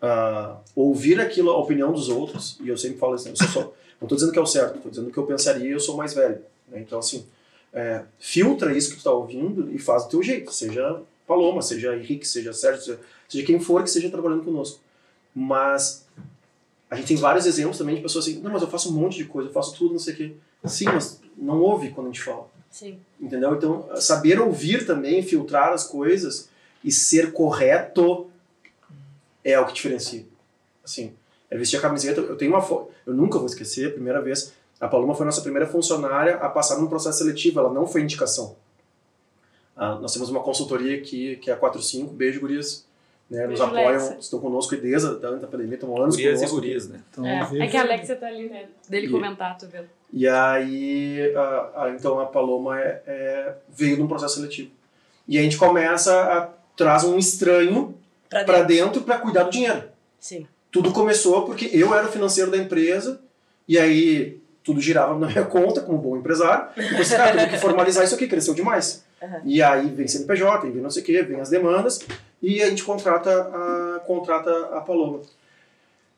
uh, 0.03 0.57
ouvir 0.75 1.21
aquilo, 1.21 1.51
a 1.51 1.59
opinião 1.59 1.93
dos 1.93 2.09
outros. 2.09 2.59
E 2.61 2.69
eu 2.69 2.77
sempre 2.77 2.99
falo 2.99 3.15
assim, 3.15 3.31
eu 3.31 3.37
só, 3.37 3.61
não 4.01 4.07
estou 4.07 4.17
dizendo 4.17 4.33
que 4.33 4.39
é 4.39 4.43
o 4.43 4.47
certo, 4.47 4.77
estou 4.77 4.91
dizendo 4.91 5.11
que 5.11 5.19
eu 5.19 5.27
pensaria 5.27 5.69
e 5.69 5.73
eu 5.73 5.81
sou 5.81 5.97
mais 5.97 6.15
velho. 6.15 6.41
Né? 6.69 6.81
Então, 6.81 6.99
assim, 6.99 7.27
é, 7.73 8.03
filtra 8.19 8.77
isso 8.77 8.89
que 8.89 8.97
tu 8.97 8.99
está 8.99 9.13
ouvindo 9.13 9.71
e 9.73 9.79
faz 9.79 10.05
do 10.05 10.11
teu 10.11 10.23
jeito, 10.23 10.53
seja 10.53 11.01
Paloma, 11.27 11.63
seja 11.63 11.97
Henrique, 11.97 12.27
seja 12.27 12.53
Sérgio, 12.53 12.83
seja, 12.83 13.01
seja 13.29 13.47
quem 13.47 13.61
for 13.61 13.83
que 13.83 13.89
esteja 13.89 14.11
trabalhando 14.11 14.45
conosco. 14.45 14.81
Mas 15.35 16.07
a 16.91 16.97
gente 16.97 17.07
tem 17.07 17.17
vários 17.17 17.47
exemplos 17.47 17.79
também 17.79 17.95
de 17.95 18.03
pessoas 18.03 18.27
assim, 18.27 18.41
não, 18.41 18.51
mas 18.51 18.63
eu 18.63 18.69
faço 18.69 18.91
um 18.91 19.01
monte 19.01 19.19
de 19.19 19.25
coisa, 19.27 19.49
eu 19.49 19.53
faço 19.53 19.77
tudo, 19.77 19.93
não 19.93 19.99
sei 19.99 20.15
o 20.15 20.17
quê. 20.17 20.33
Sim, 20.65 20.87
mas 20.87 21.21
não 21.37 21.61
ouve 21.61 21.91
quando 21.91 22.09
a 22.09 22.11
gente 22.11 22.23
fala. 22.23 22.49
Sim. 22.71 22.99
Entendeu? 23.21 23.55
Então, 23.55 23.89
saber 23.97 24.41
ouvir 24.41 24.87
também, 24.87 25.23
filtrar 25.23 25.73
as 25.73 25.85
coisas 25.85 26.49
e 26.85 26.91
ser 26.91 27.33
correto 27.33 28.30
é 29.44 29.59
o 29.59 29.66
que 29.66 29.72
diferencia. 29.72 30.24
Assim, 30.85 31.14
é 31.50 31.57
vestir 31.57 31.76
a 31.79 31.81
camiseta. 31.81 32.20
Eu 32.20 32.37
tenho 32.37 32.53
uma 32.53 32.61
foto, 32.61 32.90
eu 33.07 33.14
nunca 33.14 33.38
vou 33.38 33.46
esquecer, 33.46 33.88
a 33.88 33.92
primeira 33.92 34.20
vez, 34.20 34.53
a 34.81 34.88
Paloma 34.88 35.14
foi 35.14 35.24
a 35.24 35.26
nossa 35.26 35.42
primeira 35.42 35.66
funcionária 35.66 36.37
a 36.37 36.48
passar 36.48 36.79
num 36.79 36.87
processo 36.87 37.18
seletivo, 37.18 37.61
ela 37.61 37.72
não 37.72 37.87
foi 37.87 38.00
indicação. 38.00 38.57
Ah, 39.76 39.96
nós 39.96 40.12
temos 40.12 40.29
uma 40.29 40.40
consultoria 40.40 40.96
aqui, 40.96 41.37
que 41.37 41.50
é 41.50 41.55
a 41.55 41.57
45, 41.57 42.12
beijo, 42.12 42.40
gurias. 42.40 42.88
Né, 43.31 43.46
nos 43.46 43.61
apoiam, 43.61 43.87
Alexa. 43.87 44.16
estão 44.18 44.40
conosco 44.40 44.74
e 44.74 44.81
desde 44.81 45.07
a 45.07 45.12
da 45.12 45.46
pandemia, 45.46 45.74
estão 45.74 45.96
anos 45.96 46.16
gurias 46.16 46.40
conosco. 46.40 46.57
e 46.57 46.61
gurias, 46.61 46.88
né? 46.88 47.00
Então, 47.12 47.24
é, 47.24 47.48
é, 47.61 47.66
que 47.68 47.76
a 47.76 47.83
Alexa 47.83 48.16
tá 48.16 48.26
ali, 48.26 48.48
né? 48.48 48.66
Dele 48.88 49.07
e, 49.07 49.11
comentar, 49.11 49.57
tu 49.57 49.68
vendo. 49.68 49.87
E 50.12 50.26
aí, 50.26 51.33
a, 51.37 51.85
a, 51.85 51.90
então 51.90 52.18
a 52.18 52.26
Paloma 52.26 52.81
é, 52.81 53.03
é, 53.07 53.55
veio 53.68 53.96
num 53.96 54.09
processo 54.09 54.35
seletivo. 54.35 54.72
E 55.29 55.38
a 55.38 55.42
gente 55.42 55.57
começa 55.57 56.12
a 56.12 56.48
traz 56.76 57.05
um 57.05 57.16
estranho 57.18 57.94
para 58.31 58.62
dentro 58.62 59.03
para 59.03 59.19
cuidar 59.19 59.45
do 59.45 59.51
dinheiro. 59.51 59.85
Sim. 60.19 60.47
Tudo 60.71 60.93
começou 60.93 61.45
porque 61.45 61.69
eu 61.73 61.93
era 61.95 62.07
o 62.07 62.12
financeiro 62.12 62.51
da 62.51 62.57
empresa 62.57 63.21
e 63.66 63.79
aí 63.79 64.40
tudo 64.62 64.81
girava 64.81 65.19
na 65.19 65.27
minha 65.29 65.45
conta 65.45 65.81
como 65.81 65.99
bom 65.99 66.16
empresário. 66.16 66.69
E 66.77 66.97
você, 66.97 67.16
cara, 67.16 67.37
tem 67.37 67.49
que 67.49 67.59
formalizar 67.59 68.05
isso 68.05 68.14
aqui, 68.14 68.29
cresceu 68.29 68.55
demais. 68.55 69.05
Uhum. 69.21 69.40
E 69.45 69.62
aí 69.62 69.88
vem 69.88 70.07
CNPJ, 70.07 70.71
vem 70.71 70.83
não 70.83 70.90
sei 70.90 71.03
o 71.03 71.07
quê, 71.07 71.23
vem 71.23 71.40
as 71.40 71.51
demandas, 71.51 72.01
e 72.40 72.62
a 72.62 72.69
gente 72.71 72.85
contrata 72.85 73.31
a, 73.31 74.01
contrata 74.01 74.51
a 74.73 74.81
Paloma. 74.81 75.21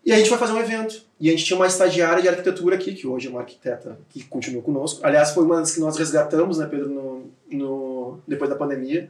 E 0.04 0.12
a 0.12 0.16
gente 0.16 0.30
vai 0.30 0.38
fazer 0.38 0.52
um 0.52 0.58
evento. 0.58 1.02
E 1.18 1.28
a 1.28 1.32
gente 1.32 1.44
tinha 1.44 1.56
uma 1.56 1.66
estagiária 1.66 2.20
de 2.20 2.28
arquitetura 2.28 2.74
aqui, 2.74 2.92
que 2.92 3.06
hoje 3.06 3.28
é 3.28 3.30
uma 3.30 3.40
arquiteta 3.40 3.98
que 4.08 4.24
continua 4.24 4.60
conosco. 4.60 5.00
Aliás, 5.04 5.30
foi 5.30 5.44
uma 5.44 5.56
das 5.56 5.72
que 5.72 5.80
nós 5.80 5.96
resgatamos, 5.96 6.58
né, 6.58 6.66
Pedro, 6.66 6.88
no, 6.88 7.30
no, 7.50 8.18
depois 8.26 8.50
da 8.50 8.56
pandemia. 8.56 9.08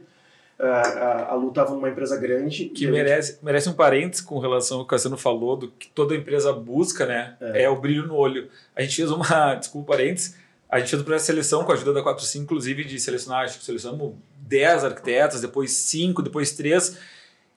A, 0.59 0.65
a, 0.65 1.31
a 1.31 1.35
Lu 1.35 1.49
estava 1.49 1.71
numa 1.71 1.89
empresa 1.89 2.15
grande. 2.17 2.65
Que 2.65 2.87
merece, 2.87 3.33
gente... 3.33 3.45
merece 3.45 3.69
um 3.69 3.73
parênteses 3.73 4.23
com 4.23 4.39
relação 4.39 4.79
ao 4.79 4.83
que 4.83 4.87
o 4.87 4.89
Cassiano 4.89 5.17
falou, 5.17 5.57
do 5.57 5.67
que 5.67 5.89
toda 5.89 6.15
empresa 6.15 6.53
busca, 6.53 7.05
né? 7.05 7.35
É. 7.41 7.63
é 7.63 7.69
o 7.69 7.75
brilho 7.75 8.07
no 8.07 8.15
olho. 8.15 8.49
A 8.75 8.81
gente 8.81 8.95
fez 8.95 9.11
uma, 9.11 9.55
desculpa, 9.55 9.93
parênteses, 9.93 10.35
a 10.69 10.79
gente 10.79 10.89
fez 10.89 11.03
de 11.05 11.19
seleção 11.19 11.63
com 11.63 11.71
a 11.71 11.75
ajuda 11.75 11.93
da 11.93 12.01
45, 12.01 12.43
inclusive 12.43 12.83
de 12.83 12.99
selecionar, 12.99 13.45
acho 13.45 13.59
que 13.59 13.65
selecionamos 13.65 14.15
10 14.37 14.85
arquitetas, 14.85 15.41
depois 15.41 15.71
5, 15.71 16.21
depois 16.21 16.51
3. 16.53 16.97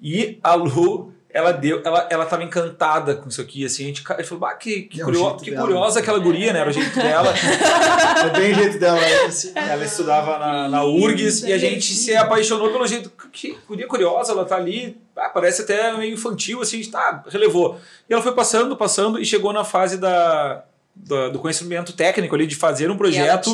E 0.01 0.39
a 0.43 0.55
Lu, 0.55 1.15
ela 1.37 1.53
deu, 1.53 1.83
ela, 1.85 2.09
ela 2.11 2.25
tava 2.25 2.43
encantada 2.43 3.15
com 3.15 3.29
isso 3.29 3.43
aqui, 3.43 3.63
assim, 3.63 3.85
a 3.85 3.87
gente, 3.89 4.03
a 4.09 4.17
gente 4.17 4.27
falou, 4.27 4.41
bah, 4.41 4.55
que, 4.55 4.83
que, 4.83 5.03
é 5.03 5.05
curio, 5.05 5.37
que 5.37 5.51
dela, 5.51 5.67
curiosa 5.67 6.01
aquela 6.01 6.19
guria, 6.19 6.51
né? 6.51 6.61
Era 6.61 6.71
o 6.71 6.73
jeito 6.73 6.95
dela. 6.95 7.35
é 8.25 8.41
bem 8.41 8.53
o 8.53 8.55
jeito 8.55 8.79
dela. 8.79 8.99
Assim. 9.27 9.53
Ela 9.55 9.85
estudava 9.85 10.39
na, 10.39 10.67
na 10.67 10.85
URGS 10.85 11.43
e 11.43 11.53
a 11.53 11.59
gente 11.59 11.93
se 11.93 12.17
apaixonou 12.17 12.71
pelo 12.71 12.87
jeito, 12.87 13.13
que 13.31 13.55
guria 13.69 13.87
curiosa, 13.87 14.33
ela 14.33 14.47
tá 14.47 14.57
ali, 14.57 14.97
ah, 15.15 15.29
parece 15.29 15.61
até 15.61 15.95
meio 15.95 16.15
infantil, 16.15 16.63
assim, 16.63 16.77
a 16.77 16.83
gente 16.83 16.91
tá, 16.91 17.23
relevou. 17.29 17.79
E 18.09 18.15
ela 18.15 18.23
foi 18.23 18.33
passando, 18.33 18.75
passando 18.75 19.21
e 19.21 19.25
chegou 19.27 19.53
na 19.53 19.63
fase 19.63 19.99
da 19.99 20.65
do, 20.97 21.33
do 21.33 21.39
conhecimento 21.39 21.93
técnico 21.93 22.35
ali 22.35 22.47
de 22.47 22.57
fazer 22.57 22.91
um 22.91 22.97
projeto. 22.97 23.51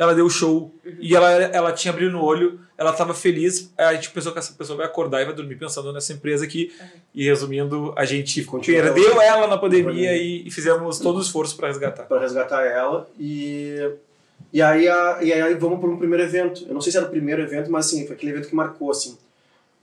Ela 0.00 0.14
deu 0.14 0.28
show 0.30 0.72
e 0.98 1.14
ela, 1.14 1.30
ela 1.30 1.72
tinha 1.72 1.92
brilho 1.92 2.10
no 2.12 2.22
olho, 2.24 2.58
ela 2.78 2.90
estava 2.90 3.12
feliz. 3.12 3.70
A 3.76 3.92
gente 3.92 4.10
pensou 4.10 4.32
que 4.32 4.38
essa 4.38 4.54
pessoa 4.54 4.78
vai 4.78 4.86
acordar 4.86 5.20
e 5.20 5.26
vai 5.26 5.34
dormir 5.34 5.56
pensando 5.56 5.92
nessa 5.92 6.14
empresa 6.14 6.42
aqui. 6.44 6.72
E 7.14 7.26
resumindo, 7.26 7.92
a 7.96 8.06
gente 8.06 8.42
Continua 8.44 8.82
perdeu 8.82 9.12
ela- 9.12 9.24
ela 9.24 9.46
na 9.46 9.58
pandemia 9.58 10.16
e, 10.16 10.46
e 10.48 10.50
fizemos 10.50 10.98
todo 10.98 11.18
o 11.18 11.20
esforço 11.20 11.54
para 11.54 11.68
resgatar. 11.68 12.04
para 12.04 12.20
resgatar 12.20 12.64
ela 12.64 13.06
e 13.18 13.90
e 14.52 14.62
aí, 14.62 14.88
a, 14.88 15.18
e 15.22 15.32
aí 15.32 15.54
vamos 15.54 15.78
para 15.78 15.90
um 15.90 15.98
primeiro 15.98 16.24
evento. 16.24 16.64
Eu 16.66 16.72
não 16.74 16.80
sei 16.80 16.90
se 16.90 16.96
era 16.98 17.06
o 17.06 17.10
primeiro 17.10 17.42
evento, 17.42 17.70
mas 17.70 17.86
assim, 17.86 18.06
foi 18.06 18.16
aquele 18.16 18.32
evento 18.32 18.48
que 18.48 18.54
marcou 18.54 18.90
assim. 18.90 19.18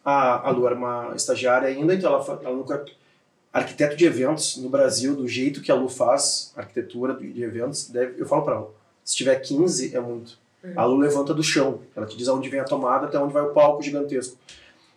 A, 0.03 0.47
a 0.47 0.49
Lu 0.51 0.65
era 0.65 0.75
uma 0.75 1.13
estagiária 1.15 1.67
ainda, 1.69 1.93
então 1.93 2.12
ela, 2.12 2.39
ela 2.43 2.56
nunca 2.56 2.84
arquiteto 3.53 3.95
de 3.95 4.06
eventos 4.06 4.58
no 4.58 4.67
Brasil, 4.69 5.15
do 5.15 5.27
jeito 5.27 5.62
que 5.62 5.71
a 5.71 5.75
Lu 5.75 5.88
faz 5.88 6.51
arquitetura 6.58 7.13
de 7.13 7.32
de 7.32 7.43
eventos, 7.43 7.88
deve, 7.89 8.19
eu 8.21 8.25
falo 8.25 8.41
para 8.43 8.56
ela, 8.56 8.69
se 9.08 9.15
tiver 9.15 9.38
15 9.38 9.96
é 9.96 10.02
muito. 10.02 10.38
A 10.76 10.84
Lu 10.84 10.98
levanta 10.98 11.34
do 11.34 11.41
chão, 11.41 11.80
ela 11.96 12.06
te 12.06 12.17
diz 12.17 12.28
aonde 12.28 12.50
vem 12.50 12.60
a 12.60 12.65
tomada, 12.65 13.06
até 13.06 13.17
onde 13.17 13.32
vai 13.32 13.41
o 13.41 13.54
palco 13.54 13.82
gigantesco. 13.82 14.38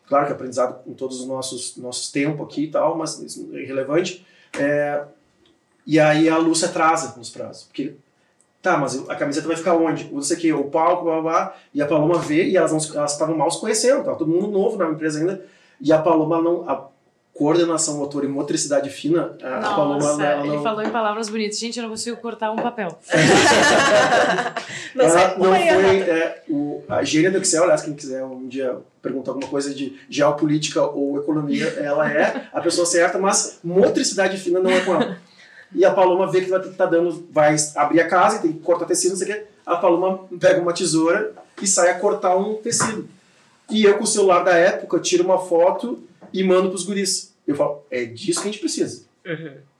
Claro 0.08 0.26
que 0.26 0.32
é 0.32 0.34
aprendizado 0.34 0.80
em 0.84 0.94
todos 0.94 1.20
os 1.20 1.28
nossos 1.28 1.76
nossos 1.76 2.10
tempos 2.10 2.44
aqui 2.44 2.64
e 2.64 2.70
tal, 2.72 2.98
mas 2.98 3.22
é 3.22 3.56
irrelevante. 3.56 4.26
É, 4.58 5.04
e 5.86 6.00
aí 6.00 6.28
a 6.28 6.38
Lu 6.38 6.56
se 6.56 6.64
atrasa 6.64 7.16
nos 7.16 7.30
prazos. 7.30 7.62
Porque, 7.64 7.94
tá, 8.60 8.76
mas 8.76 9.08
a 9.08 9.14
camiseta 9.14 9.46
vai 9.46 9.56
ficar 9.56 9.76
onde? 9.76 10.12
Não 10.12 10.22
sei 10.22 10.36
o 10.36 10.40
que, 10.40 10.52
o 10.52 10.64
palco, 10.64 11.04
blá, 11.04 11.20
blá, 11.20 11.22
blá. 11.22 11.56
E 11.72 11.80
a 11.80 11.86
Paloma 11.86 12.18
vê, 12.18 12.48
e 12.48 12.56
elas 12.56 12.72
estavam 12.72 13.36
mal 13.36 13.48
se 13.48 13.60
conhecendo, 13.60 14.02
tava 14.02 14.18
todo 14.18 14.28
mundo 14.28 14.48
novo 14.48 14.76
na 14.76 14.90
empresa 14.90 15.20
ainda. 15.20 15.46
E 15.80 15.92
a 15.92 16.02
Paloma 16.02 16.42
não. 16.42 16.68
A 16.68 16.89
coordenação 17.40 17.96
motor 17.96 18.22
e 18.22 18.28
motricidade 18.28 18.90
fina, 18.90 19.34
a, 19.42 19.56
a 19.60 19.74
Paloma 19.74 19.94
Nossa, 19.94 20.22
ela 20.22 20.46
ele 20.46 20.56
não. 20.56 20.62
falou 20.62 20.82
em 20.82 20.90
palavras 20.90 21.30
bonitas. 21.30 21.58
Gente, 21.58 21.78
eu 21.78 21.84
não 21.84 21.88
consigo 21.88 22.18
cortar 22.18 22.52
um 22.52 22.56
papel. 22.56 22.98
Ela 24.94 25.20
é 25.20 25.38
não 25.38 25.46
uma 25.46 25.56
aí, 25.56 25.68
foi. 25.70 26.00
É, 26.00 26.42
o, 26.50 26.84
a 26.86 27.02
gênia 27.02 27.30
do 27.30 27.38
Excel, 27.38 27.62
aliás, 27.62 27.80
quem 27.80 27.94
quiser 27.94 28.22
um 28.22 28.46
dia 28.46 28.76
perguntar 29.00 29.30
alguma 29.30 29.48
coisa 29.48 29.72
de 29.74 29.98
geopolítica 30.10 30.82
ou 30.82 31.16
economia, 31.16 31.66
ela 31.78 32.12
é 32.12 32.46
a 32.52 32.60
pessoa 32.60 32.84
certa, 32.84 33.18
mas 33.18 33.58
motricidade 33.64 34.36
fina 34.36 34.60
não 34.60 34.70
é 34.70 34.80
com 34.80 34.96
ela. 34.96 35.16
E 35.74 35.82
a 35.82 35.92
Paloma 35.92 36.30
vê 36.30 36.42
que 36.42 36.50
vai 36.50 36.60
tá 36.60 36.84
dando, 36.84 37.26
vai 37.30 37.56
abrir 37.74 38.02
a 38.02 38.08
casa 38.08 38.36
e 38.36 38.40
tem 38.40 38.52
que 38.52 38.58
cortar 38.58 38.84
tecido, 38.84 39.12
não 39.12 39.16
sei 39.16 39.30
o 39.30 39.34
quê. 39.34 39.44
A 39.64 39.76
Paloma 39.76 40.26
pega 40.38 40.60
uma 40.60 40.74
tesoura 40.74 41.32
e 41.62 41.66
sai 41.66 41.88
a 41.88 41.98
cortar 41.98 42.36
um 42.36 42.56
tecido. 42.56 43.08
E 43.70 43.84
eu, 43.84 43.96
com 43.96 44.04
o 44.04 44.06
celular 44.06 44.44
da 44.44 44.52
época, 44.52 44.98
tiro 44.98 45.24
uma 45.24 45.38
foto 45.38 46.00
e 46.32 46.44
mando 46.44 46.68
pros 46.68 46.84
guris. 46.84 47.29
Eu 47.46 47.54
falo, 47.54 47.82
é 47.90 48.04
disso 48.04 48.40
que 48.42 48.48
a 48.48 48.50
gente 48.52 48.60
precisa 48.60 49.04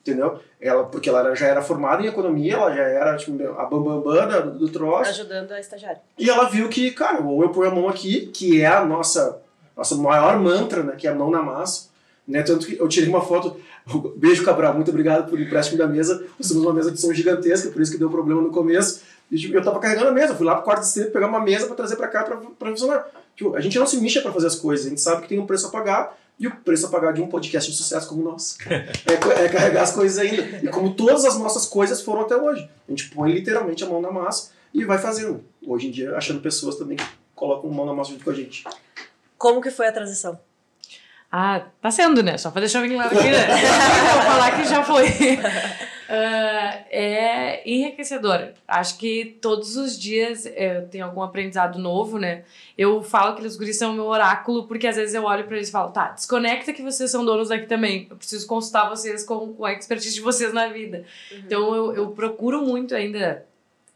entendeu? 0.01 0.38
Ela, 0.61 0.85
porque 0.85 1.09
ela 1.09 1.35
já 1.35 1.46
era 1.46 1.62
formada 1.62 2.03
em 2.03 2.07
economia, 2.07 2.55
ela 2.55 2.75
já 2.75 2.83
era 2.83 3.16
tipo, 3.16 3.33
a 3.59 3.64
bambambam 3.66 4.14
da- 4.29 4.40
do 4.40 4.68
troço, 4.68 5.11
Ajudando 5.11 5.53
a 5.53 5.61
estagiária. 5.61 6.01
e 6.18 6.29
ela 6.29 6.49
viu 6.49 6.68
que, 6.68 6.90
cara, 6.90 7.23
ou 7.23 7.42
eu 7.42 7.51
ponho 7.51 7.70
a 7.70 7.75
mão 7.75 7.88
aqui, 7.88 8.27
que 8.27 8.61
é 8.61 8.66
a 8.66 8.85
nossa, 8.85 9.40
nossa 9.77 9.94
maior 9.96 10.38
mantra, 10.38 10.83
né, 10.83 10.94
que 10.96 11.07
é 11.07 11.11
a 11.11 11.14
mão 11.14 11.31
na 11.31 11.42
massa, 11.42 11.88
né, 12.27 12.42
tanto 12.42 12.66
que 12.66 12.79
eu 12.79 12.88
tirei 12.88 13.09
uma 13.09 13.20
foto, 13.23 13.61
beijo 14.16 14.44
Cabral, 14.44 14.75
muito 14.75 14.90
obrigado 14.90 15.29
por 15.29 15.38
empréstimo 15.40 15.79
da 15.79 15.87
mesa, 15.87 16.25
nós 16.38 16.49
temos 16.49 16.62
uma 16.64 16.73
mesa 16.73 16.90
de 16.90 17.01
som 17.01 17.12
gigantesca, 17.12 17.70
por 17.70 17.81
isso 17.83 17.92
que 17.92 17.99
deu 17.99 18.11
problema 18.11 18.40
no 18.42 18.51
começo, 18.51 19.03
e 19.31 19.37
tipo, 19.37 19.55
eu 19.55 19.62
tava 19.62 19.79
carregando 19.79 20.09
a 20.09 20.12
mesa, 20.12 20.35
fui 20.35 20.44
lá 20.46 20.57
pro 20.57 20.64
quarto 20.64 20.81
distrito 20.81 21.12
pegar 21.12 21.27
uma 21.29 21.40
mesa 21.40 21.66
para 21.66 21.77
trazer 21.77 21.96
para 21.96 22.09
cá 22.09 22.25
para 22.25 22.68
funcionar. 22.70 23.07
Tipo, 23.37 23.55
a 23.55 23.61
gente 23.61 23.79
não 23.79 23.87
se 23.87 23.99
mixa 24.01 24.20
para 24.20 24.33
fazer 24.33 24.49
as 24.49 24.57
coisas, 24.57 24.87
a 24.87 24.88
gente 24.88 25.01
sabe 25.01 25.23
que 25.23 25.29
tem 25.29 25.38
um 25.38 25.46
preço 25.46 25.66
a 25.68 25.70
pagar, 25.70 26.18
e 26.40 26.46
o 26.46 26.57
preço 26.57 26.87
a 26.87 26.88
pagar 26.88 27.12
de 27.12 27.20
um 27.20 27.29
podcast 27.29 27.70
de 27.70 27.76
sucesso 27.76 28.09
como 28.09 28.22
o 28.22 28.24
nosso 28.24 28.57
é, 28.66 29.44
é 29.44 29.48
carregar 29.50 29.83
as 29.83 29.92
coisas 29.92 30.16
ainda. 30.18 30.42
E 30.64 30.68
como 30.68 30.94
todas 30.94 31.26
as 31.26 31.38
nossas 31.38 31.66
coisas 31.66 32.00
foram 32.00 32.22
até 32.22 32.35
hoje. 32.35 32.66
A 32.88 32.90
gente 32.90 33.11
põe 33.11 33.31
literalmente 33.31 33.85
a 33.85 33.87
mão 33.87 34.00
na 34.00 34.11
massa 34.11 34.50
e 34.72 34.83
vai 34.83 34.96
fazendo. 34.96 35.44
Hoje 35.64 35.88
em 35.88 35.90
dia, 35.90 36.16
achando 36.16 36.40
pessoas 36.40 36.76
também 36.76 36.96
que 36.96 37.05
colocam 37.35 37.70
a 37.70 37.74
mão 37.74 37.85
na 37.85 37.92
massa 37.92 38.12
junto 38.12 38.24
com 38.24 38.31
a 38.31 38.35
gente. 38.35 38.64
Como 39.37 39.61
que 39.61 39.70
foi 39.70 39.88
a 39.88 39.92
transição? 39.92 40.40
Ah, 41.31 41.62
tá 41.81 41.90
sendo, 41.90 42.22
né? 42.22 42.38
Só 42.38 42.50
pra 42.50 42.61
deixar 42.61 42.81
bem 42.81 42.94
claro 42.94 43.16
aqui, 43.16 43.31
né? 43.31 43.46
Vou 44.14 44.22
falar 44.22 44.57
que 44.57 44.64
já 44.66 44.83
foi. 44.83 45.07
Ah, 46.12 46.87
é 46.90 47.62
enriquecedor. 47.64 48.49
Acho 48.66 48.99
que 48.99 49.37
todos 49.40 49.77
os 49.77 49.96
dias 49.96 50.44
é, 50.44 50.79
eu 50.79 50.88
tenho 50.88 51.05
algum 51.05 51.23
aprendizado 51.23 51.79
novo, 51.79 52.18
né? 52.18 52.42
Eu 52.77 53.01
falo 53.01 53.37
que 53.37 53.46
os 53.46 53.57
guris 53.57 53.79
são 53.79 53.92
o 53.92 53.94
meu 53.94 54.07
oráculo, 54.07 54.66
porque 54.66 54.88
às 54.88 54.96
vezes 54.96 55.14
eu 55.14 55.23
olho 55.23 55.44
pra 55.44 55.55
eles 55.55 55.68
e 55.68 55.73
falo, 55.73 55.92
tá, 55.92 56.09
desconecta 56.09 56.73
que 56.73 56.83
vocês 56.83 57.12
são 57.12 57.25
donos 57.25 57.51
daqui 57.51 57.66
também. 57.66 58.09
Eu 58.11 58.16
preciso 58.16 58.44
consultar 58.49 58.88
vocês 58.88 59.23
com, 59.23 59.55
com 59.55 59.64
a 59.64 59.73
expertise 59.73 60.16
de 60.16 60.20
vocês 60.20 60.53
na 60.53 60.66
vida. 60.66 61.05
Então 61.33 61.73
eu, 61.77 61.94
eu 61.94 62.11
procuro 62.11 62.61
muito 62.61 62.92
ainda 62.92 63.46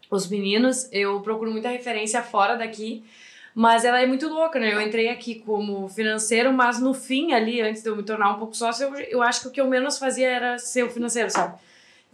os 0.09 0.29
meninos, 0.29 0.89
eu 0.93 1.21
procuro 1.21 1.51
muita 1.51 1.69
referência 1.69 2.23
fora 2.23 2.55
daqui. 2.55 3.03
Mas 3.57 3.85
ela 3.85 4.01
é 4.01 4.07
muito 4.07 4.29
louca, 4.29 4.61
né? 4.61 4.73
Eu 4.73 4.81
entrei 4.81 5.09
aqui 5.09 5.37
como 5.37 5.89
financeiro, 5.89 6.53
mas 6.53 6.79
no 6.79 6.95
fim 6.95 7.33
ali, 7.33 7.61
antes 7.61 7.83
de 7.83 7.89
eu 7.89 7.97
me 7.97 8.05
tornar 8.05 8.31
um 8.31 8.39
pouco 8.39 8.57
sócio, 8.57 8.85
eu, 8.85 8.95
eu 9.01 9.23
acho 9.23 9.43
que 9.43 9.49
o 9.49 9.51
que 9.51 9.61
eu 9.61 9.69
menos 9.69 9.99
fazia 9.99 10.29
era 10.29 10.59
ser 10.59 10.85
o 10.85 10.91
financeiro, 10.91 11.31
sabe? 11.31 11.59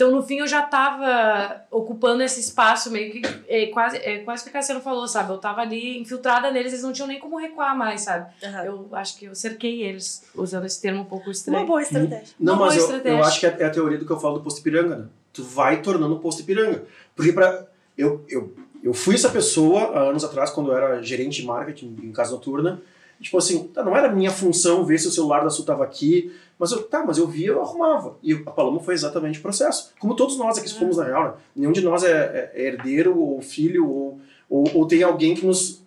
Então, 0.01 0.11
no 0.11 0.23
fim, 0.23 0.37
eu 0.39 0.47
já 0.47 0.63
tava 0.63 1.63
ocupando 1.71 2.23
esse 2.23 2.41
espaço 2.41 2.91
meio 2.91 3.13
que... 3.13 3.21
É, 3.47 3.67
quase, 3.67 3.99
é, 3.99 4.21
quase 4.21 4.43
que 4.45 4.49
o 4.49 4.53
Cassiano 4.53 4.81
falou, 4.81 5.07
sabe? 5.07 5.31
Eu 5.31 5.37
tava 5.37 5.61
ali 5.61 5.99
infiltrada 5.99 6.51
neles, 6.51 6.73
eles 6.73 6.83
não 6.83 6.91
tinham 6.91 7.07
nem 7.07 7.21
como 7.21 7.37
recuar 7.37 7.77
mais, 7.77 8.01
sabe? 8.01 8.33
Aham. 8.43 8.65
Eu 8.65 8.89
acho 8.93 9.19
que 9.19 9.27
eu 9.27 9.35
cerquei 9.35 9.83
eles, 9.83 10.25
usando 10.35 10.65
esse 10.65 10.81
termo 10.81 11.03
um 11.03 11.05
pouco 11.05 11.27
Uma 11.27 11.33
estranho. 11.33 11.67
boa 11.67 11.83
estratégia. 11.83 12.35
Não, 12.41 12.55
Uma 12.55 12.65
mas 12.65 12.77
boa 12.77 12.81
eu, 12.83 12.87
estratégia. 12.87 13.19
eu 13.19 13.25
acho 13.25 13.41
que 13.41 13.47
é, 13.47 13.57
é 13.61 13.65
a 13.67 13.71
teoria 13.71 13.99
do 13.99 14.07
que 14.07 14.11
eu 14.11 14.19
falo 14.19 14.39
do 14.39 14.43
posto 14.43 14.61
Ipiranga, 14.61 14.97
né? 14.97 15.07
Tu 15.35 15.45
vai 15.45 15.83
tornando 15.83 16.15
o 16.15 16.19
posto 16.19 16.41
Ipiranga. 16.41 16.83
Porque 17.15 17.35
pra, 17.35 17.67
eu, 17.99 18.25
eu, 18.27 18.55
eu 18.83 18.95
fui 18.95 19.17
essa 19.17 19.29
pessoa 19.29 19.83
há 19.99 20.01
anos 20.09 20.25
atrás, 20.25 20.49
quando 20.49 20.71
eu 20.71 20.77
era 20.79 21.03
gerente 21.03 21.43
de 21.43 21.47
marketing 21.47 21.95
em 22.03 22.11
casa 22.13 22.31
noturna. 22.31 22.81
Tipo 23.21 23.37
assim, 23.39 23.65
tá, 23.69 23.85
não 23.85 23.95
era 23.97 24.09
minha 24.11 24.31
função 24.31 24.85
ver 24.85 24.99
se 24.99 25.07
o 25.09 25.11
celular 25.11 25.45
da 25.45 25.51
Sul 25.51 25.65
tava 25.65 25.85
aqui, 25.85 26.33
mas 26.59 26.73
eu, 26.73 26.83
tá, 26.83 27.05
mas 27.07 27.19
eu 27.19 27.27
via, 27.27 27.49
eu 27.49 27.61
arrumava. 27.63 28.17
E 28.23 28.33
a 28.33 28.51
Paloma 28.51 28.81
foi 28.81 28.95
exatamente 28.95 29.39
o 29.39 29.43
processo. 29.43 29.93
Como 30.01 30.15
todos 30.17 30.39
nós 30.39 30.57
aqui 30.57 30.73
fomos 30.73 30.97
na 30.97 31.05
real, 31.05 31.25
né? 31.25 31.33
Nenhum 31.57 31.73
de 31.73 31.83
nós 31.83 32.03
é, 32.03 32.51
é 32.55 32.67
herdeiro 32.67 33.19
ou 33.19 33.41
filho 33.43 33.87
ou, 33.89 34.21
ou, 34.49 34.65
ou 34.75 34.87
tem 34.87 35.03
alguém 35.03 35.35
que 35.35 35.45
nos, 35.45 35.83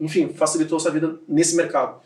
enfim, 0.00 0.28
facilitou 0.28 0.78
essa 0.78 0.90
vida 0.90 1.18
nesse 1.28 1.56
mercado. 1.56 2.00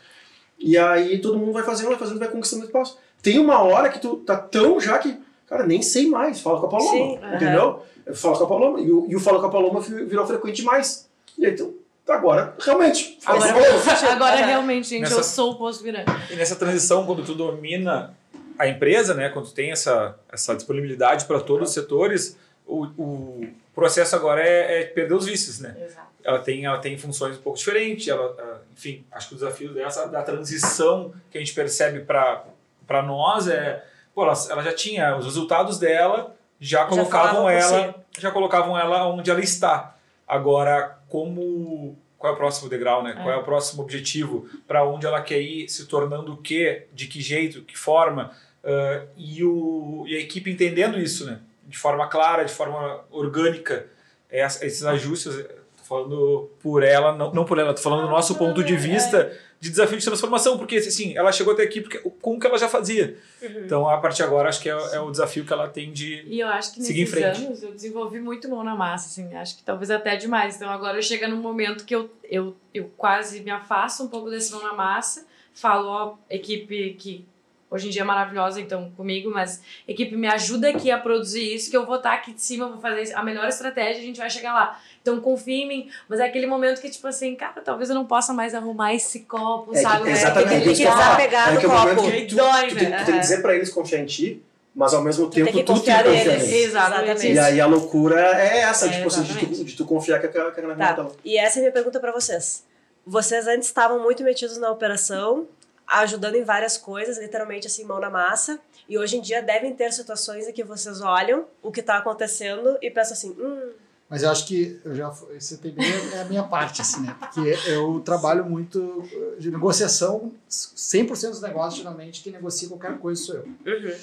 E 0.59 0.77
aí 0.77 1.19
todo 1.19 1.37
mundo 1.37 1.51
vai 1.53 1.63
fazendo, 1.63 1.89
vai 1.89 1.97
fazendo, 1.97 2.19
vai 2.19 2.27
conquistando 2.27 2.65
espaço. 2.65 2.97
Tem 3.21 3.37
uma 3.39 3.59
hora 3.61 3.89
que 3.89 3.99
tu 3.99 4.17
tá 4.17 4.35
tão 4.35 4.79
já 4.79 4.97
que, 4.97 5.15
cara, 5.47 5.65
nem 5.65 5.81
sei 5.81 6.07
mais. 6.07 6.41
Fala 6.41 6.59
com 6.59 6.65
a 6.65 6.69
Paloma, 6.69 6.91
Sim, 6.91 7.19
entendeu? 7.35 7.81
Fala 8.15 8.37
com 8.37 8.43
a 8.43 8.47
Paloma. 8.47 8.79
E 8.81 8.91
o, 8.91 9.05
e 9.09 9.15
o 9.15 9.19
Fala 9.19 9.39
com 9.39 9.45
a 9.45 9.49
Paloma 9.49 9.79
vi- 9.79 10.05
virou 10.05 10.25
frequente 10.25 10.55
demais. 10.57 11.07
E 11.37 11.45
aí, 11.45 11.53
então, 11.53 11.71
agora, 12.07 12.53
realmente. 12.59 13.17
Agora, 13.25 13.79
sentido. 13.79 14.07
agora 14.11 14.45
realmente, 14.45 14.87
gente, 14.87 15.03
eu 15.03 15.17
Nessa- 15.17 15.23
sou 15.23 15.51
o 15.51 15.55
posto 15.55 15.83
virante. 15.83 16.11
E 16.29 16.35
nessa 16.35 16.55
transição, 16.55 17.05
quando 17.05 17.23
tu 17.23 17.33
domina 17.33 18.13
a 18.59 18.67
empresa, 18.67 19.13
né, 19.13 19.29
quando 19.29 19.45
tu 19.47 19.53
tem 19.53 19.71
essa, 19.71 20.15
essa 20.31 20.55
disponibilidade 20.55 21.25
para 21.25 21.39
todos 21.39 21.69
os 21.69 21.73
setores, 21.73 22.37
o, 22.65 22.83
o 22.97 23.47
processo 23.73 24.15
agora 24.15 24.41
é, 24.41 24.81
é 24.81 24.85
perder 24.85 25.13
os 25.15 25.25
vícios, 25.25 25.59
né? 25.59 25.75
Exato. 25.83 26.07
Ela 26.23 26.39
tem, 26.39 26.65
ela 26.65 26.77
tem 26.77 26.95
funções 26.97 27.37
um 27.37 27.41
pouco 27.41 27.57
diferentes, 27.57 28.07
ela, 28.07 28.35
ela- 28.37 28.61
enfim, 28.77 29.03
acho 29.11 29.29
que 29.29 29.33
o 29.33 29.37
desafio 29.37 29.73
dessa 29.73 30.05
da 30.07 30.21
transição 30.21 31.13
que 31.31 31.37
a 31.37 31.41
gente 31.41 31.53
percebe 31.53 32.01
para 32.01 33.01
nós 33.03 33.47
é, 33.47 33.83
pô, 34.13 34.23
ela, 34.23 34.33
ela 34.49 34.61
já 34.63 34.73
tinha 34.73 35.17
os 35.17 35.25
resultados 35.25 35.79
dela, 35.79 36.35
já 36.59 36.85
colocavam 36.85 37.43
por 37.43 37.51
ela, 37.51 37.95
já 38.19 38.29
colocavam 38.29 38.77
ela 38.77 39.07
onde 39.07 39.31
ela 39.31 39.39
está. 39.41 39.95
Agora, 40.27 40.97
como 41.11 41.97
qual 42.17 42.31
é 42.31 42.35
o 42.35 42.37
próximo 42.37 42.69
degrau, 42.69 43.03
né? 43.03 43.11
É. 43.11 43.13
Qual 43.15 43.31
é 43.31 43.35
o 43.35 43.43
próximo 43.43 43.83
objetivo? 43.83 44.47
Para 44.65 44.85
onde 44.87 45.05
ela 45.05 45.21
quer 45.21 45.41
ir? 45.41 45.67
Se 45.67 45.85
tornando 45.87 46.33
o 46.33 46.37
quê? 46.37 46.87
De 46.93 47.07
que 47.07 47.19
jeito? 47.19 47.63
Que 47.63 47.77
forma? 47.77 48.31
Ah, 48.63 49.03
e, 49.17 49.43
o, 49.43 50.05
e 50.07 50.15
a 50.15 50.19
equipe 50.19 50.49
entendendo 50.49 50.97
isso, 50.97 51.25
né? 51.25 51.39
De 51.67 51.77
forma 51.77 52.07
clara, 52.07 52.45
de 52.45 52.53
forma 52.53 53.03
orgânica, 53.11 53.87
é, 54.29 54.45
esses 54.45 54.85
ajustes. 54.85 55.35
Tô 55.77 55.83
falando 55.83 56.49
por 56.61 56.83
ela, 56.83 57.13
não, 57.15 57.33
não 57.33 57.43
por 57.43 57.59
ela, 57.59 57.73
tô 57.73 57.81
falando 57.81 58.03
do 58.03 58.09
nosso 58.09 58.35
ponto 58.35 58.63
de 58.63 58.77
vista 58.77 59.37
de 59.61 59.69
desafio 59.69 59.95
de 59.95 60.03
transformação, 60.03 60.57
porque 60.57 60.77
assim, 60.77 61.15
ela 61.15 61.31
chegou 61.31 61.53
até 61.53 61.61
aqui 61.61 61.81
porque, 61.81 61.99
com 61.99 62.35
o 62.35 62.39
que 62.39 62.47
ela 62.47 62.57
já 62.57 62.67
fazia. 62.67 63.15
Então, 63.39 63.87
a 63.87 63.95
partir 63.99 64.17
de 64.17 64.23
agora, 64.23 64.49
acho 64.49 64.59
que 64.59 64.67
é, 64.67 64.73
é 64.73 64.99
o 64.99 65.11
desafio 65.11 65.45
que 65.45 65.53
ela 65.53 65.69
tem 65.69 65.93
de. 65.93 66.23
E 66.25 66.39
eu 66.39 66.47
acho 66.47 66.73
que 66.73 66.81
Seguir 66.81 67.01
em 67.01 67.03
nesses 67.03 67.19
frente. 67.19 67.45
anos 67.45 67.61
eu 67.61 67.71
desenvolvi 67.71 68.19
muito 68.19 68.49
mão 68.49 68.63
na 68.63 68.75
massa, 68.75 69.07
assim, 69.07 69.35
acho 69.35 69.57
que 69.57 69.63
talvez 69.63 69.91
até 69.91 70.15
demais. 70.15 70.55
Então 70.55 70.67
agora 70.67 70.99
chega 70.99 71.27
num 71.27 71.37
momento 71.37 71.85
que 71.85 71.95
eu, 71.95 72.09
eu, 72.23 72.55
eu 72.73 72.91
quase 72.97 73.41
me 73.41 73.51
afasto 73.51 74.01
um 74.01 74.07
pouco 74.07 74.31
desse 74.31 74.51
mão 74.51 74.63
na 74.63 74.73
massa, 74.73 75.27
falo, 75.53 75.87
ó, 75.87 76.15
equipe 76.27 76.95
que 76.95 77.23
hoje 77.69 77.87
em 77.87 77.91
dia 77.91 78.01
é 78.01 78.05
maravilhosa, 78.05 78.59
então, 78.59 78.91
comigo, 78.97 79.29
mas 79.29 79.61
equipe 79.87 80.15
me 80.17 80.27
ajuda 80.27 80.69
aqui 80.69 80.89
a 80.89 80.97
produzir 80.97 81.53
isso, 81.53 81.69
que 81.69 81.77
eu 81.77 81.85
vou 81.85 81.95
estar 81.97 82.13
aqui 82.13 82.33
de 82.33 82.41
cima, 82.41 82.67
vou 82.67 82.81
fazer 82.81 83.13
a 83.13 83.23
melhor 83.23 83.47
estratégia, 83.47 84.01
a 84.01 84.05
gente 84.05 84.17
vai 84.17 84.29
chegar 84.29 84.53
lá. 84.53 84.81
Então 85.01 85.19
confia 85.19 85.63
em 85.63 85.67
mim, 85.67 85.89
mas 86.07 86.19
é 86.19 86.25
aquele 86.25 86.45
momento 86.45 86.79
que, 86.79 86.89
tipo 86.89 87.07
assim, 87.07 87.35
cara, 87.35 87.59
talvez 87.61 87.89
eu 87.89 87.95
não 87.95 88.05
possa 88.05 88.33
mais 88.33 88.53
arrumar 88.53 88.93
esse 88.93 89.21
copo, 89.21 89.71
É 89.73 89.77
que- 89.77 89.81
sabe? 89.81 90.09
exatamente, 90.11 90.49
Tem 90.49 90.57
é 90.57 90.61
que 90.61 90.69
eu 90.69 90.73
ia 90.73 90.91
falar. 90.91 91.01
falar. 91.03 91.15
Desapegar 91.17 91.49
É 91.49 91.51
do 91.53 91.59
que 91.59 91.65
é 91.65 91.69
copo. 91.69 92.11
que 92.11 92.25
tu, 92.27 92.35
Dói, 92.35 92.67
tu, 92.67 92.75
tem, 92.75 92.89
né? 92.89 92.97
tu 92.99 93.05
tem 93.05 93.13
que 93.15 93.19
dizer 93.21 93.41
pra 93.41 93.55
eles 93.55 93.69
confiar 93.71 93.99
em 93.99 94.05
ti, 94.05 94.43
mas 94.75 94.93
ao 94.93 95.01
mesmo 95.03 95.27
tem 95.29 95.43
tempo 95.43 95.57
que 95.57 95.63
tu 95.63 95.65
tem 95.73 95.75
que 95.75 95.79
confiar 95.79 96.03
confiar 96.03 96.25
neles. 96.25 96.51
Exatamente. 96.51 97.31
E 97.31 97.39
aí 97.39 97.59
a 97.59 97.65
loucura 97.65 98.19
é 98.37 98.59
essa, 98.59 98.85
É, 98.85 98.89
tipo 98.91 99.07
assim, 99.07 99.23
de 99.23 99.27
tu, 99.29 99.37
exatamente. 99.39 99.63
de 99.63 99.75
tu 99.75 99.85
confiar 99.85 100.19
que 100.19 100.27
aquela, 100.27 100.45
que 100.51 100.59
aquela 100.59 100.75
menina 100.75 100.89
tá 100.95 101.03
Tá, 101.03 101.09
lá. 101.09 101.11
e 101.25 101.35
essa 101.37 101.57
é 101.57 101.59
a 101.59 101.61
minha 101.63 101.71
pergunta 101.73 101.99
pra 101.99 102.11
vocês. 102.11 102.63
Vocês 103.05 103.47
antes 103.47 103.67
estavam 103.69 103.99
muito 104.03 104.23
metidos 104.23 104.57
na 104.59 104.69
operação, 104.69 105.47
ajudando 105.87 106.35
em 106.35 106.43
várias 106.43 106.77
coisas, 106.77 107.17
literalmente 107.17 107.65
assim, 107.65 107.83
mão 107.83 107.99
na 107.99 108.09
massa. 108.11 108.59
E 108.87 108.97
hoje 108.99 109.17
em 109.17 109.21
dia 109.21 109.41
devem 109.41 109.73
ter 109.73 109.91
situações 109.91 110.47
em 110.47 110.53
que 110.53 110.63
vocês 110.63 111.01
olham 111.01 111.45
o 111.63 111.71
que 111.71 111.81
tá 111.81 111.97
acontecendo 111.97 112.77
e 112.81 112.91
pensam 112.91 113.13
assim, 113.13 113.31
hum, 113.39 113.71
Mas 114.11 114.23
eu 114.23 114.29
acho 114.29 114.45
que 114.45 114.77
eu 114.83 114.93
já 114.93 115.07
você 115.09 115.55
tem 115.55 115.71
bem 115.71 115.85
é 116.13 116.21
a 116.21 116.25
minha 116.25 116.43
parte 116.43 116.81
assim, 116.81 116.99
né? 117.01 117.15
Porque 117.17 117.57
eu 117.69 118.01
trabalho 118.03 118.43
muito 118.43 119.03
eh, 119.09 119.39
de 119.39 119.49
negociação, 119.49 120.33
100% 120.49 121.29
dos 121.29 121.41
negócios 121.41 121.77
geralmente 121.81 122.21
quem 122.21 122.33
negocia 122.33 122.67
qualquer 122.67 122.97
coisa 122.99 123.23
sou 123.23 123.35
eu. 123.35 123.43
uhum. 123.43 123.95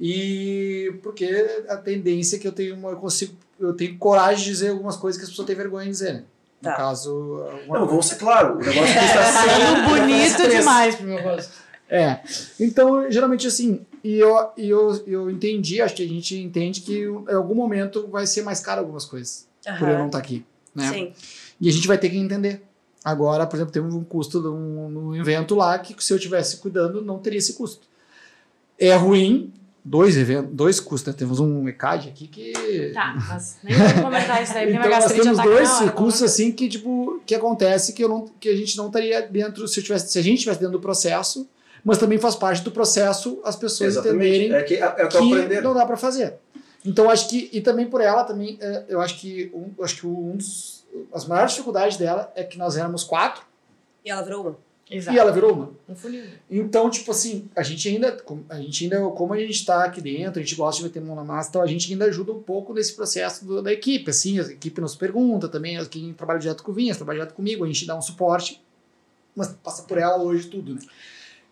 E 0.00 0.98
porque 1.02 1.64
a 1.68 1.76
tendência 1.76 2.36
é 2.36 2.38
que 2.40 2.48
eu 2.48 2.52
tenho 2.52 2.74
uma 2.74 2.90
eu 2.90 2.96
consigo 2.96 3.34
eu 3.60 3.72
tenho 3.72 3.96
coragem 3.98 4.42
de 4.44 4.50
dizer 4.50 4.70
algumas 4.70 4.96
coisas 4.96 5.16
que 5.16 5.24
as 5.24 5.30
pessoas 5.30 5.46
têm 5.46 5.54
vergonha 5.54 5.84
de 5.84 5.92
dizer, 5.92 6.12
né? 6.14 6.24
No 6.60 6.68
Tá. 6.70 6.76
caso, 6.76 7.44
Não, 7.68 7.86
vamos 7.86 8.06
ser 8.06 8.16
claro, 8.16 8.54
o 8.54 8.58
negócio 8.58 8.82
que 8.82 9.04
está 9.04 9.24
sendo 9.32 9.88
Bonito 9.88 10.48
demais 10.50 10.94
pro 10.96 11.06
meu 11.06 11.22
gosto. 11.22 11.52
É. 11.88 12.20
Então, 12.58 13.10
geralmente 13.10 13.46
assim, 13.46 13.84
e 14.02 14.14
eu, 14.18 14.50
e 14.56 14.70
eu, 14.70 15.04
eu 15.06 15.30
entendi, 15.30 15.82
acho 15.82 15.94
que 15.94 16.02
a 16.04 16.08
gente 16.08 16.36
entende 16.38 16.80
que 16.80 17.04
em 17.04 17.34
algum 17.34 17.54
momento 17.54 18.08
vai 18.08 18.26
ser 18.26 18.42
mais 18.42 18.60
caro 18.60 18.80
algumas 18.80 19.04
coisas, 19.04 19.46
por 19.78 19.88
eu 19.88 19.98
não 19.98 20.06
estar 20.06 20.18
aqui, 20.18 20.44
né? 20.74 20.90
Sim. 20.92 21.12
E 21.60 21.68
a 21.68 21.72
gente 21.72 21.86
vai 21.86 21.98
ter 21.98 22.10
que 22.10 22.16
entender. 22.16 22.62
Agora, 23.04 23.46
por 23.46 23.56
exemplo, 23.56 23.72
temos 23.72 23.94
um 23.94 24.04
custo 24.04 24.40
de 24.40 24.48
um, 24.48 24.88
num 24.88 25.16
evento 25.16 25.54
lá 25.54 25.78
que 25.78 25.94
se 26.02 26.12
eu 26.12 26.16
estivesse 26.16 26.58
cuidando, 26.58 27.02
não 27.02 27.18
teria 27.18 27.38
esse 27.38 27.54
custo. 27.54 27.86
É 28.78 28.94
ruim, 28.94 29.52
dois 29.84 30.16
eventos, 30.16 30.50
dois 30.52 30.78
custos, 30.80 31.12
né? 31.12 31.18
Temos 31.18 31.40
um 31.40 31.68
ECAD 31.68 32.08
aqui 32.08 32.28
que. 32.28 32.90
Tá, 32.94 33.14
mas 33.28 33.58
nem 33.64 33.74
vou 33.76 34.04
comentar 34.04 34.42
isso 34.42 34.54
daí, 34.54 34.66
porque 34.66 34.78
Então 34.78 34.88
minha 34.88 35.00
nós 35.00 35.12
temos 35.12 35.38
ataca 35.38 35.48
dois 35.48 35.70
hora, 35.70 35.90
custos 35.92 36.20
como- 36.20 36.24
assim 36.26 36.52
que 36.52 36.68
tipo 36.68 37.20
que 37.26 37.34
acontece 37.34 37.92
que 37.92 38.02
eu 38.02 38.08
não 38.08 38.28
que 38.40 38.48
a 38.48 38.56
gente 38.56 38.76
não 38.76 38.86
estaria 38.86 39.22
dentro 39.22 39.66
se 39.66 39.80
eu 39.80 39.84
tivesse 39.84 40.10
se 40.10 40.18
a 40.18 40.22
gente 40.22 40.34
estivesse 40.38 40.60
dentro 40.60 40.72
do 40.78 40.80
processo, 40.80 41.48
mas 41.84 41.98
também 41.98 42.18
faz 42.18 42.36
parte 42.36 42.62
do 42.62 42.70
processo 42.70 43.40
as 43.44 43.56
pessoas 43.56 43.96
entenderem 43.96 44.46
Exatamente. 44.46 44.54
É 44.54 44.62
que 44.62 44.74
é, 44.74 44.78
é 44.78 45.04
o 45.04 45.08
que 45.08 45.16
eu 45.16 45.48
que 45.48 45.60
não 45.60 45.74
dá 45.74 45.84
para 45.84 45.96
fazer. 45.96 46.34
Então 46.84 47.08
acho 47.10 47.28
que 47.28 47.48
e 47.52 47.60
também 47.60 47.86
por 47.88 48.00
ela 48.00 48.24
também 48.24 48.58
é, 48.60 48.84
eu 48.88 49.00
acho 49.00 49.18
que 49.20 49.50
um, 49.54 49.82
acho 49.84 49.96
que 50.00 50.06
um 50.06 50.36
dos 50.36 50.84
as 51.12 51.26
maiores 51.26 51.52
dificuldades 51.52 51.96
dela 51.96 52.30
é 52.34 52.44
que 52.44 52.58
nós 52.58 52.76
éramos 52.76 53.02
quatro 53.04 53.42
E 54.04 54.10
ela 54.10 54.22
virou 54.22 54.42
uma. 54.42 54.56
Exato. 54.90 55.16
e 55.16 55.18
ela 55.18 55.32
virou 55.32 55.52
uma. 55.54 55.70
Um 55.88 55.94
funil. 55.94 56.22
Então, 56.50 56.90
tipo 56.90 57.12
assim, 57.12 57.48
a 57.56 57.62
gente 57.62 57.88
ainda, 57.88 58.14
a 58.50 58.56
gente 58.60 58.84
ainda, 58.84 59.00
como 59.12 59.32
a 59.32 59.38
gente 59.38 59.52
está 59.52 59.84
aqui 59.84 60.02
dentro, 60.02 60.38
a 60.38 60.42
gente 60.42 60.54
gosta 60.54 60.80
de 60.82 60.84
meter 60.88 61.00
mão 61.00 61.16
na 61.16 61.24
massa, 61.24 61.48
então 61.48 61.62
a 61.62 61.66
gente 61.66 61.90
ainda 61.90 62.04
ajuda 62.06 62.32
um 62.32 62.42
pouco 62.42 62.74
nesse 62.74 62.92
processo 62.94 63.42
do- 63.46 63.62
da 63.62 63.72
equipe, 63.72 64.10
assim, 64.10 64.38
a 64.38 64.42
equipe 64.42 64.80
nos 64.82 64.94
pergunta 64.94 65.48
também, 65.48 65.82
quem 65.86 66.12
trabalha 66.12 66.38
direto 66.40 66.62
com 66.62 66.72
o 66.72 66.74
Vinhas, 66.74 66.98
trabalha 66.98 67.20
direto 67.20 67.34
comigo, 67.34 67.64
a 67.64 67.66
gente 67.68 67.86
dá 67.86 67.96
um 67.96 68.02
suporte, 68.02 68.60
mas 69.34 69.48
passa 69.62 69.84
por 69.84 69.96
ela 69.96 70.18
hoje 70.22 70.48
tudo, 70.48 70.74
né? 70.74 70.80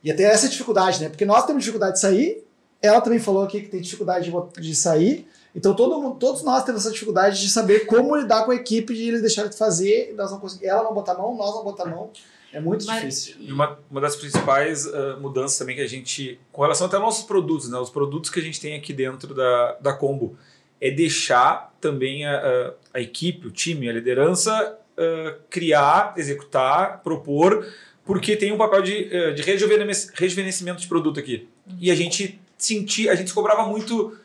E 0.05 0.11
até 0.11 0.25
essa 0.25 0.47
dificuldade, 0.49 1.01
né? 1.01 1.09
Porque 1.09 1.25
nós 1.25 1.47
temos 1.47 1.63
dificuldade 1.63 1.95
de 1.95 2.01
sair, 2.01 2.45
ela 2.83 3.01
também 3.01 3.19
falou 3.19 3.43
aqui 3.43 3.61
que 3.61 3.69
tem 3.69 3.81
dificuldade 3.81 4.33
de, 4.59 4.75
sair, 4.75 5.27
então 5.55 5.75
todo 5.75 6.01
mundo, 6.01 6.17
todos 6.17 6.43
nós 6.43 6.65
temos 6.65 6.83
essa 6.83 6.93
dificuldade 6.93 7.41
de 7.41 7.51
saber 7.51 7.87
como 7.87 8.17
lidar 8.17 8.45
com 8.45 8.53
a 8.53 8.55
equipe, 8.55 8.95
de 8.95 9.09
eles 9.09 9.21
deixarem 9.21 9.51
de 9.51 9.57
fazer, 9.57 10.15
nós 10.17 10.31
não 10.31 10.41
ela 10.63 10.83
não 10.85 10.95
botar 10.95 11.13
a 11.13 11.19
mão, 11.19 11.37
nós 11.37 11.55
não 11.55 11.65
botar 11.65 11.85
a 11.85 11.89
mão, 11.89 12.11
é 12.53 12.61
muito 12.61 12.85
Mas- 12.87 13.01
difícil. 13.01 13.37
E 13.41 13.53
uma, 13.53 13.79
uma 13.91 14.01
das 14.01 14.17
principais 14.17 14.87
ah, 14.87 15.17
mudanças 15.21 15.57
também 15.59 15.77
que 15.77 15.83
a 15.83 15.87
gente, 15.87 16.39
com 16.53 16.63
relação 16.63 16.87
até 16.87 16.97
aos 16.97 17.05
nossos 17.05 17.25
produtos, 17.25 17.69
né, 17.69 17.79
os 17.79 17.91
produtos 17.91 18.31
que 18.31 18.41
a 18.41 18.43
gente 18.43 18.61
tem 18.61 18.75
aqui 18.75 18.93
dentro 18.93 19.35
da, 19.35 19.77
da 19.81 19.93
Combo, 19.93 20.37
é 20.81 20.91
deixar 20.91 21.75
também 21.81 22.27
a, 22.27 22.39
a, 22.39 22.73
a 22.95 23.01
equipe, 23.01 23.47
o 23.47 23.51
time, 23.51 23.89
a 23.89 23.93
liderança 23.93 24.79
ah, 24.99 25.37
criar, 25.49 26.15
executar, 26.17 27.03
propor, 27.03 27.67
porque 28.05 28.37
tem 28.37 28.53
um 28.53 28.59
papel 28.59 28.83
de, 28.83 29.17
ah, 29.17 29.33
de 29.33 29.43
rejuvenescimento, 29.43 30.21
rejuvenescimento 30.21 30.81
de 30.81 30.89
produto 30.89 31.21
aqui. 31.21 31.49
E 31.79 31.91
a 31.91 31.95
gente 31.95 32.41
sentia, 32.65 33.13
a 33.13 33.15
gente 33.15 33.29
se 33.29 33.35
cobrava 33.35 33.67
muito, 33.67 34.17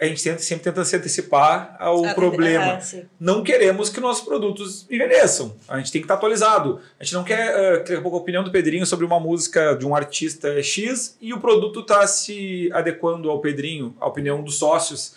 a 0.00 0.04
gente 0.06 0.22
tenta, 0.22 0.38
sempre 0.40 0.64
tenta 0.64 0.84
se 0.84 0.96
antecipar 0.96 1.76
ao 1.78 2.04
Ah, 2.04 2.14
problema 2.14 2.74
ah, 2.74 2.80
sim. 2.80 3.04
não 3.18 3.42
queremos 3.42 3.88
que 3.88 4.00
nossos 4.00 4.24
produtos 4.24 4.86
envelheçam. 4.90 5.54
A 5.68 5.78
gente 5.78 5.92
tem 5.92 6.00
que 6.00 6.04
estar 6.04 6.14
atualizado. 6.14 6.80
A 6.98 7.04
gente 7.04 7.14
não 7.14 7.24
quer, 7.24 7.54
uh, 7.54 7.78
daqui 7.78 7.94
a 7.94 8.00
pouco, 8.00 8.16
a 8.16 8.20
opinião 8.20 8.42
do 8.42 8.50
Pedrinho 8.50 8.84
sobre 8.84 9.06
uma 9.06 9.20
música 9.20 9.74
de 9.74 9.86
um 9.86 9.94
artista 9.94 10.62
X 10.62 11.16
e 11.20 11.32
o 11.32 11.40
produto 11.40 11.80
está 11.80 12.06
se 12.06 12.68
adequando 12.72 13.30
ao 13.30 13.40
Pedrinho, 13.40 13.96
à 14.00 14.06
opinião 14.06 14.42
dos 14.42 14.58
sócios. 14.58 15.14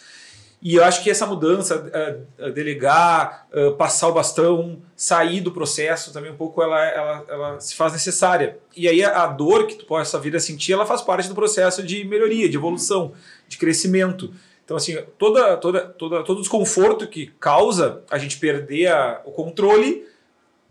E 0.62 0.76
eu 0.76 0.84
acho 0.84 1.04
que 1.04 1.10
essa 1.10 1.26
mudança, 1.26 2.26
uh, 2.40 2.52
delegar, 2.52 3.48
uh, 3.54 3.74
passar 3.74 4.08
o 4.08 4.14
bastão, 4.14 4.80
sair 4.96 5.40
do 5.40 5.52
processo, 5.52 6.12
também 6.12 6.32
um 6.32 6.36
pouco 6.36 6.62
ela, 6.64 6.84
ela, 6.84 7.26
ela 7.30 7.60
se 7.60 7.76
faz 7.76 7.94
necessária. 7.94 8.58
E 8.76 8.88
aí 8.88 9.04
a, 9.04 9.24
a 9.24 9.28
dor 9.28 9.68
que 9.68 9.76
tu 9.76 9.86
possa 9.86 10.20
vir 10.20 10.36
a 10.36 10.40
sentir, 10.40 10.74
ela 10.74 10.86
faz 10.86 11.02
parte 11.02 11.30
do 11.30 11.36
processo 11.36 11.84
de 11.84 12.04
melhoria, 12.06 12.50
de 12.50 12.58
evolução, 12.58 13.12
de 13.48 13.56
crescimento. 13.58 14.34
Então, 14.66 14.76
assim, 14.76 14.98
toda, 15.18 15.56
toda, 15.58 15.82
toda, 15.82 16.24
todo 16.24 16.42
desconforto 16.42 17.08
que 17.08 17.28
causa 17.40 18.02
a 18.10 18.18
gente 18.18 18.38
perder 18.40 18.88
a- 18.88 19.22
o 19.26 19.32
controle 19.32 20.06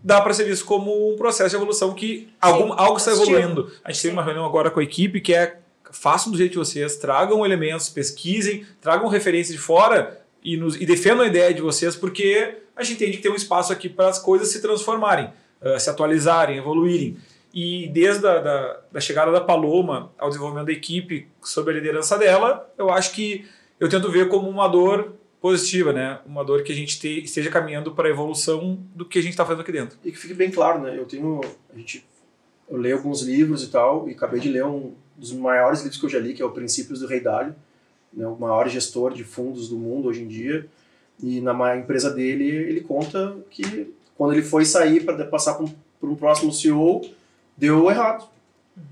dá 0.03 0.20
para 0.20 0.34
ser 0.34 0.45
visto 0.45 0.64
como 0.66 1.12
um 1.12 1.16
processo 1.16 1.51
de 1.51 1.57
evolução 1.57 1.95
que 1.95 2.28
algum, 2.41 2.72
algo 2.72 2.99
está 2.99 3.12
evoluindo. 3.12 3.70
A 3.84 3.91
gente 3.93 4.03
teve 4.03 4.12
uma 4.12 4.22
reunião 4.24 4.45
agora 4.45 4.70
com 4.70 4.80
a 4.80 4.82
equipe 4.82 5.20
que 5.20 5.32
é 5.32 5.59
façam 5.91 6.30
do 6.32 6.39
jeito 6.39 6.53
de 6.53 6.59
vocês, 6.59 6.97
tragam 6.97 7.45
elementos, 7.45 7.89
pesquisem, 7.89 8.64
tragam 8.80 9.09
referências 9.09 9.57
de 9.57 9.62
fora 9.62 10.20
e, 10.43 10.57
nos, 10.57 10.80
e 10.80 10.87
defendam 10.87 11.22
a 11.22 11.26
ideia 11.26 11.53
de 11.53 11.61
vocês, 11.62 11.97
porque 11.97 12.57
a 12.74 12.82
gente 12.82 13.03
entende 13.03 13.16
que 13.18 13.22
tem 13.22 13.32
um 13.32 13.37
espaço 13.37 13.72
aqui 13.72 13.89
para 13.89 14.09
as 14.09 14.18
coisas 14.18 14.49
se 14.49 14.61
transformarem, 14.61 15.30
eh, 15.62 15.78
se 15.78 15.89
atualizarem, 15.91 16.59
evoluírem. 16.59 17.16
E 17.55 17.89
desde 17.89 18.26
a 18.26 18.39
da, 18.39 18.80
da 18.93 19.01
chegada 19.01 19.32
da 19.32 19.41
Paloma 19.41 20.12
ao 20.18 20.28
desenvolvimento 20.28 20.66
da 20.66 20.72
equipe, 20.72 21.26
sob 21.43 21.70
a 21.70 21.74
liderança 21.74 22.18
dela, 22.18 22.70
eu 22.76 22.91
acho 22.91 23.12
que 23.12 23.47
eu 23.80 23.89
tento 23.89 24.11
ver 24.11 24.28
como 24.28 24.49
uma 24.49 24.68
dor 24.68 25.14
positiva, 25.41 25.93
né? 25.93 26.18
Uma 26.26 26.45
dor 26.45 26.62
que 26.62 26.72
a 26.72 26.74
gente 26.74 26.99
te- 27.01 27.22
esteja 27.24 27.51
caminhando 27.51 27.93
para 27.93 28.09
a 28.09 28.11
evolução 28.11 28.78
do 28.95 29.05
que 29.07 29.18
a 29.18 29.22
gente 29.22 29.30
está 29.32 29.45
fazendo 29.45 29.62
aqui 29.62 29.72
dentro. 29.72 29.99
E 30.05 30.11
que 30.12 30.18
fique 30.18 30.34
bem 30.34 30.51
claro, 30.51 30.82
né? 30.82 30.99
Eu 30.99 31.07
tenho. 31.07 31.41
A 31.72 31.78
gente, 31.78 32.05
eu 32.69 32.77
leio 32.77 32.97
alguns 32.97 33.23
livros 33.23 33.62
e 33.62 33.69
tal, 33.69 34.09
e 34.09 34.12
acabei 34.12 34.41
de 34.41 34.49
ler 34.49 34.64
um 34.64 34.93
dos 35.17 35.33
maiores 35.33 35.81
livros 35.81 35.99
que 35.99 36.07
eu 36.07 36.11
já 36.11 36.19
li, 36.19 36.35
que 36.35 36.43
é 36.43 36.45
o 36.45 36.51
Princípios 36.51 37.01
do 37.01 37.07
Rei 37.07 37.21
Dalio, 37.21 37.55
né? 38.12 38.27
o 38.27 38.37
maior 38.37 38.69
gestor 38.69 39.12
de 39.12 39.25
fundos 39.25 39.69
do 39.69 39.77
mundo 39.77 40.09
hoje 40.09 40.23
em 40.23 40.29
dia. 40.29 40.67
E 41.23 41.41
na 41.41 41.77
empresa 41.77 42.11
dele, 42.11 42.45
ele 42.45 42.81
conta 42.83 43.37
que 43.51 43.95
quando 44.17 44.33
ele 44.33 44.43
foi 44.43 44.64
sair 44.64 45.05
para 45.05 45.25
passar 45.25 45.55
para 45.55 45.64
um, 45.64 45.75
um 46.03 46.14
próximo 46.14 46.53
CEO, 46.53 47.03
deu 47.57 47.91
errado. 47.91 48.29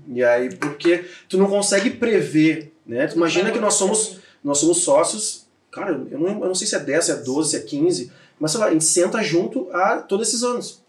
E 0.07 0.23
aí, 0.23 0.55
porque 0.55 1.05
tu 1.29 1.37
não 1.37 1.47
consegue 1.47 1.91
prever, 1.91 2.73
né? 2.85 3.05
Tu 3.05 3.15
imagina 3.15 3.51
que 3.51 3.59
nós 3.59 3.75
somos 3.75 4.19
nós 4.43 4.59
somos 4.59 4.83
sócios, 4.83 5.47
cara, 5.71 5.99
eu 6.11 6.19
não, 6.19 6.27
eu 6.27 6.47
não 6.47 6.53
sei 6.53 6.67
se 6.67 6.75
é 6.75 6.79
10, 6.79 7.05
se 7.05 7.11
é 7.11 7.15
12, 7.15 7.49
se 7.49 7.57
é 7.57 7.59
15, 7.61 8.11
mas 8.39 8.51
sei 8.51 8.59
lá, 8.59 8.67
a 8.67 8.71
gente 8.71 8.83
senta 8.83 9.23
junto 9.23 9.67
há 9.71 9.97
todos 9.97 10.27
esses 10.27 10.43
anos. 10.43 10.83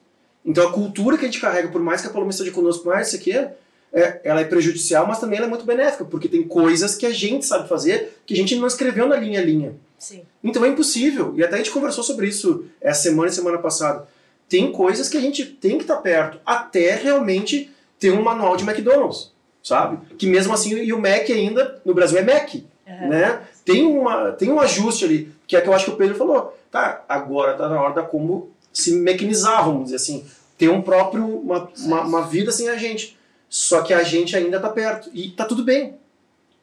Então 0.47 0.69
a 0.69 0.73
cultura 0.73 1.19
que 1.19 1.25
a 1.25 1.29
gente 1.29 1.41
carrega, 1.41 1.69
por 1.69 1.83
mais 1.83 2.01
que 2.01 2.07
a 2.07 2.11
Paloma 2.11 2.31
esteja 2.31 2.53
conosco, 2.53 2.85
por 2.85 2.95
mais 2.95 3.09
isso 3.09 3.17
aqui, 3.17 3.33
é, 3.33 3.53
é, 3.93 4.21
ela 4.23 4.41
é 4.41 4.45
prejudicial, 4.45 5.07
mas 5.07 5.19
também 5.19 5.39
ela 5.39 5.47
é 5.47 5.51
muito 5.51 5.65
benéfica, 5.65 6.05
porque 6.05 6.29
tem 6.29 6.45
coisas 6.45 6.95
que 6.95 7.05
a 7.05 7.11
gente 7.11 7.45
sabe 7.45 7.69
fazer 7.69 8.21
que 8.25 8.33
a 8.33 8.37
gente 8.37 8.55
não 8.55 8.67
escreveu 8.67 9.09
na 9.09 9.17
linha 9.17 9.41
a 9.41 9.45
linha. 9.45 9.75
Sim. 9.99 10.23
Então 10.45 10.65
é 10.65 10.69
impossível. 10.69 11.35
E 11.37 11.43
até 11.43 11.55
a 11.55 11.59
gente 11.59 11.71
conversou 11.71 12.05
sobre 12.05 12.29
isso 12.29 12.67
essa 12.81 13.03
semana 13.03 13.29
e 13.29 13.33
semana 13.35 13.59
passada. 13.59 14.07
Tem 14.49 14.71
coisas 14.71 15.09
que 15.09 15.17
a 15.17 15.21
gente 15.21 15.45
tem 15.45 15.77
que 15.77 15.85
estar 15.85 15.97
perto, 15.97 16.39
até 16.47 16.95
realmente 16.95 17.71
ter 17.99 18.13
um 18.13 18.23
manual 18.23 18.57
de 18.57 18.63
McDonald's, 18.63 19.33
sabe? 19.63 19.99
Que 20.17 20.27
mesmo 20.27 20.55
assim, 20.55 20.77
e 20.77 20.93
o 20.93 21.01
Mac 21.01 21.29
ainda, 21.29 21.81
no 21.85 21.95
Brasil 21.95 22.19
é 22.19 22.23
Mac, 22.23 22.55
Aham. 22.87 23.09
né? 23.09 23.41
Tem, 23.65 23.85
uma, 23.85 24.31
tem 24.31 24.53
um 24.53 24.61
ajuste 24.61 25.05
ali, 25.05 25.33
que 25.47 25.57
é 25.57 25.61
que 25.61 25.69
eu 25.69 25.73
acho 25.73 25.87
que 25.87 25.91
o 25.91 25.97
Pedro 25.97 26.15
falou. 26.15 26.57
Tá, 26.71 27.05
agora 27.09 27.55
tá 27.55 27.69
na 27.69 27.81
hora 27.81 27.95
da 27.95 28.03
como 28.03 28.51
se 28.79 28.93
mecanizar, 28.93 29.65
vamos 29.65 29.85
dizer 29.85 29.97
assim. 29.97 30.25
Ter 30.59 30.69
um 30.69 30.83
próprio, 30.83 31.25
uma, 31.27 31.71
uma, 31.79 32.01
uma 32.03 32.23
vida 32.27 32.53
sem 32.53 32.69
a 32.69 32.77
gente. 32.77 33.17
Só 33.49 33.81
que 33.83 33.95
a 33.95 34.03
gente 34.03 34.37
ainda 34.37 34.61
tá 34.61 34.69
perto. 34.69 35.11
E 35.15 35.31
tá 35.31 35.45
tudo 35.45 35.65
bem. 35.65 35.95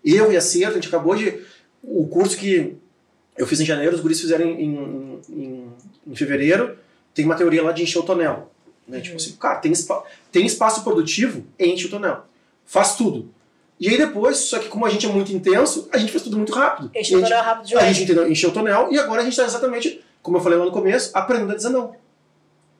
Eu 0.03 0.32
e 0.32 0.38
a 0.38 0.41
Certo, 0.41 0.72
a 0.72 0.76
gente 0.76 0.88
acabou 0.88 1.16
de... 1.16 1.41
O 1.84 2.07
curso 2.07 2.38
que 2.38 2.76
eu 3.38 3.47
fiz 3.47 3.59
em 3.59 3.66
janeiro, 3.66 3.95
os 3.95 4.01
guris 4.01 4.20
fizeram 4.22 4.45
em, 4.45 4.61
em, 4.64 5.20
em, 5.30 5.68
em 6.07 6.16
fevereiro, 6.16 6.78
tem 7.14 7.26
uma 7.26 7.36
teoria 7.36 7.64
lá 7.64 7.72
de 7.72 7.82
encher 7.84 7.99
o 7.99 8.03
tonel. 8.03 8.51
Né? 8.88 8.99
Tipo 9.01 9.16
assim, 9.16 9.32
cara, 9.34 9.55
tem, 9.59 9.72
espa 9.72 10.03
tem 10.32 10.45
espaço 10.45 10.84
produtivo, 10.84 11.43
enche 11.59 11.88
o 11.88 11.89
tonel. 11.89 12.26
Faz 12.66 12.95
tudo. 12.95 13.30
E 13.80 13.89
aí 13.89 13.97
depois, 13.97 14.38
só 14.38 14.59
que 14.59 14.68
como 14.70 14.86
a 14.86 14.89
gente 14.89 15.05
é 15.05 15.09
muito 15.09 15.32
intenso, 15.34 15.88
a 15.91 15.97
gente 15.97 16.11
faz 16.11 16.24
tudo 16.24 16.38
muito 16.38 16.53
rápido. 16.53 16.91
Enche 16.95 17.11
E 17.11 17.16
a 17.16 17.18
o 17.18 17.22
gente- 17.22 17.30
tonel 17.30 17.43
rápido 17.43 17.64
a 17.64 17.68
demais. 17.68 17.88
gente 17.97 18.03
entendeu, 18.03 18.32
encheu 18.32 18.49
o 18.49 18.53
tonel 18.53 18.88
e 18.91 18.99
agora 18.99 19.22
a 19.22 19.24
gente 19.24 19.34
está 19.34 19.45
exatamente, 19.45 20.01
como 20.22 20.38
eu 20.38 20.41
falei 20.41 20.57
lá 20.59 20.66
no 20.66 20.72
começo, 20.72 21.11
aprendendo 21.14 21.51
a 21.51 21.55
dizer 21.55 21.70
não. 21.70 21.95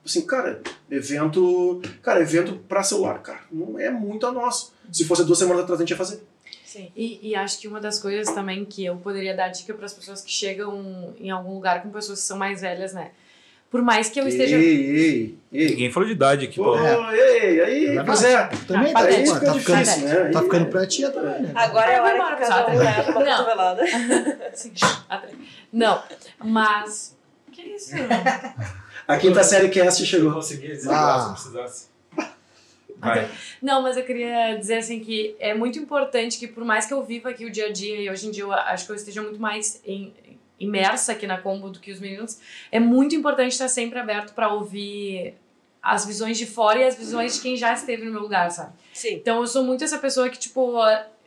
Assim, 0.06 0.26
cara, 0.26 0.62
evento. 0.92 1.82
Cara, 2.02 2.22
evento 2.22 2.56
pra 2.68 2.84
celular, 2.84 3.20
cara, 3.22 3.42
não 3.52 3.80
é 3.80 3.90
muito 3.90 4.26
a 4.28 4.32
nossa. 4.32 4.72
Se 4.92 5.06
fosse 5.06 5.24
duas 5.24 5.40
semanas 5.40 5.64
atrás, 5.64 5.80
a 5.80 5.84
gente 5.84 5.92
ia 5.92 5.98
fazer. 5.98 6.22
Sim. 6.66 6.92
E, 6.96 7.20
e 7.30 7.36
acho 7.36 7.60
que 7.60 7.68
uma 7.68 7.80
das 7.80 8.00
coisas 8.00 8.34
também 8.34 8.66
que 8.66 8.84
eu 8.84 8.96
poderia 8.98 9.36
dar 9.36 9.50
dica 9.50 9.74
para 9.74 9.86
as 9.86 9.94
pessoas 9.94 10.22
que 10.22 10.32
chegam 10.32 11.14
em 11.20 11.30
algum 11.30 11.54
lugar 11.54 11.84
com 11.84 11.90
pessoas 11.90 12.20
que 12.20 12.26
são 12.26 12.38
mais 12.38 12.62
velhas, 12.62 12.94
né? 12.94 13.12
Por 13.70 13.82
mais 13.82 14.10
que 14.10 14.20
eu 14.20 14.28
esteja. 14.28 14.56
Ei, 14.58 14.66
ei, 14.96 15.36
ei. 15.52 15.70
Ninguém 15.70 15.92
falou 15.92 16.08
de 16.08 16.14
idade 16.14 16.46
aqui, 16.46 16.58
Pô, 16.58 16.74
pô. 16.78 16.78
ei, 17.12 17.60
aí, 17.62 17.98
É 17.98 18.04
pois 18.04 18.24
é. 18.24 18.46
Também 18.68 18.94
tá, 18.94 19.00
Aí 19.00 19.06
patético. 19.06 19.34
fica 19.36 19.46
tá 19.46 19.54
ficando, 19.60 19.84
difícil, 19.84 20.08
né? 20.08 20.30
tá 20.30 20.42
ficando 20.44 20.66
pra 20.68 20.86
tia 20.88 21.10
também, 21.12 21.42
né? 21.42 21.52
Agora 21.56 21.92
é 21.92 21.96
a 21.98 22.04
hora 22.04 22.12
que 22.12 22.18
embora, 22.18 22.36
cada 22.36 22.68
um 22.72 22.78
leva 22.78 23.12
uma 23.12 23.24
Não. 23.26 23.38
cotovelada. 23.38 23.84
Não, 25.74 26.04
mas. 26.44 27.16
Que 27.52 27.62
isso? 27.62 27.94
A 29.08 29.18
quinta 29.18 29.44
série 29.44 29.70
cast 29.70 30.02
Eu 30.02 30.08
chegou. 30.08 30.32
consegui 30.34 30.68
dizer 30.68 30.90
Ah. 30.92 31.20
se 31.22 31.32
precisasse. 31.34 31.88
Vai. 32.98 33.30
Não, 33.62 33.82
mas 33.82 33.98
eu 33.98 34.04
queria 34.06 34.56
dizer 34.58 34.78
assim 34.78 35.00
que 35.02 35.36
é 35.40 35.54
muito 35.54 35.78
importante 35.78 36.38
que 36.40 36.48
por 36.48 36.64
mais 36.64 36.86
que 36.86 36.94
eu 36.94 37.04
viva 37.04 37.30
aqui 37.30 37.44
o 37.46 37.52
dia 37.52 37.66
a 37.68 37.72
dia 37.72 37.98
e 38.00 38.10
hoje 38.10 38.28
em 38.28 38.32
dia 38.32 38.44
eu 38.44 38.54
acho 38.54 38.86
que 38.86 38.92
eu 38.92 38.96
esteja 38.96 39.22
muito 39.22 39.40
mais 39.42 39.82
em- 39.86 40.14
imersa 40.58 41.12
aqui 41.12 41.28
na 41.28 41.38
combo 41.38 41.70
do 41.70 41.80
que 41.80 41.92
os 41.92 42.00
meninos, 42.00 42.40
é 42.72 42.80
muito 42.80 43.14
importante 43.14 43.52
estar 43.52 43.68
sempre 43.68 44.00
aberto 44.00 44.34
para 44.34 44.54
ouvir 44.54 45.34
as 45.82 46.06
visões 46.06 46.38
de 46.38 46.46
fora 46.46 46.80
e 46.80 46.86
as 46.86 46.96
visões 46.96 47.36
de 47.36 47.42
quem 47.42 47.58
já 47.58 47.74
esteve 47.74 48.06
no 48.06 48.12
meu 48.12 48.22
lugar, 48.22 48.50
sabe? 48.52 48.72
Sim. 48.94 49.16
Então 49.16 49.42
eu 49.42 49.48
sou 49.48 49.64
muito 49.66 49.84
essa 49.84 49.98
pessoa 49.98 50.30
que, 50.30 50.40
tipo, 50.40 50.78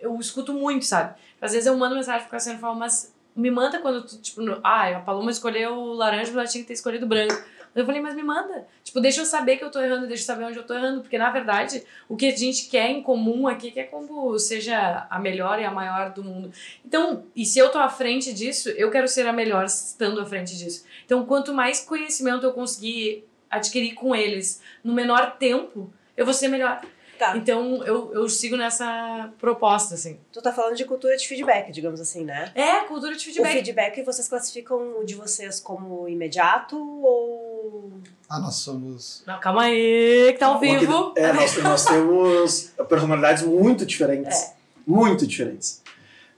eu 0.01 0.19
escuto 0.19 0.55
muito, 0.55 0.87
sabe? 0.87 1.15
Às 1.43 1.53
vezes 1.53 1.67
eu 1.67 1.77
mando 1.77 1.95
mensagem 1.95 2.23
pro 2.23 2.31
Cassiano 2.31 2.57
e 2.57 2.61
falo, 2.61 2.77
mas 2.77 3.15
me 3.35 3.51
manda 3.51 3.79
quando 3.81 4.03
tu, 4.07 4.17
tipo, 4.19 4.41
no- 4.41 4.59
ah, 4.65 4.97
a 4.97 5.01
Paloma 5.01 5.31
escolheu 5.31 5.75
laranja, 5.93 6.29
mas 6.31 6.37
ela 6.37 6.47
tinha 6.47 6.63
que 6.63 6.69
ter 6.69 6.73
escolhido 6.75 7.07
branco. 7.07 7.39
Eu 7.77 7.85
falei, 7.85 8.01
mas 8.01 8.15
me 8.15 8.23
manda. 8.23 8.67
Tipo, 8.83 9.01
deixa 9.01 9.21
eu 9.21 9.27
saber 9.27 9.59
que 9.59 9.65
eu 9.65 9.71
tô 9.71 9.79
errando, 9.79 10.07
deixa 10.07 10.23
eu 10.23 10.27
saber 10.27 10.45
onde 10.45 10.57
eu 10.57 10.65
tô 10.65 10.73
errando. 10.73 11.03
Porque, 11.03 11.19
na 11.19 11.31
verdade, 11.31 11.85
o 12.09 12.17
que 12.17 12.27
a 12.27 12.35
gente 12.35 12.71
quer 12.71 12.91
em 12.91 13.03
comum 13.03 13.47
aqui 13.47 13.69
é 13.69 13.71
que 13.71 13.81
a 13.81 13.87
combo 13.87 14.39
seja 14.39 15.07
a 15.11 15.19
melhor 15.19 15.61
e 15.61 15.65
a 15.65 15.71
maior 15.71 16.11
do 16.11 16.25
mundo. 16.25 16.51
Então, 16.83 17.27
e 17.37 17.45
se 17.45 17.59
eu 17.59 17.71
tô 17.71 17.79
à 17.79 17.91
frente 17.91 18.33
disso, 18.33 18.71
eu 18.71 18.91
quero 18.91 19.07
ser 19.07 19.27
a 19.27 19.33
melhor 19.33 19.67
estando 19.67 20.19
à 20.23 20.25
frente 20.25 20.57
disso. 20.57 20.87
Então, 21.05 21.27
quanto 21.27 21.53
mais 21.53 21.81
conhecimento 21.81 22.47
eu 22.47 22.53
conseguir 22.55 23.29
adquirir 23.51 23.93
com 23.93 24.17
eles 24.17 24.63
no 24.83 24.95
menor 24.95 25.37
tempo, 25.37 25.93
eu 26.17 26.25
vou 26.25 26.33
ser 26.33 26.49
melhor. 26.49 26.81
Tá. 27.19 27.37
Então, 27.37 27.83
eu, 27.85 28.13
eu 28.13 28.29
sigo 28.29 28.57
nessa 28.57 29.31
proposta, 29.39 29.95
assim. 29.95 30.19
Tu 30.33 30.43
tá 30.43 30.53
falando 30.53 30.77
de 30.77 30.85
cultura 30.85 31.17
de 31.17 31.27
feedback, 31.27 31.73
digamos 31.73 32.01
assim, 32.01 32.25
né? 32.25 32.53
É, 32.55 32.81
cultura 32.85 33.13
de 33.15 33.19
O 33.19 33.25
feedback. 33.25 33.53
feedback 33.53 34.03
vocês 34.03 34.29
classificam 34.29 35.01
o 35.01 35.05
de 35.05 35.15
vocês 35.15 35.59
como 35.61 36.09
imediato 36.09 36.77
ou. 36.77 37.91
Ah, 38.29 38.39
nós 38.41 38.57
somos. 38.57 39.23
Não, 39.27 39.39
calma 39.41 39.63
aí, 39.63 40.33
que 40.33 40.39
tá 40.39 40.47
ao 40.49 40.59
vivo. 40.61 41.13
É, 41.17 41.33
nós, 41.33 41.57
nós 41.63 41.85
temos 41.85 42.73
personalidades 42.89 43.43
muito 43.45 43.87
diferentes. 43.87 44.43
É. 44.43 44.53
Muito 44.87 45.27
diferentes. 45.27 45.83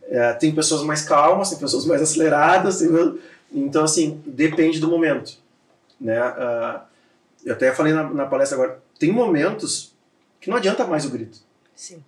É, 0.04 0.32
tem 0.34 0.54
pessoas 0.54 0.82
mais 0.82 1.02
calmas, 1.02 1.50
tem 1.50 1.58
pessoas 1.58 1.84
mais 1.84 2.00
aceleradas. 2.00 2.78
tem- 2.78 3.18
então, 3.52 3.84
assim, 3.84 4.22
depende 4.26 4.78
do 4.80 4.88
momento. 4.88 5.36
Né? 6.00 6.18
Ah, 6.18 6.84
eu 7.44 7.52
até 7.54 7.72
falei 7.74 7.92
na, 7.92 8.04
na 8.04 8.26
palestra 8.26 8.56
agora, 8.56 8.80
tem 8.98 9.10
momentos 9.12 9.94
que 10.40 10.50
não 10.50 10.56
adianta 10.56 10.86
mais 10.86 11.04
o 11.04 11.10
grito. 11.10 11.38
Sim. 11.74 12.02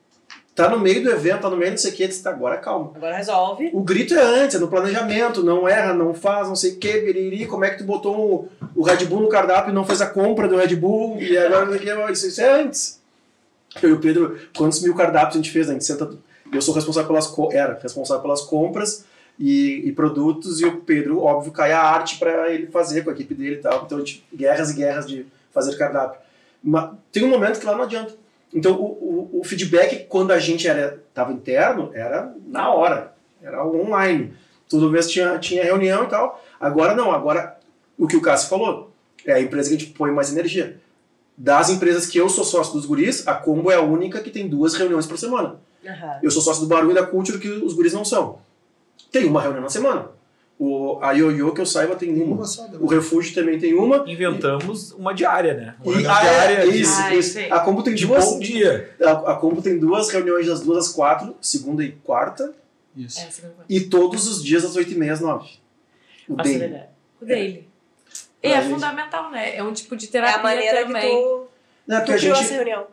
Tá 0.54 0.68
no 0.68 0.78
meio 0.78 1.02
do 1.02 1.10
evento, 1.10 1.42
tá 1.42 1.50
no 1.50 1.56
meio 1.56 1.70
não 1.70 1.78
sei 1.78 1.92
o 1.92 1.94
que, 1.94 2.10
você 2.10 2.22
tá 2.22 2.30
agora 2.30 2.58
calma. 2.58 2.92
Agora 2.94 3.16
resolve. 3.16 3.70
O 3.72 3.82
grito 3.82 4.14
é 4.14 4.22
antes, 4.22 4.56
é 4.56 4.58
no 4.58 4.68
planejamento, 4.68 5.42
não 5.42 5.66
erra, 5.66 5.94
não 5.94 6.12
faz, 6.12 6.48
não 6.48 6.56
sei 6.56 6.72
o 6.72 6.76
que, 6.76 7.00
biriri, 7.00 7.46
como 7.46 7.64
é 7.64 7.70
que 7.70 7.78
tu 7.78 7.84
botou 7.84 8.50
o, 8.74 8.80
o 8.80 8.82
Red 8.82 9.06
Bull 9.06 9.22
no 9.22 9.28
cardápio 9.28 9.70
e 9.70 9.74
não 9.74 9.86
fez 9.86 10.02
a 10.02 10.06
compra 10.06 10.48
do 10.48 10.56
Red 10.56 10.76
Bull, 10.76 11.20
e 11.20 11.36
agora 11.38 11.64
não 11.64 11.72
sei 11.78 11.92
o 11.92 12.06
que, 12.06 12.12
isso, 12.12 12.26
isso 12.26 12.40
é 12.40 12.62
antes. 12.62 13.00
Eu 13.80 13.90
e 13.90 13.92
o 13.92 14.00
Pedro, 14.00 14.38
quantos 14.56 14.82
mil 14.82 14.94
cardápios 14.94 15.36
a 15.36 15.38
gente 15.38 15.50
fez? 15.52 15.70
A 15.70 15.72
gente 15.72 15.84
senta, 15.84 16.10
eu 16.52 16.60
sou 16.60 16.74
responsável 16.74 17.08
pelas, 17.08 17.32
era 17.52 17.78
responsável 17.80 18.20
pelas 18.20 18.42
compras 18.42 19.04
e, 19.38 19.84
e 19.86 19.92
produtos, 19.92 20.60
e 20.60 20.66
o 20.66 20.80
Pedro, 20.80 21.22
óbvio, 21.22 21.52
cai 21.52 21.72
a 21.72 21.80
arte 21.80 22.18
para 22.18 22.52
ele 22.52 22.66
fazer 22.66 23.02
com 23.02 23.10
a 23.10 23.12
equipe 23.12 23.34
dele 23.34 23.56
e 23.56 23.60
tal, 23.60 23.84
então 23.86 23.96
a 23.96 24.00
gente, 24.00 24.26
guerras 24.34 24.70
e 24.70 24.74
guerras 24.74 25.06
de 25.06 25.24
fazer 25.54 25.76
cardápio. 25.78 26.20
Mas 26.62 26.90
tem 27.10 27.24
um 27.24 27.28
momento 27.28 27.58
que 27.58 27.64
lá 27.64 27.74
não 27.74 27.84
adianta. 27.84 28.19
Então, 28.52 28.74
o, 28.74 29.30
o, 29.32 29.40
o 29.40 29.44
feedback, 29.44 30.06
quando 30.08 30.32
a 30.32 30.38
gente 30.38 30.66
era 30.66 31.02
tava 31.14 31.32
interno, 31.32 31.90
era 31.94 32.34
na 32.46 32.70
hora, 32.70 33.14
era 33.42 33.64
online. 33.64 34.34
Toda 34.68 34.88
vez 34.88 35.10
tinha, 35.10 35.38
tinha 35.38 35.64
reunião 35.64 36.04
e 36.04 36.08
tal. 36.08 36.42
Agora 36.60 36.94
não, 36.94 37.12
agora 37.12 37.58
o 37.98 38.06
que 38.06 38.16
o 38.16 38.22
Cássio 38.22 38.48
falou, 38.48 38.92
é 39.26 39.34
a 39.34 39.40
empresa 39.40 39.68
que 39.68 39.76
a 39.76 39.78
gente 39.78 39.92
põe 39.92 40.10
mais 40.10 40.32
energia. 40.32 40.80
Das 41.36 41.70
empresas 41.70 42.06
que 42.06 42.18
eu 42.18 42.28
sou 42.28 42.44
sócio 42.44 42.72
dos 42.72 42.86
guris, 42.86 43.26
a 43.26 43.34
Combo 43.34 43.70
é 43.70 43.76
a 43.76 43.82
única 43.82 44.20
que 44.20 44.30
tem 44.30 44.48
duas 44.48 44.74
reuniões 44.74 45.06
por 45.06 45.18
semana. 45.18 45.56
Aham. 45.86 46.18
Eu 46.22 46.30
sou 46.30 46.42
sócio 46.42 46.62
do 46.62 46.68
Barulho 46.68 46.92
e 46.92 46.94
da 46.94 47.06
Culture, 47.06 47.38
que 47.38 47.48
os 47.48 47.72
guris 47.72 47.92
não 47.92 48.04
são. 48.04 48.38
Tem 49.10 49.26
uma 49.26 49.40
reunião 49.40 49.62
na 49.62 49.68
semana. 49.68 50.08
O, 50.62 50.98
a 51.00 51.12
Ioiô, 51.12 51.52
que 51.54 51.60
eu 51.62 51.64
saiba, 51.64 51.96
tem 51.96 52.12
uma. 52.22 52.34
Uma 52.36 52.44
só, 52.44 52.68
O 52.78 52.86
Refúgio 52.86 53.34
também 53.34 53.58
tem 53.58 53.72
uma. 53.72 54.04
Inventamos 54.06 54.92
uma 54.92 55.14
diária, 55.14 55.54
né? 55.54 55.74
Uma 55.82 55.94
E, 55.94 55.98
é, 56.00 56.02
diária 56.02 56.70
de- 56.70 56.80
isso, 56.82 57.00
Ah, 57.00 57.14
isso. 57.14 57.38
A 57.50 57.60
Combo 57.60 57.82
tem 57.82 57.94
de 57.94 58.06
duas. 58.06 58.24
bom 58.26 58.38
dia. 58.38 58.90
A, 59.02 59.10
a 59.32 59.36
Combo 59.36 59.62
tem 59.62 59.78
duas 59.78 60.10
reuniões 60.10 60.46
das 60.46 60.60
duas 60.60 60.86
às 60.88 60.92
quatro, 60.92 61.34
segunda 61.40 61.82
e 61.82 61.92
quarta, 61.92 62.52
Isso. 62.94 63.20
É, 63.20 63.28
e 63.70 63.80
todos 63.80 64.28
os 64.28 64.44
dias 64.44 64.62
às 64.62 64.76
oito 64.76 64.92
e 64.92 64.96
meia 64.96 65.14
às 65.14 65.20
nove. 65.20 65.48
O 66.28 66.36
Faço 66.36 66.50
daily. 66.50 66.64
ideia. 66.66 66.88
O 67.22 67.24
daily. 67.24 67.68
E 68.42 68.48
Pra 68.48 68.58
é 68.58 68.62
gente. 68.62 68.74
fundamental, 68.74 69.30
né? 69.30 69.56
É 69.56 69.62
um 69.62 69.72
tipo 69.72 69.96
de 69.96 70.06
É 70.06 70.10
terapia 70.10 70.40
a 70.40 70.42
maneira 70.42 70.84
também. 70.84 71.00
que 71.02 71.08
tu, 71.08 71.46
Não, 71.86 71.96
é 71.96 72.00
tu 72.00 72.04
porque 72.04 72.12
a 72.12 72.18
gente. 72.18 72.38
essa 72.44 72.54
reunião. 72.54 72.86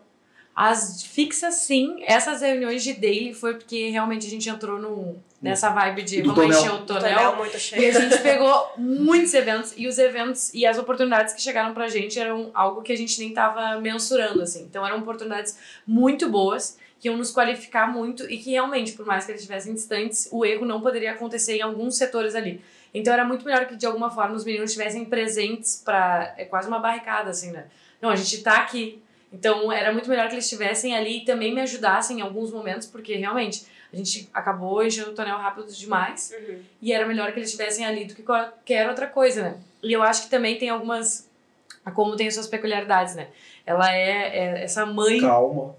As 0.59 1.03
fixas, 1.03 1.53
sim. 1.53 2.01
Essas 2.03 2.41
reuniões 2.41 2.83
de 2.83 2.93
daily 2.93 3.31
foi 3.31 3.53
porque 3.53 3.89
realmente 3.89 4.25
a 4.25 4.29
gente 4.29 4.49
entrou 4.49 4.79
no, 4.79 5.15
nessa 5.39 5.69
vibe 5.69 6.01
de 6.01 6.23
Do 6.23 6.33
vamos 6.33 6.55
tonel. 6.55 6.59
encher 6.59 6.81
o 6.81 6.85
Tonel 6.85 7.15
tonel. 7.15 7.35
muito 7.35 7.57
E 7.75 7.85
a 7.85 7.91
gente 7.91 8.17
pegou 8.23 8.71
muitos 8.75 9.35
eventos 9.35 9.75
e 9.77 9.87
os 9.87 9.99
eventos 9.99 10.51
e 10.55 10.65
as 10.65 10.79
oportunidades 10.79 11.35
que 11.35 11.41
chegaram 11.43 11.75
pra 11.75 11.87
gente 11.87 12.19
eram 12.19 12.49
algo 12.55 12.81
que 12.81 12.91
a 12.91 12.97
gente 12.97 13.19
nem 13.19 13.31
tava 13.31 13.79
mensurando, 13.79 14.41
assim. 14.41 14.63
Então 14.63 14.83
eram 14.83 14.97
oportunidades 14.97 15.59
muito 15.85 16.27
boas, 16.27 16.79
que 16.99 17.07
iam 17.07 17.15
nos 17.15 17.29
qualificar 17.29 17.85
muito 17.93 18.27
e 18.27 18.39
que 18.39 18.49
realmente, 18.49 18.93
por 18.93 19.05
mais 19.05 19.25
que 19.25 19.31
eles 19.31 19.41
estivessem 19.41 19.75
distantes, 19.75 20.27
o 20.31 20.43
erro 20.43 20.65
não 20.65 20.81
poderia 20.81 21.11
acontecer 21.11 21.57
em 21.57 21.61
alguns 21.61 21.97
setores 21.97 22.33
ali. 22.33 22.59
Então 22.91 23.13
era 23.13 23.23
muito 23.23 23.45
melhor 23.45 23.67
que 23.67 23.75
de 23.75 23.85
alguma 23.85 24.09
forma 24.09 24.33
os 24.33 24.43
meninos 24.43 24.71
estivessem 24.71 25.05
presentes 25.05 25.79
pra. 25.85 26.33
É 26.35 26.45
quase 26.45 26.67
uma 26.67 26.79
barricada, 26.79 27.29
assim, 27.29 27.51
né? 27.51 27.65
Não, 28.01 28.09
a 28.09 28.15
gente 28.15 28.41
tá 28.41 28.57
aqui. 28.57 29.03
Então 29.31 29.71
era 29.71 29.91
muito 29.91 30.09
melhor 30.09 30.27
que 30.27 30.35
eles 30.35 30.45
estivessem 30.45 30.95
ali 30.95 31.19
e 31.19 31.25
também 31.25 31.53
me 31.53 31.61
ajudassem 31.61 32.19
em 32.19 32.21
alguns 32.21 32.51
momentos, 32.51 32.87
porque 32.87 33.15
realmente 33.15 33.65
a 33.91 33.95
gente 33.95 34.29
acabou 34.33 34.83
enchendo 34.83 35.11
o 35.11 35.13
tonel 35.13 35.37
rápido 35.37 35.71
demais. 35.71 36.33
Uhum. 36.37 36.59
E 36.81 36.93
era 36.93 37.05
melhor 37.05 37.31
que 37.31 37.39
eles 37.39 37.49
estivessem 37.49 37.85
ali 37.85 38.05
do 38.05 38.15
que 38.15 38.23
qualquer 38.23 38.87
outra 38.87 39.07
coisa, 39.07 39.41
né? 39.43 39.57
E 39.83 39.91
eu 39.93 40.01
acho 40.03 40.23
que 40.23 40.29
também 40.29 40.57
tem 40.57 40.69
algumas. 40.69 41.27
A 41.85 41.91
Como 41.91 42.15
tem 42.15 42.29
suas 42.31 42.47
peculiaridades, 42.47 43.15
né? 43.15 43.27
Ela 43.65 43.93
é, 43.93 44.37
é 44.59 44.63
essa 44.63 44.85
mãe. 44.85 45.19
Calma. 45.21 45.75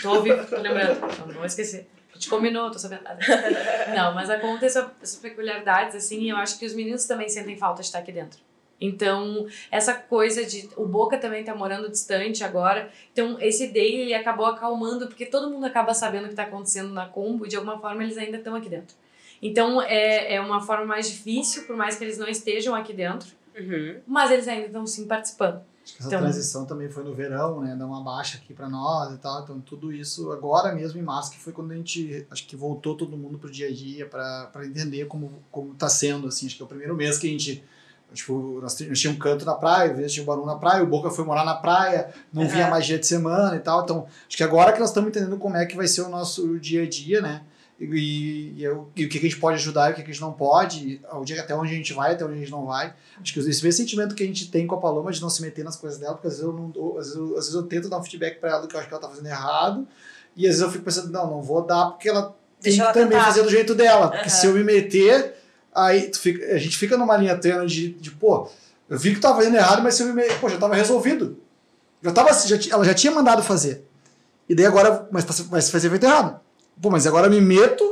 Tô 0.00 0.14
ouvindo, 0.14 0.46
tô 0.48 0.56
lembrando. 0.56 1.00
Não 1.26 1.34
vou 1.34 1.44
esquecer. 1.44 1.86
Gente 2.14 2.28
combinou, 2.28 2.70
tô 2.70 2.78
sabendo. 2.78 3.02
Não, 3.94 4.14
mas 4.14 4.28
a 4.30 4.38
Como 4.38 4.58
tem 4.58 4.68
sua- 4.68 4.92
essas 5.02 5.18
peculiaridades, 5.18 5.94
assim, 5.94 6.20
e 6.20 6.28
eu 6.30 6.36
acho 6.36 6.58
que 6.58 6.66
os 6.66 6.74
meninos 6.74 7.04
também 7.06 7.28
sentem 7.28 7.56
falta 7.56 7.80
de 7.82 7.86
estar 7.88 7.98
aqui 7.98 8.12
dentro. 8.12 8.38
Então, 8.80 9.46
essa 9.70 9.92
coisa 9.94 10.44
de. 10.44 10.68
O 10.76 10.86
Boca 10.86 11.18
também 11.18 11.44
tá 11.44 11.54
morando 11.54 11.88
distante 11.90 12.42
agora. 12.42 12.90
Então, 13.12 13.36
esse 13.40 13.66
day 13.68 13.94
ele 14.00 14.14
acabou 14.14 14.46
acalmando, 14.46 15.06
porque 15.06 15.26
todo 15.26 15.50
mundo 15.50 15.64
acaba 15.66 15.92
sabendo 15.92 16.26
o 16.26 16.28
que 16.28 16.34
tá 16.34 16.44
acontecendo 16.44 16.90
na 16.92 17.06
Combo 17.06 17.44
e 17.44 17.48
de 17.48 17.56
alguma 17.56 17.78
forma 17.78 18.02
eles 18.02 18.16
ainda 18.16 18.38
estão 18.38 18.54
aqui 18.54 18.68
dentro. 18.68 18.96
Então, 19.42 19.80
é, 19.82 20.34
é 20.34 20.40
uma 20.40 20.60
forma 20.60 20.84
mais 20.86 21.10
difícil, 21.10 21.64
por 21.64 21.76
mais 21.76 21.96
que 21.96 22.04
eles 22.04 22.18
não 22.18 22.28
estejam 22.28 22.74
aqui 22.74 22.92
dentro, 22.92 23.28
Uhum. 23.58 23.96
mas 24.06 24.30
eles 24.30 24.46
ainda 24.48 24.66
estão 24.66 24.86
sim 24.86 25.06
participando. 25.06 25.60
Acho 25.82 25.94
que 25.94 25.98
essa 26.00 26.08
Então- 26.08 26.20
transição 26.20 26.66
também 26.66 26.88
foi 26.90 27.02
no 27.02 27.14
verão, 27.14 27.60
né? 27.60 27.74
Dar 27.74 27.86
uma 27.86 28.02
baixa 28.02 28.36
aqui 28.38 28.52
pra 28.52 28.68
nós 28.68 29.14
e 29.14 29.18
tal. 29.18 29.42
Então, 29.42 29.60
tudo 29.60 29.92
isso 29.92 30.30
agora 30.30 30.74
mesmo 30.74 31.00
em 31.00 31.02
março, 31.02 31.30
que 31.32 31.38
foi 31.38 31.52
quando 31.54 31.72
a 31.72 31.74
gente, 31.74 32.26
acho 32.30 32.46
que 32.46 32.54
voltou 32.54 32.94
todo 32.94 33.16
mundo 33.16 33.38
pro 33.38 33.50
dia 33.50 33.66
a 33.68 33.72
dia 33.72 34.04
pra 34.06 34.50
pra 34.52 34.66
entender 34.66 35.06
como, 35.06 35.42
como 35.50 35.74
tá 35.74 35.88
sendo, 35.88 36.28
assim. 36.28 36.46
Acho 36.46 36.56
que 36.56 36.62
é 36.62 36.64
o 36.64 36.68
primeiro 36.68 36.94
mês 36.94 37.18
que 37.18 37.26
a 37.26 37.30
gente. 37.30 37.64
Tipo, 38.12 38.58
nós 38.60 38.74
tínhamos 38.74 39.04
um 39.04 39.16
canto 39.16 39.44
na 39.44 39.54
praia, 39.54 39.92
às 39.92 39.96
vezes 39.96 40.12
tinha 40.12 40.22
um 40.22 40.26
barulho 40.26 40.46
na 40.46 40.56
praia, 40.56 40.82
o 40.82 40.86
Boca 40.86 41.10
foi 41.10 41.24
morar 41.24 41.44
na 41.44 41.54
praia, 41.54 42.08
não 42.32 42.48
vinha 42.48 42.68
mais 42.68 42.84
dia 42.84 42.98
de 42.98 43.06
semana 43.06 43.56
e 43.56 43.60
tal. 43.60 43.82
Então, 43.84 44.06
acho 44.26 44.36
que 44.36 44.42
agora 44.42 44.72
que 44.72 44.80
nós 44.80 44.90
estamos 44.90 45.10
entendendo 45.10 45.36
como 45.36 45.56
é 45.56 45.64
que 45.64 45.76
vai 45.76 45.86
ser 45.86 46.02
o 46.02 46.08
nosso 46.08 46.58
dia 46.58 46.82
a 46.82 46.88
dia, 46.88 47.20
né? 47.20 47.42
E, 47.80 47.84
e, 47.86 48.62
e 48.62 48.68
o 48.68 48.90
que 48.94 49.06
que 49.08 49.18
a 49.18 49.30
gente 49.30 49.38
pode 49.38 49.56
ajudar 49.56 49.88
e 49.88 49.92
o 49.92 49.96
que 49.96 50.02
que 50.02 50.10
a 50.10 50.12
gente 50.12 50.20
não 50.20 50.32
pode, 50.32 51.00
o 51.12 51.24
dia, 51.24 51.40
até 51.40 51.54
onde 51.54 51.72
a 51.72 51.76
gente 51.76 51.94
vai, 51.94 52.12
até 52.12 52.24
onde 52.24 52.34
a 52.34 52.38
gente 52.38 52.50
não 52.50 52.66
vai. 52.66 52.92
Acho 53.20 53.32
que 53.32 53.38
esse 53.40 53.62
mesmo 53.64 53.72
sentimento 53.72 54.14
que 54.14 54.22
a 54.22 54.26
gente 54.26 54.50
tem 54.50 54.66
com 54.66 54.74
a 54.74 54.78
Paloma 54.78 55.10
de 55.10 55.20
não 55.22 55.30
se 55.30 55.40
meter 55.40 55.64
nas 55.64 55.76
coisas 55.76 55.98
dela, 55.98 56.12
porque 56.12 56.26
às 56.26 56.34
vezes 56.34 56.46
eu, 56.46 56.52
não 56.52 56.68
dou, 56.68 56.98
às 56.98 57.06
vezes 57.06 57.16
eu, 57.18 57.28
às 57.30 57.46
vezes 57.46 57.54
eu 57.54 57.62
tento 57.62 57.88
dar 57.88 57.98
um 57.98 58.02
feedback 58.02 58.38
pra 58.38 58.50
ela 58.50 58.60
do 58.60 58.68
que 58.68 58.74
eu 58.76 58.80
acho 58.80 58.88
que 58.88 58.94
ela 58.94 59.00
tá 59.00 59.08
fazendo 59.08 59.28
errado, 59.28 59.88
e 60.36 60.44
às 60.46 60.56
vezes 60.56 60.60
eu 60.60 60.70
fico 60.70 60.84
pensando, 60.84 61.10
não, 61.10 61.30
não 61.30 61.42
vou 61.42 61.64
dar 61.64 61.86
porque 61.86 62.08
ela 62.08 62.22
tem 62.22 62.34
Deixa 62.60 62.76
que 62.76 62.82
ela 62.82 62.92
também 62.92 63.08
tentar. 63.10 63.24
fazer 63.24 63.42
do 63.42 63.50
jeito 63.50 63.74
dela. 63.74 64.08
Porque 64.08 64.28
Aham. 64.28 64.28
se 64.28 64.46
eu 64.46 64.52
me 64.52 64.62
meter, 64.62 65.34
aí 65.74 66.08
tu 66.10 66.18
fica- 66.20 66.44
a 66.54 66.58
gente 66.58 66.76
fica 66.76 66.96
numa 66.96 67.16
linha 67.16 67.36
tênue 67.36 67.66
de, 67.66 67.90
de, 67.94 68.10
pô, 68.10 68.48
eu 68.88 68.98
vi 68.98 69.14
que 69.14 69.20
tava 69.20 69.36
fazendo 69.36 69.56
errado, 69.56 69.82
mas 69.82 69.98
eu 70.00 70.14
pô, 70.40 70.48
já 70.48 70.58
tava 70.58 70.74
resolvido. 70.74 71.38
Já 72.02 72.12
tava, 72.12 72.32
já, 72.32 72.58
ti- 72.58 72.72
ela 72.72 72.84
já 72.84 72.94
tinha 72.94 73.12
mandado 73.12 73.42
fazer. 73.42 73.84
E 74.48 74.54
daí 74.54 74.66
agora, 74.66 75.06
mas 75.12 75.24
tá- 75.24 75.34
vai 75.48 75.60
se 75.62 75.70
fazer 75.70 75.90
feito 75.90 76.04
errado. 76.04 76.40
pô, 76.80 76.88
mas 76.90 77.06
agora 77.06 77.26
eu 77.26 77.30
me 77.30 77.40
meto 77.40 77.84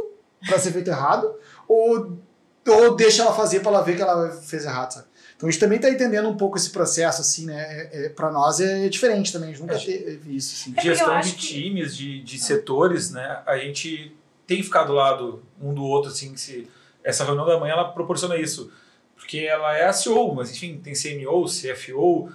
pra 0.46 0.58
ser 0.58 0.72
feito 0.72 0.88
errado, 0.88 1.30
ou, 1.68 2.18
ou 2.66 2.96
deixa 2.96 3.22
ela 3.22 3.32
fazer 3.34 3.60
pra 3.60 3.70
ela 3.70 3.82
ver 3.82 3.96
que 3.96 4.02
ela 4.02 4.30
fez 4.30 4.64
errado, 4.64 4.92
sabe? 4.94 5.06
Então 5.36 5.46
a 5.48 5.52
gente 5.52 5.60
também 5.60 5.78
tá 5.78 5.88
entendendo 5.90 6.26
um 6.28 6.36
pouco 6.36 6.56
esse 6.56 6.70
processo, 6.70 7.20
assim, 7.20 7.46
né? 7.46 7.60
É, 7.92 8.06
é, 8.06 8.08
pra 8.08 8.32
nós 8.32 8.58
é 8.60 8.88
diferente 8.88 9.30
também, 9.32 9.50
a 9.50 9.52
gente 9.52 9.60
nunca 9.60 9.74
É. 9.74 9.78
teve 9.78 10.34
isso, 10.34 10.54
assim. 10.56 10.74
eu 10.76 10.82
gestão 10.82 11.20
de 11.20 11.32
que- 11.32 11.46
times, 11.46 11.94
de, 11.96 12.22
de 12.22 12.38
setores, 12.40 13.10
né? 13.10 13.40
A 13.46 13.56
gente 13.58 14.16
tem 14.46 14.62
ficado 14.62 14.88
do 14.88 14.92
lado 14.94 15.42
um 15.60 15.72
do 15.74 15.82
outro, 15.84 16.10
assim, 16.10 16.32
que 16.32 16.40
se 16.40 16.66
essa 17.08 17.24
reunião 17.24 17.46
da 17.46 17.58
manhã 17.58 17.72
ela 17.72 17.88
proporciona 17.88 18.36
isso, 18.36 18.70
porque 19.16 19.38
ela 19.38 19.74
é 19.74 19.86
a 19.86 19.92
CEO, 19.94 20.34
mas 20.34 20.50
enfim, 20.54 20.78
tem 20.78 20.92
CMO, 20.92 21.46
CFO, 21.46 22.30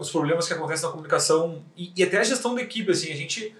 os 0.00 0.10
problemas 0.10 0.48
que 0.48 0.52
acontecem 0.52 0.84
na 0.84 0.90
comunicação 0.90 1.62
e, 1.76 1.92
e 1.96 2.02
até 2.02 2.18
a 2.18 2.24
gestão 2.24 2.52
da 2.52 2.60
equipe, 2.60 2.90
assim, 2.90 3.12
a 3.12 3.16
gente 3.16 3.54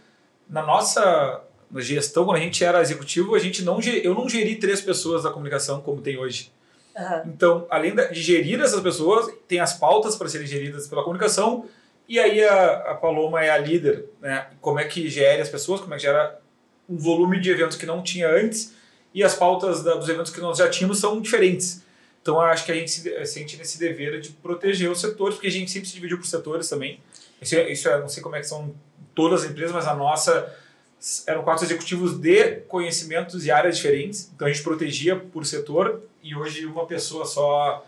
na 0.49 0.63
nossa 0.63 1.45
na 1.71 1.81
gestão 1.81 2.25
quando 2.25 2.39
a 2.39 2.41
gente 2.41 2.65
era 2.65 2.81
executivo, 2.81 3.37
a 3.37 3.39
gente 3.39 3.63
não 3.63 3.81
eu 3.81 4.13
não 4.13 4.29
geri 4.29 4.57
três 4.57 4.81
pessoas 4.81 5.23
da 5.23 5.31
comunicação 5.31 5.81
como 5.81 6.03
tem 6.03 6.19
hoje. 6.19 6.51
Aham. 6.97 7.23
Então, 7.27 7.67
além 7.71 7.95
de 7.95 8.21
gerir 8.21 8.61
essas 8.61 8.81
pessoas, 8.81 9.33
tem 9.47 9.61
as 9.61 9.75
pautas 9.75 10.17
para 10.17 10.29
serem 10.29 10.49
geridas 10.49 10.89
pela 10.89 11.05
comunicação, 11.05 11.67
e 12.09 12.19
aí 12.19 12.43
a, 12.43 12.91
a 12.91 12.95
Paloma 12.95 13.45
é 13.45 13.51
a 13.51 13.59
líder, 13.59 14.07
né? 14.21 14.49
Como 14.61 14.81
é 14.81 14.85
que 14.85 15.09
gere 15.09 15.43
as 15.43 15.49
pessoas, 15.49 15.81
como 15.81 15.95
é 15.95 15.97
que 15.97 16.03
gera 16.03 16.41
um 16.89 16.97
volume 16.97 17.39
de 17.39 17.51
eventos 17.51 17.77
que 17.77 17.87
não 17.87 18.03
tinha 18.03 18.29
antes, 18.29 18.75
e 19.17 19.25
as 19.25 19.35
pautas 19.35 19.83
da- 19.83 19.95
dos 19.95 20.09
eventos 20.09 20.31
que 20.31 20.41
nós 20.41 20.59
já 20.59 20.69
tínhamos 20.69 20.99
são 20.99 21.19
diferentes. 21.21 21.83
Então, 22.21 22.39
acho 22.39 22.67
que 22.67 22.73
a 22.73 22.75
gente 22.75 22.91
se 22.91 23.27
sente 23.27 23.57
nesse 23.57 23.79
dever 23.79 24.21
de 24.21 24.31
proteger 24.31 24.91
os 24.91 25.01
setores, 25.01 25.37
porque 25.37 25.47
a 25.49 25.51
gente 25.51 25.71
sempre 25.71 25.89
se 25.89 25.95
dividiu 25.95 26.19
por 26.19 26.27
setores 26.27 26.69
também. 26.69 27.01
Isso, 27.41 27.55
é, 27.57 27.73
isso 27.73 27.89
é, 27.89 27.99
não 27.99 28.09
sei 28.09 28.23
como 28.23 28.37
é 28.37 28.41
que 28.41 28.47
são 28.47 28.75
todas 29.15 29.45
as 29.45 29.51
empresas, 29.51 29.73
mas 29.73 29.87
a 29.87 29.95
nossa 29.95 30.55
eram 31.27 31.43
quatro 31.43 31.65
executivos 31.65 32.19
de 32.19 32.57
conhecimentos 32.69 33.47
e 33.47 33.51
áreas 33.51 33.77
diferentes. 33.77 34.31
Então 34.35 34.47
a 34.47 34.53
gente 34.53 34.63
protegia 34.63 35.17
por 35.17 35.47
setor 35.47 36.03
e 36.23 36.35
hoje 36.35 36.67
uma 36.67 36.85
pessoa 36.87 37.25
só 37.25 37.87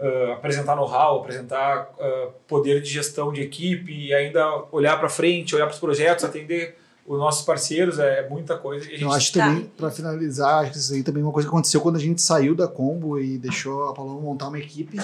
ah, 0.00 0.32
apresentar 0.34 0.74
know-how, 0.76 1.20
apresentar 1.20 1.92
ah, 1.98 2.28
poder 2.46 2.80
de 2.80 2.88
gestão 2.88 3.32
de 3.32 3.42
equipe 3.42 3.92
e 3.92 4.14
ainda 4.14 4.64
olhar 4.70 4.98
para 4.98 5.08
frente, 5.08 5.54
olhar 5.54 5.66
para 5.66 5.74
os 5.74 5.80
projetos, 5.80 6.24
atender 6.24 6.78
os 7.06 7.18
nossos 7.18 7.44
parceiros 7.44 7.98
é 7.98 8.28
muita 8.28 8.56
coisa. 8.56 8.84
E 8.84 8.88
a 8.88 8.90
gente 8.92 9.02
Eu 9.02 9.12
acho 9.12 9.32
Tá. 9.32 9.46
também, 9.46 9.64
pra 9.76 9.90
finalizar, 9.90 10.62
acho 10.62 10.72
que 10.72 10.78
isso 10.78 10.94
aí 10.94 11.02
também 11.02 11.22
é 11.22 11.26
uma 11.26 11.32
coisa 11.32 11.48
que 11.48 11.52
aconteceu 11.54 11.80
quando 11.80 11.96
a 11.96 12.00
gente 12.00 12.20
saiu 12.22 12.54
da 12.54 12.68
Combo 12.68 13.18
e 13.18 13.38
deixou 13.38 13.88
a 13.88 13.92
Paloma 13.94 14.20
montar 14.20 14.48
uma 14.48 14.58
equipe. 14.58 15.00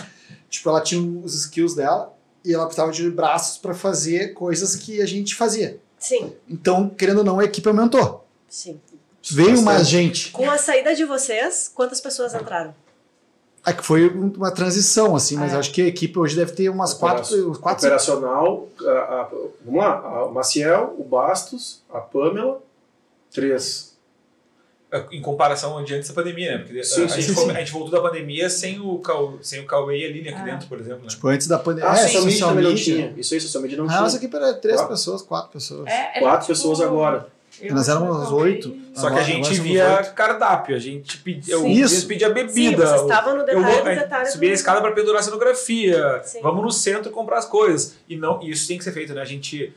Tipo, 0.48 0.68
ela 0.70 0.80
tinha 0.80 1.00
os 1.24 1.34
skills 1.34 1.74
dela 1.74 2.14
e 2.44 2.54
ela 2.54 2.64
precisava 2.66 2.92
de 2.92 3.10
braços 3.10 3.58
pra 3.58 3.74
fazer 3.74 4.32
coisas 4.34 4.74
que 4.76 5.02
a 5.02 5.06
gente 5.06 5.34
fazia. 5.34 5.78
Sim, 5.98 6.32
Então, 6.48 6.88
querendo 6.88 7.18
ou 7.18 7.24
não, 7.24 7.40
a 7.40 7.44
equipe 7.44 7.66
aumentou. 7.68 8.24
sim. 8.48 8.80
Veio 9.30 9.48
Bastante. 9.50 9.64
mais 9.66 9.88
gente. 9.88 10.30
Com 10.30 10.48
a 10.48 10.56
saída 10.56 10.94
de 10.94 11.04
vocês, 11.04 11.70
quantas 11.74 12.00
pessoas 12.00 12.32
entraram? 12.34 12.72
É 13.66 13.72
que 13.72 13.84
foi 13.84 14.08
uma 14.08 14.50
transição, 14.50 15.14
assim, 15.14 15.36
mas 15.36 15.52
Ah, 15.52 15.56
é. 15.56 15.58
acho 15.58 15.72
que 15.72 15.82
a 15.82 15.86
equipe 15.86 16.18
hoje 16.18 16.34
deve 16.36 16.52
ter 16.52 16.68
umas 16.70 16.94
quatro, 16.94 17.52
quatro 17.60 17.84
Operacional, 17.86 18.66
a- 18.80 18.90
a- 18.90 19.28
vamos 19.64 19.80
lá, 19.80 19.98
a- 19.98 20.24
o 20.26 20.32
Maciel, 20.32 20.94
o 20.98 21.04
Bastos, 21.04 21.82
a 21.92 22.00
Pamela, 22.00 22.60
três. 23.32 23.88
em 25.12 25.20
comparação 25.20 25.84
de 25.84 25.94
antes 25.94 26.08
da 26.08 26.14
pandemia, 26.14 26.52
né? 26.56 26.64
Porque 26.64 26.82
Sim, 26.82 27.04
a, 27.04 27.08
sim, 27.10 27.20
gente, 27.20 27.28
sim. 27.28 27.34
come- 27.34 27.52
a 27.52 27.58
gente 27.58 27.70
voltou 27.72 27.90
da 27.90 28.00
pandemia 28.00 28.48
sem 28.48 28.80
o, 28.80 28.98
Cau- 29.00 29.38
sem 29.42 29.60
o 29.60 29.66
Cauê 29.66 29.98
e 30.00 30.04
a 30.06 30.08
Aline 30.08 30.28
aqui 30.30 30.38
Ah. 30.40 30.44
dentro, 30.44 30.66
por 30.66 30.80
exemplo. 30.80 31.02
Né? 31.02 31.08
Tipo, 31.08 31.28
antes 31.28 31.46
da 31.46 31.58
pandemia. 31.58 31.90
Ah, 31.90 31.94
é, 31.98 32.08
social 32.08 32.54
media 32.54 32.70
não 32.70 32.74
tinha. 32.74 33.14
Isso 33.18 33.34
aí, 33.34 33.40
social 33.42 33.62
media 33.62 33.76
não 33.76 33.84
A 33.84 33.88
tinha. 33.88 34.00
nossa 34.00 34.16
equipe 34.16 34.34
era 34.34 34.54
três 34.54 34.76
Quatro. 34.78 34.94
pessoas, 34.94 35.20
quatro 35.20 35.50
pessoas. 35.52 35.86
É, 35.88 36.20
Quatro 36.20 36.40
tipo- 36.46 36.46
pessoas 36.46 36.80
agora. 36.80 37.28
Eu 37.60 37.74
Nós 37.74 37.88
éramos 37.88 38.30
oito. 38.32 38.76
Só 38.94 39.10
que 39.10 39.18
a 39.18 39.22
gente 39.22 39.54
via 39.60 39.98
oito. 39.98 40.12
cardápio, 40.14 40.74
a 40.76 40.78
gente 40.78 41.18
pedia, 41.18 41.54
eu 41.54 41.62
Sim. 41.62 41.70
Isso. 41.70 42.06
pedia 42.06 42.28
Sim, 42.28 42.34
bebida. 42.34 42.86
vocês 42.86 43.02
estavam 43.02 43.34
no 43.34 43.40
eu 43.40 43.46
detalhe 43.46 43.82
do 43.82 43.88
é, 43.88 43.96
detalhe. 43.96 44.26
subir 44.30 44.50
a 44.50 44.54
escada 44.54 44.80
para 44.80 44.92
pendurar 44.92 45.20
a 45.20 45.22
cenografia. 45.22 46.20
Sim. 46.24 46.40
Vamos 46.42 46.62
no 46.62 46.70
centro 46.70 47.10
comprar 47.10 47.38
as 47.38 47.44
coisas. 47.44 47.96
E 48.08 48.16
não, 48.16 48.40
isso 48.42 48.66
tem 48.66 48.78
que 48.78 48.84
ser 48.84 48.92
feito, 48.92 49.14
né? 49.14 49.20
A 49.22 49.24
gente 49.24 49.72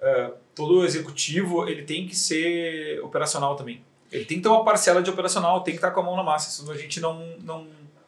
eh, 0.00 0.30
todo 0.54 0.84
executivo, 0.84 1.68
ele 1.68 1.82
tem 1.82 2.06
que 2.06 2.16
ser 2.16 3.00
operacional 3.02 3.56
também. 3.56 3.82
Ele 4.12 4.24
tem 4.24 4.38
que 4.38 4.42
ter 4.42 4.48
uma 4.48 4.64
parcela 4.64 5.02
de 5.02 5.10
operacional, 5.10 5.62
tem 5.62 5.74
que 5.74 5.78
estar 5.78 5.90
com 5.90 6.00
a 6.00 6.02
mão 6.02 6.16
na 6.16 6.22
massa, 6.22 6.50
senão 6.50 6.72
a 6.72 6.76
gente 6.76 7.00
não 7.00 7.22
não, 7.44 7.66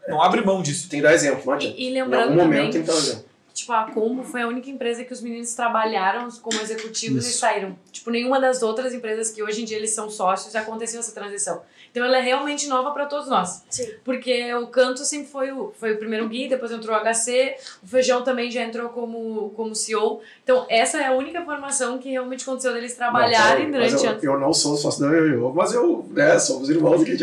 não 0.08 0.22
abre 0.22 0.40
mão 0.44 0.62
disso. 0.62 0.88
Tem 0.88 1.00
que 1.00 1.06
dar 1.06 1.14
exemplo, 1.14 1.42
não 1.46 1.52
adianta. 1.54 1.76
E, 1.76 1.82
e 1.84 1.88
Em 1.88 1.92
lembrando 1.94 2.22
algum 2.30 2.36
também, 2.38 2.58
momento 2.58 2.72
tem 2.72 2.82
que 2.82 2.88
dar 2.88 2.96
exemplo. 2.96 3.24
Tipo, 3.52 3.72
a 3.72 3.90
Combo 3.90 4.22
foi 4.22 4.42
a 4.42 4.48
única 4.48 4.70
empresa 4.70 5.04
que 5.04 5.12
os 5.12 5.20
meninos 5.20 5.54
trabalharam 5.54 6.28
como 6.40 6.60
executivos 6.60 7.26
e 7.26 7.30
Isso. 7.30 7.38
saíram. 7.38 7.76
Tipo, 7.90 8.10
nenhuma 8.10 8.40
das 8.40 8.62
outras 8.62 8.92
empresas 8.94 9.30
que 9.30 9.42
hoje 9.42 9.62
em 9.62 9.64
dia 9.64 9.76
eles 9.76 9.90
são 9.90 10.10
sócios 10.10 10.54
aconteceu 10.54 11.00
essa 11.00 11.12
transição. 11.12 11.62
Então 11.90 12.02
ela 12.04 12.16
é 12.16 12.20
realmente 12.22 12.66
nova 12.68 12.90
para 12.92 13.04
todos 13.04 13.28
nós. 13.28 13.62
Sim. 13.68 13.86
Porque 14.02 14.52
o 14.54 14.66
canto 14.68 15.04
sempre 15.04 15.28
foi 15.28 15.52
o, 15.52 15.72
foi 15.78 15.92
o 15.92 15.98
primeiro 15.98 16.26
Gui, 16.26 16.48
depois 16.48 16.72
entrou 16.72 16.96
o 16.96 17.00
HC, 17.00 17.54
o 17.82 17.86
Feijão 17.86 18.22
também 18.22 18.50
já 18.50 18.62
entrou 18.62 18.88
como, 18.88 19.50
como 19.50 19.74
CEO. 19.74 20.22
Então, 20.42 20.64
essa 20.70 20.98
é 20.98 21.06
a 21.06 21.12
única 21.12 21.44
formação 21.44 21.98
que 21.98 22.10
realmente 22.10 22.42
aconteceu 22.44 22.72
deles 22.72 22.94
trabalharem 22.94 23.66
Não, 23.66 23.72
durante 23.72 24.04
eu, 24.04 24.10
anos. 24.10 24.24
eu 24.24 24.40
não 24.40 24.54
sou 24.54 24.76
sócio 24.76 25.02
da 25.02 25.08
eu, 25.08 25.52
mas 25.54 25.74
eu, 25.74 26.06
né, 26.10 26.38
somos 26.38 26.70
irmãos 26.70 27.02
aqui. 27.02 27.16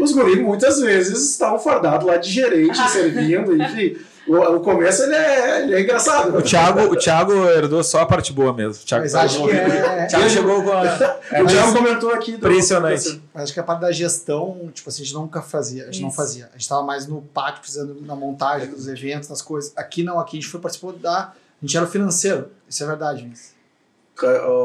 Os 0.00 0.12
guris 0.12 0.38
muitas 0.38 0.80
vezes 0.80 1.30
estavam 1.30 1.58
fardados 1.58 2.06
lá 2.06 2.16
de 2.16 2.30
gerente, 2.30 2.78
servindo, 2.90 3.54
enfim. 3.54 3.98
O, 4.30 4.56
o 4.56 4.60
começo 4.60 5.02
ele 5.02 5.14
é, 5.16 5.62
ele 5.62 5.74
é 5.74 5.80
engraçado. 5.80 6.38
O 6.38 6.40
Thiago, 6.40 6.82
o 6.82 6.96
Thiago 6.96 7.32
herdou 7.48 7.82
só 7.82 8.02
a 8.02 8.06
parte 8.06 8.32
boa 8.32 8.52
mesmo. 8.52 8.80
O 8.80 8.86
Thiago, 8.86 9.02
Mas 9.02 9.14
acho 9.16 9.44
que 9.44 9.50
é, 9.50 10.04
o 10.04 10.08
Thiago 10.08 10.30
chegou 10.30 10.62
com 10.62 10.70
a. 10.70 10.82
o 11.42 11.46
Thiago 11.46 11.72
comentou 11.72 12.14
aqui. 12.14 12.32
Impressionante. 12.32 13.20
Acho 13.34 13.52
que 13.52 13.58
a 13.58 13.64
parte 13.64 13.80
da 13.80 13.90
gestão, 13.90 14.70
tipo 14.72 14.88
assim, 14.88 15.02
a 15.02 15.04
gente 15.04 15.14
nunca 15.14 15.42
fazia, 15.42 15.82
a 15.82 15.86
gente 15.86 16.02
não 16.02 16.08
Isso. 16.10 16.16
fazia. 16.16 16.48
A 16.54 16.56
gente 16.56 16.68
tava 16.68 16.84
mais 16.84 17.08
no 17.08 17.22
pátio, 17.22 17.60
precisando 17.60 18.00
na 18.02 18.14
montagem 18.14 18.70
dos 18.70 18.86
eventos, 18.86 19.28
nas 19.28 19.42
coisas. 19.42 19.72
Aqui 19.76 20.04
não, 20.04 20.20
aqui 20.20 20.38
a 20.38 20.40
gente 20.40 20.48
foi 20.48 20.60
participou 20.60 20.92
da. 20.92 21.32
A 21.32 21.66
gente 21.66 21.76
era 21.76 21.84
o 21.84 21.88
financeiro. 21.88 22.50
Isso 22.68 22.84
é 22.84 22.86
verdade, 22.86 23.24
Vince. 23.24 23.54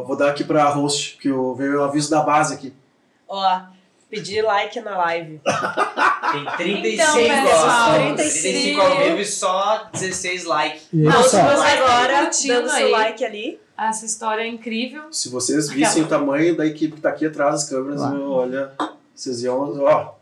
Vou 0.05 0.16
dar 0.16 0.30
aqui 0.30 0.43
pra 0.43 0.70
host, 0.70 1.18
que 1.18 1.30
veio 1.57 1.80
o 1.80 1.84
aviso 1.84 2.11
da 2.11 2.22
base 2.22 2.53
aqui. 2.53 2.72
Ó, 3.28 3.61
pedir 4.09 4.41
like 4.43 4.79
na 4.81 4.97
live. 4.97 5.39
Tem 6.31 6.45
35 6.57 7.03
Então, 7.03 7.15
pessoal, 7.15 7.99
gostos. 7.99 8.03
35. 8.17 8.41
35 8.41 8.81
ao 8.81 8.97
vivo 9.03 9.19
e 9.19 9.25
só 9.25 9.89
16 9.93 10.43
likes. 10.45 10.83
E 10.93 11.07
aí, 11.07 11.13
se 11.13 11.21
pessoal, 11.21 11.55
você- 11.57 11.67
agora 11.67 12.29
dando 12.47 12.69
seu 12.71 12.89
like 12.91 13.25
ali. 13.25 13.59
Essa 13.77 14.05
história 14.05 14.41
é 14.43 14.47
incrível. 14.47 15.03
Se 15.11 15.27
vocês 15.27 15.69
vissem 15.69 16.03
o 16.03 16.07
tamanho 16.07 16.55
da 16.55 16.65
equipe 16.65 16.95
que 16.95 17.01
tá 17.01 17.09
aqui 17.09 17.25
atrás 17.25 17.51
das 17.55 17.69
câmeras, 17.69 18.09
meu, 18.09 18.31
olha, 18.31 18.71
vocês 19.13 19.43
iam. 19.43 19.59
Ó, 19.83 20.13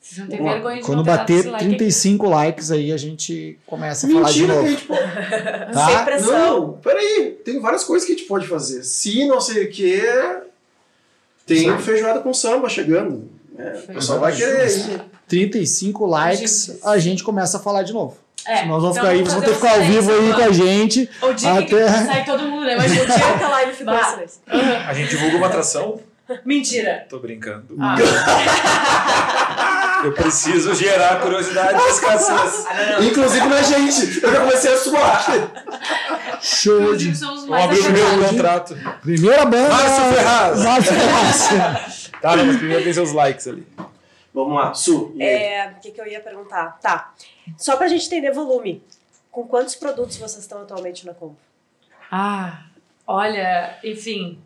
Vocês 0.00 0.18
não 0.18 0.26
têm 0.26 0.44
lá. 0.44 0.52
vergonha 0.54 0.76
de 0.78 0.82
quando 0.82 1.04
bater 1.04 1.34
esse 1.38 1.48
like 1.50 1.64
aqui. 1.66 1.76
35 1.76 2.28
likes 2.28 2.70
aí, 2.72 2.90
a 2.92 2.96
gente 2.96 3.56
começa 3.64 4.08
a 4.08 4.10
falar 4.10 4.30
de 4.32 4.40
mentira, 4.40 4.54
novo. 4.56 4.68
gente, 4.68 4.84
pô. 4.86 4.94
Tá? 4.96 5.86
Sem 5.86 6.04
pressão. 6.04 6.32
Não, 6.60 6.72
peraí. 6.78 7.30
Tem 7.44 7.60
várias 7.60 7.84
coisas 7.84 8.04
que 8.04 8.12
a 8.12 8.16
gente 8.16 8.26
pode 8.26 8.48
fazer. 8.48 8.82
Se 8.82 9.24
não 9.28 9.40
sei 9.40 9.66
o 9.66 9.70
que, 9.70 10.02
tem 11.54 11.78
feijoada 11.78 12.20
com 12.20 12.32
samba 12.32 12.68
chegando. 12.68 13.28
É, 13.58 13.78
o 13.88 13.94
pessoal 13.94 14.20
vai 14.20 14.34
querer 14.34 14.68
ir. 14.70 15.00
35 15.28 16.06
likes, 16.06 16.66
Gente. 16.66 16.80
a 16.86 16.98
gente 16.98 17.22
começa 17.22 17.58
a 17.58 17.60
falar 17.60 17.82
de 17.82 17.92
novo. 17.92 18.16
É, 18.46 18.64
Nós 18.64 18.80
vamos 18.82 18.96
então 18.96 19.06
ficar 19.06 19.08
aí, 19.08 19.18
vocês 19.20 19.34
vão 19.34 19.42
ter 19.42 19.50
que 19.50 19.54
ficar 19.56 19.74
ao 19.74 19.80
vivo 19.82 20.10
aí 20.10 20.32
com 20.32 20.42
a 20.42 20.52
gente. 20.52 21.10
O 21.22 21.32
dia 21.34 21.62
que 21.62 21.74
Até- 21.74 21.88
sai 22.06 22.24
todo 22.24 22.42
mundo, 22.44 22.64
né? 22.64 22.74
Mas 22.76 22.90
O 22.90 22.94
dia 22.94 23.04
que 23.04 23.44
a 23.44 23.48
live 23.48 23.72
ficou 23.74 24.04
silêncio. 24.04 24.40
A 24.88 24.94
gente 24.94 25.10
divulga 25.10 25.36
uma 25.36 25.46
atração. 25.48 26.00
Mentira. 26.44 27.04
Tô 27.08 27.18
brincando. 27.18 27.76
Ah. 27.78 27.96
Eu 30.04 30.12
preciso 30.12 30.74
gerar 30.74 31.20
curiosidade 31.20 31.74
das 31.74 32.00
pessoas. 32.00 32.64
Não. 32.98 33.04
Inclusive 33.04 33.46
na 33.46 33.60
gente. 33.62 34.22
Eu 34.22 34.32
já 34.32 34.40
comecei 34.40 34.72
a 34.72 34.76
suar. 34.78 35.26
Show 36.40 36.96
de. 36.96 37.08
Mais 37.48 37.64
abrir 37.64 37.80
o 37.80 37.84
primeiro 37.84 38.28
contrato. 38.28 38.76
Primeira 39.02 39.44
banda. 39.44 39.68
Márcio 39.68 40.14
Ferraz. 40.14 40.64
Márcio 40.64 40.94
Ferraz. 40.94 42.10
Tá, 42.20 42.36
mas 42.36 42.58
primeiro 42.58 42.84
tem 42.84 42.92
seus 42.92 43.12
likes 43.12 43.48
ali. 43.48 43.66
Vamos 44.34 44.54
lá, 44.54 44.74
Su. 44.74 45.16
É, 45.18 45.72
o 45.74 45.80
que, 45.80 45.90
que 45.90 45.98
eu 45.98 46.06
ia 46.06 46.20
perguntar? 46.20 46.78
Tá. 46.78 47.14
Só 47.56 47.78
pra 47.78 47.88
gente 47.88 48.04
entender 48.04 48.30
volume. 48.30 48.82
Com 49.30 49.46
quantos 49.46 49.74
produtos 49.74 50.18
vocês 50.18 50.42
estão 50.42 50.60
atualmente 50.60 51.06
na 51.06 51.14
Combo? 51.14 51.38
Ah, 52.10 52.64
olha, 53.06 53.78
enfim. 53.82 54.38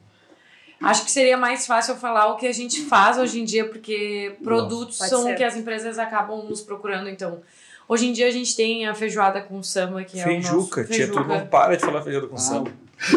Acho 0.83 1.05
que 1.05 1.11
seria 1.11 1.37
mais 1.37 1.67
fácil 1.67 1.95
eu 1.95 1.99
falar 1.99 2.27
o 2.29 2.37
que 2.37 2.47
a 2.47 2.53
gente 2.53 2.83
faz 2.83 3.17
hoje 3.19 3.41
em 3.41 3.45
dia, 3.45 3.67
porque 3.69 4.37
produtos 4.45 4.99
Pode 4.99 5.11
são 5.11 5.23
ser. 5.25 5.33
o 5.33 5.37
que 5.37 5.43
as 5.43 5.57
empresas 5.57 5.99
acabam 5.99 6.45
nos 6.45 6.61
procurando. 6.61 7.09
Então, 7.09 7.43
hoje 7.89 8.07
em 8.07 8.13
dia 8.13 8.29
a 8.29 8.31
gente 8.31 8.55
tem 8.57 8.87
a 8.87 8.95
feijoada 8.95 9.41
com 9.41 9.63
samba, 9.63 10.05
que 10.05 10.19
é 10.19 10.25
Feijuca, 10.25 10.81
o 10.81 10.85
nosso 10.85 10.93
tia, 10.93 11.09
tu 11.09 11.25
não 11.25 11.47
para 11.47 11.77
de 11.77 11.85
falar 11.85 12.03
feijoada 12.03 12.27
com 12.27 12.37
samba. 12.37 12.71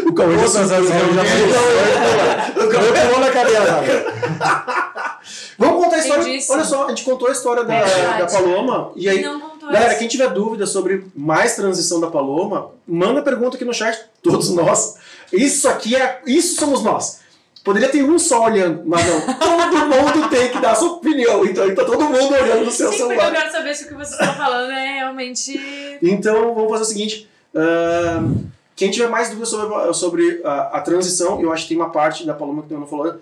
O 0.06 0.12
Cauê 0.12 0.36
já 0.38 0.48
subiu. 0.48 0.74
O 2.56 2.68
Cauê 2.68 2.92
pulou 3.06 3.20
na 3.20 3.30
cadeira, 3.30 3.64
Vamos 5.58 5.84
contar 5.84 5.96
a 5.96 5.98
história. 5.98 6.24
Olha 6.50 6.64
só, 6.64 6.86
a 6.86 6.88
gente 6.90 7.04
contou 7.04 7.28
a 7.28 7.32
história 7.32 7.64
da, 7.64 7.84
Verdade. 7.84 8.18
da 8.18 8.26
Paloma. 8.26 8.92
E 8.94 9.08
aí, 9.08 9.22
não 9.22 9.40
contou 9.40 9.70
galera, 9.70 9.94
quem 9.94 10.08
tiver 10.08 10.28
dúvida 10.30 10.66
sobre 10.66 11.06
mais 11.14 11.56
transição 11.56 12.00
da 12.00 12.08
Paloma, 12.08 12.70
manda 12.86 13.22
pergunta 13.22 13.56
aqui 13.56 13.64
no 13.64 13.74
chat. 13.74 13.98
Todos 14.22 14.50
nós. 14.50 14.96
Isso 15.32 15.68
aqui 15.68 15.96
é. 15.96 16.22
Isso 16.26 16.58
somos 16.58 16.82
nós. 16.82 17.17
Poderia 17.68 17.90
ter 17.90 18.02
um 18.02 18.18
só 18.18 18.44
olhando, 18.44 18.82
mas 18.86 19.04
não. 19.06 19.34
Todo 19.34 19.76
mundo 19.86 20.30
tem 20.30 20.50
que 20.50 20.58
dar 20.58 20.74
sua 20.74 20.92
opinião. 20.92 21.44
Então 21.44 21.74
tá 21.74 21.84
todo 21.84 22.00
mundo 22.02 22.32
olhando 22.34 22.64
no 22.64 22.70
seu 22.70 22.90
Sim, 22.90 22.96
porque 22.98 23.12
eu 23.12 23.18
celular. 23.20 23.32
quero 23.42 23.52
saber 23.52 23.74
se 23.74 23.84
o 23.84 23.88
que 23.88 23.94
vocês 23.94 24.18
estão 24.18 24.34
falando 24.36 24.70
é 24.72 24.94
realmente. 24.94 25.98
Então 26.02 26.54
vamos 26.54 26.70
fazer 26.70 26.82
o 26.82 26.86
seguinte. 26.86 27.28
ahn, 27.54 28.36
quem 28.74 28.90
tiver 28.90 29.08
mais 29.10 29.28
dúvidas 29.28 29.50
sobre, 29.50 29.92
sobre 29.92 30.40
a, 30.46 30.78
a 30.78 30.80
transição, 30.80 31.42
eu 31.42 31.52
acho 31.52 31.64
que 31.64 31.68
tem 31.68 31.76
uma 31.76 31.90
parte 31.90 32.24
da 32.26 32.32
Paloma 32.32 32.62
que 32.62 32.72
eu 32.72 32.80
não 32.80 32.86
falou, 32.86 33.20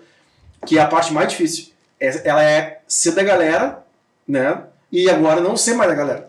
que 0.65 0.77
é 0.77 0.81
a 0.81 0.87
parte 0.87 1.11
mais 1.11 1.27
difícil. 1.29 1.73
É- 1.99 2.29
Ela 2.29 2.41
é 2.45 2.79
ser 2.87 3.11
da 3.11 3.23
galera, 3.23 3.83
né? 4.25 4.63
E 4.89 5.09
agora 5.09 5.41
não 5.41 5.57
ser 5.57 5.73
mais 5.73 5.89
da 5.89 5.95
galera. 5.97 6.25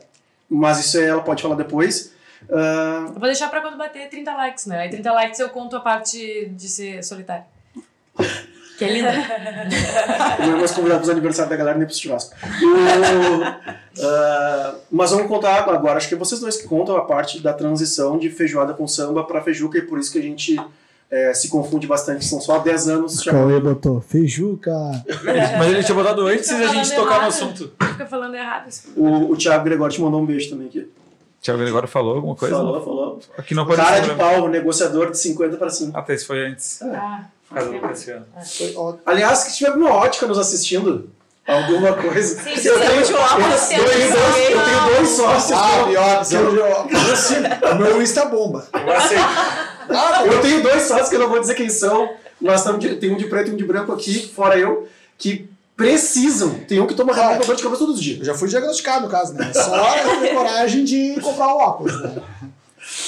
Mas 0.50 0.80
isso 0.80 0.98
ela 0.98 1.22
pode 1.22 1.40
falar 1.40 1.54
depois. 1.54 2.12
Ah, 2.50 3.04
Eu 3.06 3.12
vou 3.12 3.22
deixar 3.28 3.48
pra 3.48 3.60
quando 3.60 3.76
bater 3.78 4.08
30 4.08 4.32
likes, 4.34 4.66
né? 4.66 4.80
Aí 4.80 4.90
30 4.90 5.12
likes 5.12 5.38
eu 5.38 5.50
conto 5.50 5.76
a 5.76 5.80
parte 5.80 6.46
de 6.46 6.68
ser 6.68 7.04
solitário. 7.04 7.44
Que 8.78 8.84
é 8.84 8.92
linda. 8.92 9.10
não 10.46 10.54
é 10.56 10.58
mais 10.58 10.70
convidado 10.70 11.00
para 11.00 11.04
os 11.04 11.10
aniversários 11.10 11.50
da 11.50 11.56
galera 11.56 11.76
nem 11.78 11.86
para 11.86 11.92
os 11.92 11.98
churrasco. 11.98 12.34
O- 12.62 14.04
ah, 14.04 14.74
mas 14.90 15.10
vamos 15.10 15.26
contar 15.26 15.56
agora. 15.68 15.96
Acho 15.96 16.08
que 16.08 16.14
é 16.14 16.18
vocês 16.18 16.40
dois 16.40 16.56
que 16.56 16.68
contam 16.68 16.96
a 16.96 17.04
parte 17.04 17.40
da 17.40 17.52
transição 17.52 18.16
de 18.18 18.30
feijoada 18.30 18.72
com 18.72 18.86
samba 18.86 19.24
para 19.24 19.42
feijuca 19.42 19.78
e 19.78 19.82
por 19.82 19.98
isso 19.98 20.12
que 20.12 20.18
a 20.18 20.22
gente 20.22 20.56
eh, 21.10 21.34
se 21.34 21.48
confunde 21.48 21.86
bastante. 21.86 22.24
São 22.24 22.40
só 22.40 22.58
10 22.60 22.88
anos. 22.88 23.18
O 23.18 23.24
Já... 23.24 23.32
Cauê 23.32 23.58
botou 23.58 24.00
feijuca. 24.00 24.70
Mas 25.58 25.68
ele 25.72 25.82
tinha 25.82 25.94
botado 25.96 26.26
antes 26.26 26.48
de 26.48 26.62
a 26.62 26.68
gente 26.68 26.94
tocar 26.94 27.04
no 27.04 27.10
errado. 27.16 27.28
assunto. 27.28 27.72
Fica 27.82 28.06
falando 28.06 28.34
errado. 28.36 28.68
isso. 28.68 28.92
O, 28.96 29.32
o 29.32 29.36
Thiago 29.36 29.64
Gregório 29.64 29.94
te 29.94 30.00
mandou 30.00 30.20
um 30.20 30.26
beijo 30.26 30.50
também 30.50 30.68
aqui. 30.68 30.88
Tiago 31.40 31.62
agora 31.62 31.86
falou 31.86 32.16
alguma 32.16 32.34
coisa? 32.34 32.54
Falou, 32.54 32.84
falou. 32.84 33.20
Aqui 33.36 33.54
não 33.54 33.64
pode 33.64 33.80
Cara 33.80 34.00
de 34.00 34.14
pau, 34.14 34.48
negociador 34.48 35.10
de 35.10 35.18
50 35.18 35.56
para 35.56 35.70
cima. 35.70 35.92
Ah, 35.94 36.02
tá, 36.02 36.12
isso 36.14 36.26
foi 36.26 36.46
antes. 36.46 36.82
Ah, 36.82 37.24
Por 37.48 37.54
causa 37.54 37.70
do 37.72 37.80
Cassiano. 37.80 38.26
Foi 38.56 38.74
ó, 38.76 38.94
Aliás, 39.06 39.38
se 39.38 39.56
tiver 39.56 39.70
alguma 39.70 39.92
ótica 39.94 40.26
nos 40.26 40.38
assistindo, 40.38 41.10
alguma 41.46 41.94
coisa. 41.94 42.40
Sim, 42.42 42.50
eu, 42.68 42.78
tenho, 42.78 42.92
eu 42.92 42.98
eu, 43.00 43.06
tenho 43.08 43.82
é 43.82 44.10
dois, 44.10 44.50
eu 44.50 44.64
tenho 44.64 44.84
dois 44.96 45.08
sócios. 45.08 45.58
Ah, 45.58 45.68
que 45.70 45.80
eu- 45.80 46.50
pior, 46.52 46.86
que 46.86 47.64
eu- 47.64 47.72
o 47.72 47.74
meu 47.78 48.02
Insta 48.02 48.26
bomba. 48.26 48.66
Agora 48.72 49.00
sei. 49.00 49.18
Ah, 49.18 50.24
Eu 50.26 50.40
tenho 50.42 50.62
dois 50.62 50.82
sócios 50.82 51.08
que 51.08 51.14
eu 51.16 51.20
não 51.20 51.28
vou 51.30 51.40
dizer 51.40 51.54
quem 51.54 51.70
são. 51.70 52.10
Nós 52.40 52.60
estamos 52.60 52.80
de, 52.80 52.96
tem 52.96 53.10
um 53.12 53.16
de 53.16 53.24
preto 53.26 53.50
e 53.50 53.54
um 53.54 53.56
de 53.56 53.64
branco 53.64 53.92
aqui, 53.92 54.28
fora 54.34 54.56
eu, 54.58 54.86
que 55.16 55.48
precisam. 55.74 56.54
Tem 56.68 56.78
um 56.80 56.86
que 56.86 56.94
toma 56.94 57.14
remédio 57.14 57.46
dor 57.46 57.56
de 57.56 57.62
cabeça 57.62 57.78
todos 57.80 57.94
os 57.96 58.02
dias. 58.02 58.18
eu 58.20 58.24
já 58.26 58.34
fui 58.34 58.48
diagnosticado 58.48 59.06
no 59.06 59.10
caso, 59.10 59.32
né? 59.34 59.50
Só 59.54 59.96
eu 59.96 60.20
ter 60.20 60.34
coragem 60.34 60.84
de 60.84 61.18
comprar 61.20 61.48
o 61.54 61.56
óculos, 61.58 62.00
né? 62.02 62.16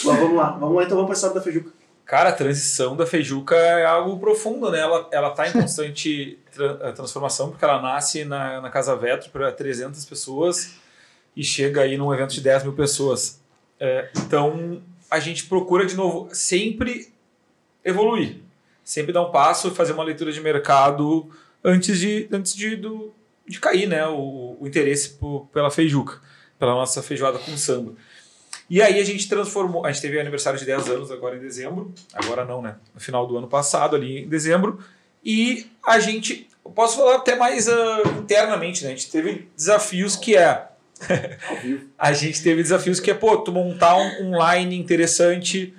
Mas 0.04 0.18
vamos 0.18 0.36
lá, 0.36 0.50
vamos 0.58 0.76
lá 0.76 0.82
então, 0.84 0.96
vamos 0.96 1.06
para 1.06 1.14
a 1.14 1.16
história 1.16 1.34
da 1.34 1.40
Feijuca. 1.42 1.70
Cara, 2.10 2.30
a 2.30 2.32
transição 2.32 2.96
da 2.96 3.06
Feijuca 3.06 3.54
é 3.54 3.86
algo 3.86 4.18
profundo, 4.18 4.68
né? 4.68 4.80
Ela, 4.80 5.08
ela 5.12 5.30
tá 5.30 5.48
em 5.48 5.52
constante 5.62 6.40
tra- 6.52 6.76
eh, 6.82 6.90
transformação, 6.90 7.50
porque 7.50 7.64
ela 7.64 7.80
nasce 7.80 8.24
na, 8.24 8.60
na 8.60 8.68
Casa 8.68 8.96
Vetro 8.96 9.30
para 9.30 9.52
300 9.52 10.04
pessoas 10.06 10.74
e 11.36 11.44
chega 11.44 11.82
aí 11.82 11.96
num 11.96 12.12
evento 12.12 12.34
de 12.34 12.40
10 12.40 12.64
mil 12.64 12.72
pessoas. 12.72 13.40
É, 13.78 14.10
então, 14.26 14.82
a 15.08 15.20
gente 15.20 15.46
procura, 15.46 15.86
de 15.86 15.94
novo, 15.94 16.28
sempre 16.32 17.12
evoluir. 17.84 18.38
Sempre 18.82 19.12
dar 19.12 19.22
um 19.22 19.30
passo, 19.30 19.70
fazer 19.70 19.92
uma 19.92 20.02
leitura 20.02 20.32
de 20.32 20.40
mercado 20.40 21.30
antes 21.62 21.96
de, 21.96 22.28
antes 22.32 22.56
de, 22.56 22.74
do, 22.74 23.14
de 23.46 23.60
cair, 23.60 23.86
né? 23.86 24.04
O, 24.08 24.56
o 24.58 24.66
interesse 24.66 25.10
por, 25.10 25.46
pela 25.52 25.70
Feijuca, 25.70 26.20
pela 26.58 26.72
nossa 26.72 27.04
feijoada 27.04 27.38
com 27.38 27.56
samba. 27.56 27.94
E 28.70 28.80
aí 28.80 29.00
a 29.00 29.04
gente 29.04 29.28
transformou, 29.28 29.84
a 29.84 29.90
gente 29.90 30.00
teve 30.00 30.20
aniversário 30.20 30.56
de 30.56 30.64
10 30.64 30.88
anos 30.90 31.10
agora 31.10 31.36
em 31.36 31.40
dezembro, 31.40 31.92
agora 32.14 32.44
não, 32.44 32.62
né? 32.62 32.76
No 32.94 33.00
final 33.00 33.26
do 33.26 33.36
ano 33.36 33.48
passado, 33.48 33.96
ali 33.96 34.20
em 34.20 34.28
dezembro, 34.28 34.78
e 35.24 35.66
a 35.84 35.98
gente, 35.98 36.48
eu 36.64 36.70
posso 36.70 36.96
falar 36.96 37.16
até 37.16 37.34
mais 37.34 37.68
ah, 37.68 38.02
internamente, 38.20 38.84
né? 38.84 38.92
A 38.92 38.94
gente 38.94 39.10
teve 39.10 39.48
desafios 39.56 40.14
que 40.14 40.36
é, 40.36 40.68
a 41.98 42.12
gente 42.12 42.40
teve 42.44 42.62
desafios 42.62 43.00
que 43.00 43.10
é, 43.10 43.14
pô, 43.14 43.38
tu 43.38 43.50
montar 43.50 43.96
um 43.96 44.28
online 44.28 44.78
interessante, 44.78 45.74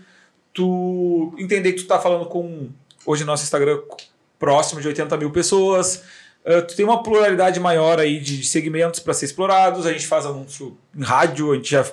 tu 0.54 1.34
entender 1.38 1.72
que 1.72 1.84
tu 1.84 1.88
tá 1.88 1.98
falando 1.98 2.26
com, 2.26 2.68
hoje 3.06 3.24
nosso 3.24 3.44
Instagram 3.44 3.80
próximo 4.38 4.82
de 4.82 4.90
80 4.90 5.16
mil 5.16 5.32
pessoas, 5.32 6.04
ah, 6.46 6.62
tu 6.62 6.76
tem 6.76 6.84
uma 6.84 7.02
pluralidade 7.02 7.58
maior 7.58 8.02
aí 8.02 8.20
de 8.20 8.44
segmentos 8.44 9.00
para 9.00 9.14
ser 9.14 9.24
explorados, 9.28 9.86
a 9.86 9.94
gente 9.94 10.08
faz 10.08 10.26
anúncio 10.26 10.78
em 10.94 11.04
rádio, 11.04 11.54
a 11.54 11.56
gente 11.56 11.72
já 11.72 11.86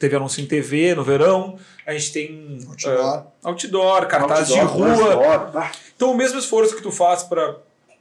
teve 0.00 0.16
anúncio 0.16 0.42
em 0.42 0.46
TV 0.46 0.94
no 0.94 1.04
verão, 1.04 1.58
a 1.86 1.92
gente 1.92 2.10
tem 2.10 2.58
Outdoor. 2.66 2.98
ah, 2.98 3.26
outdoor 3.44 4.06
cartaz 4.06 4.48
de 4.48 4.58
rua. 4.58 5.14
outdoor. 5.14 5.70
Então, 5.94 6.10
o 6.10 6.16
mesmo 6.16 6.38
esforço 6.38 6.74
que 6.74 6.82
tu 6.82 6.90
faz 6.90 7.22
para 7.22 7.58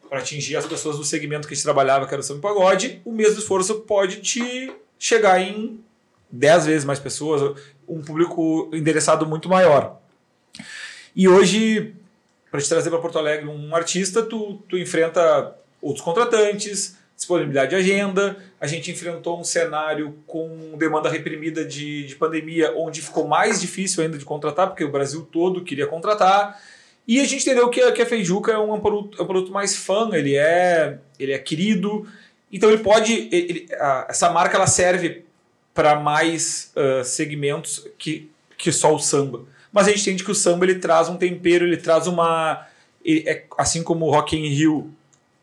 atingir 0.09 0.55
as 0.55 0.65
pessoas 0.65 0.97
do 0.97 1.03
segmento 1.03 1.45
que 1.47 1.53
a 1.53 1.55
gente 1.55 1.63
trabalhava, 1.63 2.07
que 2.07 2.13
era 2.13 2.21
o 2.21 2.23
samba 2.23 2.41
pagode, 2.41 3.01
o 3.03 3.11
mesmo 3.11 3.37
esforço 3.37 3.81
pode 3.81 4.21
te 4.21 4.71
chegar 4.97 5.41
em 5.41 5.79
10 6.31 6.65
vezes 6.67 6.85
mais 6.85 6.99
pessoas, 6.99 7.55
um 7.87 8.01
público 8.01 8.69
endereçado 8.73 9.25
muito 9.25 9.49
maior. 9.49 9.97
E 11.13 11.27
hoje, 11.27 11.93
para 12.49 12.61
te 12.61 12.69
trazer 12.69 12.89
para 12.89 12.99
Porto 12.99 13.19
Alegre 13.19 13.47
um 13.49 13.75
artista, 13.75 14.23
tu, 14.23 14.63
tu 14.69 14.77
enfrenta 14.77 15.53
outros 15.81 16.03
contratantes, 16.03 16.95
disponibilidade 17.19 17.69
de 17.71 17.75
agenda. 17.75 18.37
A 18.59 18.65
gente 18.65 18.89
enfrentou 18.89 19.39
um 19.39 19.43
cenário 19.43 20.15
com 20.25 20.75
demanda 20.77 21.09
reprimida 21.09 21.63
de, 21.65 22.05
de 22.07 22.15
pandemia, 22.15 22.73
onde 22.77 23.01
ficou 23.01 23.27
mais 23.27 23.59
difícil 23.59 24.01
ainda 24.01 24.17
de 24.17 24.23
contratar, 24.25 24.67
porque 24.67 24.83
o 24.85 24.91
Brasil 24.91 25.27
todo 25.29 25.63
queria 25.63 25.85
contratar. 25.85 26.59
E 27.05 27.19
a 27.19 27.25
gente 27.25 27.41
entendeu 27.41 27.69
que 27.69 27.91
que 27.91 28.01
a 28.01 28.05
Feijuca 28.05 28.51
é 28.53 28.57
um 28.57 28.79
produto, 28.79 29.19
é 29.19 29.23
um 29.23 29.27
produto 29.27 29.51
mais 29.51 29.75
fã, 29.75 30.09
ele 30.13 30.35
é, 30.35 30.97
ele 31.19 31.33
é 31.33 31.37
querido. 31.39 32.07
Então 32.51 32.69
ele 32.71 32.81
pode. 32.81 33.27
ele- 33.31 33.67
a- 33.73 34.07
essa 34.09 34.29
marca 34.31 34.55
ela 34.55 34.67
serve 34.67 35.25
para 35.73 35.99
mais 35.99 36.71
ah, 36.75 37.03
segmentos 37.03 37.85
que, 37.97 38.29
que 38.57 38.71
só 38.71 38.93
o 38.95 38.99
samba. 38.99 39.43
Mas 39.71 39.87
a 39.87 39.91
gente 39.91 40.01
entende 40.01 40.23
que 40.23 40.31
o 40.31 40.35
samba 40.35 40.65
ele 40.65 40.75
traz 40.75 41.09
um 41.09 41.17
tempero, 41.17 41.65
ele 41.65 41.77
traz 41.77 42.07
uma. 42.07 42.65
ele 43.03 43.23
é, 43.27 43.43
assim 43.57 43.83
como 43.83 44.05
o 44.05 44.11
Rock 44.11 44.37
in 44.37 44.47
Rio 44.47 44.91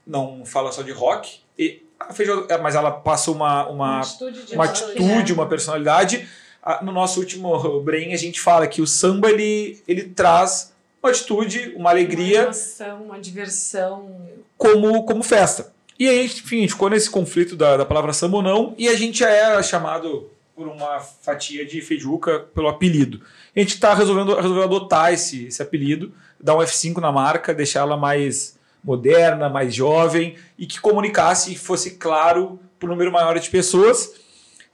não 0.07 0.45
fala 0.47 0.71
só 0.73 0.83
de 0.83 0.93
rock, 0.93 1.41
e 1.59 1.83
a 1.99 2.13
feijoada, 2.13 2.53
é, 2.53 2.59
mas 2.59 2.75
ela 2.75 2.91
passa 2.91 3.31
uma, 3.31 3.67
uma, 3.69 4.01
atitude 4.01 4.43
de 4.45 4.55
uma 4.55 4.65
atitude, 4.65 5.33
uma 5.33 5.47
personalidade. 5.47 6.29
Ah, 6.63 6.81
No 6.83 6.93
nosso 6.93 7.21
último 7.21 7.81
Brain, 7.81 8.13
a 8.13 8.17
gente 8.17 8.41
fala 8.41 8.67
que 8.67 8.83
o 8.83 8.87
samba 8.87 9.31
ele, 9.31 9.81
ele 9.87 10.05
traz 10.05 10.73
uma 11.03 11.11
atitude, 11.11 11.73
uma 11.75 11.81
Uma 11.81 11.91
alegria 11.91 12.43
emoção, 12.43 13.03
uma 13.05 13.21
diversão. 13.21 14.11
como, 14.59 15.05
como 15.05 15.23
festa. 15.23 15.73
E 15.99 16.09
aí, 16.09 16.27
enfim, 16.27 16.59
a 16.59 16.61
gente 16.61 16.73
ficou 16.73 16.91
nesse 16.91 17.09
conflito 17.09 17.57
da, 17.57 17.79
da 17.79 17.87
palavra 17.87 18.13
samba 18.13 18.37
ou 18.37 18.43
não, 18.43 18.75
e 18.77 18.89
a 18.89 18.95
gente 18.95 19.21
já 19.21 19.31
era 19.31 19.63
chamado 19.63 20.29
por 20.55 20.69
uma 20.69 21.01
fatia 21.01 21.65
de 21.65 21.81
feijuca 21.81 22.41
pelo 22.55 22.69
apelido. 22.69 23.21
A 23.55 23.61
gente 23.61 23.75
está 23.75 23.95
resolvendo, 23.95 24.35
resolveu 24.35 24.65
adotar 24.65 25.13
esse, 25.13 25.47
esse 25.47 25.63
apelido, 25.63 26.13
dar 26.41 26.57
um 26.57 26.61
F5 26.61 26.99
na 26.99 27.13
marca, 27.13 27.55
deixar 27.55 27.81
ela 27.81 27.97
mais 27.97 28.56
moderna, 28.87 29.49
mais 29.49 29.75
jovem, 29.75 30.37
e 30.57 30.65
que 30.65 30.81
comunicasse 30.81 31.53
e 31.53 31.57
fosse 31.57 31.93
claro 31.97 32.59
para 32.79 32.87
o 32.87 32.91
número 32.91 33.11
maior 33.13 33.39
de 33.39 33.51
pessoas, 33.51 34.13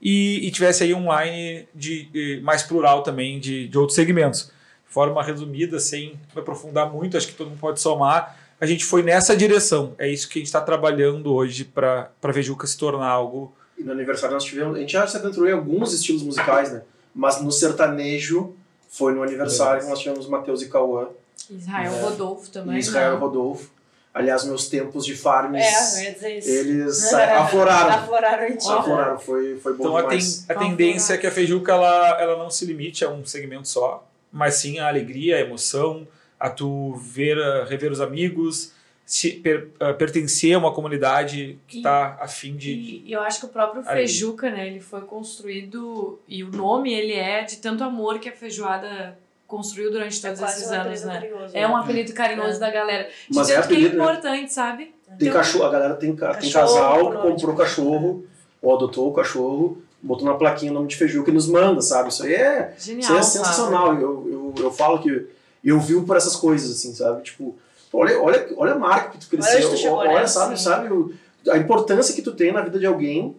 e, 0.00 0.46
e 0.46 0.50
tivesse 0.50 0.82
aí 0.84 0.92
um 0.92 1.06
line 1.16 1.66
de, 1.74 2.04
de- 2.06 2.40
mais 2.42 2.62
plural 2.62 3.02
também 3.02 3.40
de, 3.40 3.66
de 3.68 3.78
outros 3.78 3.94
segmentos. 3.96 4.52
De 4.86 4.92
forma 4.92 5.22
resumida, 5.22 5.80
sem 5.80 6.18
aprofundar 6.36 6.92
muito, 6.92 7.16
acho 7.16 7.28
que 7.28 7.34
todo 7.34 7.48
mundo 7.48 7.58
pode 7.60 7.80
somar, 7.80 8.36
a 8.60 8.66
gente 8.66 8.84
foi 8.84 9.02
nessa 9.02 9.34
direção. 9.36 9.94
É 9.98 10.08
isso 10.08 10.28
que 10.28 10.38
a 10.38 10.40
gente 10.40 10.46
está 10.48 10.60
trabalhando 10.60 11.32
hoje 11.32 11.64
para 11.64 12.10
a 12.22 12.30
Vejuca 12.32 12.66
se 12.66 12.76
tornar 12.76 13.08
algo. 13.08 13.52
E 13.78 13.82
no 13.82 13.90
aniversário 13.92 14.34
nós 14.34 14.44
tivemos. 14.44 14.76
A 14.76 14.80
gente 14.80 14.92
já 14.92 15.06
se 15.06 15.16
adentrou 15.16 15.48
em 15.48 15.52
alguns 15.52 15.92
estilos 15.94 16.22
musicais, 16.22 16.70
né? 16.72 16.82
Mas 17.14 17.40
no 17.40 17.50
sertanejo 17.50 18.54
foi 18.88 19.14
no 19.14 19.22
aniversário 19.22 19.82
que 19.82 19.88
nós 19.88 19.98
tivemos 19.98 20.26
Matheus 20.28 20.62
e 20.62 20.68
Cauã, 20.68 21.08
Israel 21.50 21.92
É. 21.92 22.02
Rodolfo 22.02 22.50
também. 22.50 22.78
Israel 22.78 23.14
né? 23.14 23.18
Rodolfo. 23.18 23.70
Aliás, 24.14 24.44
meus 24.44 24.68
tempos 24.68 25.06
de 25.06 25.16
farms, 25.16 25.62
É, 25.62 26.00
eu 26.00 26.04
ia 26.04 26.12
dizer 26.12 26.38
isso. 26.38 26.50
eles 26.50 27.12
afloraram. 27.14 27.94
Afloraram 27.94 28.46
em 28.46 28.56
ti. 28.56 28.68
Afloraram, 28.70 29.18
foi, 29.18 29.56
foi 29.58 29.72
bom 29.74 29.84
Então 29.84 29.96
a, 29.96 30.02
ten- 30.02 30.18
demais. 30.18 30.50
a 30.50 30.54
tendência 30.54 31.14
é 31.14 31.16
que 31.18 31.26
a 31.26 31.30
Feijuca 31.30 31.72
ela, 31.72 32.20
ela 32.20 32.36
não 32.36 32.50
se 32.50 32.66
limite 32.66 33.04
a 33.04 33.08
um 33.10 33.24
segmento 33.24 33.66
só, 33.68 34.06
mas 34.30 34.56
sim 34.56 34.78
a 34.78 34.88
alegria, 34.88 35.36
a 35.36 35.40
emoção, 35.40 36.06
a 36.38 36.50
tu 36.50 36.94
ver, 36.96 37.38
a 37.40 37.64
rever 37.64 37.90
os 37.90 38.00
amigos, 38.02 38.72
se, 39.06 39.30
per- 39.32 39.68
a 39.80 39.92
pertencer 39.94 40.54
a 40.54 40.58
uma 40.58 40.72
comunidade 40.74 41.58
que 41.66 41.78
está 41.78 42.18
afim 42.20 42.54
de. 42.54 42.70
E 42.70 43.04
e 43.08 43.12
eu 43.12 43.20
acho 43.22 43.40
que 43.40 43.46
o 43.46 43.48
próprio. 43.48 43.82
Feijuca, 43.82 44.50
né, 44.50 44.66
ele 44.66 44.80
foi 44.80 45.00
construído 45.02 46.20
e 46.28 46.44
o 46.44 46.50
nome 46.50 46.92
ele 46.92 47.14
é 47.14 47.42
de 47.44 47.56
tanto 47.56 47.82
amor 47.82 48.18
que 48.18 48.28
a 48.28 48.32
feijoada 48.32 49.18
construiu 49.56 49.90
durante 49.92 50.18
É 50.18 50.22
todos 50.28 50.40
quase 50.40 50.60
esses 50.60 50.70
um 50.70 50.74
anos, 50.74 50.86
apelido 50.86 51.06
né? 51.06 51.12
carinhoso, 51.20 51.56
É 51.56 51.60
né? 51.60 51.68
um 51.68 51.76
apelido 51.76 52.12
carinhoso 52.14 52.56
É. 52.56 52.58
da 52.58 52.70
galera. 52.70 53.04
De 53.28 53.36
Mas 53.36 53.50
é 53.50 53.52
que 53.52 53.58
é 53.58 53.62
apelido, 53.64 53.96
né? 53.96 54.02
importante, 54.02 54.52
sabe? 54.52 54.84
Tem 55.18 55.28
Então, 55.28 55.32
cachorro, 55.32 55.64
a 55.66 55.70
galera 55.70 55.94
tem, 55.94 56.16
ca- 56.16 56.34
tem 56.34 56.50
Cachorro, 56.50 56.74
casal 56.80 57.10
que 57.10 57.16
comprou 57.18 57.54
cachorro, 57.54 58.24
ou 58.62 58.74
adotou 58.74 59.10
o 59.10 59.12
cachorro, 59.12 59.82
botou 60.02 60.26
na 60.26 60.34
plaquinha 60.34 60.70
o 60.72 60.74
nome 60.74 60.88
de 60.88 60.96
Feijuca 60.96 61.30
e 61.30 61.34
nos 61.34 61.46
manda, 61.46 61.82
sabe? 61.82 62.08
Isso 62.08 62.22
aí 62.24 62.32
é, 62.34 62.74
Genial. 62.78 63.00
isso 63.02 63.12
aí 63.12 63.18
é 63.18 63.22
sabe? 63.22 63.46
sensacional. 63.46 63.94
Eu, 63.94 64.54
eu, 64.56 64.64
eu 64.64 64.70
falo 64.72 65.00
que 65.02 65.26
eu 65.62 65.78
vivo 65.78 66.06
por 66.06 66.16
essas 66.16 66.34
coisas, 66.34 66.70
assim, 66.70 66.94
sabe? 66.94 67.22
Tipo, 67.22 67.54
Olha, 67.94 68.18
olha, 68.22 68.48
olha 68.56 68.72
a 68.72 68.78
marca 68.78 69.10
que 69.10 69.18
tu 69.18 69.28
cresceu. 69.28 69.68
tu 69.68 69.76
chegou, 69.76 69.98
olha, 69.98 70.20
né? 70.20 70.26
sabe, 70.26 70.56
Sim. 70.58 70.64
sabe 70.64 70.90
o- 70.90 71.12
a 71.50 71.58
importância 71.58 72.14
que 72.14 72.22
tu 72.22 72.32
tem 72.32 72.50
na 72.50 72.62
vida 72.62 72.78
de 72.78 72.86
alguém 72.86 73.36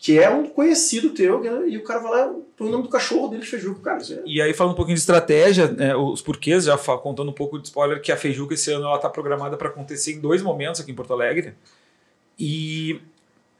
que 0.00 0.18
é 0.18 0.30
um 0.30 0.48
conhecido 0.48 1.10
teu, 1.10 1.42
né, 1.42 1.68
e 1.68 1.76
o 1.76 1.84
cara 1.84 2.00
vai 2.00 2.10
lá, 2.10 2.34
põe 2.56 2.68
o 2.68 2.70
nome 2.70 2.84
do 2.84 2.88
cachorro 2.88 3.28
dele 3.28 3.42
de 3.42 3.48
Feijuca, 3.48 3.82
cara, 3.82 4.02
é... 4.02 4.22
E 4.24 4.40
aí, 4.40 4.54
falando 4.54 4.72
um 4.72 4.76
pouquinho 4.76 4.94
de 4.94 5.00
estratégia, 5.00 5.68
né, 5.68 5.94
os 5.94 6.22
porquês, 6.22 6.64
já 6.64 6.78
contando 6.78 7.30
um 7.30 7.34
pouco 7.34 7.58
de 7.58 7.68
spoiler, 7.68 8.00
que 8.00 8.10
a 8.10 8.16
Feijuca 8.16 8.54
esse 8.54 8.72
ano 8.72 8.86
ela 8.86 8.96
está 8.96 9.10
programada 9.10 9.58
para 9.58 9.68
acontecer 9.68 10.14
em 10.14 10.18
dois 10.18 10.40
momentos 10.40 10.80
aqui 10.80 10.90
em 10.90 10.94
Porto 10.94 11.12
Alegre. 11.12 11.52
E 12.38 12.98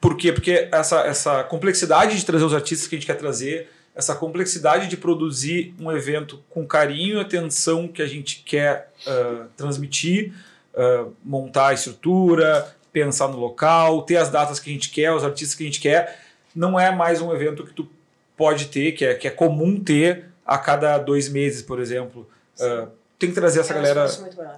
por 0.00 0.16
quê? 0.16 0.32
Porque 0.32 0.66
essa, 0.72 1.00
essa 1.00 1.44
complexidade 1.44 2.16
de 2.16 2.24
trazer 2.24 2.44
os 2.46 2.54
artistas 2.54 2.88
que 2.88 2.94
a 2.94 2.98
gente 2.98 3.06
quer 3.06 3.18
trazer, 3.18 3.68
essa 3.94 4.14
complexidade 4.14 4.88
de 4.88 4.96
produzir 4.96 5.74
um 5.78 5.92
evento 5.92 6.42
com 6.48 6.66
carinho 6.66 7.18
e 7.18 7.20
atenção 7.20 7.86
que 7.86 8.00
a 8.00 8.06
gente 8.06 8.42
quer 8.46 8.90
ah, 9.06 9.46
transmitir, 9.58 10.32
ah, 10.74 11.04
montar 11.22 11.68
a 11.68 11.74
estrutura, 11.74 12.74
pensar 12.90 13.28
no 13.28 13.38
local, 13.38 14.00
ter 14.02 14.16
as 14.16 14.30
datas 14.30 14.58
que 14.58 14.70
a 14.70 14.72
gente 14.72 14.88
quer, 14.88 15.12
os 15.12 15.22
artistas 15.22 15.54
que 15.54 15.64
a 15.64 15.66
gente 15.66 15.80
quer, 15.80 16.29
não 16.54 16.78
é 16.78 16.94
mais 16.94 17.20
um 17.20 17.32
evento 17.32 17.64
que 17.64 17.72
tu 17.72 17.88
pode 18.36 18.66
ter, 18.66 18.92
que 18.92 19.04
é, 19.04 19.14
que 19.14 19.28
é 19.28 19.30
comum 19.30 19.78
ter 19.78 20.26
a 20.46 20.58
cada 20.58 20.98
dois 20.98 21.28
meses, 21.28 21.62
por 21.62 21.78
exemplo. 21.78 22.28
Ah, 22.60 22.88
tem 23.18 23.28
que 23.28 23.34
trazer 23.34 23.60
essa 23.60 23.72
É 23.72 23.76
galera 23.76 24.08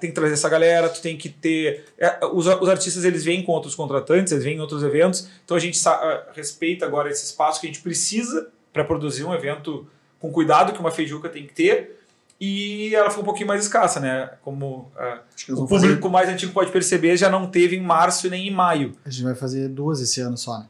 tem 0.00 0.10
que 0.10 0.14
trazer 0.14 0.34
essa 0.34 0.48
galera, 0.48 0.88
tu 0.88 1.02
tem 1.02 1.16
que 1.16 1.28
ter. 1.28 1.84
é, 1.98 2.24
os, 2.26 2.46
os 2.46 2.68
artistas 2.68 3.04
eles 3.04 3.24
vêm 3.24 3.42
com 3.42 3.52
outros 3.52 3.74
contratantes, 3.74 4.32
eles 4.32 4.44
vêm 4.44 4.56
em 4.56 4.60
outros 4.60 4.84
eventos, 4.84 5.28
então 5.44 5.56
a 5.56 5.60
gente 5.60 5.80
ah, 5.86 6.28
respeita 6.34 6.86
agora 6.86 7.10
esse 7.10 7.24
espaço 7.24 7.60
que 7.60 7.66
a 7.66 7.70
gente 7.70 7.82
precisa 7.82 8.48
para 8.72 8.84
produzir 8.84 9.24
um 9.24 9.34
evento 9.34 9.86
com 10.20 10.30
cuidado 10.30 10.72
que 10.72 10.78
uma 10.78 10.92
feijuca 10.92 11.28
tem 11.28 11.46
que 11.46 11.52
ter. 11.52 11.98
E 12.40 12.92
ela 12.94 13.08
ficou 13.08 13.22
um 13.22 13.26
pouquinho 13.26 13.46
mais 13.46 13.62
escassa, 13.62 14.00
né? 14.00 14.30
Como 14.42 14.90
nós 14.96 15.48
o 15.48 15.54
vamos 15.54 15.70
fazer. 15.70 15.86
público 15.86 16.10
mais 16.10 16.28
antigo 16.28 16.52
pode 16.52 16.72
perceber, 16.72 17.16
já 17.16 17.28
não 17.30 17.46
teve 17.48 17.76
em 17.76 17.80
março 17.80 18.26
e 18.26 18.30
nem 18.30 18.48
em 18.48 18.50
maio. 18.50 18.96
A 19.04 19.10
gente 19.10 19.22
vai 19.22 19.34
fazer 19.34 19.68
duas 19.68 20.00
esse 20.00 20.20
ano 20.20 20.36
só, 20.36 20.58
né? 20.58 20.66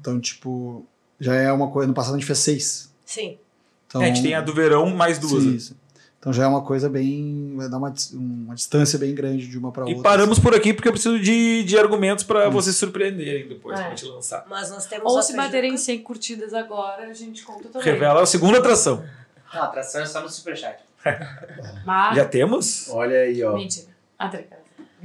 Então, 0.00 0.20
tipo, 0.20 0.84
já 1.20 1.34
é 1.34 1.50
uma 1.52 1.70
coisa. 1.70 1.86
No 1.88 1.94
passado 1.94 2.14
a 2.14 2.18
gente 2.18 2.26
fez 2.26 2.38
seis. 2.38 2.92
Sim. 3.04 3.38
Então, 3.86 4.02
a 4.02 4.06
gente 4.06 4.22
tem 4.22 4.34
a 4.34 4.40
do 4.40 4.52
verão 4.52 4.90
mais 4.90 5.18
duas. 5.18 5.42
Sim, 5.42 5.50
né? 5.50 5.56
isso. 5.56 5.76
Então 6.18 6.32
já 6.32 6.44
é 6.44 6.46
uma 6.46 6.62
coisa 6.62 6.88
bem. 6.88 7.52
Vai 7.54 7.68
dar 7.68 7.76
uma, 7.76 7.92
uma 8.14 8.54
distância 8.54 8.98
bem 8.98 9.14
grande 9.14 9.46
de 9.46 9.58
uma 9.58 9.70
para 9.70 9.84
E 9.84 9.94
outra. 9.94 10.02
paramos 10.02 10.38
por 10.38 10.54
aqui 10.54 10.72
porque 10.72 10.88
eu 10.88 10.92
preciso 10.92 11.20
de, 11.20 11.62
de 11.64 11.78
argumentos 11.78 12.24
para 12.24 12.48
vocês 12.48 12.74
surpreenderem 12.76 13.46
depois 13.46 13.78
É. 13.78 13.82
pra 13.82 13.90
gente 13.90 14.06
lançar. 14.06 14.44
Mas 14.48 14.70
nós 14.70 14.86
temos 14.86 15.12
Ou 15.12 15.22
se 15.22 15.36
baterem 15.36 15.76
100 15.76 15.98
curtidas 16.02 16.54
agora, 16.54 17.08
a 17.08 17.12
gente 17.12 17.42
conta 17.44 17.68
também. 17.68 17.86
Revela 17.86 18.22
a 18.22 18.26
segunda 18.26 18.56
atração. 18.58 19.04
Não, 19.52 19.62
a 19.62 19.64
atração 19.66 20.00
é 20.00 20.06
só 20.06 20.22
no 20.22 20.30
superchat. 20.30 20.78
Mas... 21.84 22.16
Já 22.16 22.24
temos? 22.24 22.88
Olha 22.88 23.18
aí, 23.18 23.44
ó. 23.44 23.54
Mentira. 23.54 23.88
Ah, 24.18 24.28
tá. 24.30 24.38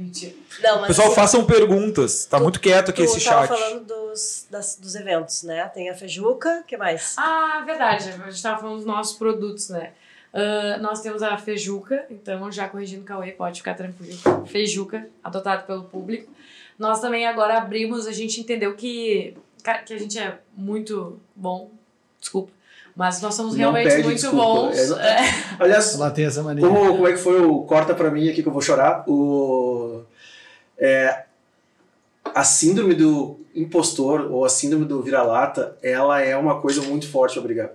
Mentira. 0.00 0.34
Não, 0.62 0.78
mas 0.78 0.86
Pessoal, 0.88 1.08
assim, 1.08 1.16
façam 1.16 1.44
perguntas. 1.44 2.24
Tá 2.24 2.38
Tu- 2.38 2.42
muito 2.42 2.60
quieto 2.60 2.90
aqui 2.90 3.04
tu 3.04 3.16
esse 3.16 3.22
tava 3.24 3.46
chat. 3.46 3.58
falando 3.58 3.84
dos, 3.84 4.46
das- 4.50 4.76
dos 4.76 4.94
eventos, 4.94 5.42
né? 5.42 5.64
Tem 5.74 5.90
a 5.90 5.94
Feijuca, 5.94 6.60
o 6.60 6.64
que 6.64 6.76
mais? 6.76 7.14
Ah, 7.18 7.62
verdade. 7.66 8.08
A 8.08 8.12
gente 8.12 8.30
estava 8.36 8.60
falando 8.60 8.76
dos 8.76 8.86
nossos 8.86 9.16
produtos, 9.18 9.68
né? 9.68 9.92
Ah, 10.32 10.78
nós 10.80 11.00
temos 11.02 11.22
a 11.22 11.36
Feijuca, 11.36 12.06
então 12.10 12.50
já 12.50 12.68
corrigindo 12.68 13.02
o 13.02 13.04
Cauê, 13.04 13.32
pode 13.32 13.58
ficar 13.58 13.74
tranquilo. 13.74 14.18
Feijuca, 14.46 15.06
adotado 15.22 15.64
pelo 15.66 15.84
público. 15.84 16.32
Nós 16.78 17.00
também 17.00 17.26
agora 17.26 17.58
abrimos, 17.58 18.06
a 18.06 18.12
gente 18.12 18.40
entendeu 18.40 18.74
que, 18.74 19.36
que 19.84 19.92
a 19.92 19.98
gente 19.98 20.18
é 20.18 20.38
muito 20.56 21.20
bom, 21.36 21.70
desculpa, 22.18 22.50
mas 23.00 23.22
nós 23.22 23.34
somos 23.34 23.54
realmente 23.54 23.94
muito 24.02 24.20
desculpa. 24.20 24.36
bons. 24.36 24.76
É, 24.76 25.22
É. 25.22 25.34
Aliás, 25.58 25.94
Ela 25.94 26.10
tem 26.10 26.26
essa 26.26 26.42
mania. 26.42 26.62
como, 26.62 26.86
como 26.92 27.08
é 27.08 27.12
que 27.12 27.18
foi 27.18 27.40
o 27.40 27.62
corta 27.62 27.94
pra 27.94 28.10
mim 28.10 28.28
aqui 28.28 28.42
que 28.42 28.48
eu 28.50 28.52
vou 28.52 28.60
chorar? 28.60 29.04
O, 29.08 30.02
é, 30.78 31.22
a 32.34 32.44
síndrome 32.44 32.92
do 32.92 33.40
impostor 33.56 34.30
ou 34.30 34.44
a 34.44 34.50
síndrome 34.50 34.84
do 34.84 35.00
vira-lata, 35.00 35.78
ela 35.82 36.20
é 36.20 36.36
uma 36.36 36.60
coisa 36.60 36.82
muito 36.82 37.08
forte 37.08 37.32
pra 37.32 37.42
brigar. 37.42 37.70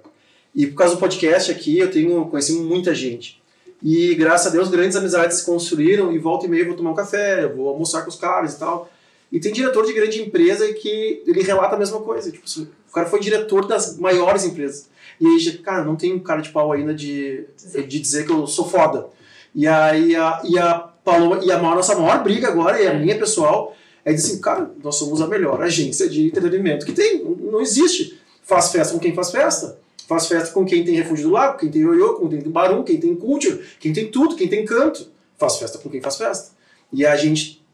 E 0.54 0.68
por 0.68 0.76
causa 0.76 0.94
do 0.94 1.00
podcast 1.00 1.52
aqui, 1.52 1.80
eu 1.80 1.90
tenho 1.90 2.28
conheci 2.28 2.54
muita 2.54 2.94
gente. 2.94 3.42
E 3.82 4.14
graças 4.14 4.46
a 4.46 4.50
Deus, 4.52 4.70
grandes 4.70 4.96
amizades 4.96 5.40
se 5.40 5.46
construíram 5.48 6.14
e 6.14 6.20
volta 6.20 6.46
e 6.46 6.50
meia 6.50 6.62
eu 6.62 6.68
vou 6.68 6.76
tomar 6.76 6.92
um 6.92 6.96
café, 6.96 7.46
eu 7.46 7.56
vou 7.56 7.70
almoçar 7.70 8.04
com 8.04 8.10
os 8.10 8.16
caras 8.16 8.54
e 8.54 8.60
tal. 8.60 8.92
E 9.32 9.40
tem 9.40 9.52
diretor 9.52 9.88
de 9.88 9.94
grande 9.94 10.22
empresa 10.22 10.72
que 10.72 11.24
ele 11.26 11.42
relata 11.42 11.76
a 11.76 11.80
mesma 11.80 12.00
coisa. 12.02 12.32
Tipo, 12.32 12.46
assim, 12.46 12.68
o 12.88 12.94
cara 12.94 13.08
foi 13.10 13.20
diretor 13.20 13.68
das 13.68 13.98
maiores 13.98 14.46
empresas. 14.46 14.94
E 15.20 15.28
aí, 15.28 15.58
cara, 15.60 15.84
não 15.84 15.96
tem 15.96 16.18
cara 16.20 16.42
de 16.42 16.50
pau 16.50 16.72
ainda 16.72 16.94
de, 16.94 17.46
de 17.88 18.00
dizer 18.00 18.26
que 18.26 18.32
eu 18.32 18.46
sou 18.48 18.68
foda. 18.68 19.08
E 19.54 19.68
aí 19.68 20.16
a, 20.16 20.42
e 20.44 20.60
a 20.60 20.74
Paloma, 21.06 21.40
e 21.44 21.52
a 21.52 21.58
maior, 21.58 21.76
nossa 21.76 21.96
maior 21.96 22.24
briga 22.24 22.48
agora, 22.48 22.82
e 22.82 22.88
a 22.88 22.94
minha 22.94 23.18
pessoal, 23.18 23.76
é 24.04 24.12
dizer 24.12 24.34
assim, 24.34 24.42
cara, 24.42 24.72
nós 24.84 24.96
somos 24.96 25.22
a 25.22 25.28
melhor 25.28 25.62
agência 25.62 26.10
de 26.10 26.26
entretenimento 26.26 26.86
que 26.86 26.92
tem. 26.92 27.24
Não, 27.24 27.62
existe. 27.62 28.20
Faz 28.44 28.72
festa 28.72 28.94
com 28.94 29.00
quem 29.00 29.14
faz 29.14 29.32
festa. 29.32 29.80
Faz 30.08 30.28
festa 30.28 30.54
com 30.54 30.66
quem 30.66 30.84
tem 30.84 30.94
refúgio 30.96 31.30
do 31.30 31.34
lago, 31.34 31.58
quem 31.58 31.72
tem 31.72 31.82
ioiô, 31.82 32.16
com 32.16 32.30
quem 32.30 32.40
tem 32.40 32.52
barum, 32.52 32.84
quem 32.84 33.00
tem 33.00 33.16
culture, 33.16 33.64
quem 33.80 33.92
tem 33.92 34.12
tudo, 34.12 34.36
quem 34.36 34.48
tem 34.48 34.64
canto. 34.64 35.08
Faz 35.38 35.58
festa 35.58 35.80
com 35.80 35.90
quem 35.90 36.02
faz 36.02 36.18
festa. 36.18 36.52
E 36.94 37.06
a 37.06 37.16
gente, 37.16 37.66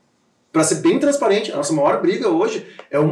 pra 0.52 0.64
ser 0.64 0.76
bem 0.76 0.98
transparente, 0.98 1.52
a 1.52 1.58
nossa 1.58 1.74
maior 1.74 2.02
briga 2.02 2.30
hoje 2.30 2.66
é, 2.90 2.98
o 2.98 3.12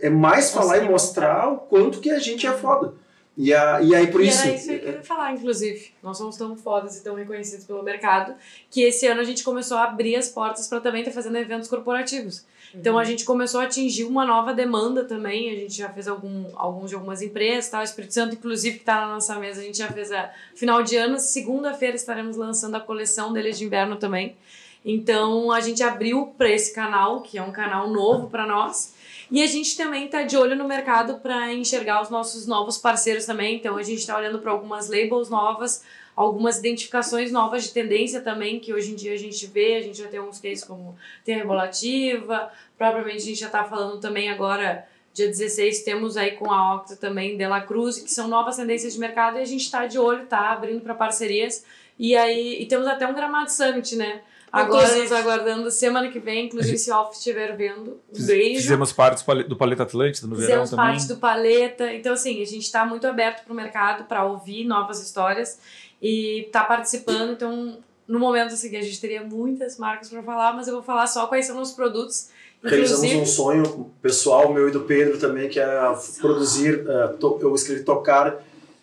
é 0.00 0.08
mais 0.08 0.52
falar 0.52 0.78
e 0.78 0.88
mostrar 0.88 1.52
o 1.52 1.56
quanto 1.56 1.98
que 1.98 2.10
a 2.10 2.18
gente 2.20 2.46
é 2.46 2.52
foda. 2.52 2.94
E, 3.42 3.54
a, 3.54 3.80
e 3.80 3.94
aí 3.94 4.06
por 4.08 4.20
e 4.20 4.28
isso. 4.28 4.42
era 4.42 4.54
isso 4.54 4.68
que 4.68 4.74
eu 4.74 4.80
queria 4.80 5.02
falar, 5.02 5.32
inclusive. 5.32 5.92
Nós 6.02 6.18
somos 6.18 6.36
tão 6.36 6.54
fodas 6.54 6.98
e 6.98 7.02
tão 7.02 7.14
reconhecidos 7.14 7.64
pelo 7.64 7.82
mercado 7.82 8.34
que 8.70 8.82
esse 8.82 9.06
ano 9.06 9.22
a 9.22 9.24
gente 9.24 9.42
começou 9.42 9.78
a 9.78 9.84
abrir 9.84 10.14
as 10.14 10.28
portas 10.28 10.68
para 10.68 10.78
também 10.78 11.00
estar 11.00 11.12
fazendo 11.12 11.38
eventos 11.38 11.66
corporativos. 11.66 12.44
Então 12.74 12.98
a 12.98 13.02
gente 13.02 13.24
começou 13.24 13.60
a 13.60 13.64
atingir 13.64 14.04
uma 14.04 14.26
nova 14.26 14.52
demanda 14.52 15.04
também. 15.04 15.50
A 15.50 15.56
gente 15.56 15.74
já 15.74 15.88
fez 15.88 16.06
algum, 16.06 16.46
alguns 16.54 16.90
de 16.90 16.94
algumas 16.94 17.22
empresas, 17.22 17.70
tá? 17.70 17.80
O 17.80 17.82
Espírito 17.82 18.12
Santo, 18.12 18.34
inclusive, 18.34 18.76
que 18.76 18.82
está 18.82 19.00
na 19.00 19.14
nossa 19.14 19.34
mesa, 19.38 19.62
a 19.62 19.64
gente 19.64 19.78
já 19.78 19.88
fez 19.88 20.12
a 20.12 20.30
final 20.54 20.82
de 20.82 20.96
ano. 20.96 21.18
Segunda-feira 21.18 21.96
estaremos 21.96 22.36
lançando 22.36 22.74
a 22.74 22.80
coleção 22.80 23.32
deles 23.32 23.58
de 23.58 23.64
inverno 23.64 23.96
também. 23.96 24.36
Então 24.84 25.50
a 25.50 25.60
gente 25.60 25.82
abriu 25.82 26.26
para 26.36 26.50
esse 26.50 26.74
canal, 26.74 27.22
que 27.22 27.38
é 27.38 27.42
um 27.42 27.52
canal 27.52 27.88
novo 27.88 28.28
para 28.28 28.46
nós. 28.46 28.99
E 29.30 29.42
a 29.42 29.46
gente 29.46 29.76
também 29.76 30.06
está 30.06 30.22
de 30.22 30.36
olho 30.36 30.56
no 30.56 30.66
mercado 30.66 31.20
para 31.20 31.52
enxergar 31.52 32.02
os 32.02 32.10
nossos 32.10 32.46
novos 32.46 32.76
parceiros 32.76 33.24
também. 33.24 33.56
Então 33.56 33.76
a 33.76 33.82
gente 33.82 34.00
está 34.00 34.16
olhando 34.16 34.40
para 34.40 34.50
algumas 34.50 34.88
labels 34.88 35.30
novas, 35.30 35.84
algumas 36.16 36.58
identificações 36.58 37.30
novas 37.30 37.62
de 37.62 37.72
tendência 37.72 38.20
também, 38.20 38.58
que 38.58 38.74
hoje 38.74 38.90
em 38.90 38.96
dia 38.96 39.12
a 39.12 39.16
gente 39.16 39.46
vê. 39.46 39.76
A 39.76 39.82
gente 39.82 39.98
já 39.98 40.08
tem 40.08 40.18
alguns 40.18 40.40
cases 40.40 40.64
como 40.64 40.96
tem 41.24 41.36
a 41.36 41.38
Rebolativa, 41.38 42.50
propriamente 42.76 43.18
a 43.18 43.26
gente 43.26 43.40
já 43.40 43.46
está 43.46 43.62
falando 43.62 44.00
também 44.00 44.28
agora, 44.28 44.84
dia 45.14 45.28
16, 45.28 45.84
temos 45.84 46.16
aí 46.16 46.32
com 46.32 46.50
a 46.50 46.74
Octa 46.74 46.96
também, 46.96 47.36
De 47.36 47.46
La 47.46 47.60
Cruz, 47.60 48.00
que 48.00 48.10
são 48.10 48.26
novas 48.26 48.56
tendências 48.56 48.94
de 48.94 48.98
mercado 48.98 49.38
e 49.38 49.42
a 49.42 49.44
gente 49.44 49.62
está 49.62 49.86
de 49.86 49.98
olho, 49.98 50.26
tá 50.26 50.50
abrindo 50.50 50.80
para 50.80 50.94
parcerias. 50.94 51.64
E 51.96 52.16
aí, 52.16 52.60
e 52.60 52.66
temos 52.66 52.88
até 52.88 53.06
um 53.06 53.14
Gramado 53.14 53.52
Summit, 53.52 53.94
né? 53.94 54.22
Agora 54.52 54.82
Inclusive. 54.82 55.02
nos 55.02 55.12
aguardando 55.12 55.70
semana 55.70 56.08
que 56.10 56.18
vem, 56.18 56.46
inclusive 56.46 56.76
se 56.76 56.90
o 56.90 56.94
Alf 56.94 57.14
estiver 57.16 57.56
vendo, 57.56 57.98
um 58.12 58.26
beijo. 58.26 58.62
Fizemos 58.62 58.92
parte 58.92 59.20
do 59.22 59.24
Pale- 59.24 59.44
do 59.44 59.56
Paleta 59.56 59.82
Atlântida 59.84 60.26
no 60.26 60.34
verão 60.34 60.48
Fizemos 60.48 60.70
também. 60.70 60.86
parte 60.86 61.06
do 61.08 61.16
Paleta. 61.16 61.92
Então, 61.94 62.12
assim, 62.12 62.42
a 62.42 62.46
gente 62.46 62.62
está 62.64 62.84
muito 62.84 63.06
aberto 63.06 63.44
para 63.44 63.52
o 63.52 63.56
mercado 63.56 64.04
para 64.04 64.24
ouvir 64.24 64.64
novas 64.64 65.00
histórias 65.00 65.58
e 66.02 66.48
tá 66.50 66.64
participando. 66.64 67.32
Então, 67.32 67.78
no 68.08 68.18
momento 68.18 68.52
assim, 68.54 68.76
a 68.76 68.82
gente 68.82 69.00
teria 69.00 69.22
muitas 69.22 69.78
marcas 69.78 70.08
para 70.08 70.22
falar, 70.22 70.52
mas 70.52 70.66
eu 70.66 70.74
vou 70.74 70.82
falar 70.82 71.06
só 71.06 71.26
quais 71.28 71.46
são 71.46 71.60
os 71.60 71.70
produtos. 71.70 72.28
Realizamos 72.62 73.02
um 73.02 73.06
Inclusive, 73.06 73.26
sonho 73.26 73.90
pessoal 74.02 74.52
meu 74.52 74.68
e 74.68 74.72
do 74.72 74.80
Pedro 74.80 75.16
também, 75.18 75.48
que 75.48 75.58
era 75.60 75.94
produzir, 76.20 76.84
eh, 76.86 77.06
to- 77.18 77.38
eu 77.40 77.54
escrevi 77.54 77.84
tocar, 77.84 78.36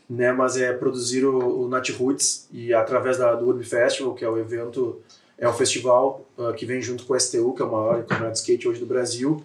né, 0.10 0.32
mas 0.32 0.58
é 0.58 0.72
produzir 0.74 1.26
o, 1.26 1.64
o 1.64 1.68
Nat 1.68 1.90
Roots 1.92 2.48
e 2.52 2.74
através 2.74 3.18
da, 3.18 3.36
do 3.36 3.46
Urb 3.50 3.64
Festival, 3.64 4.16
que 4.16 4.24
é 4.26 4.30
o 4.30 4.38
evento, 4.40 5.00
é 5.38 5.48
o 5.48 5.54
festival 5.54 6.26
ah, 6.38 6.54
que 6.54 6.66
vem 6.66 6.82
junto 6.82 7.06
com 7.06 7.14
o 7.14 7.20
STU, 7.20 7.54
que 7.54 7.62
é 7.62 7.66
o 7.66 7.72
maior 7.72 8.04
campeonato 8.04 8.34
de 8.34 8.40
skate 8.40 8.68
hoje 8.68 8.80
do 8.80 8.86
Brasil. 8.86 9.44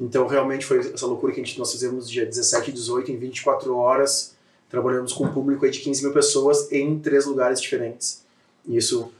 Então 0.00 0.26
realmente 0.26 0.64
foi 0.64 0.78
essa 0.78 1.06
loucura 1.06 1.32
que 1.32 1.40
a 1.40 1.44
gente, 1.44 1.58
nós 1.58 1.72
fizemos 1.72 2.08
dia 2.08 2.24
17 2.24 2.70
e 2.70 2.72
18 2.72 3.10
em 3.12 3.18
24 3.18 3.76
horas, 3.76 4.34
trabalhamos 4.70 5.12
com 5.12 5.24
um 5.24 5.32
público 5.32 5.64
aí 5.64 5.70
de 5.70 5.80
15 5.80 6.02
mil 6.02 6.12
pessoas 6.12 6.70
em 6.72 6.98
três 6.98 7.26
lugares 7.26 7.60
diferentes. 7.60 8.24
E 8.66 8.76
isso 8.76 9.12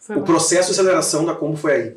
foi 0.00 0.16
o 0.16 0.22
processo 0.22 0.72
de 0.72 0.80
aceleração 0.80 1.24
da 1.24 1.34
Combo 1.34 1.56
foi 1.56 1.72
aí. 1.72 1.96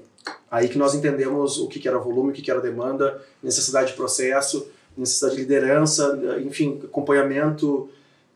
Aí 0.52 0.68
que 0.68 0.78
nós 0.78 0.94
entendemos 0.94 1.60
o 1.60 1.68
que 1.68 1.80
que 1.80 1.88
era 1.88 1.98
volume, 1.98 2.32
o 2.32 2.34
que 2.34 2.42
que 2.42 2.52
era 2.52 2.60
demanda, 2.60 3.24
necessidade 3.42 3.92
de 3.92 3.98
processo, 3.98 4.68
necessidade 4.98 5.36
de 5.36 5.42
liderança, 5.42 6.20
enfim, 6.44 6.82
acompanhamento. 6.84 7.90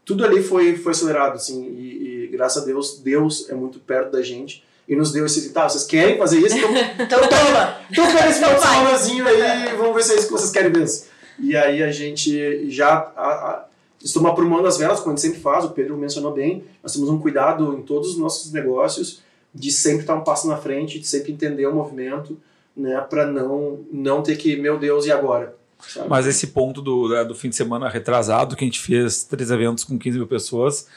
Tudo 0.05 0.24
ali 0.24 0.41
foi, 0.41 0.76
foi 0.76 0.91
acelerado, 0.91 1.36
assim, 1.36 1.64
e, 1.66 2.26
e 2.26 2.28
graças 2.28 2.61
a 2.61 2.66
Deus, 2.66 2.99
Deus 2.99 3.49
é 3.49 3.55
muito 3.55 3.80
perto 3.80 4.11
da 4.11 4.22
gente 4.22 4.64
e 4.88 4.95
nos 4.95 5.11
deu 5.11 5.25
esse, 5.25 5.49
tá, 5.51 5.67
vocês 5.67 5.86
querem 5.86 6.17
fazer 6.17 6.39
isso? 6.39 6.57
Então, 6.57 6.69
Então 6.99 7.19
toma! 7.27 7.77
então 7.89 8.05
pega 8.05 8.29
esse 8.29 8.39
final 8.39 8.53
de 8.53 8.59
Então 8.59 8.71
semanazinho 8.71 9.27
aí, 9.27 9.75
vamos 9.77 9.95
ver 9.95 10.03
se 10.03 10.13
é 10.13 10.15
isso 10.15 10.27
que 10.27 10.34
vocês 10.34 10.51
querem 10.51 10.71
mesmo. 10.71 11.05
E 11.39 11.55
aí 11.55 11.81
a 11.81 11.91
gente 11.91 12.69
já 12.69 13.11
a, 13.15 13.27
a, 13.27 13.65
estamos 14.03 14.29
aprumando 14.29 14.67
as 14.67 14.77
velas, 14.77 14.99
como 14.99 15.11
a 15.11 15.15
gente 15.15 15.21
sempre 15.21 15.39
faz, 15.39 15.65
o 15.65 15.69
Pedro 15.69 15.97
mencionou 15.97 16.34
bem, 16.34 16.63
nós 16.81 16.93
temos 16.93 17.09
um 17.09 17.17
cuidado 17.17 17.73
em 17.73 17.81
todos 17.81 18.09
os 18.09 18.17
nossos 18.17 18.51
negócios 18.51 19.21
de 19.53 19.71
sempre 19.71 20.01
estar 20.01 20.15
um 20.15 20.23
passo 20.23 20.47
na 20.47 20.57
frente, 20.57 20.99
de 20.99 21.07
sempre 21.07 21.31
entender 21.31 21.65
o 21.67 21.73
movimento, 21.73 22.38
né, 22.75 22.99
para 23.09 23.25
não 23.25 23.79
não 23.91 24.21
ter 24.23 24.36
que, 24.36 24.55
meu 24.55 24.77
Deus, 24.77 25.05
e 25.05 25.11
agora? 25.11 25.55
Sabe? 25.88 26.09
Mas 26.09 26.25
esse 26.25 26.47
ponto 26.47 26.81
do, 26.81 27.25
do 27.25 27.36
fim 27.36 27.49
de 27.49 27.55
semana 27.55 27.89
retrasado, 27.89 28.55
que 28.55 28.63
a 28.63 28.67
gente 28.67 28.79
fez 28.79 29.23
três 29.23 29.51
eventos 29.51 29.84
com 29.84 29.97
15 29.97 30.17
mil 30.17 30.27
pessoas, 30.27 30.88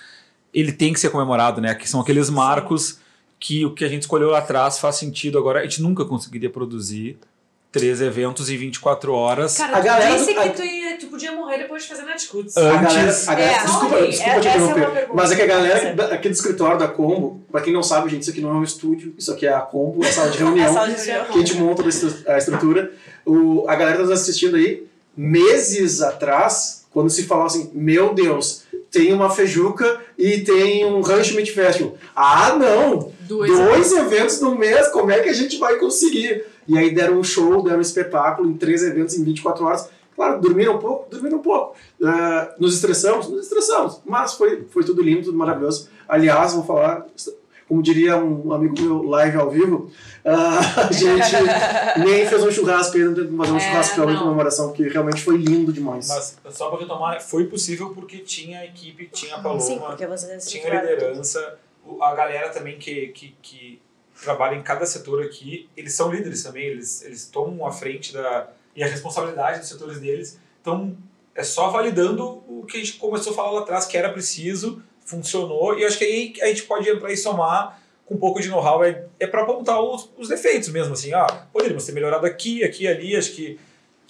ele 0.55 0.73
tem 0.73 0.93
que 0.93 1.01
ser 1.01 1.11
comemorado, 1.11 1.61
né? 1.61 1.75
Que 1.75 1.89
são 1.89 2.01
aqueles 2.01 2.31
marcos 2.31 2.99
que 3.39 3.65
o 3.65 3.75
que 3.75 3.85
a 3.85 3.89
gente 3.89 4.03
escolheu 4.03 4.31
lá 4.31 4.39
atrás 4.39 4.79
faz 4.79 4.97
sentido. 4.97 5.39
Agora, 5.39 5.61
a 5.61 5.63
gente 5.63 5.83
nunca 5.83 6.05
conseguiria 6.05 6.49
produzir 6.51 7.19
três 7.71 8.01
eventos 8.01 8.49
em 8.49 8.57
24 8.57 9.13
horas. 9.13 9.59
Cara, 9.59 9.77
A 9.77 9.81
galera 9.81 10.17
disse 10.17 10.33
do- 10.33 10.41
que 10.41 10.49
a- 10.49 10.53
tu, 10.53 10.63
ia, 10.65 10.97
tu 10.99 11.07
podia 11.09 11.33
morrer 11.33 11.59
depois 11.59 11.83
de 11.83 11.89
fazer 11.91 12.05
Netcuts. 12.05 12.57
Ah, 12.57 12.61
A 12.61 12.77
galera, 12.83 13.03
Antes- 13.11 13.29
a 13.29 13.35
galera- 13.35 13.53
É, 13.57 13.65
desculpa, 13.65 14.01
desculpa 14.07 14.31
é- 14.31 14.41
te 14.41 14.49
é 14.49 14.51
interromper, 14.57 15.09
mas 15.13 15.31
é 15.33 15.37
que 15.37 15.43
a 15.43 15.47
galera 15.47 15.95
da- 15.95 16.07
aqui 16.15 16.29
do 16.31 16.33
escritório 16.33 16.79
da 16.79 16.89
Combo, 16.89 17.43
pra 17.53 17.61
quem 17.61 17.75
não 17.75 17.83
sabe, 17.83 18.09
gente, 18.09 18.23
isso 18.23 18.31
aqui 18.31 18.41
não 18.41 18.51
é 18.51 18.55
um 18.55 18.63
estúdio, 18.63 19.13
isso 19.19 19.31
aqui 19.31 19.47
é 19.47 19.53
a 19.53 19.61
Combo, 19.61 20.03
é 20.03 20.09
a 20.09 20.13
sala 20.13 20.31
de 20.31 20.39
reunião, 20.39 20.65
É 20.67 20.73
sala 20.73 20.89
de 20.89 20.95
reunião. 21.05 21.25
que 21.27 21.33
a 21.33 21.39
gente 21.39 21.55
monta 21.59 21.83
a 22.33 22.39
estrutura. 22.39 22.93
O, 23.27 23.67
a 23.69 23.75
galera 23.75 23.99
tá 23.99 24.03
nos 24.05 24.13
assistindo 24.13 24.57
aí, 24.57 24.87
meses 25.15 26.01
atrás, 26.01 26.87
quando 26.91 27.11
se 27.11 27.25
falava 27.25 27.49
assim, 27.49 27.71
meu 27.75 28.15
Deus, 28.15 28.63
tem 28.91 29.13
uma 29.13 29.31
feijuca 29.31 30.01
e 30.17 30.39
tem 30.41 30.85
um 30.85 31.01
Rancho 31.01 31.35
Meat 31.35 31.53
Festival. 31.53 31.97
Ah, 32.15 32.57
não! 32.57 33.13
Dois. 33.21 33.51
Dois 33.51 33.93
eventos 33.93 34.41
no 34.41 34.57
mês, 34.57 34.89
como 34.89 35.11
é 35.11 35.21
que 35.21 35.29
a 35.29 35.33
gente 35.33 35.59
vai 35.59 35.77
conseguir? 35.77 36.45
E 36.69 36.77
aí 36.77 36.95
deram 36.95 37.19
um 37.19 37.25
show, 37.25 37.63
deram 37.63 37.79
um 37.79 37.83
espetáculo 37.83 38.49
em 38.49 38.55
três 38.55 38.83
eventos 38.83 39.17
em 39.17 39.25
24 39.25 39.65
horas. 39.65 39.89
Claro, 40.15 40.41
dormiram 40.41 40.77
um 40.77 40.79
pouco, 40.79 41.11
dormiram 41.11 41.39
um 41.39 41.43
pouco. 41.43 41.77
Ah, 42.03 42.55
nos 42.59 42.75
estressamos, 42.75 43.29
nos 43.29 43.45
estressamos. 43.45 44.01
Mas 44.05 44.35
foi, 44.35 44.67
foi 44.71 44.83
tudo 44.85 45.03
lindo, 45.03 45.25
tudo 45.25 45.37
maravilhoso. 45.37 45.89
Aliás, 46.09 46.55
vou 46.55 46.65
falar, 46.65 47.07
como 47.69 47.83
diria 47.83 48.17
um 48.17 48.53
amigo 48.53 48.81
meu 48.81 49.03
live 49.03 49.37
ao 49.37 49.51
vivo, 49.51 49.91
ah, 50.25 50.59
a 50.89 50.93
gente 50.93 51.35
nem 52.05 52.27
fez 52.27 52.43
um 52.43 52.51
churrasco 52.51 52.97
ainda, 52.97 53.27
fazer 53.37 53.53
um 53.53 53.57
É, 53.57 53.61
churrascão 53.61 54.11
em 54.11 54.17
comemoração, 54.17 54.69
porque 54.69 54.89
realmente 54.89 55.23
foi 55.23 55.37
lindo 55.37 55.73
demais. 55.73 56.09
Mas 56.09 56.57
só 56.57 56.71
para 56.71 56.81
retomar, 56.81 57.21
foi 57.21 57.47
possível 57.47 57.91
porque 57.95 58.19
tinha 58.19 58.65
equipe, 58.65 59.09
tinha 59.13 59.37
a 59.37 59.41
Paloma, 59.41 59.61
Sim, 59.61 59.79
tinha 60.49 60.63
tudo. 60.65 60.81
liderança, 60.91 61.59
o- 61.85 62.03
a 62.03 62.15
galera 62.15 62.49
também 62.51 62.79
que, 62.79 63.09
que, 63.09 63.35
que 63.43 63.81
trabalha 64.23 64.55
em 64.57 64.63
cada 64.63 64.87
setor 64.87 65.23
aqui, 65.23 65.69
eles 65.77 65.93
são 65.95 66.11
líderes 66.11 66.43
também, 66.43 66.65
eles, 66.67 67.03
eles 67.03 67.27
tomam 67.27 67.67
a 67.67 67.73
frente 67.73 68.13
da, 68.13 68.49
e 68.75 68.83
a 68.83 68.87
responsabilidade 68.87 69.59
dos 69.61 69.69
setores 69.69 69.99
deles. 70.01 70.39
Então, 70.63 70.97
é 71.35 71.43
só 71.45 71.69
validando 71.71 72.25
o 72.49 72.65
que 72.67 72.77
a 72.79 72.81
gente 72.81 72.95
começou 72.95 73.33
a 73.33 73.37
falar 73.37 73.51
lá 73.51 73.61
atrás, 73.61 73.85
que 73.87 73.97
era 73.97 74.09
preciso, 74.11 74.83
funcionou, 75.07 75.79
e 75.79 75.83
eu 75.83 75.89
acho 75.89 75.97
que 75.97 76.05
aí 76.05 76.35
a 76.43 76.47
gente 76.49 76.65
pode 76.65 76.89
entrar 76.89 77.11
e 77.11 77.17
somar 77.17 77.81
com 78.05 78.15
um 78.15 78.19
pouco 78.19 78.41
de 78.41 78.49
know-how, 78.49 78.85
é, 78.85 79.05
é 79.19 79.27
para 79.27 79.43
apontar 79.43 79.81
os, 79.81 80.11
os 80.17 80.29
defeitos 80.29 80.69
mesmo, 80.69 80.93
assim, 80.93 81.13
ah, 81.15 81.27
poderíamos 81.53 81.85
ter 81.85 81.93
melhorado 81.93 82.27
aqui, 82.27 82.63
aqui, 82.63 82.87
ali, 82.87 83.17
acho 83.17 83.33
que, 83.33 83.59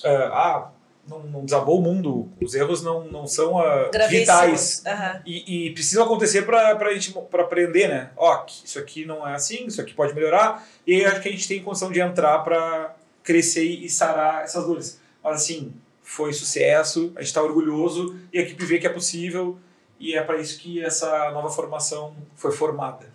ah, 0.04 0.10
ah, 0.10 0.70
não, 1.08 1.20
não 1.20 1.44
desabou 1.44 1.78
o 1.78 1.82
mundo, 1.82 2.28
os 2.42 2.54
erros 2.54 2.82
não, 2.82 3.04
não 3.04 3.26
são 3.26 3.58
ah, 3.58 3.90
vitais. 4.08 4.82
Aham. 4.86 5.22
e, 5.24 5.68
e 5.68 5.70
precisam 5.70 6.04
acontecer 6.04 6.42
para 6.42 6.76
a 6.76 6.94
gente 6.94 7.12
para 7.30 7.42
aprender, 7.42 7.88
né? 7.88 8.10
Ó, 8.16 8.36
que 8.38 8.66
isso 8.66 8.78
aqui 8.78 9.04
não 9.04 9.26
é 9.26 9.34
assim, 9.34 9.66
isso 9.66 9.80
aqui 9.80 9.94
pode 9.94 10.14
melhorar. 10.14 10.66
E 10.86 10.94
aí 10.94 11.04
acho 11.04 11.20
que 11.20 11.28
a 11.28 11.32
gente 11.32 11.46
tem 11.46 11.62
condição 11.62 11.92
de 11.92 12.00
entrar 12.00 12.40
para 12.40 12.94
crescer 13.22 13.64
e 13.64 13.88
sarar 13.88 14.42
essas 14.42 14.66
dores. 14.66 15.00
Mas 15.22 15.42
assim, 15.42 15.72
foi 16.02 16.32
sucesso, 16.32 17.12
a 17.16 17.20
gente 17.20 17.28
está 17.28 17.42
orgulhoso 17.42 18.16
e 18.32 18.38
a 18.38 18.42
equipe 18.42 18.64
vê 18.64 18.78
que 18.78 18.86
é 18.86 18.90
possível 18.90 19.58
e 19.98 20.14
é 20.14 20.22
para 20.22 20.36
isso 20.38 20.58
que 20.58 20.84
essa 20.84 21.30
nova 21.30 21.50
formação 21.50 22.14
foi 22.36 22.52
formada. 22.52 23.06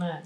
É. 0.00 0.22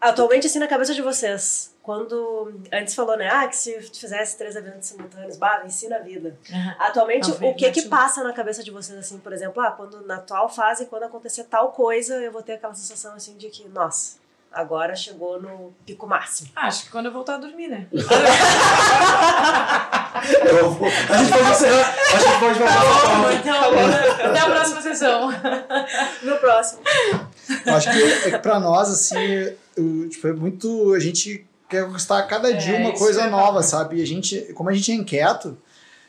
Atualmente, 0.00 0.46
assim, 0.46 0.58
na 0.60 0.68
cabeça 0.68 0.94
de 0.94 1.02
vocês, 1.02 1.74
quando 1.82 2.54
antes 2.72 2.94
falou, 2.94 3.16
né, 3.16 3.28
ah, 3.32 3.48
que 3.48 3.56
se 3.56 3.80
fizesse 3.82 4.38
três 4.38 4.54
eventos 4.54 4.86
simultâneos, 4.88 5.36
bah, 5.36 5.62
ensina 5.66 5.96
a 5.96 5.98
vida. 5.98 6.36
Aham. 6.52 6.76
Atualmente, 6.78 7.28
Não, 7.28 7.34
o 7.48 7.54
que 7.54 7.68
que 7.72 7.80
verdade. 7.80 7.88
passa 7.88 8.22
na 8.22 8.32
cabeça 8.32 8.62
de 8.62 8.70
vocês, 8.70 8.96
assim, 8.96 9.18
por 9.18 9.32
exemplo, 9.32 9.60
ah, 9.60 9.72
quando 9.72 10.00
na 10.06 10.16
atual 10.16 10.48
fase, 10.48 10.86
quando 10.86 11.02
acontecer 11.02 11.44
tal 11.44 11.72
coisa, 11.72 12.14
eu 12.16 12.30
vou 12.30 12.42
ter 12.42 12.52
aquela 12.54 12.74
sensação, 12.74 13.14
assim, 13.14 13.36
de 13.36 13.48
que, 13.50 13.66
nossa, 13.68 14.18
agora 14.52 14.94
chegou 14.94 15.42
no 15.42 15.74
pico 15.84 16.06
máximo. 16.06 16.50
Ah, 16.54 16.68
Acho 16.68 16.84
que 16.84 16.90
quando 16.90 17.06
eu 17.06 17.12
voltar 17.12 17.34
a 17.34 17.38
dormir, 17.38 17.66
né? 17.66 17.88
Eu 20.48 20.70
vou- 20.72 20.88
a 20.88 21.16
gente 21.16 21.32
pode 21.32 21.50
encerrar, 21.50 21.94
a 22.14 22.18
gente 22.18 22.40
pode 22.40 22.58
voltar 22.58 22.80
pra 22.80 23.00
pauta. 23.10 23.34
Então, 23.34 24.26
até 24.30 24.38
a 24.38 24.44
próxima 24.50 24.82
sessão. 24.82 25.30
No 26.22 26.36
próximo. 26.38 26.80
Eu 27.66 27.74
acho 27.74 27.90
que, 27.90 28.02
é 28.02 28.30
que 28.32 28.38
pra 28.38 28.60
nós, 28.60 28.88
assim, 28.90 29.16
eu, 29.76 30.08
tipo, 30.08 30.26
é 30.28 30.32
muito. 30.32 30.92
A 30.94 30.98
gente 31.00 31.46
quer 31.68 31.84
conquistar 31.86 32.18
a 32.18 32.22
cada 32.22 32.52
dia 32.52 32.76
É, 32.76 32.80
uma 32.80 32.92
coisa 32.92 33.22
ia 33.22 33.30
nova, 33.30 33.62
sabe? 33.62 33.96
E 33.98 34.02
a 34.02 34.06
gente, 34.06 34.38
como 34.54 34.68
a 34.70 34.72
gente 34.72 34.90
é 34.90 34.94
inquieto, 34.94 35.56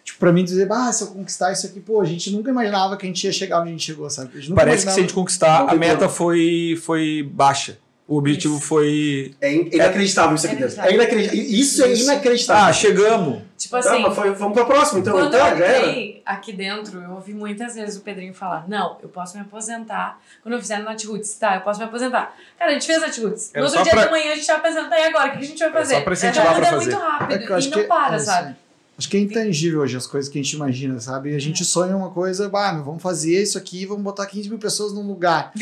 tipo, 0.03 0.19
pra 0.19 0.31
mim 0.31 0.43
dizer, 0.43 0.67
ah, 0.71 0.91
se 0.91 1.03
eu 1.03 1.07
conquistar 1.07 1.51
isso 1.51 1.65
aqui, 1.65 1.79
pô, 1.79 2.01
a 2.01 2.05
gente 2.05 2.31
nunca 2.31 2.49
imaginava 2.49 2.95
que 2.97 3.05
a 3.05 3.09
gente 3.09 3.23
ia 3.25 3.31
chegar 3.31 3.59
onde 3.61 3.69
a 3.69 3.71
gente 3.71 3.85
chegou, 3.85 4.09
sabe? 4.09 4.31
A 4.33 4.37
gente 4.39 4.49
nunca 4.49 4.61
Parece 4.61 4.77
que 4.77 4.81
se 4.83 4.87
a 4.87 4.91
imaginava- 4.91 5.01
gente 5.07 5.13
conquistar, 5.13 5.69
a 5.69 5.75
meta 5.75 6.07
foi, 6.09 6.79
foi 6.83 7.23
baixa. 7.31 7.77
O 8.09 8.17
objetivo 8.17 8.57
Isso. 8.57 8.65
foi. 8.65 9.35
É 9.39 9.53
in- 9.53 9.69
inacreditável 9.71 10.35
isso 10.35 10.47
aqui 10.47 10.55
dentro. 10.55 10.81
É 10.81 10.93
inacreditável. 10.93 11.43
Isso 11.43 11.83
é 11.83 11.93
inacreditável. 11.93 12.63
Ah, 12.65 12.73
chegamos! 12.73 13.41
Tipo 13.55 13.73
Tá, 13.73 13.79
assim, 13.91 14.01
mas 14.01 14.15
foi- 14.15 14.31
vamos 14.31 14.53
pra 14.55 14.65
próxima, 14.65 14.99
então. 14.99 15.13
quando 15.13 15.29
Tá, 15.31 15.49
eu 15.49 15.53
entrei 15.55 16.21
aqui 16.25 16.51
dentro, 16.53 16.99
eu 16.99 17.11
ouvi 17.11 17.33
muitas 17.35 17.75
vezes 17.75 17.97
o 17.97 18.01
Pedrinho 18.01 18.33
falar: 18.33 18.67
Não, 18.67 18.97
eu 19.03 19.09
posso 19.09 19.35
me 19.37 19.41
aposentar. 19.43 20.19
Quando 20.41 20.55
eu 20.55 20.59
fizer 20.59 20.79
no 20.79 20.85
Natroots, 20.85 21.33
tá, 21.35 21.55
eu 21.55 21.61
posso 21.61 21.79
me 21.79 21.85
aposentar. 21.85 22.35
Cara, 22.57 22.71
a 22.71 22.73
gente 22.73 22.87
fez 22.87 22.99
Natroots. 22.99 23.51
Era 23.53 23.63
No 23.63 23.69
outro 23.69 23.83
dia 23.83 23.93
pra- 23.93 24.05
de 24.05 24.11
manhã 24.11 24.31
a 24.31 24.35
gente 24.35 24.47
tá, 24.47 24.99
e 24.99 25.03
agora? 25.03 25.27
O 25.27 25.31
que 25.33 25.37
a 25.37 25.41
gente 25.41 25.59
vai 25.59 25.67
Era 25.67 25.77
fazer? 25.77 25.95
só 25.95 26.01
pra 26.01 26.13
incentivar 26.13 26.47
É, 26.47 26.55
pra 26.55 26.67
é 26.67 26.69
fazer. 26.71 26.85
muito 26.91 26.97
rápido 26.97 27.33
É 27.33 27.37
que 27.37 27.43
e 27.53 27.69
que 27.69 27.77
não 27.77 27.87
para, 27.87 28.15
é, 28.15 28.19
sabe? 28.19 28.55
Acho 28.99 29.09
que 29.09 29.15
é 29.15 29.19
intangível 29.21 29.79
hoje 29.79 29.95
as 29.95 30.05
coisas 30.05 30.29
que 30.29 30.37
a 30.37 30.43
gente 30.43 30.53
imagina, 30.57 30.99
sabe? 30.99 31.33
A 31.33 31.39
gente 31.39 31.63
sonha 31.63 31.95
uma 31.95 32.09
coisa, 32.11 32.49
bah, 32.49 32.73
meu, 32.73 32.83
vamos 32.83 33.01
fazer 33.01 33.41
isso 33.41 33.57
aqui, 33.57 33.85
vamos 33.85 34.03
botar 34.03 34.25
15 34.25 34.49
mil 34.49 34.59
pessoas 34.59 34.91
num 34.91 35.07
lugar. 35.07 35.53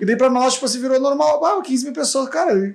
e 0.00 0.04
daí 0.04 0.16
pra 0.16 0.28
nós, 0.28 0.54
tipo 0.54 0.66
assim, 0.66 0.80
virou 0.80 0.98
normal, 0.98 1.38
bah, 1.40 1.62
15 1.62 1.84
mil 1.84 1.94
pessoas, 1.94 2.28
cara, 2.28 2.74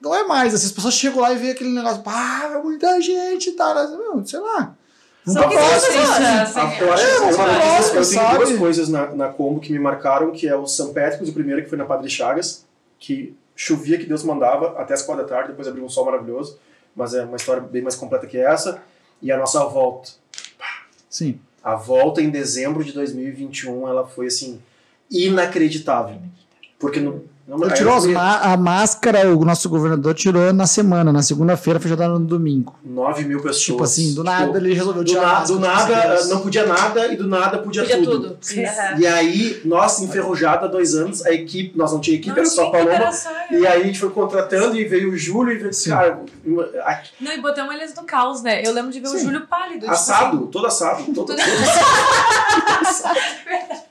não 0.00 0.12
é 0.12 0.24
mais. 0.26 0.52
Assim, 0.52 0.66
as 0.66 0.72
pessoas 0.72 0.94
chegam 0.94 1.20
lá 1.20 1.32
e 1.32 1.36
veem 1.38 1.52
aquele 1.52 1.70
negócio, 1.70 2.02
bah, 2.02 2.50
é 2.52 2.58
muita 2.60 3.00
gente, 3.00 3.52
tá? 3.52 3.72
Meu, 3.88 4.26
sei 4.26 4.40
lá. 4.40 4.74
Vamos 5.24 5.40
São 5.40 5.48
pra 5.48 5.60
15 5.60 5.70
próxima. 5.70 6.00
pessoas. 6.00 6.56
assim. 6.56 6.80
Eu 6.80 6.92
acho 6.92 7.04
É, 7.04 7.14
que 7.14 7.20
uma 7.20 7.28
é 7.30 7.60
próximo, 7.60 8.00
eu 8.00 8.08
tenho 8.08 8.36
duas 8.46 8.58
coisas 8.58 8.88
na, 8.88 9.14
na 9.14 9.28
combo 9.28 9.60
que 9.60 9.72
me 9.72 9.78
marcaram, 9.78 10.32
que 10.32 10.48
é 10.48 10.56
o 10.56 10.66
St. 10.66 10.92
Patrick's, 10.92 11.28
o 11.28 11.32
primeiro 11.32 11.62
que 11.62 11.68
foi 11.68 11.78
na 11.78 11.84
Padre 11.84 12.10
Chagas, 12.10 12.66
que 12.98 13.32
chovia 13.54 13.96
que 13.96 14.06
Deus 14.06 14.24
mandava 14.24 14.74
até 14.80 14.92
as 14.94 15.02
quatro 15.02 15.22
da 15.22 15.28
tarde, 15.28 15.50
depois 15.50 15.68
abriu 15.68 15.84
um 15.84 15.88
sol 15.88 16.04
maravilhoso, 16.06 16.58
mas 16.96 17.14
é 17.14 17.22
uma 17.22 17.36
história 17.36 17.62
bem 17.62 17.80
mais 17.80 17.94
completa 17.94 18.26
que 18.26 18.36
essa. 18.36 18.82
E 19.22 19.30
a 19.30 19.38
nossa 19.38 19.64
volta. 19.64 20.10
Sim. 21.08 21.38
A 21.62 21.76
volta 21.76 22.20
em 22.20 22.28
dezembro 22.28 22.82
de 22.82 22.92
2021, 22.92 23.86
ela 23.86 24.06
foi 24.06 24.26
assim, 24.26 24.60
inacreditável. 25.10 26.20
Porque 26.78 26.98
no. 26.98 27.24
Não- 27.46 27.68
tirou 27.70 28.00
fui- 28.00 28.14
a 28.16 28.56
máscara, 28.56 29.28
o 29.36 29.44
nosso 29.44 29.68
governador 29.68 30.14
tirou 30.14 30.52
na 30.52 30.66
semana, 30.66 31.12
na 31.12 31.22
segunda-feira 31.22 31.80
foi 31.80 31.90
já 31.90 32.08
no 32.08 32.18
domingo. 32.20 32.74
9 32.84 33.24
mil 33.24 33.38
pessoas. 33.42 33.60
Tipo 33.62 33.82
assim, 33.84 34.14
do 34.14 34.22
nada 34.24 34.56
ele 34.58 34.72
resolveu 34.74 35.02
do, 35.02 35.08
tirar 35.08 35.22
a 35.22 35.32
na, 35.32 35.40
do 35.40 35.46
tipo 35.46 35.60
nada 35.60 36.24
não 36.26 36.40
podia 36.40 36.66
nada 36.66 37.12
e 37.12 37.16
do 37.16 37.26
nada 37.26 37.58
podia, 37.58 37.82
Podia 37.82 37.98
tudo. 38.02 38.36
tudo. 38.40 39.00
E 39.00 39.06
aí, 39.06 39.60
nossa, 39.64 40.04
enferrujada 40.04 40.66
há 40.66 40.68
dois 40.68 40.94
anos, 40.94 41.24
a 41.26 41.32
equipe, 41.32 41.76
nós 41.76 41.92
não 41.92 42.00
tinha 42.00 42.16
equipe, 42.16 42.38
era 42.38 42.46
só 42.48 42.68
a 42.68 42.70
Paloma. 42.70 43.10
E 43.50 43.66
aí 43.66 43.82
a 43.82 43.84
gente 43.84 43.98
foi 43.98 44.10
contratando 44.10 44.76
e 44.76 44.84
veio 44.84 45.10
o 45.12 45.16
Júlio 45.16 45.52
e 45.54 45.58
veio, 45.58 45.72
Sim. 45.72 45.90
cara, 45.90 46.20
Não, 47.20 47.32
e 47.32 47.40
botamos 47.40 47.74
eles 47.74 47.94
no 47.94 48.04
caos, 48.04 48.42
né? 48.42 48.62
Eu 48.64 48.72
lembro 48.72 48.90
de 48.92 49.00
ver 49.00 49.08
o 49.08 49.10
Sim. 49.10 49.24
Júlio 49.24 49.46
pálido. 49.46 49.80
tipo 49.80 49.92
assado, 49.92 50.46
todo 50.46 50.66
assado. 50.66 51.02
Todo, 51.12 51.26
Tudo- 51.26 51.36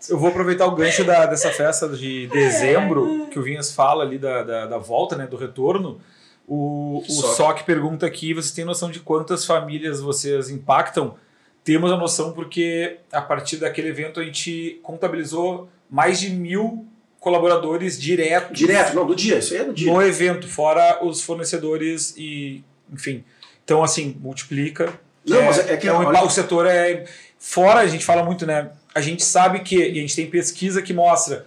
Eu 0.10 0.18
vou 0.18 0.30
aproveitar 0.30 0.66
o 0.66 0.72
gancho 0.76 1.04
da, 1.04 1.26
dessa 1.26 1.50
festa 1.52 1.88
de 1.88 2.28
dezembro, 2.28 3.28
que 3.32 3.40
o 3.40 3.41
Vinhas 3.42 3.72
fala 3.74 4.04
ali 4.04 4.18
da, 4.18 4.44
da, 4.44 4.66
da 4.68 4.78
volta, 4.78 5.16
né, 5.16 5.28
do 5.28 5.38
retorno. 5.38 6.00
O, 6.48 7.02
o 7.08 7.12
Soc. 7.12 7.36
SOC 7.36 7.64
pergunta 7.66 8.06
aqui: 8.06 8.34
vocês 8.34 8.52
têm 8.52 8.66
noção 8.66 8.92
de 8.92 9.00
quantas 9.00 9.46
famílias 9.46 10.02
vocês 10.02 10.50
impactam? 10.50 11.16
Temos 11.64 11.92
a 11.92 11.98
noção 11.98 12.34
porque 12.34 12.98
a 13.12 13.22
partir 13.22 13.58
daquele 13.58 13.90
evento 13.90 14.20
a 14.20 14.24
gente 14.24 14.80
contabilizou 14.82 15.70
mais 15.90 16.20
de 16.20 16.30
mil 16.32 16.86
colaboradores 17.20 18.02
diretos 18.02 18.58
Direto, 18.58 18.96
não, 18.96 19.06
do 19.06 19.16
dia, 19.16 19.38
isso 19.38 19.54
aí 19.54 19.60
é 19.60 19.64
do 19.64 19.74
dia. 19.74 19.94
no 19.94 20.02
evento, 20.02 20.48
fora 20.48 21.06
os 21.06 21.22
fornecedores 21.22 22.16
e, 22.18 22.64
enfim. 22.92 23.24
Então, 23.64 23.84
assim, 23.84 24.18
multiplica. 24.20 24.92
Não, 25.26 25.38
É- 25.38 25.46
mas 25.46 25.60
é 25.70 25.78
que 25.78 25.88
é 25.88 25.94
um 25.94 25.98
olha- 25.98 26.24
o 26.24 26.30
setor 26.32 26.66
é. 26.66 27.06
Fora, 27.38 27.80
a 27.82 27.88
gente 27.88 28.04
fala 28.04 28.24
muito, 28.24 28.46
né? 28.46 28.72
A 28.94 29.00
gente 29.02 29.24
sabe 29.24 29.60
que, 29.60 29.76
e 29.78 30.00
a 30.00 30.02
gente 30.02 30.16
tem 30.16 30.28
pesquisa 30.30 30.82
que 30.82 30.94
mostra, 30.94 31.46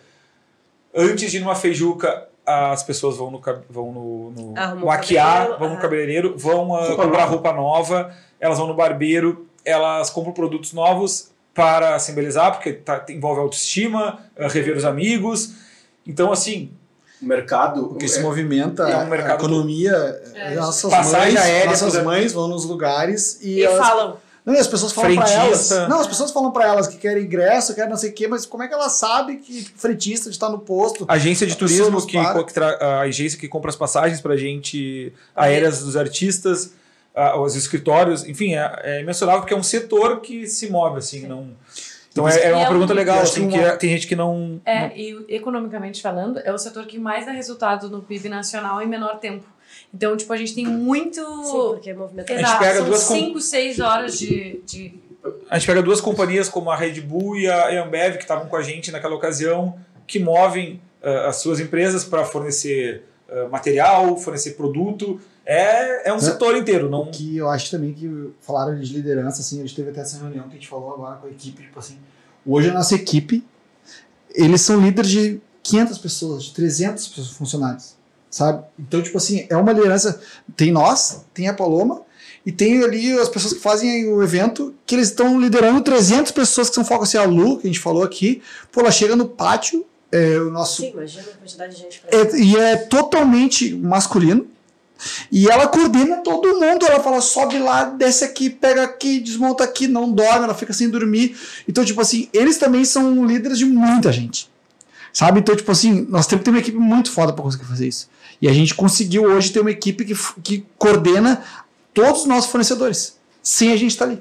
antes 0.94 1.30
de 1.30 1.36
ir 1.38 1.40
numa 1.40 1.54
feijuca, 1.54 2.28
as 2.46 2.82
pessoas 2.82 3.16
vão 3.16 3.30
no, 3.30 3.40
vão 3.70 3.92
no, 3.92 4.30
no 4.30 4.86
maquiar, 4.86 5.58
vão 5.58 5.70
no 5.74 5.78
cabeleireiro, 5.80 6.34
vão 6.36 6.66
Roupa 6.68 6.96
comprar 6.96 7.24
roupa 7.24 7.52
nova, 7.52 8.14
elas 8.38 8.58
vão 8.58 8.66
no 8.66 8.74
barbeiro, 8.74 9.46
elas 9.64 10.10
compram 10.10 10.32
produtos 10.32 10.72
novos 10.72 11.30
para 11.54 11.98
se 11.98 12.12
embelezar, 12.12 12.52
porque 12.52 12.72
tá, 12.72 13.04
envolve 13.08 13.40
autoestima, 13.40 14.18
ah, 14.38 14.48
rever 14.48 14.76
os 14.76 14.84
amigos. 14.84 15.52
Então, 16.06 16.30
assim, 16.32 16.70
o 17.22 17.24
mercado. 17.26 17.92
O 17.92 17.94
que 17.94 18.06
se 18.08 18.18
é- 18.18 18.22
movimenta 18.22 18.82
é 18.82 18.96
um 18.96 18.98
a- 18.98 19.02
a 19.02 19.06
mercado 19.06 19.38
economia, 19.38 19.92
É. 20.34 20.54
nossas 20.56 20.90
Passagem 20.90 21.32
mães, 21.34 21.42
aérea, 21.44 21.70
nossas 21.70 22.02
mães 22.04 22.32
vão 22.32 22.48
nos 22.48 22.64
lugares 22.66 23.38
e, 23.40 23.60
E 23.60 23.62
elas, 23.64 23.78
falam. 23.86 24.16
Não, 24.44 24.54
e 24.54 24.58
as 24.58 24.66
pessoas 24.68 24.92
falam 24.92 25.14
pra 25.14 25.26
Frentista. 25.26 25.74
elas. 25.74 25.88
Não, 25.88 26.00
as 26.00 26.06
pessoas 26.06 26.30
falam 26.30 26.50
pra 26.52 26.66
elas 26.66 26.86
que 26.86 26.96
querem 26.98 27.24
ingresso, 27.24 27.74
querem 27.74 27.88
não 27.90 27.96
sei 27.96 28.10
o 28.10 28.12
quê, 28.12 28.28
mas 28.28 28.44
como 28.44 28.62
é 28.62 28.68
que 28.68 28.74
ela 28.74 28.88
sabe 28.90 29.36
que 29.38 29.62
frentista 29.76 30.28
de 30.28 30.36
estar 30.36 30.50
no 30.50 30.58
posto? 30.58 31.04
Agência 31.08 31.46
de 31.46 31.56
turismo 31.56 32.04
que, 32.06 32.12
para. 32.20 32.44
que 32.44 32.52
tra- 32.52 32.76
a 32.80 33.00
agência 33.00 33.38
que 33.38 33.48
compra 33.48 33.70
as 33.70 33.76
passagens 33.76 34.20
pra 34.20 34.36
gente, 34.36 35.12
aéreas 35.34 35.80
dos 35.82 35.96
artistas, 35.96 36.72
a- 37.14 37.38
os 37.40 37.54
escritórios, 37.56 38.26
enfim, 38.28 38.54
é, 38.54 38.80
é 38.82 39.00
imensurável 39.00 39.40
porque 39.40 39.54
é 39.54 39.56
um 39.56 39.62
setor 39.62 40.20
que 40.20 40.46
se 40.46 40.68
move 40.70 40.98
assim, 40.98 41.26
não. 41.26 41.48
Então 42.12 42.28
é, 42.28 42.38
é 42.38 42.48
E 42.48 42.52
uma 42.52 42.60
é 42.60 42.64
um- 42.64 42.68
pergunta 42.68 42.94
legal, 42.94 43.18
assim, 43.20 43.48
que 43.48 43.56
é- 43.56 43.76
tem 43.76 43.90
gente 43.90 44.06
que 44.06 44.14
não. 44.14 44.60
É, 44.64 44.96
e 44.96 45.24
economicamente 45.28 46.00
falando, 46.02 46.38
é 46.38 46.52
o 46.52 46.58
setor 46.58 46.86
que 46.86 46.98
mais 46.98 47.26
dá 47.26 47.32
resultado 47.32 47.88
no 47.90 48.02
PIB 48.02 48.28
nacional 48.28 48.80
em 48.82 48.86
menor 48.86 49.18
tempo. 49.18 49.44
Então, 49.94 50.16
tipo, 50.16 50.32
a 50.32 50.36
gente 50.36 50.54
tem 50.54 50.66
muito. 50.66 51.20
Sim, 51.20 51.52
porque 51.52 51.90
é 51.90 51.94
movimento. 51.94 52.26
gente 52.28 52.40
Exato, 52.40 52.58
pega 52.58 52.78
são 52.78 52.86
duas 52.86 53.04
com- 53.04 53.14
5, 53.14 53.40
6 53.40 53.78
horas 53.80 54.18
de, 54.18 54.60
de. 54.66 54.94
A 55.48 55.56
gente 55.58 55.66
pega 55.68 55.82
duas 55.82 56.00
companhias 56.00 56.48
como 56.48 56.70
a 56.70 56.76
Red 56.76 57.00
Bull 57.00 57.36
e 57.36 57.46
a 57.48 57.68
a 57.80 57.84
Ambev, 57.84 58.16
que 58.16 58.22
estavam 58.24 58.46
com 58.48 58.56
a 58.56 58.62
gente 58.62 58.90
naquela 58.90 59.14
ocasião, 59.14 59.78
que 60.06 60.18
movem 60.18 60.80
ah, 61.02 61.28
as 61.28 61.36
suas 61.36 61.60
empresas 61.60 62.04
para 62.04 62.24
fornecer 62.24 63.04
ah, 63.30 63.48
material, 63.50 64.16
fornecer 64.16 64.50
produto. 64.52 65.20
É, 65.46 66.08
é 66.08 66.12
um 66.12 66.16
Né? 66.16 66.22
setor 66.22 66.56
inteiro, 66.56 66.88
não. 66.90 67.10
que 67.10 67.36
eu 67.36 67.48
acho 67.50 67.70
também 67.70 67.92
que 67.92 68.30
falaram 68.40 68.80
de 68.80 68.92
liderança, 68.92 69.42
assim, 69.42 69.58
a 69.58 69.62
gente 69.62 69.76
teve 69.76 69.90
até 69.90 70.00
essa 70.00 70.18
reunião 70.18 70.44
que 70.44 70.50
a 70.50 70.54
gente 70.54 70.66
falou 70.68 70.92
agora 70.94 71.16
com 71.16 71.26
a 71.26 71.30
equipe, 71.30 71.62
tipo 71.62 71.78
assim, 71.78 71.98
hoje 72.46 72.70
a 72.70 72.72
nossa 72.72 72.94
equipe, 72.94 73.44
eles 74.34 74.62
são 74.62 74.80
líderes 74.80 75.10
de 75.10 75.40
500 75.62 75.98
pessoas, 75.98 76.44
de 76.44 76.54
300 76.54 77.08
pessoas- 77.08 77.30
funcionários, 77.30 77.93
sabe? 78.34 78.64
Então, 78.76 79.00
tipo 79.00 79.16
assim, 79.16 79.46
é 79.48 79.56
uma 79.56 79.70
liderança, 79.72 80.20
tem 80.56 80.72
nós, 80.72 81.24
tem 81.32 81.46
a 81.46 81.54
Paloma, 81.54 82.02
e 82.44 82.50
tem 82.50 82.82
ali 82.82 83.12
as 83.12 83.28
pessoas 83.28 83.52
que 83.54 83.60
fazem 83.60 84.12
o 84.12 84.20
evento, 84.24 84.74
que 84.84 84.96
eles 84.96 85.08
estão 85.08 85.40
liderando 85.40 85.80
300 85.80 86.32
pessoas 86.32 86.68
que 86.68 86.74
são 86.74 86.84
foco, 86.84 87.04
assim, 87.04 87.16
a 87.16 87.22
Lu, 87.22 87.58
que 87.58 87.68
a 87.68 87.70
gente 87.70 87.78
falou 87.78 88.02
aqui, 88.02 88.42
pô, 88.72 88.80
ela 88.80 88.90
chega 88.90 89.14
no 89.14 89.28
pátio, 89.28 89.86
é, 90.10 90.36
o 90.40 90.50
nosso 90.50 90.82
Sim, 90.82 90.90
imagina 90.90 91.22
a 91.22 91.36
quantidade 91.38 91.76
de 91.76 91.80
gente 91.80 92.00
pra 92.00 92.18
é- 92.18 92.36
e 92.36 92.56
é 92.56 92.76
totalmente 92.76 93.72
masculino. 93.76 94.48
E 95.30 95.48
ela 95.48 95.66
coordena 95.68 96.18
todo 96.18 96.60
mundo. 96.60 96.86
Ela 96.86 97.00
fala, 97.00 97.20
sobe 97.20 97.58
lá, 97.58 97.84
desce 97.84 98.24
aqui, 98.24 98.48
pega 98.48 98.84
aqui, 98.84 99.18
desmonta 99.20 99.64
aqui, 99.64 99.86
não 99.88 100.10
dorme, 100.10 100.44
ela 100.44 100.54
fica 100.54 100.72
sem 100.72 100.88
dormir. 100.88 101.36
Então, 101.68 101.84
tipo 101.84 102.00
assim, 102.00 102.28
eles 102.32 102.58
também 102.58 102.84
são 102.84 103.24
líderes 103.26 103.58
de 103.58 103.64
muita 103.64 104.12
gente. 104.12 104.48
Sabe? 105.12 105.40
Então, 105.40 105.54
tipo 105.54 105.70
assim, 105.70 106.06
nós 106.08 106.26
temos 106.26 106.40
que 106.40 106.44
ter 106.44 106.50
uma 106.50 106.60
equipe 106.60 106.78
muito 106.78 107.10
foda 107.10 107.32
para 107.32 107.42
conseguir 107.42 107.64
fazer 107.64 107.86
isso. 107.88 108.08
E 108.40 108.48
a 108.48 108.52
gente 108.52 108.74
conseguiu 108.74 109.24
hoje 109.24 109.52
ter 109.52 109.60
uma 109.60 109.70
equipe 109.70 110.04
que, 110.04 110.14
que 110.42 110.66
coordena 110.78 111.42
todos 111.92 112.22
os 112.22 112.26
nossos 112.26 112.50
fornecedores. 112.50 113.18
Sem 113.42 113.72
a 113.72 113.76
gente 113.76 113.90
estar 113.92 114.06
ali. 114.06 114.20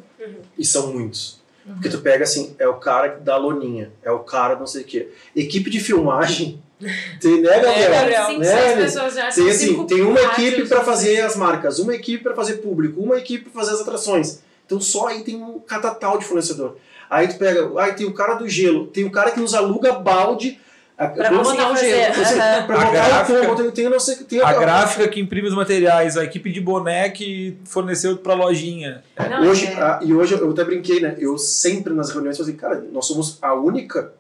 E 0.58 0.66
são 0.66 0.94
muitos. 0.94 1.42
Porque 1.66 1.88
tu 1.90 2.00
pega 2.02 2.24
assim, 2.26 2.54
é 2.60 2.68
o 2.68 2.74
cara 2.76 3.20
da 3.20 3.38
loninha, 3.38 3.92
é 4.04 4.12
o 4.12 4.20
cara 4.20 4.56
não 4.58 4.68
sei 4.68 4.82
o 4.82 4.86
quê. 4.86 5.10
Equipe 5.36 5.70
de 5.70 5.80
filmagem. 5.80 6.62
Tem, 7.22 7.42
né, 7.42 7.60
Gabriel? 7.62 7.92
Gabriel. 7.92 8.26
5, 8.28 8.40
Né, 8.40 8.46
6 8.46 8.66
Gabi? 8.66 8.82
pessoas 8.84 9.14
já 9.16 9.30
Tem 9.32 9.50
assim, 9.50 9.86
tem 9.86 10.02
uma 10.02 10.20
equipe 10.22 10.68
para 10.68 10.80
né? 10.80 10.84
fazer 10.86 11.22
as 11.22 11.38
marcas, 11.38 11.80
uma 11.80 11.96
equipe 11.96 12.22
para 12.24 12.36
fazer 12.36 12.56
público, 12.56 13.00
uma 13.02 13.18
equipe 13.18 13.50
para 13.50 13.62
fazer 13.62 13.76
as 13.76 13.82
atrações. 13.82 14.42
Então 14.66 14.82
só 14.82 15.08
aí 15.08 15.24
tem 15.24 15.36
um 15.42 15.60
catatal 15.60 16.18
de 16.18 16.26
fornecedor. 16.26 16.76
Aí 17.10 17.28
tu 17.30 17.38
pega, 17.38 17.72
aí 17.80 17.94
tem 17.94 18.06
o 18.06 18.14
cara 18.14 18.34
do 18.34 18.50
gelo, 18.50 18.88
tem 18.88 19.06
o 19.06 19.12
cara 19.12 19.32
que 19.32 19.40
nos 19.40 19.54
aluga 19.54 19.94
balde 19.94 20.60
a- 20.98 21.08
conseguir 21.08 21.36
botar 21.38 21.72
o 21.72 21.76
gelo. 21.76 22.14
você- 22.14 22.34
aham. 22.40 22.66
pra 22.68 22.76
A 22.76 22.86
botar 22.86 22.92
gráfica- 22.92 23.40
o 23.42 23.46
combo, 23.48 23.56
tem, 23.64 23.72
tem 23.72 23.90
não 23.90 24.00
sei 24.00 24.16
tem 24.18 24.42
A 24.42 24.54
gráfica 24.54 25.08
que 25.08 25.20
imprime 25.20 25.48
os 25.48 25.56
materiais, 25.56 26.18
a 26.18 26.24
equipe 26.24 26.52
de 26.52 26.62
boné 26.62 27.10
que 27.10 27.58
forneceu 27.66 28.18
pra 28.18 28.34
lojinha. 28.34 29.04
Não, 29.30 29.50
Hoje, 29.50 29.66
é- 29.68 29.74
ah, 29.82 30.00
e 30.02 30.14
hoje 30.14 30.34
eu 30.36 30.52
até 30.52 30.64
brinquei, 30.64 31.00
né? 31.00 31.16
Eu 31.20 31.38
sempre 31.38 31.94
nas 31.94 32.12
reuniões 32.12 32.38
falei, 32.38 32.54
cara, 32.54 32.84
nós 32.92 33.06
somos 33.06 33.38
a 33.42 33.54
única 33.54 34.14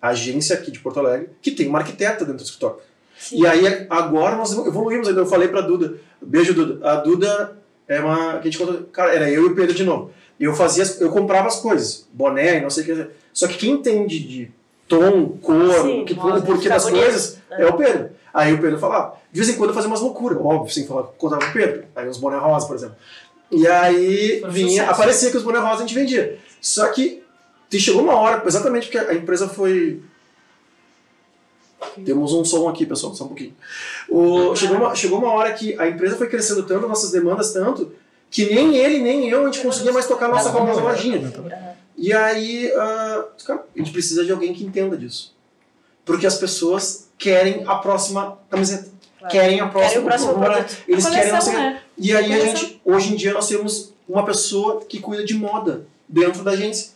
agência 0.00 0.54
aqui 0.56 0.70
de 0.70 0.78
Porto 0.80 0.98
Alegre 1.00 1.28
que 1.40 1.50
tem 1.50 1.68
uma 1.68 1.78
arquiteta 1.78 2.24
dentro 2.24 2.38
do 2.38 2.44
escritório. 2.44 2.76
Sim. 3.18 3.40
E 3.42 3.46
aí 3.46 3.86
agora 3.88 4.36
nós 4.36 4.52
evoluímos 4.52 5.06
ainda. 5.08 5.20
Eu 5.20 5.26
falei 5.26 5.48
pra 5.48 5.60
Duda, 5.60 5.94
beijo 6.20 6.52
Duda. 6.54 6.86
A 6.88 6.96
Duda 6.96 7.56
é 7.86 8.00
uma. 8.00 8.32
Que 8.34 8.48
a 8.48 8.50
gente 8.50 8.58
contou, 8.58 8.82
cara, 8.92 9.14
era 9.14 9.30
eu 9.30 9.44
e 9.44 9.46
o 9.46 9.54
Pedro 9.54 9.74
de 9.74 9.84
novo. 9.84 10.10
E 10.40 10.44
eu 10.44 10.54
fazia, 10.54 10.84
eu 11.00 11.10
comprava 11.10 11.46
as 11.46 11.60
coisas, 11.60 12.08
boné 12.12 12.58
e 12.58 12.60
não 12.60 12.68
sei 12.70 12.82
o 12.82 12.86
que. 12.86 13.06
Só 13.32 13.46
que 13.46 13.54
quem 13.56 13.70
entende 13.74 14.18
de 14.18 14.50
tom, 14.92 15.28
cor, 15.40 15.82
Sim, 15.82 16.04
que, 16.04 16.12
o 16.12 16.42
porquê 16.42 16.68
das 16.68 16.84
bonito. 16.84 17.02
coisas, 17.02 17.38
é 17.50 17.66
o 17.66 17.72
Pedro. 17.72 18.10
Aí 18.34 18.52
o 18.52 18.60
Pedro 18.60 18.78
falava, 18.78 19.16
de 19.32 19.40
vez 19.40 19.50
em 19.50 19.56
quando 19.56 19.70
eu 19.70 19.74
fazia 19.74 19.88
umas 19.88 20.00
loucuras, 20.00 20.38
óbvio, 20.38 20.72
sem 20.72 20.86
falar, 20.86 21.04
contava 21.18 21.44
o 21.44 21.52
Pedro. 21.52 21.84
Aí 21.96 22.08
uns 22.08 22.18
boné 22.18 22.36
rosa, 22.36 22.66
por 22.66 22.76
exemplo. 22.76 22.96
E 23.50 23.66
aí 23.66 24.40
Foi 24.40 24.50
vinha, 24.50 24.82
sucesso. 24.82 24.90
aparecia 24.90 25.30
que 25.30 25.36
os 25.36 25.42
boné 25.42 25.58
rosa 25.58 25.76
a 25.76 25.86
gente 25.86 25.94
vendia. 25.94 26.38
Só 26.60 26.88
que 26.88 27.22
chegou 27.72 28.02
uma 28.02 28.14
hora, 28.14 28.42
exatamente 28.46 28.88
porque 28.88 28.98
a 28.98 29.14
empresa 29.14 29.48
foi. 29.48 30.02
Temos 32.04 32.32
um 32.32 32.44
som 32.44 32.68
aqui, 32.68 32.86
pessoal, 32.86 33.14
só 33.14 33.24
um 33.24 33.28
pouquinho. 33.28 33.54
O, 34.08 34.54
chegou, 34.54 34.76
uma, 34.76 34.94
chegou 34.94 35.18
uma 35.18 35.32
hora 35.32 35.52
que 35.52 35.78
a 35.78 35.88
empresa 35.88 36.16
foi 36.16 36.28
crescendo 36.28 36.62
tanto, 36.62 36.86
nossas 36.86 37.10
demandas 37.10 37.52
tanto, 37.52 37.92
que 38.30 38.54
nem 38.54 38.76
ele, 38.76 39.00
nem 39.00 39.28
eu, 39.28 39.42
a 39.42 39.44
gente 39.46 39.60
conseguia 39.60 39.92
mais 39.92 40.06
tocar 40.06 40.26
a 40.26 40.28
nossa 40.28 40.52
famosa 40.52 40.80
lojinha. 40.80 41.32
E 41.96 42.12
aí, 42.12 42.70
cara, 43.46 43.64
a 43.74 43.78
gente 43.78 43.92
precisa 43.92 44.24
de 44.24 44.32
alguém 44.32 44.52
que 44.52 44.64
entenda 44.64 44.96
disso. 44.96 45.34
Porque 46.04 46.26
as 46.26 46.36
pessoas 46.38 47.08
querem 47.18 47.62
a 47.66 47.76
próxima 47.76 48.38
camiseta. 48.50 48.90
Claro. 49.18 49.32
Querem 49.32 49.60
a 49.60 49.68
próxima. 49.68 49.88
Querem 49.90 50.02
o 50.02 50.08
próximo 50.08 50.34
produto. 50.34 50.76
Eles 50.88 51.04
querem 51.06 51.18
a 51.20 51.28
coleção, 51.30 51.52
nossa- 51.52 51.70
né? 51.70 51.82
E 51.96 52.16
aí 52.16 52.32
a 52.32 52.44
gente, 52.46 52.80
hoje 52.84 53.12
em 53.12 53.16
dia 53.16 53.32
nós 53.32 53.46
temos 53.48 53.92
uma 54.08 54.24
pessoa 54.24 54.80
que 54.84 54.98
cuida 54.98 55.24
de 55.24 55.34
moda 55.34 55.86
dentro 56.08 56.42
da 56.42 56.50
agência. 56.52 56.90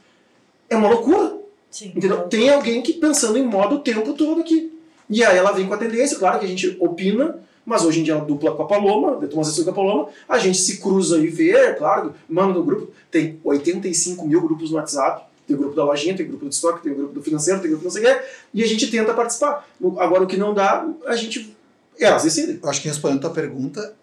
É 0.69 0.75
uma 0.77 0.89
loucura, 0.89 1.37
Sim. 1.71 1.93
entendeu? 1.95 2.23
Tem 2.29 2.49
alguém 2.51 2.83
que 2.83 2.95
pensando 2.95 3.39
em 3.39 3.45
moda 3.45 3.77
o 3.77 3.79
tempo 3.79 4.13
todo 4.15 4.41
aqui. 4.41 4.73
E 5.09 5.25
aí 5.25 5.39
ela 5.39 5.53
vem 5.53 5.69
com 5.69 5.75
a 5.75 5.79
tendência, 5.79 6.19
claro 6.19 6.41
que 6.41 6.45
a 6.47 6.49
gente 6.49 6.77
opina, 6.81 7.39
mas 7.67 7.85
hoje 7.85 8.01
em 8.01 8.05
dia 8.05 8.15
ela 8.15 8.25
dupla 8.25 8.55
com 8.55 8.63
a 8.63 8.67
Paloma, 8.67 9.17
toma 9.27 9.43
as 9.43 9.49
sessões 9.49 9.65
com 9.65 9.73
a 9.73 9.75
Paloma, 9.75 10.09
a 10.29 10.39
gente 10.39 10.57
se 10.57 10.79
cruza 10.79 11.19
e 11.19 11.27
vê, 11.27 11.75
claro, 11.75 12.15
manda 12.29 12.55
no 12.55 12.65
grupo, 12.65 12.93
tem 13.11 13.41
85 13.43 14.27
mil 14.27 14.41
grupos 14.41 14.71
no 14.71 14.77
WhatsApp, 14.77 15.27
tem 15.47 15.57
o 15.57 15.59
grupo 15.59 15.75
da 15.75 15.85
lojinha, 15.85 16.17
tem 16.17 16.25
o 16.25 16.29
grupo 16.29 16.45
do 16.45 16.51
estoque, 16.51 16.83
tem 16.83 16.93
o 16.93 16.95
grupo 16.95 17.13
do 17.15 17.23
financeiro, 17.23 17.61
tem 17.61 17.69
o 17.69 17.73
grupo 17.73 17.85
não 17.85 17.91
sei 17.91 18.03
o 18.03 18.07
quê, 18.07 18.23
e 18.55 18.63
a 18.63 18.67
gente 18.67 18.91
tenta 18.91 19.13
participar. 19.13 19.69
Agora 19.99 20.23
o 20.23 20.27
que 20.27 20.37
não 20.37 20.55
dá, 20.55 20.89
a 21.07 21.17
gente, 21.17 21.57
elas 21.99 22.23
decidem. 22.23 22.59
Eu 22.63 22.69
acho 22.69 22.81
que 22.81 22.89
respondendo 22.89 23.19
a 23.19 23.23
tua 23.23 23.31
pergunta, 23.31 23.95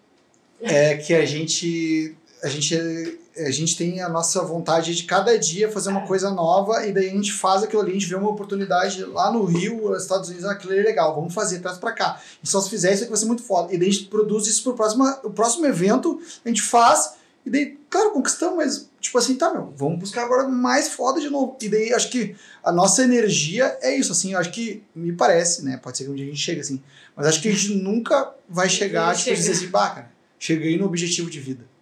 é 0.60 0.96
que 0.96 1.12
a 1.14 1.24
gente, 1.24 2.14
a 2.42 2.48
gente, 2.48 3.18
a 3.36 3.50
gente 3.50 3.76
tem 3.76 4.00
a 4.00 4.08
nossa 4.08 4.42
vontade 4.42 4.94
de 4.94 5.02
cada 5.04 5.36
dia 5.38 5.70
fazer 5.70 5.90
uma 5.90 6.06
coisa 6.06 6.30
nova 6.30 6.86
e 6.86 6.92
daí 6.92 7.08
a 7.08 7.12
gente 7.12 7.32
faz 7.32 7.62
aquilo 7.62 7.82
ali, 7.82 7.90
a 7.90 7.94
gente 7.94 8.06
vê 8.06 8.14
uma 8.14 8.30
oportunidade 8.30 9.04
lá 9.04 9.32
no 9.32 9.44
Rio, 9.44 9.90
nos 9.90 10.02
Estados 10.02 10.28
Unidos, 10.28 10.46
aquilo 10.46 10.72
é 10.72 10.82
legal, 10.82 11.14
vamos 11.14 11.34
fazer, 11.34 11.58
traz 11.60 11.78
pra 11.78 11.92
cá. 11.92 12.20
E 12.42 12.46
só 12.46 12.60
se 12.60 12.70
fizer 12.70 12.92
isso 12.92 13.02
aqui 13.02 13.10
vai 13.10 13.18
ser 13.18 13.26
muito 13.26 13.42
foda. 13.42 13.74
E 13.74 13.78
daí 13.78 13.88
a 13.88 13.92
gente 13.92 14.06
produz 14.06 14.46
isso 14.46 14.62
pro 14.62 14.74
próximo, 14.74 15.04
o 15.24 15.30
próximo 15.30 15.66
evento, 15.66 16.20
a 16.44 16.48
gente 16.48 16.62
faz 16.62 17.14
e 17.46 17.50
daí, 17.50 17.78
claro, 17.90 18.12
conquistamos, 18.12 18.56
mas 18.56 18.90
tipo 19.00 19.18
assim, 19.18 19.34
tá, 19.34 19.52
meu, 19.52 19.72
vamos 19.76 19.98
buscar 19.98 20.24
agora 20.24 20.48
mais 20.48 20.88
foda 20.88 21.20
de 21.20 21.28
novo. 21.28 21.56
E 21.60 21.68
daí 21.68 21.92
acho 21.92 22.10
que 22.10 22.34
a 22.62 22.72
nossa 22.72 23.02
energia 23.02 23.76
é 23.82 23.94
isso, 23.94 24.12
assim, 24.12 24.32
eu 24.32 24.38
acho 24.38 24.50
que 24.50 24.82
me 24.94 25.12
parece, 25.12 25.62
né, 25.62 25.76
pode 25.76 25.98
ser 25.98 26.04
que 26.04 26.10
um 26.10 26.14
dia 26.14 26.24
a 26.24 26.28
gente 26.28 26.40
chegue 26.40 26.60
assim, 26.60 26.82
mas 27.14 27.26
acho 27.26 27.42
que 27.42 27.48
a 27.48 27.52
gente 27.52 27.74
nunca 27.74 28.32
vai 28.48 28.68
chegar, 28.68 29.12
tipo, 29.14 29.24
chega. 29.24 29.36
dizer 29.36 29.52
assim, 29.52 29.66
bah, 29.66 29.90
cara, 29.90 30.12
cheguei 30.38 30.78
no 30.78 30.86
objetivo 30.86 31.28
de 31.28 31.38
vida. 31.38 31.73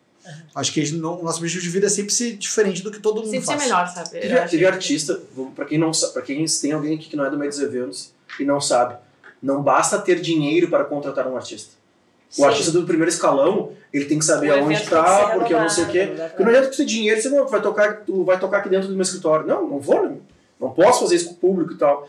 Acho 0.54 0.72
que 0.72 0.92
não, 0.92 1.20
o 1.20 1.24
nosso 1.24 1.38
objetivo 1.38 1.62
de 1.62 1.68
vida 1.68 1.86
é 1.86 1.90
sempre 1.90 2.12
ser 2.12 2.36
diferente 2.36 2.82
do 2.82 2.90
que 2.90 3.00
todo 3.00 3.16
mundo 3.20 3.30
Sempre 3.30 3.46
faz. 3.46 3.60
ser 3.60 3.66
melhor, 3.66 3.88
sabe? 3.88 4.10
Teve, 4.10 4.28
teve 4.40 4.58
que- 4.58 4.64
artista, 4.66 5.20
pra 5.54 5.64
quem 5.64 5.78
não 5.78 5.92
sabe, 5.92 6.12
para 6.12 6.22
quem 6.22 6.44
tem 6.44 6.72
alguém 6.72 6.94
aqui 6.96 7.08
que 7.08 7.16
não 7.16 7.24
é 7.24 7.30
do 7.30 7.38
meio 7.38 7.50
dos 7.50 7.60
eventos 7.60 8.12
e 8.38 8.44
não 8.44 8.60
sabe, 8.60 8.96
não 9.42 9.62
basta 9.62 9.98
ter 9.98 10.20
dinheiro 10.20 10.68
para 10.68 10.84
contratar 10.84 11.26
um 11.26 11.36
artista. 11.36 11.72
O 12.32 12.34
Sim. 12.36 12.44
artista 12.44 12.70
do 12.72 12.84
primeiro 12.84 13.10
escalão, 13.10 13.72
ele 13.92 14.06
tem 14.06 14.18
que 14.18 14.24
saber 14.24 14.50
O 14.50 14.54
aonde 14.60 14.80
que 14.80 14.88
tá, 14.88 15.30
porque 15.34 15.52
eu 15.52 15.60
não 15.60 15.68
sei 15.68 15.84
o 15.84 15.88
quê. 15.88 16.06
Porque 16.28 16.42
não 16.42 16.48
adianta 16.50 16.68
tu 16.70 16.76
ter 16.78 16.84
dinheiro, 16.86 17.20
você 17.20 17.28
não 17.28 17.46
vai 17.46 17.60
tocar, 17.60 17.96
tu 18.06 18.24
vai 18.24 18.38
tocar 18.40 18.58
aqui 18.58 18.68
dentro 18.70 18.88
do 18.88 18.94
meu 18.94 19.02
escritório. 19.02 19.46
Não, 19.46 19.68
não 19.68 19.78
vou, 19.80 20.08
né? 20.08 20.16
não 20.58 20.70
posso 20.70 21.00
fazer 21.00 21.16
isso 21.16 21.26
com 21.26 21.32
o 21.32 21.36
público 21.36 21.72
e 21.72 21.76
tal. 21.76 22.08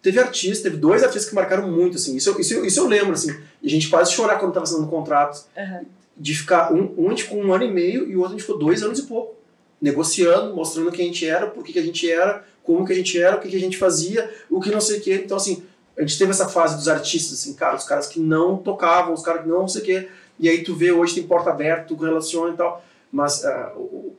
Teve 0.00 0.18
artista, 0.20 0.64
teve 0.64 0.76
dois 0.78 1.02
artistas 1.02 1.28
que 1.28 1.34
marcaram 1.34 1.68
muito, 1.70 1.96
assim, 1.96 2.16
isso, 2.16 2.30
eu- 2.30 2.40
isso, 2.40 2.54
eu- 2.54 2.64
isso 2.64 2.80
eu 2.80 2.86
lembro, 2.88 3.12
assim, 3.12 3.36
e 3.62 3.66
a 3.66 3.70
gente 3.70 3.88
quase 3.88 4.12
chorar 4.12 4.36
quando 4.38 4.52
tava 4.52 4.64
assinando 4.64 4.86
contrato, 4.88 5.44
Aham. 5.56 5.80
De 6.16 6.34
ficar, 6.34 6.72
um, 6.72 6.94
um 6.96 7.06
a 7.06 7.10
gente 7.10 7.24
ficou 7.24 7.38
um 7.38 7.52
ano 7.52 7.64
e 7.64 7.70
meio 7.70 8.08
e 8.08 8.14
o 8.16 8.20
outro 8.20 8.34
a 8.34 8.38
gente 8.38 8.46
ficou 8.46 8.58
dois 8.58 8.82
anos 8.82 8.98
e 8.98 9.02
pouco, 9.04 9.34
negociando, 9.80 10.54
mostrando 10.54 10.92
quem 10.92 11.06
a 11.06 11.08
gente 11.08 11.26
era, 11.26 11.46
por 11.46 11.64
que, 11.64 11.72
que 11.72 11.78
a 11.78 11.82
gente 11.82 12.10
era, 12.10 12.44
como 12.62 12.84
que 12.86 12.92
a 12.92 12.96
gente 12.96 13.20
era, 13.20 13.36
o 13.36 13.40
que, 13.40 13.48
que 13.48 13.56
a 13.56 13.60
gente 13.60 13.76
fazia, 13.76 14.30
o 14.48 14.60
que 14.60 14.70
não 14.70 14.80
sei 14.80 14.98
o 14.98 15.00
quê. 15.00 15.20
Então, 15.24 15.36
assim, 15.36 15.62
a 15.96 16.02
gente 16.02 16.16
teve 16.18 16.30
essa 16.30 16.48
fase 16.48 16.76
dos 16.76 16.88
artistas, 16.88 17.40
assim, 17.40 17.54
cara, 17.54 17.76
os 17.76 17.84
caras 17.84 18.06
que 18.06 18.20
não 18.20 18.56
tocavam, 18.56 19.12
os 19.12 19.22
caras 19.22 19.42
que 19.42 19.48
não 19.48 19.66
sei 19.66 19.82
o 19.82 19.84
quê, 19.84 20.08
e 20.38 20.48
aí 20.48 20.62
tu 20.62 20.74
vê 20.74 20.92
hoje 20.92 21.14
tem 21.14 21.24
porta 21.24 21.50
aberta, 21.50 21.86
tu 21.88 21.96
relaciona 21.96 22.54
e 22.54 22.56
tal, 22.56 22.84
mas 23.10 23.42
o- 23.76 24.12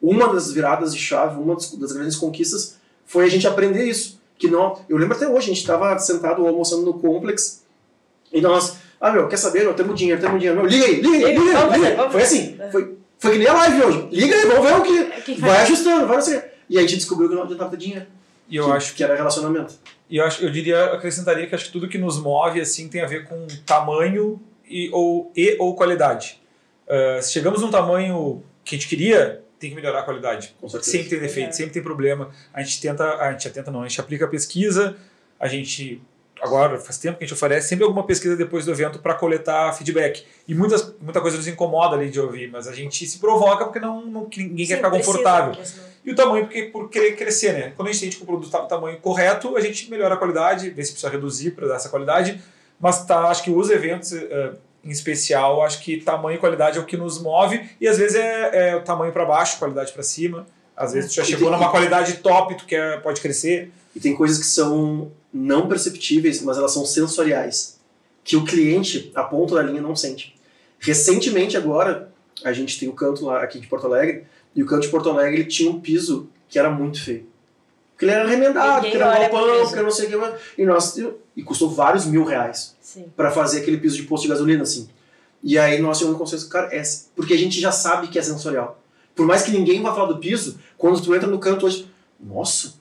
uma 0.00 0.32
das 0.32 0.52
viradas 0.52 0.94
de 0.94 0.98
chave, 1.00 1.40
uma 1.40 1.54
das, 1.54 1.72
das 1.74 1.92
grandes 1.92 2.16
conquistas 2.16 2.76
foi 3.04 3.24
a 3.24 3.28
gente 3.28 3.46
aprender 3.46 3.84
isso, 3.84 4.20
que 4.38 4.48
não. 4.48 4.80
Eu 4.88 4.96
lembro 4.96 5.16
até 5.16 5.26
hoje, 5.26 5.50
a 5.50 5.54
gente 5.54 5.60
estava 5.60 5.98
sentado 5.98 6.46
almoçando 6.46 6.84
no 6.84 6.94
Complex 6.94 7.64
e 8.32 8.40
nós. 8.40 8.76
Ah, 9.00 9.12
meu, 9.12 9.28
quer 9.28 9.36
saber? 9.36 9.64
Nós 9.64 9.76
temos 9.76 9.96
dinheiro, 9.98 10.20
temos 10.20 10.38
dinheiro. 10.38 10.60
Meu, 10.60 10.68
liga 10.68 10.84
aí, 10.84 10.94
liga 11.00 11.26
aí, 11.26 11.38
liga 11.38 11.50
aí. 11.50 11.52
Vamos 11.54 11.74
Liga 11.76 11.84
fazer, 11.84 11.96
vamos 11.96 12.12
Foi 12.12 12.22
assim. 12.22 12.58
Foi, 12.72 12.94
foi 13.18 13.32
que 13.32 13.38
nem 13.38 13.48
a 13.48 13.52
live 13.52 13.82
hoje. 13.84 14.08
Liga 14.10 14.34
aí, 14.34 14.46
vamos 14.46 14.68
ver 14.68 14.76
o 14.76 14.82
que. 14.82 15.22
Quem 15.22 15.36
Vai 15.36 15.62
ajustando, 15.62 16.06
vai 16.06 16.16
assim. 16.16 16.40
E 16.68 16.76
aí 16.78 16.84
a 16.84 16.86
gente 16.86 16.96
descobriu 16.98 17.28
que 17.28 17.34
não 17.34 17.42
adiantava 17.44 17.70
ter 17.70 17.76
dinheiro. 17.76 18.06
E 18.48 18.56
eu 18.56 18.66
que, 18.66 18.72
acho 18.72 18.94
que 18.94 19.04
era 19.04 19.14
relacionamento. 19.14 19.74
E 20.10 20.16
eu 20.16 20.24
acho, 20.24 20.42
eu 20.42 20.50
diria, 20.50 20.84
acrescentaria 20.86 21.46
que 21.46 21.54
acho 21.54 21.66
que 21.66 21.72
tudo 21.72 21.88
que 21.88 21.98
nos 21.98 22.18
move 22.18 22.60
assim 22.60 22.88
tem 22.88 23.02
a 23.02 23.06
ver 23.06 23.24
com 23.26 23.46
tamanho 23.66 24.40
e 24.66 24.90
ou, 24.90 25.30
e, 25.36 25.56
ou 25.58 25.74
qualidade. 25.74 26.40
Ah, 26.88 27.20
se 27.20 27.32
chegamos 27.32 27.60
num 27.60 27.70
tamanho 27.70 28.42
que 28.64 28.74
a 28.74 28.78
gente 28.78 28.88
queria, 28.88 29.42
tem 29.58 29.70
que 29.70 29.76
melhorar 29.76 30.00
a 30.00 30.02
qualidade. 30.02 30.54
Com 30.60 30.68
certeza. 30.68 30.90
Sempre 30.90 31.08
tem 31.10 31.20
defeito, 31.20 31.48
É. 31.50 31.52
sempre 31.52 31.72
tem 31.72 31.82
problema. 31.82 32.30
A 32.52 32.62
gente 32.62 32.80
tenta, 32.80 33.16
a 33.16 33.32
gente 33.32 33.50
tenta 33.50 33.70
não, 33.70 33.82
a 33.82 33.88
gente 33.88 34.00
aplica 34.00 34.24
a 34.24 34.28
pesquisa, 34.28 34.96
a 35.38 35.46
gente 35.46 36.00
agora 36.42 36.78
faz 36.78 36.98
tempo 36.98 37.18
que 37.18 37.24
a 37.24 37.26
gente 37.26 37.34
oferece 37.34 37.68
sempre 37.68 37.84
alguma 37.84 38.04
pesquisa 38.04 38.36
depois 38.36 38.64
do 38.64 38.70
evento 38.72 38.98
para 38.98 39.14
coletar 39.14 39.72
feedback. 39.74 40.24
E 40.46 40.54
muitas, 40.54 40.94
muita 41.00 41.20
coisa 41.20 41.36
nos 41.36 41.46
incomoda 41.46 41.96
ali 41.96 42.10
de 42.10 42.20
ouvir, 42.20 42.50
mas 42.50 42.66
a 42.68 42.72
gente 42.74 43.06
se 43.06 43.18
provoca 43.18 43.64
porque 43.64 43.80
não, 43.80 44.04
não 44.06 44.28
ninguém 44.36 44.66
quer 44.66 44.74
Sim, 44.74 44.76
ficar 44.76 44.90
precisa, 44.90 45.10
confortável. 45.12 45.62
E 46.04 46.10
o 46.12 46.14
tamanho, 46.14 46.44
porque 46.46 46.62
por 46.64 46.88
querer 46.88 47.16
crescer, 47.16 47.52
né? 47.52 47.72
Quando 47.76 47.88
a 47.88 47.92
gente 47.92 48.00
sente 48.00 48.16
que 48.16 48.22
o 48.22 48.26
produto 48.26 48.46
está 48.46 48.62
no 48.62 48.68
tamanho 48.68 48.96
correto, 48.98 49.56
a 49.56 49.60
gente 49.60 49.90
melhora 49.90 50.14
a 50.14 50.16
qualidade, 50.16 50.70
vê 50.70 50.82
se 50.84 50.92
precisa 50.92 51.10
reduzir 51.12 51.50
para 51.50 51.66
dar 51.68 51.74
essa 51.76 51.88
qualidade. 51.88 52.40
Mas 52.80 53.04
tá, 53.04 53.28
acho 53.28 53.42
que 53.42 53.50
os 53.50 53.68
eventos, 53.70 54.12
eh, 54.12 54.52
em 54.84 54.90
especial, 54.90 55.62
acho 55.62 55.80
que 55.82 55.98
tamanho 56.00 56.36
e 56.36 56.38
qualidade 56.38 56.78
é 56.78 56.80
o 56.80 56.84
que 56.84 56.96
nos 56.96 57.20
move. 57.20 57.68
E 57.80 57.88
às 57.88 57.98
vezes 57.98 58.16
é, 58.16 58.70
é 58.70 58.76
o 58.76 58.80
tamanho 58.82 59.12
para 59.12 59.24
baixo, 59.24 59.58
qualidade 59.58 59.92
para 59.92 60.02
cima. 60.02 60.46
Às 60.76 60.92
vezes 60.92 61.10
tu 61.10 61.16
já 61.16 61.22
E 61.22 61.26
chegou 61.26 61.50
tem- 61.50 61.58
numa 61.58 61.70
qualidade 61.70 62.14
top, 62.18 62.54
tu 62.56 62.64
quer, 62.64 63.02
pode 63.02 63.20
crescer. 63.20 63.70
E 63.96 64.00
tem 64.00 64.14
coisas 64.14 64.38
que 64.38 64.46
são 64.46 65.10
não 65.32 65.68
perceptíveis, 65.68 66.42
mas 66.42 66.56
elas 66.58 66.72
são 66.72 66.84
sensoriais. 66.86 67.78
Que 68.24 68.36
o 68.36 68.44
cliente, 68.44 69.10
a 69.14 69.22
ponta 69.22 69.54
da 69.54 69.62
linha, 69.62 69.80
não 69.80 69.96
sente. 69.96 70.34
Recentemente, 70.78 71.56
agora, 71.56 72.12
a 72.44 72.52
gente 72.52 72.78
tem 72.78 72.88
o 72.88 72.92
canto 72.92 73.24
lá 73.26 73.42
aqui 73.42 73.58
de 73.60 73.66
Porto 73.66 73.86
Alegre, 73.86 74.24
e 74.54 74.62
o 74.62 74.66
canto 74.66 74.82
de 74.82 74.88
Porto 74.88 75.10
Alegre 75.10 75.40
ele 75.40 75.44
tinha 75.48 75.70
um 75.70 75.80
piso 75.80 76.28
que 76.48 76.58
era 76.58 76.70
muito 76.70 77.02
feio. 77.02 77.26
Porque 77.92 78.04
ele 78.04 78.12
era 78.12 78.28
remendado, 78.28 78.76
Ninguém 78.86 78.90
porque 78.92 78.96
era 79.02 79.18
galpão, 79.30 79.40
porque 79.66 79.82
não 79.82 79.90
sei 79.90 80.06
o 80.06 80.10
que. 80.10 80.16
mas- 80.16 80.34
E, 80.56 80.64
nós, 80.64 80.96
e 81.36 81.42
custou 81.42 81.68
vários 81.70 82.04
mil 82.06 82.24
reais 82.24 82.76
para 83.16 83.30
fazer 83.30 83.60
aquele 83.60 83.78
piso 83.78 83.96
de 83.96 84.04
posto 84.04 84.22
de 84.22 84.28
gasolina, 84.28 84.62
assim. 84.62 84.88
E 85.42 85.58
aí 85.58 85.80
nós 85.80 85.98
tínhamos 85.98 86.16
um 86.16 86.18
consenso, 86.18 86.48
cara, 86.48 86.68
é, 86.74 86.82
porque 87.16 87.34
a 87.34 87.36
gente 87.36 87.60
já 87.60 87.72
sabe 87.72 88.08
que 88.08 88.18
é 88.18 88.22
sensorial. 88.22 88.80
Por 89.16 89.26
mais 89.26 89.42
que 89.42 89.50
ninguém 89.50 89.82
vá 89.82 89.92
falar 89.92 90.06
do 90.12 90.18
piso, 90.18 90.58
quando 90.76 91.00
tu 91.02 91.12
entra 91.14 91.28
no 91.28 91.38
canto 91.40 91.66
hoje, 91.66 91.90
nossa, 92.20 92.74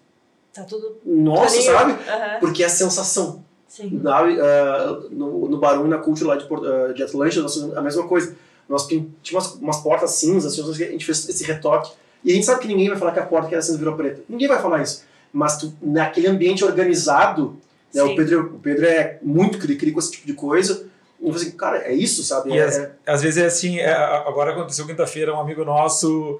Tá 0.57 0.63
tudo. 0.63 0.97
nossa, 1.05 1.61
sabe? 1.61 1.91
Aham. 1.93 2.39
Porque 2.39 2.63
é 2.63 2.65
a 2.65 2.69
sensação. 2.69 3.43
Sim. 3.67 3.99
Na, 4.01 4.19
ah, 4.19 4.99
no, 5.11 5.47
no 5.49 5.57
Barão 5.57 5.85
e 5.85 5.89
na 5.89 5.97
Cult 5.97 6.23
lá 6.23 6.35
de, 6.35 6.45
ah, 6.51 6.93
de 6.93 7.03
Atlântida, 7.03 7.41
nós 7.43 7.53
fizemos 7.53 7.75
a 7.77 7.81
mesma 7.81 8.07
coisa. 8.07 8.35
Nós 8.67 8.87
tinha 8.87 9.05
umas, 9.33 9.53
umas 9.55 9.77
portas 9.77 10.11
cinzas, 10.11 10.57
assim, 10.57 10.83
a 10.83 10.87
gente 10.91 11.05
fez 11.05 11.27
esse 11.29 11.43
retoque. 11.43 11.91
E 12.23 12.31
a 12.31 12.33
gente 12.35 12.45
sabe 12.45 12.61
que 12.61 12.67
ninguém 12.67 12.89
vai 12.89 12.97
falar 12.97 13.11
que 13.11 13.19
a 13.19 13.25
porta 13.25 13.47
que 13.47 13.53
era 13.55 13.61
cinza 13.61 13.77
virou 13.77 13.95
preta. 13.95 14.21
Ninguém 14.27 14.47
vai 14.47 14.61
falar 14.61 14.81
isso. 14.81 15.03
Mas 15.31 15.57
tu, 15.57 15.73
naquele 15.81 16.27
ambiente 16.27 16.65
organizado, 16.65 17.57
né, 17.93 18.01
o, 18.03 18.15
Pedro, 18.15 18.55
o 18.55 18.59
Pedro 18.59 18.85
é 18.85 19.19
muito 19.21 19.57
cri-cri 19.59 19.91
com 19.91 19.99
esse 19.99 20.11
tipo 20.11 20.25
de 20.27 20.33
coisa. 20.33 20.85
E 21.21 21.27
eu 21.27 21.31
falei 21.33 21.47
assim, 21.47 21.57
cara, 21.57 21.77
é 21.79 21.93
isso, 21.93 22.23
sabe? 22.23 22.51
E 22.51 22.57
É- 22.57 22.63
as- 22.63 22.77
é- 22.77 22.91
Às 23.05 23.21
vezes 23.21 23.41
é 23.41 23.45
assim, 23.45 23.77
é, 23.79 23.91
agora 23.93 24.51
aconteceu 24.51 24.85
quinta-feira, 24.85 25.33
um 25.33 25.39
amigo 25.39 25.63
nosso 25.63 26.39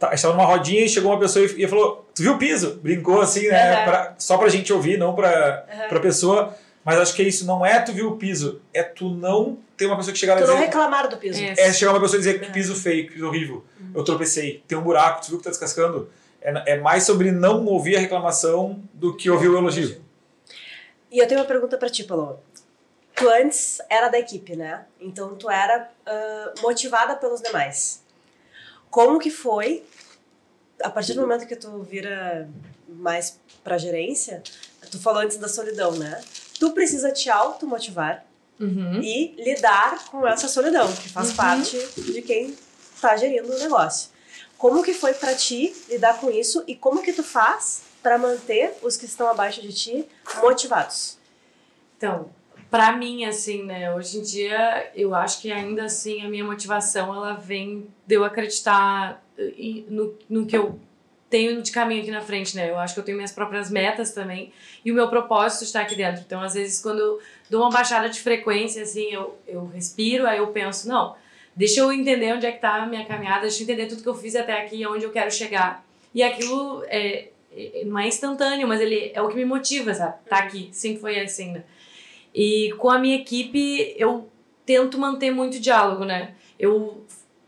tá, 0.00 0.08
a 0.08 0.10
gente 0.16 0.22
tava 0.22 0.34
numa 0.34 0.46
rodinha 0.46 0.84
e 0.84 0.88
chegou 0.88 1.12
uma 1.12 1.20
pessoa 1.20 1.44
e, 1.46 1.62
e 1.64 1.68
falou: 1.68 2.04
Tu 2.12 2.22
viu 2.22 2.32
o 2.32 2.38
piso? 2.38 2.80
Brincou 2.82 3.20
assim, 3.20 3.46
né? 3.46 3.74
Aham. 3.76 3.84
pra- 3.84 4.14
só 4.18 4.36
pra 4.36 4.48
gente 4.48 4.72
ouvir, 4.72 4.98
não 4.98 5.14
pra, 5.14 5.64
Aham. 5.72 5.88
pra 5.88 6.00
pessoa. 6.00 6.56
Mas 6.82 6.98
acho 6.98 7.14
que 7.14 7.20
é 7.20 7.26
isso, 7.26 7.44
não 7.46 7.64
é 7.64 7.78
tu 7.78 7.92
viu 7.92 8.08
o 8.08 8.16
piso, 8.16 8.60
é 8.72 8.82
tu 8.82 9.10
não 9.10 9.58
ter 9.76 9.84
uma 9.84 9.96
pessoa 9.98 10.14
que 10.14 10.18
chegar 10.18 10.34
lá 10.34 10.40
e 10.40 10.44
Tu 10.44 10.46
não 10.48 10.54
dizer. 10.54 10.66
reclamaram 10.66 11.10
do 11.10 11.18
piso. 11.18 11.38
É. 11.40 11.50
É 11.52 11.72
chegar 11.74 11.92
uma 11.92 12.00
pessoa 12.00 12.16
e 12.16 12.20
dizer 12.24 12.40
que 12.40 12.50
piso 12.50 12.74
feio, 12.74 13.06
que 13.06 13.12
piso 13.12 13.26
horrível. 13.28 13.62
Eu 13.94 14.02
tropecei, 14.02 14.64
tem 14.66 14.78
um 14.78 14.82
buraco, 14.82 15.20
tu 15.22 15.28
viu 15.28 15.38
que 15.38 15.44
tá 15.44 15.50
descascando? 15.50 16.08
É, 16.40 16.72
é 16.72 16.80
mais 16.80 17.04
sobre 17.04 17.30
não 17.30 17.66
ouvir 17.66 17.96
a 17.96 18.00
reclamação 18.00 18.82
do 18.94 19.14
que 19.14 19.28
ouvir 19.28 19.48
o 19.48 19.58
elogio. 19.58 20.00
E 21.12 21.18
eu 21.18 21.28
tenho 21.28 21.40
uma 21.40 21.46
pergunta 21.46 21.76
pra 21.76 21.90
ti, 21.90 22.02
Paloma. 22.04 22.38
Tu 23.14 23.28
antes 23.28 23.78
era 23.90 24.08
da 24.08 24.18
equipe, 24.18 24.56
né? 24.56 24.86
Então 24.98 25.34
tu 25.36 25.50
era 25.50 25.90
ah, 26.06 26.52
motivada 26.62 27.14
pelos 27.16 27.42
demais. 27.42 27.99
Como 28.90 29.18
que 29.18 29.30
foi, 29.30 29.84
a 30.82 30.90
partir 30.90 31.14
do 31.14 31.20
momento 31.20 31.46
que 31.46 31.56
tu 31.56 31.82
vira 31.82 32.48
mais 32.88 33.38
pra 33.62 33.78
gerência, 33.78 34.42
tu 34.90 34.98
falou 34.98 35.22
antes 35.22 35.36
da 35.36 35.48
solidão, 35.48 35.92
né? 35.92 36.20
Tu 36.58 36.70
precisa 36.72 37.12
te 37.12 37.30
automotivar 37.30 38.24
Uhum. 38.58 39.00
e 39.02 39.34
lidar 39.42 40.04
com 40.10 40.26
essa 40.26 40.46
solidão, 40.46 40.86
que 40.92 41.08
faz 41.08 41.30
Uhum. 41.30 41.36
parte 41.36 41.78
de 41.96 42.20
quem 42.20 42.54
tá 43.00 43.16
gerindo 43.16 43.50
o 43.50 43.58
negócio. 43.58 44.10
Como 44.58 44.82
que 44.82 44.92
foi 44.92 45.14
pra 45.14 45.34
ti 45.34 45.74
lidar 45.88 46.20
com 46.20 46.28
isso 46.30 46.62
e 46.66 46.74
como 46.76 47.00
que 47.02 47.12
tu 47.14 47.22
faz 47.22 47.82
pra 48.02 48.18
manter 48.18 48.74
os 48.82 48.98
que 48.98 49.06
estão 49.06 49.28
abaixo 49.28 49.62
de 49.62 49.72
ti 49.72 50.06
motivados? 50.42 51.16
Então, 51.96 52.30
pra 52.70 52.92
mim, 52.92 53.24
assim, 53.24 53.64
né, 53.64 53.92
hoje 53.94 54.18
em 54.18 54.22
dia, 54.22 54.90
eu 54.94 55.14
acho 55.14 55.40
que 55.40 55.50
ainda 55.50 55.84
assim 55.84 56.22
a 56.24 56.28
minha 56.28 56.44
motivação, 56.44 57.14
ela 57.14 57.34
vem 57.34 57.86
de 58.06 58.14
eu 58.14 58.24
acreditar 58.24 59.22
eh, 59.38 59.82
no, 59.88 60.14
no 60.28 60.46
que 60.46 60.56
eu 60.56 60.78
tenho 61.28 61.62
de 61.62 61.70
caminho 61.70 62.02
aqui 62.02 62.10
na 62.10 62.20
frente, 62.20 62.56
né? 62.56 62.68
Eu 62.68 62.78
acho 62.78 62.92
que 62.92 63.00
eu 63.00 63.04
tenho 63.04 63.16
minhas 63.16 63.30
próprias 63.30 63.70
metas 63.70 64.10
também 64.12 64.52
e 64.84 64.90
o 64.90 64.94
meu 64.94 65.08
propósito 65.08 65.62
está 65.62 65.80
aqui 65.80 65.94
dentro. 65.94 66.22
Então, 66.26 66.40
às 66.42 66.54
vezes, 66.54 66.82
quando 66.82 66.98
eu 66.98 67.20
dou 67.48 67.62
uma 67.62 67.70
baixada 67.70 68.08
de 68.08 68.20
frequência, 68.20 68.82
assim, 68.82 69.12
eu, 69.12 69.38
eu 69.46 69.66
respiro, 69.66 70.26
aí 70.26 70.38
eu 70.38 70.48
penso, 70.48 70.88
não, 70.88 71.14
deixa 71.54 71.80
eu 71.80 71.92
entender 71.92 72.32
onde 72.34 72.46
é 72.46 72.52
que 72.52 72.58
tá 72.60 72.82
a 72.82 72.86
minha 72.86 73.04
caminhada, 73.04 73.42
deixa 73.42 73.60
eu 73.60 73.62
entender 73.62 73.86
tudo 73.86 74.02
que 74.02 74.08
eu 74.08 74.14
fiz 74.14 74.34
até 74.34 74.60
aqui, 74.60 74.82
aonde 74.82 75.04
eu 75.04 75.12
quero 75.12 75.30
chegar. 75.30 75.84
E 76.12 76.20
aquilo 76.20 76.82
é, 76.88 77.28
é- 77.56 77.84
não 77.84 77.96
é 77.96 78.08
instantâneo, 78.08 78.66
mas 78.66 78.80
ele 78.80 79.12
é 79.14 79.22
o 79.22 79.28
que 79.28 79.36
me 79.36 79.44
motiva, 79.44 79.94
sabe? 79.94 80.14
Tá 80.28 80.38
aqui, 80.38 80.68
sempre 80.72 81.00
foi 81.00 81.20
assim, 81.20 81.52
né? 81.52 81.62
E 82.34 82.72
com 82.78 82.90
a 82.90 82.98
minha 82.98 83.16
equipe, 83.16 83.94
eu 83.98 84.28
tento 84.64 84.98
manter 84.98 85.30
muito 85.30 85.58
diálogo, 85.58 86.04
né? 86.04 86.34
Eu 86.58 87.04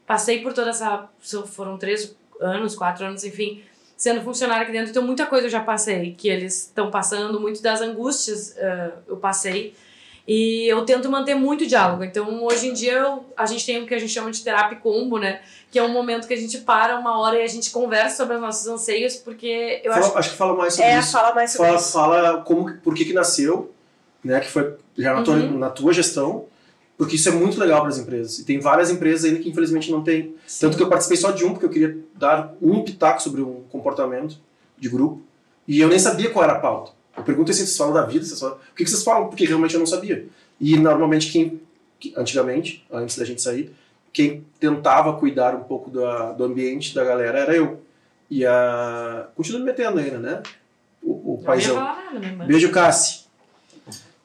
passei 0.06 0.40
por 0.42 0.52
toda 0.52 0.70
essa. 0.70 1.09
Foram 1.46 1.78
três 1.78 2.16
anos, 2.40 2.74
quatro 2.74 3.04
anos, 3.04 3.22
enfim, 3.24 3.62
sendo 3.96 4.20
funcionária 4.22 4.64
aqui 4.64 4.72
dentro, 4.72 4.90
então 4.90 5.02
muita 5.04 5.26
coisa 5.26 5.46
eu 5.46 5.50
já 5.50 5.60
passei, 5.60 6.12
que 6.18 6.28
eles 6.28 6.62
estão 6.66 6.90
passando, 6.90 7.38
muito 7.40 7.62
das 7.62 7.80
angústias 7.80 8.56
ah, 8.59 8.92
eu 9.06 9.16
passei. 9.16 9.74
E 10.26 10.66
eu 10.68 10.84
tento 10.84 11.10
manter 11.10 11.34
muito 11.34 11.66
diálogo. 11.66 12.04
Então, 12.04 12.44
hoje 12.44 12.68
em 12.68 12.72
dia, 12.72 12.92
eu- 12.92 13.24
a 13.36 13.44
gente 13.44 13.66
tem 13.66 13.82
o 13.82 13.86
que 13.88 13.92
a 13.94 13.98
gente 13.98 14.12
chama 14.12 14.30
de 14.30 14.40
terapia 14.42 14.78
combo, 14.78 15.18
né? 15.18 15.40
Que 15.68 15.80
é 15.80 15.82
um 15.82 15.88
momento 15.92 16.28
que 16.28 16.34
a 16.34 16.36
gente 16.36 16.59
para 16.59 16.96
uma 16.96 17.18
hora 17.18 17.40
e 17.40 17.42
a 17.42 17.46
gente 17.48 17.70
conversa 17.72 18.18
sobre 18.18 18.36
os 18.36 18.40
nossos 18.40 18.66
anseios, 18.68 19.16
porque 19.16 19.80
eu 19.82 19.92
fala- 19.92 20.06
acho 20.06 20.18
acho 20.18 20.30
que 20.30 20.36
fala 20.36 20.54
mais 20.56 20.74
sobre 20.74 20.90
É, 20.90 20.98
isso. 21.00 21.10
fala 21.12 21.34
mais 21.34 21.50
sobre 21.50 21.66
Fala, 21.66 21.80
isso. 21.80 21.92
fala 21.92 22.40
como, 22.42 22.72
por 22.78 22.94
que 22.94 23.04
que 23.04 23.12
nasceu, 23.12 23.74
né? 24.24 24.40
Que 24.40 24.51
foi 24.51 24.74
já 24.97 25.15
na 25.15 25.23
tua, 25.23 25.35
Uhum. 25.36 25.59
na 25.59 25.70
tua 25.70 25.93
gestão, 25.93 26.44
porque 26.97 27.16
isso 27.16 27.28
é 27.28 27.32
muito 27.32 27.59
legal 27.59 27.81
para 27.81 27.89
as 27.90 27.99
empresas. 27.99 28.39
E 28.39 28.44
tem 28.44 28.61
várias 28.61 28.90
empresas 28.90 29.24
ainda 29.24 29.40
que 29.40 29.49
infelizmente 29.49 29.90
não 29.90 30.03
tem. 30.03 30.35
Tanto 30.61 30.77
que 30.77 30.82
eu 30.82 30.89
participei 30.89 31.16
só 31.16 31.31
de 31.31 31.44
um, 31.44 31.51
porque 31.53 31.66
eu 31.66 31.70
queria 31.70 31.99
dar 32.15 32.55
um 32.61 32.82
pitaco 32.82 33.20
sobre 33.23 33.40
um 33.43 33.62
comportamento 33.70 34.36
de 34.78 34.89
grupo. 34.89 35.23
E 35.66 35.81
eu 35.81 35.89
nem 35.89 35.99
sabia 35.99 36.31
qual 36.31 36.44
era 36.44 36.55
a 36.55 36.59
pauta. 36.61 36.93
Eu 37.16 37.23
perguntei 37.23 37.53
se 37.55 37.61
vocês 37.66 37.77
falam 37.77 37.93
da 37.94 38.05
vida, 38.07 38.24
vocês 38.24 38.39
falam, 38.40 38.57
o 38.57 38.74
que 38.74 38.86
vocês 38.86 39.03
falam? 39.05 39.28
Porque 39.28 39.44
realmente 39.44 39.74
eu 39.74 39.78
não 39.81 39.86
sabia. 39.86 40.27
E 40.61 40.77
normalmente 40.77 41.31
quem, 41.31 41.61
que- 42.01 42.12
antigamente, 42.16 42.85
antes 42.90 43.16
da 43.19 43.24
gente 43.24 43.43
sair, 43.43 43.73
quem 44.12 44.44
tentava 44.61 45.12
cuidar 45.15 45.55
um 45.55 45.62
pouco 45.65 45.90
da, 45.90 46.32
do 46.32 46.44
ambiente 46.44 46.94
da 46.94 47.05
galera 47.05 47.39
era 47.39 47.55
eu. 47.57 47.81
E 48.31 48.47
a. 48.47 49.27
Continua 49.36 49.61
me 49.61 49.66
metendo 49.66 49.99
ainda, 49.99 50.19
né? 50.19 50.43
O, 51.03 51.35
o 51.35 51.43
paizão. 51.44 51.74
nada, 51.77 52.16
irmã. 52.24 52.47
Beijo, 52.47 52.70
Cassi. 52.70 53.22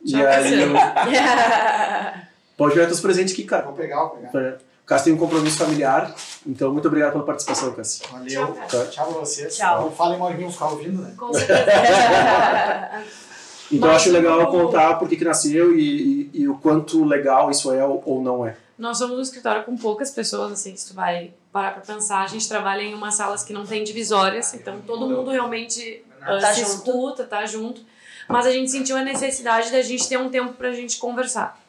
E 0.07 0.15
aí, 0.15 0.23
Cassiano. 0.23 0.77
eu- 0.77 2.21
pode 2.57 2.73
teus 2.75 2.99
presentes 2.99 3.33
aqui, 3.33 3.43
cara. 3.43 3.63
Vou 3.63 3.73
pegar, 3.73 3.97
vou 4.03 4.17
pegar. 4.31 4.57
O 4.83 4.87
Cassi 4.87 5.03
tem 5.05 5.13
um 5.13 5.17
compromisso 5.17 5.57
familiar, 5.57 6.15
então 6.45 6.71
muito 6.71 6.87
obrigado 6.87 7.11
pela 7.11 7.25
participação, 7.25 7.73
Cassi. 7.73 8.01
Valeu. 8.09 8.55
Tchau. 8.69 8.85
Tchau 8.87 9.05
pra 9.11 9.19
vocês. 9.19 9.55
Tchau. 9.57 9.81
Não 9.81 9.91
falem 9.91 10.17
mal 10.17 10.31
de 10.31 10.37
mim, 10.37 10.49
ficar 10.49 10.67
ouvindo, 10.69 11.01
né? 11.01 11.13
Com 11.17 11.33
certeza. 11.33 11.61
Então 13.69 13.89
eu 13.89 13.93
Mas 13.93 14.01
acho 14.03 14.11
legal 14.13 14.47
contar 14.49 14.93
por 14.97 15.09
que 15.09 15.17
que 15.17 15.25
nasceu 15.25 15.77
e, 15.77 16.29
e- 16.33 16.41
e 16.43 16.47
o 16.47 16.55
quanto 16.57 17.03
legal 17.03 17.51
isso 17.51 17.69
é 17.73 17.83
ou, 17.85 18.21
não 18.23 18.47
é. 18.47 18.55
Nós 18.79 18.97
somos 18.97 19.17
um 19.17 19.21
escritório 19.21 19.65
com 19.65 19.75
poucas 19.75 20.09
pessoas, 20.09 20.53
assim, 20.53 20.73
se 20.73 20.87
tu 20.87 20.93
vai 20.93 21.31
parar 21.51 21.71
pra 21.73 21.81
pensar. 21.81 22.21
A 22.23 22.27
gente 22.27 22.47
trabalha 22.47 22.81
em 22.81 22.93
umas 22.93 23.15
salas 23.15 23.43
que 23.43 23.51
não 23.51 23.65
tem 23.65 23.83
divisórias, 23.83 24.53
então 24.53 24.79
todo 24.87 25.09
mundo 25.09 25.29
realmente 25.31 26.01
ah, 26.21 26.37
Tá 26.37 26.53
se 26.53 26.61
junto. 26.61 26.71
escuta, 26.75 27.23
tá 27.25 27.45
junto. 27.45 27.81
Mas 28.27 28.45
a 28.45 28.51
gente 28.51 28.69
sentiu 28.69 28.97
a 28.97 29.01
necessidade 29.01 29.71
da 29.71 29.81
gente 29.81 30.07
ter 30.07 30.17
um 30.17 30.29
tempo 30.29 30.53
pra 30.53 30.71
gente 30.73 30.97
conversar. 30.97 31.59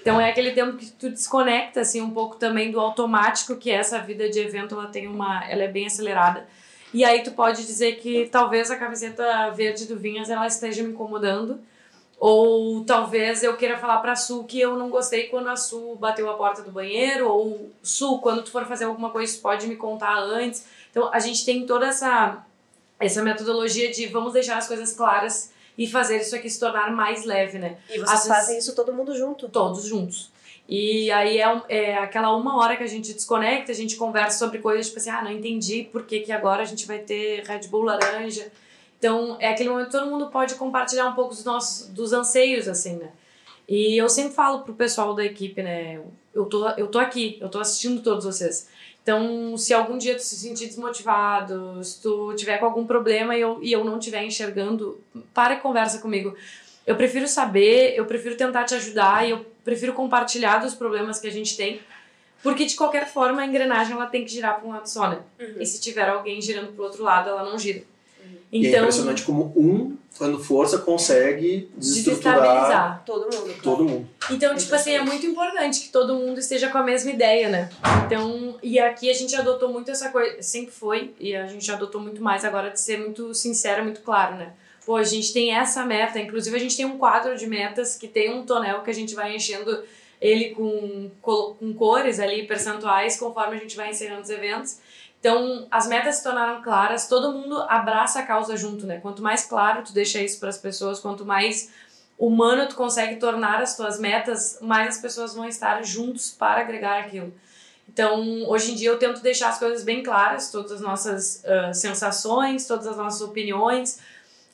Então 0.00 0.20
é 0.20 0.30
aquele 0.30 0.52
tempo 0.52 0.76
que 0.76 0.86
tu 0.86 1.10
desconecta, 1.10 1.80
assim, 1.80 2.00
um 2.00 2.10
pouco 2.10 2.36
também 2.36 2.70
do 2.70 2.78
automático, 2.78 3.56
que 3.56 3.70
essa 3.70 3.98
vida 3.98 4.28
de 4.28 4.38
evento, 4.38 4.74
ela 4.74 4.86
tem 4.86 5.08
uma... 5.08 5.44
Ela 5.48 5.64
é 5.64 5.68
bem 5.68 5.86
acelerada. 5.86 6.46
E 6.94 7.04
aí 7.04 7.22
tu 7.22 7.32
pode 7.32 7.66
dizer 7.66 7.96
que 7.96 8.28
talvez 8.30 8.70
a 8.70 8.76
camiseta 8.76 9.50
verde 9.50 9.86
do 9.86 9.98
Vinhas 9.98 10.30
ela 10.30 10.46
esteja 10.46 10.82
me 10.82 10.90
incomodando. 10.90 11.60
Ou 12.18 12.84
talvez 12.84 13.42
eu 13.42 13.56
queira 13.56 13.76
falar 13.76 13.98
pra 13.98 14.16
Su 14.16 14.44
que 14.44 14.58
eu 14.58 14.76
não 14.76 14.88
gostei 14.88 15.24
quando 15.24 15.48
a 15.48 15.56
Su 15.56 15.94
bateu 15.96 16.28
a 16.30 16.34
porta 16.34 16.62
do 16.62 16.70
banheiro. 16.70 17.28
Ou 17.28 17.70
Su, 17.82 18.18
quando 18.18 18.42
tu 18.42 18.50
for 18.50 18.64
fazer 18.66 18.84
alguma 18.84 19.10
coisa, 19.10 19.36
tu 19.36 19.42
pode 19.42 19.66
me 19.66 19.76
contar 19.76 20.18
antes. 20.18 20.64
Então 20.90 21.10
a 21.12 21.18
gente 21.18 21.44
tem 21.44 21.66
toda 21.66 21.86
essa, 21.86 22.44
essa 22.98 23.22
metodologia 23.22 23.90
de 23.90 24.06
vamos 24.06 24.32
deixar 24.32 24.56
as 24.56 24.66
coisas 24.66 24.92
claras 24.92 25.52
e 25.78 25.86
fazer 25.86 26.18
isso 26.20 26.34
aqui 26.36 26.50
se 26.50 26.58
tornar 26.60 26.90
mais 26.90 27.24
leve, 27.24 27.58
né? 27.58 27.78
E 27.88 27.92
vocês 27.98 28.02
Às 28.02 28.10
vezes- 28.10 28.28
fazem 28.28 28.58
isso 28.58 28.74
todo 28.74 28.92
mundo 28.92 29.16
junto. 29.16 29.48
todos 29.48 29.84
juntos. 29.86 30.30
E 30.68 31.10
aí 31.12 31.38
é, 31.38 31.48
um- 31.48 31.62
é 31.68 31.96
aquela 31.96 32.34
uma 32.36 32.58
hora 32.58 32.76
que 32.76 32.82
a 32.82 32.86
gente 32.86 33.14
desconecta, 33.14 33.72
a 33.72 33.74
gente 33.74 33.96
conversa 33.96 34.38
sobre 34.38 34.58
coisas 34.58 34.86
tipo 34.88 34.98
assim, 34.98 35.08
ah, 35.08 35.22
não 35.22 35.30
entendi 35.30 35.88
por 35.90 36.02
que, 36.04 36.20
que 36.20 36.32
agora 36.32 36.60
a 36.62 36.66
gente 36.66 36.86
vai 36.86 36.98
ter 36.98 37.42
Red 37.46 37.68
Bull 37.68 37.84
laranja. 37.84 38.50
Então 38.98 39.36
é 39.40 39.48
aquele 39.48 39.68
momento 39.70 39.86
que 39.86 39.92
todo 39.92 40.10
mundo 40.10 40.26
pode 40.28 40.56
compartilhar 40.56 41.06
um 41.06 41.14
pouco 41.14 41.30
dos 41.32 41.44
nossos 41.44 41.86
dos 41.88 42.12
anseios, 42.12 42.66
assim, 42.68 42.96
né? 42.96 43.08
E 43.68 43.96
eu 43.96 44.08
sempre 44.08 44.34
falo 44.34 44.60
pro 44.60 44.74
pessoal 44.74 45.14
da 45.14 45.24
equipe, 45.24 45.62
né? 45.62 46.00
Eu 46.34 46.44
tô, 46.46 46.68
eu 46.70 46.88
tô 46.88 46.98
aqui, 46.98 47.38
eu 47.40 47.48
tô 47.48 47.60
assistindo 47.60 48.02
todos 48.02 48.24
vocês. 48.24 48.68
Então, 49.08 49.56
se 49.56 49.72
algum 49.72 49.96
dia 49.96 50.14
tu 50.14 50.22
se 50.22 50.36
sentir 50.36 50.66
desmotivado, 50.66 51.82
se 51.82 52.02
tu 52.02 52.34
tiver 52.34 52.58
com 52.58 52.66
algum 52.66 52.86
problema 52.86 53.34
e 53.34 53.40
eu, 53.40 53.58
e 53.62 53.72
eu 53.72 53.82
não 53.82 53.98
estiver 53.98 54.22
enxergando, 54.22 55.00
para 55.32 55.54
e 55.54 55.60
conversa 55.60 55.98
comigo. 55.98 56.34
Eu 56.86 56.94
prefiro 56.94 57.26
saber, 57.26 57.94
eu 57.96 58.04
prefiro 58.04 58.36
tentar 58.36 58.64
te 58.64 58.74
ajudar 58.74 59.26
e 59.26 59.30
eu 59.30 59.46
prefiro 59.64 59.94
compartilhar 59.94 60.58
dos 60.58 60.74
problemas 60.74 61.18
que 61.18 61.26
a 61.26 61.32
gente 61.32 61.56
tem, 61.56 61.80
porque 62.42 62.66
de 62.66 62.76
qualquer 62.76 63.08
forma 63.08 63.40
a 63.40 63.46
engrenagem 63.46 63.94
ela 63.94 64.04
tem 64.04 64.26
que 64.26 64.30
girar 64.30 64.60
para 64.60 64.68
um 64.68 64.72
lado 64.72 64.86
só, 64.86 65.08
né? 65.08 65.20
E 65.58 65.64
se 65.64 65.80
tiver 65.80 66.06
alguém 66.06 66.38
girando 66.42 66.74
pro 66.74 66.84
outro 66.84 67.02
lado, 67.02 67.30
ela 67.30 67.44
não 67.44 67.58
gira. 67.58 67.84
E 68.52 68.66
é 68.66 68.68
Então, 68.68 68.80
impressionante 68.80 69.22
como 69.22 69.54
um, 69.56 69.96
quando 70.18 70.38
força, 70.38 70.78
consegue 70.78 71.70
desestruturar 71.74 72.40
desestabilizar. 72.40 73.02
Todo 73.06 73.34
mundo. 73.34 73.62
todo 73.62 73.84
mundo. 73.84 74.08
Então, 74.30 74.54
tipo 74.54 74.74
assim, 74.74 74.92
é 74.92 75.02
muito 75.02 75.26
importante 75.26 75.80
que 75.80 75.88
todo 75.88 76.14
mundo 76.14 76.38
esteja 76.38 76.68
com 76.68 76.78
a 76.78 76.82
mesma 76.82 77.10
ideia, 77.10 77.48
né? 77.48 77.70
Então, 78.04 78.58
e 78.62 78.78
aqui 78.78 79.10
a 79.10 79.14
gente 79.14 79.34
adotou 79.34 79.70
muito 79.70 79.90
essa 79.90 80.10
coisa, 80.10 80.42
sempre 80.42 80.72
foi, 80.72 81.14
e 81.18 81.34
a 81.34 81.46
gente 81.46 81.70
adotou 81.70 82.00
muito 82.00 82.22
mais 82.22 82.44
agora 82.44 82.70
de 82.70 82.80
ser 82.80 82.98
muito 82.98 83.34
sincero, 83.34 83.82
muito 83.82 84.02
claro, 84.02 84.36
né? 84.36 84.52
Pô, 84.84 84.96
a 84.96 85.04
gente 85.04 85.32
tem 85.32 85.54
essa 85.54 85.84
meta, 85.84 86.18
inclusive 86.18 86.56
a 86.56 86.60
gente 86.60 86.76
tem 86.76 86.86
um 86.86 86.98
quadro 86.98 87.36
de 87.36 87.46
metas 87.46 87.94
que 87.94 88.08
tem 88.08 88.32
um 88.32 88.44
tonel 88.44 88.82
que 88.82 88.90
a 88.90 88.94
gente 88.94 89.14
vai 89.14 89.34
enchendo 89.34 89.84
ele 90.20 90.50
com, 90.50 91.10
com 91.22 91.74
cores 91.74 92.18
ali, 92.18 92.46
percentuais, 92.46 93.18
conforme 93.18 93.56
a 93.56 93.60
gente 93.60 93.76
vai 93.76 93.90
encerrando 93.90 94.22
os 94.22 94.30
eventos. 94.30 94.78
Então, 95.20 95.66
as 95.70 95.88
metas 95.88 96.16
se 96.16 96.22
tornaram 96.22 96.62
claras, 96.62 97.08
todo 97.08 97.32
mundo 97.32 97.60
abraça 97.68 98.20
a 98.20 98.22
causa 98.22 98.56
junto, 98.56 98.86
né? 98.86 98.98
Quanto 99.00 99.22
mais 99.22 99.44
claro 99.44 99.82
tu 99.82 99.92
deixa 99.92 100.20
isso 100.22 100.38
para 100.38 100.48
as 100.48 100.58
pessoas, 100.58 101.00
quanto 101.00 101.24
mais 101.24 101.70
humano 102.18 102.68
tu 102.68 102.74
consegue 102.74 103.16
tornar 103.16 103.62
as 103.62 103.76
tuas 103.76 103.98
metas, 103.98 104.58
mais 104.60 104.96
as 104.96 105.00
pessoas 105.00 105.34
vão 105.34 105.46
estar 105.46 105.82
juntos 105.84 106.30
para 106.30 106.62
agregar 106.62 106.98
aquilo. 106.98 107.32
Então, 107.88 108.44
hoje 108.48 108.72
em 108.72 108.74
dia 108.74 108.90
eu 108.90 108.98
tento 108.98 109.22
deixar 109.22 109.48
as 109.48 109.58
coisas 109.58 109.82
bem 109.82 110.02
claras, 110.02 110.50
todas 110.50 110.72
as 110.72 110.80
nossas 110.80 111.44
ah, 111.44 111.72
sensações, 111.72 112.66
todas 112.66 112.86
as 112.86 112.96
nossas 112.96 113.20
opiniões. 113.20 113.98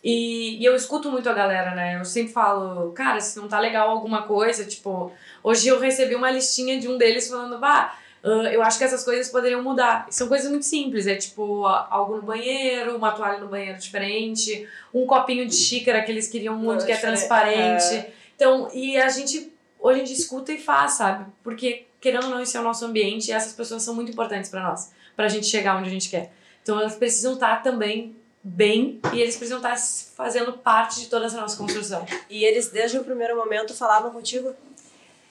E, 0.03 0.59
e 0.61 0.65
eu 0.65 0.77
escuto 0.77 1.11
muito 1.11 1.29
a 1.29 1.33
galera, 1.33 1.75
né? 1.75 1.99
Eu 1.99 2.05
sempre 2.05 2.33
falo, 2.33 2.93
cara, 2.93 3.21
se 3.21 3.39
não 3.39 3.49
tá 3.49 3.59
legal 3.59 3.89
alguma 3.89 4.23
coisa, 4.23 4.65
tipo, 4.65 5.11
hoje 5.43 5.67
eu 5.69 5.81
recebi 5.81 6.15
uma 6.15 6.31
listinha 6.31 6.79
de 6.79 6.87
um 6.87 6.99
deles 6.99 7.27
falando, 7.27 7.59
bah, 7.59 7.99
ah, 8.25 8.51
eu 8.53 8.63
acho 8.63 8.79
que 8.79 8.85
essas 8.85 9.05
coisas 9.05 9.29
poderiam 9.29 9.63
mudar. 9.63 10.07
São 10.11 10.27
coisas 10.29 10.51
muito 10.51 10.65
simples, 10.65 11.07
é 11.07 11.15
tipo 11.15 11.67
a- 11.67 11.87
algo 11.91 12.17
no 12.17 12.23
banheiro, 12.23 12.97
uma 12.97 13.13
toalha 13.13 13.39
no 13.39 13.49
banheiro 13.49 13.79
diferente, 13.79 14.67
um 14.93 15.07
copinho 15.07 15.47
de 15.47 15.55
xícara 15.55 16.03
que 16.03 16.11
eles 16.11 16.27
queriam 16.27 16.57
muito, 16.57 16.85
que 16.87 16.93
é 16.93 16.97
transparente. 16.97 18.07
Então, 18.35 18.69
e 18.73 18.97
a 18.97 19.09
gente 19.09 19.53
hoje 19.79 20.01
em 20.01 20.05
dia 20.05 20.15
escuta 20.17 20.53
e 20.53 20.59
faz, 20.59 20.93
sabe? 20.93 21.27
Porque, 21.43 21.87
querendo 22.01 22.25
ou 22.25 22.31
não, 22.31 22.41
esse 22.41 22.57
é 22.57 22.61
o 22.61 22.63
nosso 22.65 22.85
ambiente 22.85 23.29
e 23.29 23.33
essas 23.33 23.53
pessoas 23.53 23.83
são 23.83 23.95
muito 23.95 24.11
importantes 24.11 24.49
para 24.51 24.63
nós, 24.63 24.91
pra 25.15 25.29
gente 25.29 25.47
chegar 25.47 25.77
onde 25.77 25.89
a 25.89 25.93
gente 25.93 26.09
quer. 26.09 26.33
Então, 26.63 26.81
elas 26.81 26.95
precisam 26.97 27.35
estar 27.35 27.63
também 27.63 28.17
bem 28.43 29.01
e 29.13 29.21
eles 29.21 29.37
precisam 29.37 29.59
estar 29.59 29.77
fazendo 30.17 30.53
parte 30.55 31.01
de 31.01 31.07
toda 31.09 31.27
essa 31.27 31.39
nossa 31.41 31.57
construção. 31.57 32.07
E 32.31 32.45
eles, 32.45 32.69
desde 32.69 32.99
o 32.99 33.05
primeiro 33.05 33.37
momento, 33.37 33.75
falavam 33.75 34.11
contigo? 34.11 34.55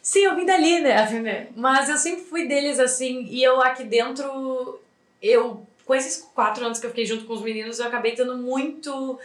Sim, 0.04 0.26
eu 0.26 0.36
vim 0.36 0.46
dali, 0.46 0.82
né? 0.82 1.48
Mas 1.56 1.88
eu 1.88 1.98
sempre 1.98 2.26
fui 2.26 2.46
deles 2.46 2.78
assim, 2.78 3.26
e 3.30 3.42
eu 3.42 3.62
aqui 3.62 3.86
dentro, 3.86 4.82
eu, 5.22 5.66
com 5.86 5.96
esses 5.96 6.18
quatro 6.36 6.66
anos 6.66 6.78
que 6.78 6.86
eu 6.86 6.90
fiquei 6.90 7.06
junto 7.06 7.24
com 7.24 7.34
os 7.34 7.42
meninos, 7.42 7.80
eu 7.80 7.88
acabei 7.88 8.12
estando 8.12 8.38
muito 8.38 9.18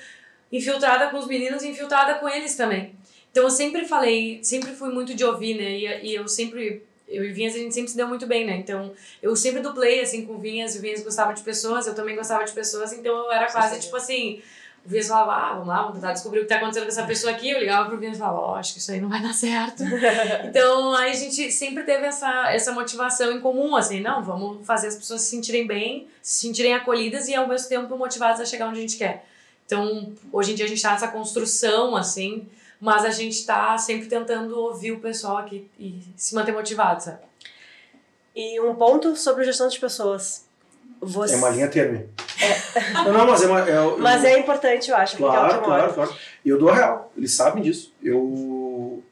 infiltrada 0.53 1.11
com 1.11 1.19
os 1.19 1.27
meninos 1.27 1.65
e 1.65 1.69
infiltrada 1.69 2.15
com 2.15 2.29
eles 2.29 2.55
também. 2.55 2.95
Então 3.33 3.43
eu 3.43 3.51
sempre 3.51 3.87
falei, 3.87 4.39
sempre 4.43 4.73
fui 4.73 4.91
muito 4.91 5.15
de 5.15 5.25
ouvir, 5.25 5.55
né? 5.55 5.71
E, 5.73 6.11
e 6.11 6.15
eu 6.15 6.29
sempre, 6.29 6.85
eu 7.09 7.25
e 7.25 7.33
Vinhas, 7.33 7.57
a 7.57 7.59
gente 7.59 7.75
sempre 7.75 7.91
se 7.91 7.97
deu 7.97 8.07
muito 8.07 8.27
bem, 8.29 8.47
né? 8.47 8.57
Então 8.57 8.93
eu 9.21 9.35
sempre 9.35 9.61
duplei 9.61 10.01
assim 10.01 10.25
com 10.25 10.39
Vinhas, 10.39 10.77
o 10.77 10.81
Vinhas 10.81 11.03
gostava 11.03 11.35
de 11.35 11.43
pessoas, 11.43 11.89
eu 11.89 11.95
também 11.95 12.15
gostava 12.15 12.45
de 12.45 12.53
pessoas, 12.53 12.93
então 12.93 13.17
eu 13.17 13.33
era 13.33 13.51
quase 13.51 13.81
tipo 13.81 13.97
assim. 13.97 14.41
O 14.85 14.89
Vinhas 14.89 15.09
falava, 15.09 15.33
ah, 15.33 15.53
vamos 15.53 15.69
lá, 15.69 15.83
vamos 15.83 15.95
tentar 15.97 16.13
descobrir 16.13 16.41
o 16.41 16.43
que 16.43 16.49
tá 16.49 16.57
acontecendo 16.57 16.85
com 16.85 16.89
essa 16.89 17.05
pessoa 17.05 17.33
aqui. 17.33 17.51
Eu 17.51 17.61
ligava 17.61 17.89
pro 17.89 17.99
Vinhas 17.99 18.17
e 18.17 18.21
falava, 18.21 18.39
ó, 18.39 18.55
acho 18.55 18.73
que 18.73 18.79
isso 18.79 18.91
aí 18.91 19.01
não 19.01 19.09
vai 19.09 19.23
dar 19.23 19.35
certo. 19.35 19.83
Então, 20.49 20.95
aí 20.95 21.11
a 21.11 21.15
gente 21.15 21.53
sempre 21.53 21.83
teve 21.85 22.07
essa, 22.07 22.51
essa 22.51 22.73
motivação 22.73 23.33
em 23.33 23.41
comum, 23.41 23.77
assim, 23.77 24.01
não, 24.01 24.23
vamos 24.23 24.67
fazer 24.67 24.89
as 24.89 24.97
pessoas 24.97 25.21
se 25.23 25.31
sentirem 25.31 25.67
bem, 25.67 26.09
se 26.23 26.41
sentirem 26.41 26.75
acolhidas 26.75 27.29
e 27.29 27.35
ao 27.35 27.47
mesmo 27.47 27.69
tempo 27.69 27.97
motivadas 27.99 28.41
a 28.41 28.45
chegar 28.45 28.69
onde 28.69 28.79
a 28.79 28.81
gente 28.81 28.97
quer. 28.97 29.27
Então, 29.67 30.15
hoje 30.33 30.53
em 30.53 30.55
dia 30.55 30.65
a 30.65 30.69
gente 30.69 30.81
tá 30.81 30.93
nessa 30.93 31.09
construção, 31.09 31.95
assim, 31.95 32.49
mas 32.81 33.05
a 33.05 33.11
gente 33.11 33.45
tá 33.45 33.77
sempre 33.77 34.07
tentando 34.07 34.59
ouvir 34.59 34.93
o 34.93 35.01
pessoal 35.01 35.37
aqui 35.37 35.69
e 35.79 36.03
se 36.17 36.35
manter 36.35 36.53
motivado, 36.53 37.03
sabe? 37.03 37.19
E 38.35 38.61
um 38.61 38.75
ponto 38.75 39.15
sobre 39.17 39.45
gestão 39.45 39.69
de 39.69 39.79
pessoas. 39.79 40.47
Você... 41.01 41.35
É 41.35 41.37
uma 41.37 41.51
linha 41.51 41.69
tênue. 41.69 42.09
Não, 43.05 43.13
não, 43.13 43.27
mas 43.27 43.43
é 43.43 43.47
uma. 43.47 43.69
É, 43.69 43.77
eu- 43.77 43.99
Mas 43.99 44.25
é 44.25 44.39
importante, 44.39 44.91
eu 44.91 44.97
acho, 44.97 45.17
porque 45.17 45.25
é 45.37 45.39
Claro, 45.39 45.63
claro, 45.63 45.95
claro. 45.95 46.15
E 46.45 46.49
eu 46.49 46.59
dou 46.59 46.69
a 46.69 46.75
real. 46.75 47.13
Eles 47.17 47.33
sabem 47.33 47.63
disso. 47.63 47.93
Eu. 48.03 49.03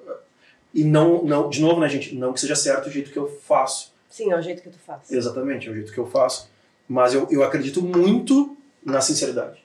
E 0.74 0.85
não, 0.85 1.23
não, 1.24 1.48
de 1.48 1.61
novo, 1.61 1.81
né, 1.81 1.89
gente? 1.89 2.15
Não 2.15 2.32
que 2.32 2.40
seja 2.40 2.55
certo 2.55 2.89
o 2.89 2.90
jeito 2.90 3.11
que 3.11 3.16
eu 3.19 3.27
faço. 3.47 3.93
Sim, 4.11 4.32
é 4.32 4.36
o 4.36 4.43
jeito 4.43 4.62
que 4.62 4.69
tu 4.70 4.78
faz. 4.78 5.11
Exatamente, 5.11 5.69
é 5.69 5.70
o 5.70 5.74
jeito 5.74 5.93
que 5.93 5.98
eu 5.98 6.07
faço. 6.07 6.48
Mas 6.89 7.15
eu, 7.15 7.27
eu 7.31 7.43
acredito 7.43 7.82
muito 7.82 8.57
na 8.85 9.01
sinceridade. 9.01 9.62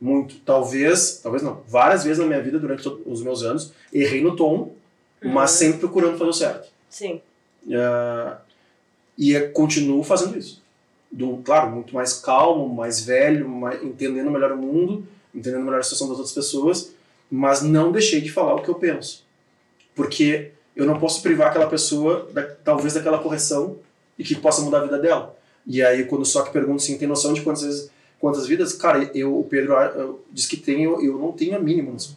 Muito. 0.00 0.36
Talvez, 0.40 1.20
talvez 1.22 1.42
não. 1.42 1.62
Várias 1.68 2.04
vezes 2.04 2.18
na 2.18 2.26
minha 2.26 2.42
vida, 2.42 2.58
durante 2.58 2.86
os 2.88 3.22
meus 3.22 3.42
anos, 3.42 3.72
errei 3.92 4.22
no 4.22 4.34
tom, 4.34 4.72
mas 5.22 5.52
Uhum. 5.52 5.56
sempre 5.58 5.78
procurando 5.80 6.18
fazer 6.18 6.30
o 6.30 6.32
certo. 6.34 6.68
Sim. 6.90 7.20
Ah, 7.72 8.38
e 9.16 9.38
continuo 9.54 10.02
fazendo 10.02 10.36
isso. 10.38 10.62
Do, 11.16 11.38
claro, 11.38 11.70
muito 11.70 11.94
mais 11.94 12.12
calmo, 12.12 12.68
mais 12.68 13.00
velho, 13.00 13.48
mais, 13.48 13.82
entendendo 13.82 14.30
melhor 14.30 14.52
o 14.52 14.58
mundo, 14.58 15.06
entendendo 15.34 15.64
melhor 15.64 15.80
a 15.80 15.82
situação 15.82 16.08
das 16.08 16.18
outras 16.18 16.34
pessoas, 16.34 16.92
mas 17.30 17.62
não 17.62 17.90
deixei 17.90 18.20
de 18.20 18.30
falar 18.30 18.54
o 18.54 18.62
que 18.62 18.68
eu 18.68 18.74
penso. 18.74 19.24
Porque 19.94 20.50
eu 20.74 20.84
não 20.84 21.00
posso 21.00 21.22
privar 21.22 21.48
aquela 21.48 21.66
pessoa, 21.66 22.28
da, 22.34 22.42
talvez, 22.42 22.92
daquela 22.92 23.18
correção 23.18 23.78
e 24.18 24.24
que 24.24 24.34
possa 24.34 24.60
mudar 24.60 24.80
a 24.80 24.84
vida 24.84 24.98
dela. 24.98 25.34
E 25.66 25.82
aí, 25.82 26.04
quando 26.04 26.26
só 26.26 26.42
que 26.42 26.52
pergunta 26.52 26.82
assim, 26.82 26.98
tem 26.98 27.08
noção 27.08 27.32
de 27.32 27.40
quantas 27.40 27.62
vezes, 27.62 27.90
quantas 28.20 28.46
vidas? 28.46 28.74
Cara, 28.74 29.10
eu, 29.14 29.40
o 29.40 29.44
Pedro 29.44 29.74
ah, 29.74 30.14
diz 30.30 30.46
que 30.46 30.58
tem, 30.58 30.84
eu, 30.84 31.02
eu 31.02 31.18
não 31.18 31.32
tenho 31.32 31.56
a 31.56 31.58
mínima 31.58 31.92
noção. 31.92 32.14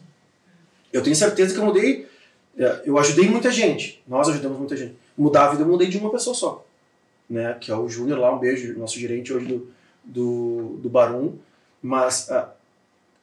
Eu 0.92 1.02
tenho 1.02 1.16
certeza 1.16 1.54
que 1.54 1.60
eu 1.60 1.64
mudei, 1.64 2.06
é, 2.58 2.82
eu 2.84 2.98
ajudei 2.98 3.28
muita 3.28 3.50
gente, 3.50 4.02
nós 4.06 4.28
ajudamos 4.28 4.58
muita 4.58 4.76
gente. 4.76 4.94
Mudar 5.16 5.46
a 5.46 5.50
vida 5.52 5.62
eu 5.62 5.68
mudei 5.68 5.88
de 5.88 5.98
uma 5.98 6.10
pessoa 6.10 6.34
só, 6.34 6.66
né? 7.30 7.56
Que 7.60 7.70
é 7.70 7.76
o 7.76 7.88
Júnior 7.88 8.18
lá, 8.18 8.34
um 8.34 8.38
beijo, 8.38 8.76
nosso 8.78 8.98
gerente 8.98 9.32
hoje 9.32 9.46
do, 9.46 9.70
do, 10.04 10.78
do 10.82 10.88
Barum. 10.90 11.34
Mas 11.80 12.30
ah, 12.30 12.50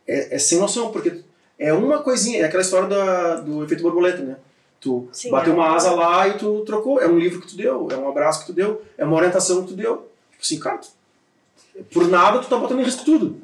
é, 0.08 0.36
é 0.36 0.40
sem 0.40 0.58
noção, 0.58 0.92
porque 0.92 1.22
é 1.60 1.74
uma 1.74 2.00
coisinha, 2.02 2.40
é 2.42 2.46
aquela 2.46 2.62
história 2.64 2.88
da, 2.88 3.36
do 3.42 3.64
efeito 3.64 3.84
borboleta, 3.84 4.24
né? 4.24 4.38
Tu 4.80 5.08
Sim, 5.12 5.32
bateu 5.32 5.54
é 5.54 5.56
uma 5.56 5.76
asa 5.76 5.92
lá 5.92 6.28
e 6.28 6.38
tu 6.38 6.62
trocou. 6.62 7.02
É 7.02 7.08
um 7.08 7.18
livro 7.20 7.42
que 7.42 7.48
tu 7.48 7.58
deu, 7.58 7.88
é 7.92 7.98
um 7.98 8.08
abraço 8.08 8.42
que 8.42 8.46
tu 8.48 8.54
deu, 8.54 8.82
é 8.98 9.04
uma 9.04 9.16
orientação 9.18 9.64
que 9.64 9.70
tu 9.70 9.76
deu. 9.76 10.08
Tipo 10.32 10.44
assim, 10.44 10.60
cara, 10.60 10.78
tu- 10.78 11.84
por 11.92 12.08
nada 12.08 12.40
tu 12.40 12.48
tá 12.48 12.58
botando 12.58 12.80
em 12.80 12.84
risco 12.84 13.04
tudo. 13.04 13.38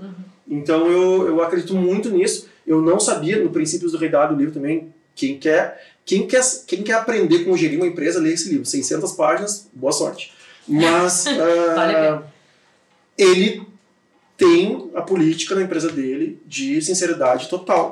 Então 0.48 0.88
eu, 0.88 1.28
eu 1.28 1.42
acredito 1.42 1.74
muito 1.76 2.10
nisso. 2.10 2.48
Eu 2.66 2.82
não 2.82 3.00
sabia, 3.00 3.44
no 3.44 3.50
Princípios 3.50 3.92
do 3.92 3.98
Rei 3.98 4.10
Dado, 4.10 4.34
o 4.34 4.38
livro 4.38 4.54
também, 4.54 4.94
quem 5.16 5.38
quer, 5.38 5.84
quem 6.06 6.28
quer, 6.28 6.42
quem 6.68 6.84
quer 6.84 6.94
aprender 6.94 7.44
como 7.44 7.58
gerir 7.58 7.78
uma 7.80 7.88
empresa, 7.88 8.20
lê 8.20 8.34
esse 8.34 8.50
livro. 8.50 8.66
600 8.66 9.12
páginas, 9.14 9.68
boa 9.74 9.92
sorte. 9.92 10.32
Mas 10.68 11.26
pena. 11.28 12.24
ele 13.18 13.68
tem 14.38 14.92
a 14.96 15.02
política 15.02 15.56
na 15.56 15.62
empresa 15.62 15.90
dele 15.90 16.42
de 16.46 16.82
sinceridade 16.82 17.48
total. 17.48 17.92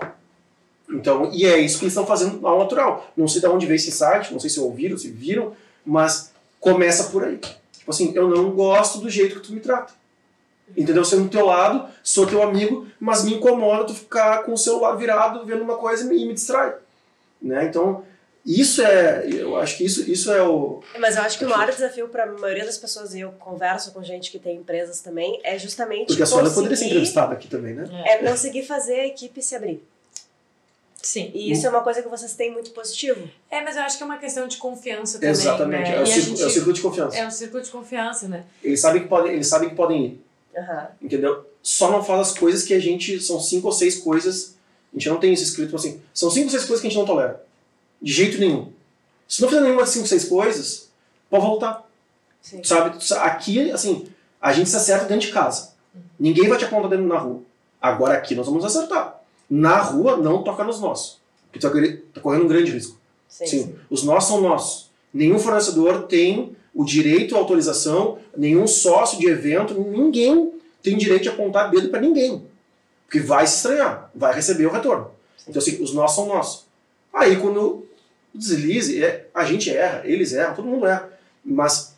Então, 0.90 1.32
e 1.34 1.46
é 1.46 1.58
isso 1.58 1.78
que 1.78 1.86
eles 1.86 1.94
estão 1.94 2.06
fazendo 2.06 2.46
ao 2.46 2.60
natural. 2.60 3.12
Não 3.16 3.28
sei 3.28 3.40
de 3.40 3.48
onde 3.48 3.66
veio 3.66 3.78
esse 3.78 3.92
site, 3.92 4.34
não 4.34 4.40
sei 4.40 4.50
se 4.50 4.60
ouviram, 4.60 4.98
se 4.98 5.10
viram, 5.10 5.54
mas 5.86 6.32
começa 6.60 7.06
por 7.06 7.24
aí. 7.24 7.38
Tipo 7.38 7.90
assim, 7.90 8.12
eu 8.14 8.28
não 8.28 8.52
gosto 8.52 9.00
do 9.00 9.10
jeito 9.10 9.40
que 9.40 9.48
tu 9.48 9.54
me 9.54 9.60
trata. 9.60 9.94
Entendeu? 10.76 11.04
Sendo 11.04 11.24
do 11.24 11.30
teu 11.30 11.46
lado, 11.46 11.90
sou 12.04 12.26
teu 12.26 12.42
amigo, 12.44 12.88
mas 13.00 13.24
me 13.24 13.34
incomoda 13.34 13.86
tu 13.86 13.94
ficar 13.94 14.44
com 14.44 14.54
o 14.54 14.58
celular 14.58 14.96
virado 14.96 15.46
vendo 15.46 15.64
uma 15.64 15.76
coisa 15.76 16.04
e 16.04 16.08
me 16.08 16.34
distrai. 16.34 16.76
Né? 17.42 17.66
Então, 17.66 18.04
isso 18.46 18.82
é, 18.82 19.28
eu 19.28 19.56
acho 19.58 19.78
que 19.78 19.86
isso, 19.86 20.10
isso 20.10 20.32
é 20.32 20.42
o. 20.42 20.82
Mas 21.00 21.16
eu 21.16 21.22
acho 21.24 21.38
que 21.38 21.46
o 21.46 21.50
maior 21.50 21.72
desafio 21.72 22.08
para 22.10 22.24
a 22.24 22.28
maioria 22.28 22.66
das 22.66 22.78
pessoas, 22.78 23.14
e 23.14 23.20
eu 23.20 23.32
converso 23.34 23.92
com 23.92 24.04
gente 24.04 24.32
que 24.32 24.40
tem 24.40 24.58
empresas 24.58 25.00
também, 25.02 25.40
é 25.44 25.58
justamente. 25.60 26.08
Porque 26.08 26.24
a 26.24 26.26
Sônia 26.26 26.44
conseguir, 26.46 26.56
poderia 26.56 26.78
ser 26.78 26.86
entrevistada 26.86 27.34
aqui 27.34 27.48
também, 27.48 27.74
né? 27.74 27.86
É 28.06 28.18
conseguir 28.18 28.64
fazer 28.64 29.00
a 29.00 29.08
equipe 29.08 29.42
se 29.42 29.56
abrir. 29.56 29.84
Sim. 31.02 31.32
E 31.34 31.52
isso 31.52 31.66
é 31.66 31.70
uma 31.70 31.82
coisa 31.82 32.02
que 32.04 32.08
vocês 32.08 32.34
têm 32.36 32.52
muito 32.52 32.72
positivo. 32.72 33.28
É, 33.50 33.62
mas 33.64 33.76
eu 33.76 33.82
acho 33.82 33.98
que 33.98 34.04
é 34.04 34.06
uma 34.06 34.18
questão 34.20 34.48
de 34.48 34.58
confiança 34.58 35.14
também. 35.16 35.30
Exatamente. 35.32 35.90
Né? 35.90 35.96
É, 35.98 36.02
o 36.02 36.06
círculo, 36.06 36.36
gente- 36.38 36.44
é 36.44 36.46
o 36.46 36.50
círculo 36.50 36.74
de 36.74 36.82
confiança. 36.82 37.18
É 37.18 37.28
um 37.28 37.32
círculo 37.32 37.64
de 37.64 37.70
confiança, 37.72 38.28
né? 38.28 38.44
Eles, 38.64 38.80
sabem 38.80 39.02
que 39.02 39.08
podem, 39.08 39.34
eles 39.34 39.48
sabem 39.48 39.70
que 39.70 39.76
podem 39.76 40.06
ir. 40.06 40.26
Aham. 40.56 40.88
Entendeu? 41.02 41.46
Só 41.64 41.90
não 41.90 42.04
faz 42.04 42.22
as 42.30 42.38
coisas 42.38 42.64
que 42.64 42.74
a 42.74 42.80
gente. 42.80 43.20
São 43.20 43.40
cinco 43.40 43.68
ou 43.68 43.74
seis 43.74 43.98
coisas. 43.98 44.56
A 44.94 44.98
gente 44.98 45.10
não 45.10 45.20
tem 45.20 45.34
isso 45.34 45.44
escrito 45.44 45.76
assim. 45.76 46.00
São 46.14 46.30
cinco 46.30 46.46
ou 46.46 46.52
seis 46.52 46.66
coisas 46.66 46.82
que 46.82 46.88
a 46.88 46.90
gente 46.90 47.00
não 47.00 47.06
tolera. 47.06 47.44
De 48.02 48.12
jeito 48.12 48.40
nenhum. 48.40 48.72
Se 49.28 49.42
não 49.42 49.50
fizer 49.50 49.62
nenhuma 49.62 49.86
cinco 49.86 50.08
seis 50.08 50.26
coisas, 50.26 50.90
pode 51.30 51.46
voltar. 51.46 51.88
Sim. 52.42 52.64
Sabe? 52.64 52.98
Aqui, 53.20 53.72
assim, 53.72 54.08
a 54.42 54.52
gente 54.52 54.70
se 54.70 54.76
acerta 54.76 55.06
dentro 55.06 55.28
de 55.28 55.34
casa. 55.34 55.72
Ninguém 56.20 56.48
vai 56.48 56.58
te 56.58 56.66
apontar 56.66 56.90
dentro 56.90 57.08
na 57.08 57.18
rua. 57.18 57.42
Agora 57.82 58.16
aqui 58.16 58.36
nós 58.36 58.46
vamos 58.46 58.66
acertar. 58.66 59.22
Na 59.50 59.78
rua, 59.82 60.18
não 60.18 60.44
toca 60.44 60.64
nos 60.64 60.80
nossos. 60.80 61.20
Porque 61.52 61.60
tu 61.60 62.14
tá 62.14 62.22
correndo 62.22 62.46
um 62.46 62.48
grande 62.48 62.72
risco. 62.72 62.98
Sim. 63.28 63.46
Sim, 63.46 63.76
os 63.90 64.04
nossos 64.04 64.30
são 64.30 64.42
nossos. 64.42 64.90
Nenhum 65.14 65.40
fornecedor 65.40 66.04
tem 66.04 66.56
o 66.74 66.86
direito 66.86 67.36
à 67.36 67.40
autorização, 67.40 68.18
nenhum 68.36 68.66
sócio 68.66 69.20
de 69.20 69.28
evento, 69.28 69.74
ninguém 69.74 70.54
tem 70.82 70.98
direito 70.98 71.24
de 71.24 71.30
apontar 71.30 71.70
dedo 71.70 71.90
para 71.90 72.02
ninguém. 72.02 72.46
Porque 73.06 73.20
vai 73.20 73.46
se 73.46 73.58
estranhar, 73.58 74.10
vai 74.16 74.34
receber 74.34 74.66
o 74.66 74.72
retorno. 74.72 75.12
Então, 75.48 75.62
assim, 75.62 75.82
os 75.82 75.94
nossos 75.94 76.16
são 76.16 76.28
nossos. 76.28 76.66
Aí, 77.14 77.36
quando 77.36 77.86
o 78.34 78.38
deslize, 78.38 79.04
é, 79.04 79.28
a 79.34 79.44
gente 79.46 79.70
erra, 79.76 80.02
eles 80.06 80.34
erram, 80.34 80.56
todo 80.56 80.68
mundo 80.68 80.86
erra. 80.86 81.10
Mas 81.44 81.96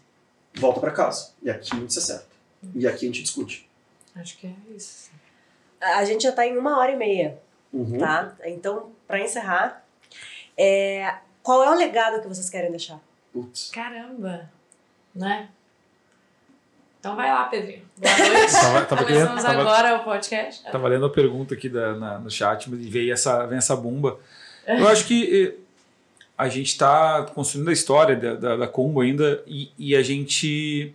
volta 0.56 0.80
para 0.80 0.92
casa. 0.92 1.32
E 1.42 1.50
aqui 1.50 1.70
a 1.74 1.76
gente 1.80 1.94
se 1.94 2.00
acerta. 2.00 2.26
E 2.76 2.88
aqui 2.88 3.06
a 3.06 3.08
gente 3.08 3.22
discute. 3.24 3.70
Acho 4.16 4.38
que 4.38 4.48
é 4.48 4.54
isso. 4.76 5.12
A 5.82 6.06
gente 6.06 6.24
já 6.24 6.30
está 6.30 6.46
em 6.48 6.58
uma 6.58 6.78
hora 6.80 6.92
e 6.92 6.96
meia, 6.96 7.38
Uhum. 7.74 7.98
tá? 7.98 8.34
Então, 8.46 8.92
para 9.08 9.20
encerrar, 9.20 9.84
é, 10.58 11.16
qual 11.42 11.64
é 11.64 11.70
o 11.70 11.74
legado 11.78 12.22
que 12.22 12.28
vocês 12.28 12.50
querem 12.50 12.70
deixar? 12.72 13.00
Putz. 13.34 13.70
Caramba! 13.72 14.50
Né? 15.14 15.50
Então 17.00 17.16
vai 17.18 17.30
lá, 17.30 17.46
Pedrinho. 17.46 17.84
Boa 17.98 18.18
noite. 18.18 18.52
Tava, 18.54 18.86
tava 18.86 19.06
querendo- 19.06 19.28
Começamos 19.28 19.44
tava- 19.44 19.62
agora 19.62 19.96
o 19.98 20.04
podcast. 20.06 20.64
Tava 20.72 20.88
lendo 20.88 21.06
a 21.06 21.10
pergunta 21.10 21.54
aqui 21.54 21.68
da, 21.68 21.96
na- 21.96 22.20
no 22.20 22.32
chat, 22.32 22.70
mas 22.70 22.80
veio 22.86 23.12
essa, 23.12 23.46
vem 23.46 23.58
essa 23.58 23.76
bomba. 23.76 24.20
Eu 24.66 24.88
acho 24.88 25.06
que 25.06 25.58
eh, 25.60 25.63
a 26.38 26.50
gente 26.50 26.68
está 26.68 27.24
construindo 27.34 27.70
a 27.70 27.74
história 27.74 28.16
da, 28.16 28.34
da, 28.36 28.58
da 28.58 28.68
Combo 28.68 29.02
ainda 29.02 29.44
e, 29.48 29.72
e 29.78 29.96
a 29.96 30.02
gente. 30.02 30.94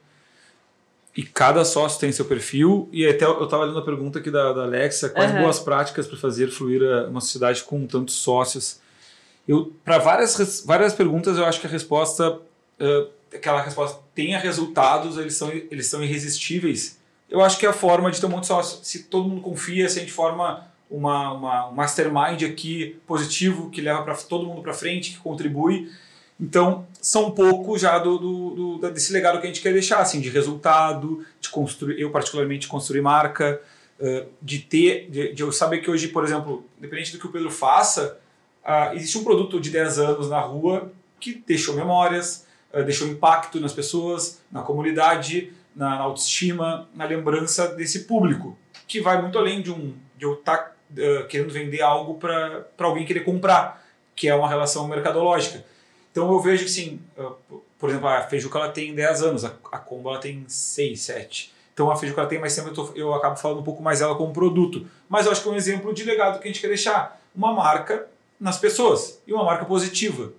E 1.17 1.23
cada 1.25 1.65
sócio 1.65 1.99
tem 1.99 2.13
seu 2.13 2.25
perfil. 2.25 2.89
E 2.93 3.05
até 3.07 3.25
eu 3.25 3.43
estava 3.45 3.65
lendo 3.65 3.79
a 3.79 3.83
pergunta 3.85 4.19
aqui 4.21 4.31
da, 4.31 4.53
da 4.53 4.63
Alexa: 4.63 5.09
quais 5.09 5.31
Aham. 5.31 5.41
boas 5.43 5.59
práticas 5.59 6.07
para 6.07 6.17
fazer 6.17 6.49
fluir 6.51 6.83
a- 6.83 7.09
uma 7.09 7.21
sociedade 7.21 7.63
com 7.65 7.87
tantos 7.87 8.15
sócios? 8.15 8.81
Eu 9.47 9.73
Para 9.85 9.99
várias, 9.99 10.63
várias 10.65 10.93
perguntas, 10.93 11.37
eu 11.39 11.45
acho 11.45 11.61
que 11.61 11.67
a 11.67 11.71
resposta. 11.71 12.39
eh, 12.79 13.07
aquela 13.35 13.61
resposta 13.63 14.01
tenha 14.15 14.39
resultados, 14.39 15.17
eles 15.19 15.35
são, 15.37 15.51
eles 15.51 15.87
são 15.87 16.03
irresistíveis. 16.03 16.99
Eu 17.29 17.41
acho 17.43 17.59
que 17.59 17.67
é 17.67 17.69
a 17.69 17.73
forma 17.75 18.11
de 18.11 18.21
ter 18.21 18.27
um 18.27 18.31
monte 18.31 18.43
de 18.43 18.47
sócio. 18.49 18.79
Se 18.85 19.05
todo 19.05 19.29
mundo 19.29 19.43
confia, 19.43 19.89
se 19.89 19.99
a 19.99 20.01
gente 20.03 20.13
forma 20.13 20.67
uma, 20.91 21.33
uma, 21.33 21.69
um 21.69 21.75
mastermind 21.75 22.43
aqui 22.43 22.99
positivo, 23.07 23.71
que 23.71 23.81
leva 23.81 24.03
para 24.03 24.15
todo 24.15 24.47
mundo 24.47 24.63
para 24.63 24.73
frente, 24.73 25.13
que 25.13 25.19
contribui. 25.19 25.91
Então, 26.41 26.87
são 27.01 27.27
um 27.27 27.31
pouco 27.33 27.77
já 27.79 27.99
do, 27.99 28.17
do, 28.19 28.79
do- 28.79 28.91
desse 28.91 29.13
legado 29.13 29.41
que 29.41 29.47
a 29.47 29.49
gente 29.49 29.61
quer 29.61 29.73
deixar, 29.73 29.99
assim, 30.01 30.21
de 30.21 30.29
resultado, 30.31 31.25
de 31.41 31.49
construir, 31.49 32.01
eu 32.01 32.11
particularmente, 32.11 32.69
construir 32.69 33.01
marca, 33.01 33.61
eh, 33.99 34.27
de 34.41 34.61
ter, 34.61 35.11
de, 35.11 35.33
de 35.33 35.43
eu 35.43 35.51
saber 35.51 35.79
que 35.79 35.91
hoje, 35.91 36.09
por 36.09 36.25
exemplo, 36.25 36.65
independente 36.79 37.13
do 37.13 37.19
que 37.19 37.27
o 37.27 37.33
Pedro 37.33 37.51
faça, 37.51 38.21
ah, 38.65 38.95
existe 38.95 39.19
um 39.19 39.25
produto 39.25 39.61
de 39.61 39.71
10 39.71 39.99
anos 39.99 40.29
na 40.31 40.41
rua 40.41 40.93
que 41.19 41.43
deixou 41.45 41.75
memórias, 41.75 42.47
eh, 42.73 42.85
deixou 42.85 43.09
impacto 43.09 43.59
nas 43.59 43.73
pessoas, 43.73 44.41
na 44.53 44.63
comunidade, 44.63 45.53
na, 45.75 45.95
autoestima, 45.99 46.89
na 46.95 47.05
lembrança 47.05 47.69
desse 47.75 48.05
público, 48.05 48.57
que 48.87 49.01
vai 49.01 49.21
muito 49.21 49.37
além 49.37 49.61
de 49.61 49.73
um 49.73 49.93
de 50.17 50.25
eu 50.25 50.35
estar 50.35 50.77
querendo 51.29 51.51
vender 51.53 51.81
algo 51.83 52.15
para 52.15 52.65
alguém 52.79 53.05
querer 53.07 53.21
comprar, 53.21 53.85
que 54.17 54.29
é 54.29 54.35
uma 54.35 54.49
relação 54.49 54.87
mercadológica. 54.89 55.65
Então 56.11 56.31
eu 56.33 56.41
vejo 56.41 56.65
que, 56.65 56.71
assim, 56.71 57.01
ah, 57.19 57.33
por 57.79 57.91
exemplo, 57.91 58.09
a 58.09 58.23
Feijuca 58.23 58.59
ela 58.59 58.69
tem 58.71 58.95
10 58.95 59.23
anos, 59.23 59.45
a, 59.45 59.53
a 59.71 59.79
Combo 59.79 60.09
ela 60.11 60.19
tem 60.19 60.45
6, 60.49 61.01
7. 61.01 61.53
Então 61.73 61.91
a 61.91 61.97
Feijuca 61.97 62.23
ela 62.23 62.29
tem 62.31 62.41
mais 62.41 62.55
tempo, 62.57 62.69
eu, 62.69 62.75
tô- 62.75 62.93
eu 62.97 63.15
acabo 63.15 63.37
falando 63.37 63.61
um 63.61 63.63
pouco 63.63 63.83
mais 63.83 64.01
dela 64.01 64.17
como 64.17 64.33
produto. 64.33 64.87
Mas 65.09 65.27
eu 65.27 65.33
acho 65.33 65.43
que 65.43 65.49
é 65.49 65.53
um 65.53 65.57
exemplo 65.57 65.95
de 65.95 66.03
legado 66.05 66.41
que 66.41 66.49
a 66.49 66.51
gente 66.51 66.61
quer 66.61 66.69
deixar. 66.69 67.21
Uma 67.35 67.53
marca 67.53 68.07
nas 68.41 68.59
pessoas 68.59 69.21
e 69.27 69.33
uma 69.33 69.45
marca 69.45 69.65
positiva. 69.65 70.33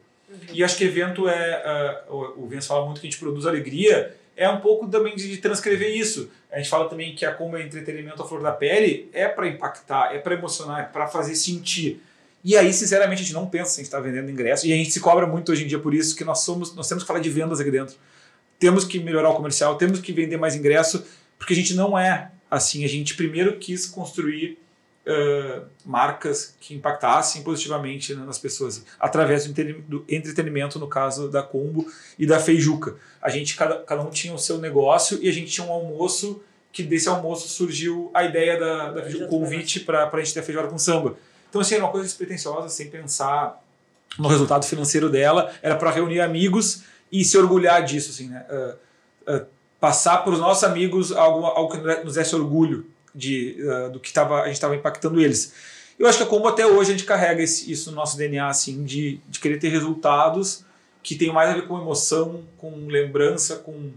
E 0.51 0.63
acho 0.63 0.75
que 0.77 0.83
evento 0.83 1.27
é. 1.29 1.53
ah, 1.65 2.03
o 2.09 2.43
o 2.43 2.47
Vince 2.47 2.67
fala 2.67 2.85
muito 2.85 2.99
que 2.99 3.07
a 3.07 3.09
gente 3.09 3.19
produz 3.19 3.45
alegria, 3.45 4.15
é 4.39 4.49
um 4.49 4.61
pouco 4.61 4.87
também 4.87 5.17
de 5.17 5.35
transcrever 5.37 5.93
isso. 5.93 6.31
A 6.49 6.57
gente 6.57 6.69
fala 6.69 6.87
também 6.87 7.13
que 7.13 7.25
a 7.25 7.33
como 7.33 7.57
é 7.57 7.61
entretenimento 7.61 8.23
à 8.23 8.25
flor 8.25 8.41
da 8.41 8.53
pele 8.53 9.09
é 9.11 9.27
para 9.27 9.45
impactar, 9.49 10.15
é 10.15 10.17
para 10.17 10.33
emocionar, 10.33 10.79
é 10.79 10.83
para 10.83 11.07
fazer 11.07 11.35
sentir. 11.35 12.01
E 12.41 12.55
aí, 12.55 12.71
sinceramente, 12.71 13.21
a 13.21 13.25
gente 13.25 13.33
não 13.33 13.47
pensa 13.47 13.81
em 13.81 13.83
estar 13.83 13.99
vendendo 13.99 14.31
ingresso. 14.31 14.65
E 14.65 14.71
a 14.71 14.77
gente 14.77 14.91
se 14.91 15.01
cobra 15.01 15.27
muito 15.27 15.51
hoje 15.51 15.65
em 15.65 15.67
dia 15.67 15.77
por 15.77 15.93
isso, 15.93 16.15
que 16.15 16.23
nós 16.23 16.39
somos, 16.39 16.73
nós 16.73 16.87
temos 16.87 17.03
que 17.03 17.07
falar 17.07 17.19
de 17.19 17.29
vendas 17.29 17.59
aqui 17.59 17.69
dentro. 17.69 17.97
Temos 18.57 18.85
que 18.85 18.97
melhorar 18.97 19.29
o 19.29 19.35
comercial, 19.35 19.75
temos 19.75 19.99
que 19.99 20.13
vender 20.13 20.37
mais 20.37 20.55
ingresso, 20.55 21.05
porque 21.37 21.51
a 21.51 21.55
gente 21.55 21.73
não 21.73 21.99
é 21.99 22.31
assim. 22.49 22.85
A 22.85 22.87
gente 22.87 23.15
primeiro 23.15 23.57
quis 23.57 23.85
construir 23.85 24.57
ah, 25.07 25.63
marcas 25.85 26.55
que 26.59 26.75
impactassem 26.75 27.41
positivamente 27.41 28.13
nas 28.13 28.37
pessoas, 28.37 28.85
através 28.99 29.45
do, 29.45 29.51
entreten- 29.51 29.83
do 29.87 30.05
entretenimento, 30.07 30.77
no 30.77 30.87
caso 30.87 31.29
da 31.29 31.41
Combo 31.41 31.85
e 32.17 32.25
da 32.25 32.39
Feijuca. 32.39 32.95
A 33.21 33.29
gente, 33.29 33.55
cada, 33.55 33.77
cada 33.79 34.01
um 34.01 34.09
tinha 34.09 34.33
o 34.33 34.39
seu 34.39 34.57
negócio 34.57 35.17
e 35.21 35.29
a 35.29 35.31
gente 35.31 35.51
tinha 35.51 35.65
um 35.65 35.71
almoço, 35.71 36.41
que 36.71 36.83
desse 36.83 37.09
almoço 37.09 37.47
surgiu 37.47 38.11
a 38.13 38.23
ideia 38.23 38.59
da, 38.59 38.91
da 38.91 39.25
o 39.25 39.27
convite 39.27 39.79
para 39.79 40.09
a 40.11 40.17
gente 40.19 40.33
ter 40.33 40.41
a 40.41 40.43
feijoada 40.43 40.69
com 40.69 40.77
samba. 40.77 41.15
Então, 41.49 41.61
assim, 41.61 41.75
era 41.75 41.83
uma 41.83 41.91
coisa 41.91 42.05
despretensiosa, 42.05 42.69
sem 42.69 42.89
pensar 42.89 43.59
no 44.17 44.27
resultado 44.27 44.65
financeiro 44.65 45.09
dela, 45.09 45.51
era 45.61 45.75
para 45.75 45.89
reunir 45.91 46.19
amigos 46.21 46.83
e 47.11 47.23
se 47.25 47.37
orgulhar 47.37 47.83
disso, 47.83 48.11
assim, 48.11 48.27
né? 48.27 48.45
Ah, 48.49 48.75
ah, 49.27 49.45
passar 49.79 50.19
para 50.19 50.33
os 50.33 50.39
nossos 50.39 50.63
amigos 50.63 51.11
algo, 51.11 51.45
algo 51.45 51.71
que 51.71 52.03
nos 52.03 52.15
desse 52.15 52.35
orgulho 52.35 52.85
de, 53.13 53.57
ah, 53.69 53.87
do 53.89 53.99
que 53.99 54.11
tava, 54.13 54.41
a 54.41 54.45
gente 54.45 54.55
estava 54.55 54.75
impactando 54.75 55.19
eles. 55.21 55.53
Eu 55.97 56.07
acho 56.07 56.17
que 56.17 56.23
é 56.23 56.27
como 56.27 56.47
até 56.47 56.65
hoje 56.65 56.91
a 56.91 56.93
gente 56.93 57.05
carrega 57.05 57.43
esse- 57.43 57.69
isso 57.71 57.89
no 57.91 57.97
nosso 57.97 58.17
DNA, 58.17 58.47
assim, 58.47 58.83
de, 58.83 59.19
de 59.27 59.39
querer 59.39 59.57
ter 59.59 59.69
resultados 59.69 60.63
que 61.03 61.15
tenham 61.15 61.33
mais 61.33 61.49
a 61.49 61.53
ver 61.53 61.67
com 61.67 61.77
emoção, 61.79 62.43
com 62.57 62.87
lembrança, 62.87 63.57
com, 63.57 63.91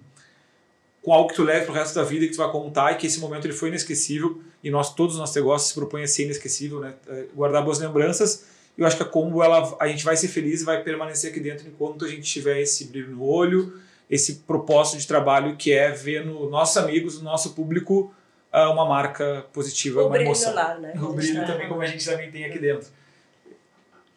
com 1.03 1.13
algo 1.13 1.29
que 1.29 1.35
tu 1.35 1.43
leve 1.45 1.65
pro 1.67 1.75
resto 1.75 1.95
da 1.95 2.05
vida, 2.05 2.27
que 2.27 2.33
tu 2.33 2.39
vai 2.39 2.51
contar 2.51 2.93
e 2.93 2.97
que 2.97 3.07
esse 3.07 3.19
momento 3.21 3.45
ele 3.45 3.53
foi 3.55 3.69
inesquecível 3.69 4.41
e 4.63 4.71
nós, 4.71 4.95
todos 4.95 5.15
os 5.15 5.21
nossos 5.21 5.35
negócios 5.35 5.69
se 5.71 5.75
propõem 5.75 6.05
a 6.05 6.07
ser 6.07 6.25
inesquecível, 6.25 6.81
né? 6.81 6.95
Eh, 7.09 7.27
Guardar 7.35 7.65
boas 7.65 7.79
lembranças. 7.81 8.45
Eu 8.79 8.87
acho 8.87 8.97
que 8.97 9.03
a 9.03 9.07
Combo, 9.07 9.43
ela, 9.43 9.77
a 9.81 9.89
gente 9.89 10.05
vai 10.05 10.17
ser 10.17 10.29
feliz 10.29 10.63
e 10.63 10.65
vai 10.65 10.83
permanecer 10.83 11.31
aqui 11.31 11.41
dentro 11.41 11.67
enquanto 11.69 12.05
a 12.05 12.09
gente 12.09 12.23
tiver 12.23 12.61
esse 12.61 12.85
brilho 12.87 13.11
no 13.11 13.23
olho, 13.25 13.75
esse 14.09 14.37
propósito 14.47 14.99
de 14.99 15.07
trabalho 15.07 15.57
que 15.57 15.73
é 15.73 15.91
ver 15.91 16.25
no 16.25 16.49
nossos 16.49 16.77
amigos, 16.77 17.19
no 17.19 17.25
nosso 17.25 17.51
público, 17.55 18.15
uma 18.53 18.85
marca 18.87 19.47
positiva, 19.53 20.03
O 20.03 20.07
uma 20.07 20.11
brilho 20.11 20.27
emoção. 20.27 20.55
lar, 20.55 20.79
né? 20.79 20.93
O 20.97 21.13
brilho 21.13 21.47
também, 21.47 21.69
como 21.69 21.81
a 21.83 21.87
gente 21.87 22.05
também 22.05 22.31
tem 22.31 22.45
aqui 22.45 22.59
dentro. 22.59 22.89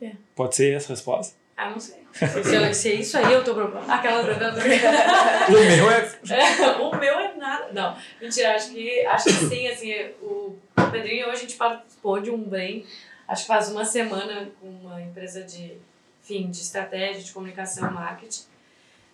É. 0.02 0.12
Pode 0.36 0.56
ser 0.56 0.74
essa 0.76 0.92
a 0.92 0.96
resposta? 0.96 1.36
Ah, 1.58 1.70
não 1.70 1.80
sei. 1.80 2.04
Se, 2.12 2.54
eu- 2.56 2.74
se 2.74 2.90
é 2.92 2.94
isso 2.96 3.18
aí 3.18 3.32
eu 3.32 3.44
tô 3.44 3.54
propondo. 3.54 3.90
Aquela 3.90 4.22
O 5.48 5.52
meu 5.52 5.92
é. 5.92 6.12
É, 6.30 6.72
o 6.82 6.96
meu 6.98 7.20
é 7.20 7.34
nada. 7.36 7.70
Não, 7.72 7.96
mentira, 8.22 8.56
acho 8.56 8.72
que, 8.72 9.06
acho 9.06 9.24
que 9.26 9.32
sim, 9.48 9.68
assim, 9.68 9.94
o 10.22 10.58
Pedrinho 10.92 11.28
hoje 11.28 11.38
a 11.38 11.40
gente 11.42 11.56
participou 11.56 12.20
de 12.22 12.30
um 12.30 12.44
bem, 12.44 12.86
acho 13.28 13.44
que 13.44 13.48
faz 13.48 13.70
uma 13.72 13.86
semana, 13.86 14.50
com 14.60 14.68
uma 14.68 15.02
empresa 15.02 15.44
de, 15.44 15.78
enfim, 16.24 16.50
de 16.50 16.58
estratégia, 16.58 17.22
de 17.24 17.32
comunicação, 17.32 17.90
marketing. 17.92 18.44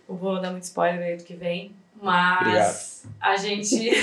Não 0.09 0.15
vou 0.15 0.41
dar 0.41 0.49
muito 0.51 0.63
spoiler 0.63 0.99
aí 1.01 1.17
do 1.17 1.23
que 1.23 1.35
vem, 1.35 1.75
mas 2.01 3.03
a 3.19 3.35
gente. 3.37 3.91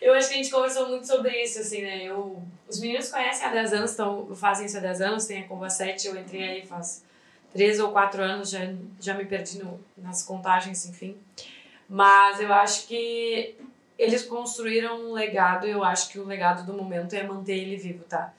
eu 0.00 0.14
acho 0.14 0.28
que 0.28 0.34
a 0.34 0.36
gente 0.38 0.50
conversou 0.50 0.88
muito 0.88 1.06
sobre 1.06 1.42
isso, 1.42 1.60
assim, 1.60 1.82
né? 1.82 2.04
Eu, 2.04 2.42
os 2.68 2.80
meninos 2.80 3.10
conhecem 3.10 3.46
há 3.46 3.50
10 3.50 3.72
anos, 3.74 3.92
então 3.92 4.34
fazem 4.34 4.66
isso 4.66 4.78
há 4.78 4.80
10 4.80 5.00
anos, 5.02 5.26
tem 5.26 5.42
a 5.42 5.48
Comba 5.48 5.68
7, 5.68 6.06
eu 6.06 6.16
entrei 6.16 6.42
aí 6.42 6.66
faz 6.66 7.04
13 7.52 7.82
ou 7.82 7.92
4 7.92 8.22
anos, 8.22 8.50
já, 8.50 8.60
já 9.00 9.14
me 9.14 9.24
perdi 9.24 9.62
no, 9.62 9.78
nas 9.98 10.22
contagens, 10.22 10.86
enfim. 10.86 11.16
Mas 11.88 12.40
eu 12.40 12.52
acho 12.52 12.86
que 12.86 13.56
eles 13.98 14.22
construíram 14.22 15.10
um 15.10 15.12
legado 15.12 15.66
eu 15.66 15.84
acho 15.84 16.08
que 16.08 16.18
o 16.18 16.24
legado 16.24 16.64
do 16.64 16.72
momento 16.72 17.14
é 17.14 17.22
manter 17.22 17.58
ele 17.58 17.76
vivo, 17.76 18.04
tá? 18.04 18.32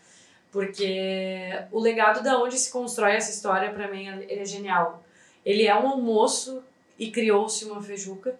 Porque 0.51 1.51
o 1.71 1.79
legado 1.79 2.23
da 2.23 2.37
onde 2.41 2.57
se 2.57 2.71
constrói 2.71 3.13
essa 3.13 3.31
história, 3.31 3.71
para 3.71 3.87
mim, 3.87 4.07
ele 4.07 4.41
é 4.41 4.45
genial. 4.45 5.03
Ele 5.45 5.65
é 5.65 5.75
um 5.75 5.87
almoço 5.87 6.61
e 6.99 7.09
criou-se 7.09 7.63
uma 7.65 7.81
feijuca, 7.81 8.37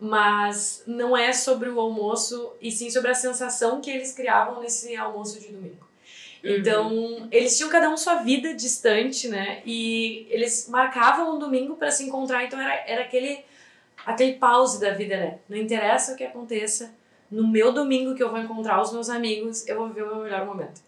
mas 0.00 0.82
não 0.86 1.16
é 1.16 1.32
sobre 1.32 1.68
o 1.68 1.80
almoço 1.80 2.52
e 2.60 2.70
sim 2.70 2.90
sobre 2.90 3.10
a 3.10 3.14
sensação 3.14 3.80
que 3.80 3.90
eles 3.90 4.12
criavam 4.12 4.60
nesse 4.60 4.94
almoço 4.96 5.40
de 5.40 5.48
domingo. 5.48 5.88
Então, 6.42 7.28
eles 7.32 7.56
tinham 7.56 7.68
cada 7.68 7.90
um 7.90 7.96
sua 7.96 8.16
vida 8.16 8.54
distante, 8.54 9.28
né? 9.28 9.60
E 9.66 10.26
eles 10.30 10.68
marcavam 10.68 11.34
um 11.34 11.38
domingo 11.38 11.74
para 11.74 11.90
se 11.90 12.04
encontrar, 12.04 12.44
então 12.44 12.60
era, 12.60 12.74
era 12.86 13.02
aquele 13.02 13.44
aquele 14.06 14.34
pause 14.34 14.80
da 14.80 14.90
vida, 14.90 15.16
né? 15.16 15.38
Não 15.48 15.56
interessa 15.56 16.12
o 16.12 16.16
que 16.16 16.24
aconteça, 16.24 16.94
no 17.30 17.46
meu 17.46 17.72
domingo 17.72 18.14
que 18.14 18.22
eu 18.22 18.30
vou 18.30 18.40
encontrar 18.40 18.80
os 18.80 18.92
meus 18.92 19.10
amigos, 19.10 19.66
eu 19.66 19.76
vou 19.76 19.88
viver 19.88 20.04
o 20.04 20.14
meu 20.14 20.24
melhor 20.24 20.46
momento. 20.46 20.80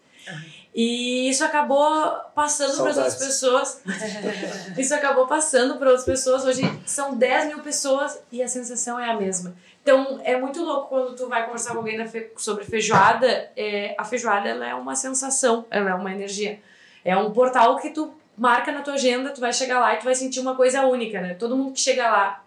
E 0.73 1.29
isso 1.29 1.43
acabou 1.43 2.15
passando 2.33 2.75
para 2.77 2.85
outras 2.85 3.15
pessoas. 3.15 3.81
isso 4.77 4.95
acabou 4.95 5.27
passando 5.27 5.75
para 5.77 5.89
outras 5.89 6.05
pessoas. 6.05 6.45
Hoje 6.45 6.61
são 6.85 7.15
10 7.15 7.47
mil 7.47 7.59
pessoas 7.59 8.21
e 8.31 8.41
a 8.41 8.47
sensação 8.47 8.97
é 8.97 9.09
a 9.09 9.17
mesma. 9.17 9.53
Então 9.81 10.21
é 10.23 10.39
muito 10.39 10.63
louco 10.63 10.87
quando 10.87 11.15
tu 11.15 11.27
vai 11.27 11.43
conversar 11.43 11.71
com 11.71 11.79
alguém 11.79 12.07
fe 12.07 12.31
sobre 12.37 12.63
feijoada. 12.63 13.51
É, 13.57 13.95
a 13.97 14.05
feijoada 14.05 14.47
ela 14.47 14.65
é 14.65 14.73
uma 14.73 14.95
sensação, 14.95 15.65
ela 15.69 15.89
é 15.89 15.93
uma 15.93 16.11
energia. 16.11 16.59
É 17.03 17.17
um 17.17 17.31
portal 17.31 17.77
que 17.77 17.89
tu 17.89 18.13
marca 18.37 18.71
na 18.71 18.81
tua 18.81 18.93
agenda, 18.93 19.31
tu 19.31 19.41
vai 19.41 19.51
chegar 19.51 19.79
lá 19.79 19.93
e 19.93 19.97
tu 19.97 20.05
vai 20.05 20.15
sentir 20.15 20.39
uma 20.39 20.55
coisa 20.55 20.85
única, 20.85 21.19
né? 21.19 21.33
Todo 21.33 21.57
mundo 21.57 21.73
que 21.73 21.79
chega 21.81 22.09
lá. 22.09 22.43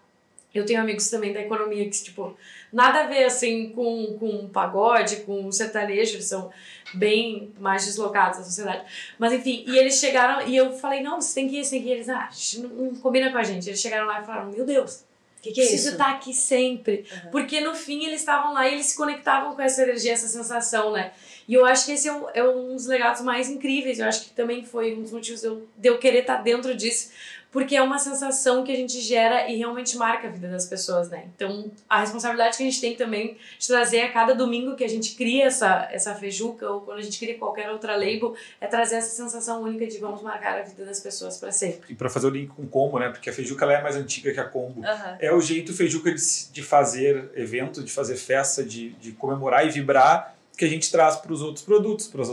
Eu 0.53 0.65
tenho 0.65 0.79
amigos 0.79 1.09
também 1.09 1.33
da 1.33 1.41
economia 1.41 1.83
que, 1.83 1.91
tipo, 1.91 2.35
nada 2.75 3.03
a 3.03 3.07
ver 3.07 3.23
assim 3.23 3.69
com, 3.69 4.17
com 4.19 4.49
pagode, 4.49 5.21
com 5.21 5.49
sertanejo, 5.49 6.15
eles 6.15 6.25
são 6.25 6.51
bem 6.93 7.53
mais 7.57 7.85
deslocados 7.85 8.39
da 8.39 8.43
sociedade. 8.43 8.83
Mas 9.17 9.31
enfim, 9.31 9.63
e 9.65 9.77
eles 9.77 9.97
chegaram 9.97 10.45
e 10.45 10.57
eu 10.57 10.73
falei: 10.73 11.01
não, 11.01 11.21
você 11.21 11.33
tem 11.33 11.47
que 11.47 11.57
ir, 11.57 11.63
você 11.63 11.71
tem 11.71 11.83
que 11.83 11.89
ir. 11.89 11.93
Eles, 11.93 12.09
ah, 12.09 12.29
não, 12.57 12.69
não 12.69 12.95
combina 12.95 13.31
com 13.31 13.37
a 13.37 13.43
gente. 13.43 13.69
Eles 13.69 13.79
chegaram 13.79 14.05
lá 14.05 14.21
e 14.21 14.25
falaram: 14.25 14.51
meu 14.51 14.65
Deus. 14.65 15.05
Que 15.41 15.51
que 15.51 15.61
é 15.61 15.65
preciso 15.67 15.91
estar 15.91 16.09
aqui 16.09 16.33
sempre. 16.33 17.05
Uhum. 17.09 17.31
Porque 17.31 17.61
no 17.61 17.75
fim 17.75 18.03
eles 18.03 18.19
estavam 18.21 18.51
lá 18.51 18.67
e 18.67 18.73
eles 18.73 18.87
se 18.87 18.97
conectavam 18.97 19.55
com 19.55 19.61
essa 19.61 19.83
energia, 19.83 20.11
essa 20.11 20.27
sensação, 20.27 20.91
né? 20.91 21.11
E 21.47 21.53
eu 21.53 21.63
acho 21.63 21.85
que 21.85 21.91
esse 21.91 22.07
é 22.07 22.13
um, 22.13 22.25
é 22.33 22.43
um 22.43 22.75
dos 22.75 22.87
legados 22.87 23.21
mais 23.21 23.47
incríveis. 23.47 23.99
Eu 23.99 24.07
acho 24.07 24.23
que 24.23 24.29
também 24.31 24.65
foi 24.65 24.95
um 24.95 25.03
dos 25.03 25.11
motivos 25.11 25.41
de 25.41 25.47
eu, 25.47 25.67
de 25.77 25.87
eu 25.87 25.99
querer 25.99 26.21
estar 26.21 26.37
dentro 26.37 26.75
disso 26.75 27.11
porque 27.55 27.73
é 27.73 27.81
uma 27.81 27.97
sensação 27.97 28.65
que 28.65 28.71
a 28.73 28.75
gente 28.75 28.99
gera 28.99 29.49
e 29.49 29.55
realmente 29.55 29.95
marca 29.95 30.27
a 30.27 30.29
vida 30.29 30.49
das 30.49 30.65
pessoas, 30.65 31.07
né? 31.07 31.23
Então, 31.33 31.71
a 31.87 32.01
responsabilidade 32.01 32.57
que 32.57 32.63
a 32.63 32.65
gente 32.65 32.81
tem 32.81 32.97
também 32.97 33.37
de 33.57 33.65
trazer 33.65 34.01
a 34.01 34.11
cada 34.11 34.35
domingo 34.35 34.75
que 34.75 34.83
a 34.83 34.89
gente 34.89 35.15
cria 35.15 35.45
essa, 35.45 35.87
essa 35.89 36.13
feijuca 36.13 36.69
ou 36.69 36.81
quando 36.81 36.97
a 36.97 37.01
gente 37.01 37.17
cria 37.17 37.37
qualquer 37.37 37.71
outra 37.71 37.95
label, 37.95 38.35
é 38.59 38.67
trazer 38.67 38.97
essa 38.97 39.15
sensação 39.15 39.63
única 39.63 39.87
de 39.87 39.97
vamos 39.99 40.21
marcar 40.21 40.59
a 40.59 40.63
vida 40.63 40.83
das 40.83 40.99
pessoas 40.99 41.37
para 41.37 41.49
sempre. 41.53 41.93
E 41.93 41.95
para 41.95 42.09
fazer 42.09 42.27
o 42.27 42.29
link 42.29 42.49
com 42.49 42.63
o 42.63 42.67
combo, 42.67 42.99
né? 42.99 43.07
Porque 43.07 43.29
a 43.29 43.33
feijuca 43.33 43.63
ela 43.63 43.75
é 43.75 43.81
mais 43.81 43.95
antiga 43.95 44.33
que 44.33 44.39
a 44.41 44.43
combo. 44.43 44.85
Aham. 44.85 45.17
É 45.21 45.33
o 45.33 45.39
jeito 45.39 45.73
feijuca 45.73 46.13
de, 46.13 46.51
de 46.51 46.61
fazer 46.61 47.31
evento, 47.35 47.81
de 47.81 47.91
fazer 47.93 48.17
festa, 48.17 48.65
de, 48.65 48.89
de 48.95 49.13
comemorar 49.13 49.65
e 49.65 49.69
vibrar 49.69 50.35
que 50.57 50.65
a 50.65 50.69
gente 50.69 50.91
traz 50.91 51.15
para 51.15 51.31
os 51.31 51.41
outros 51.41 51.63
produtos, 51.63 52.07
para 52.07 52.21
os 52.21 52.29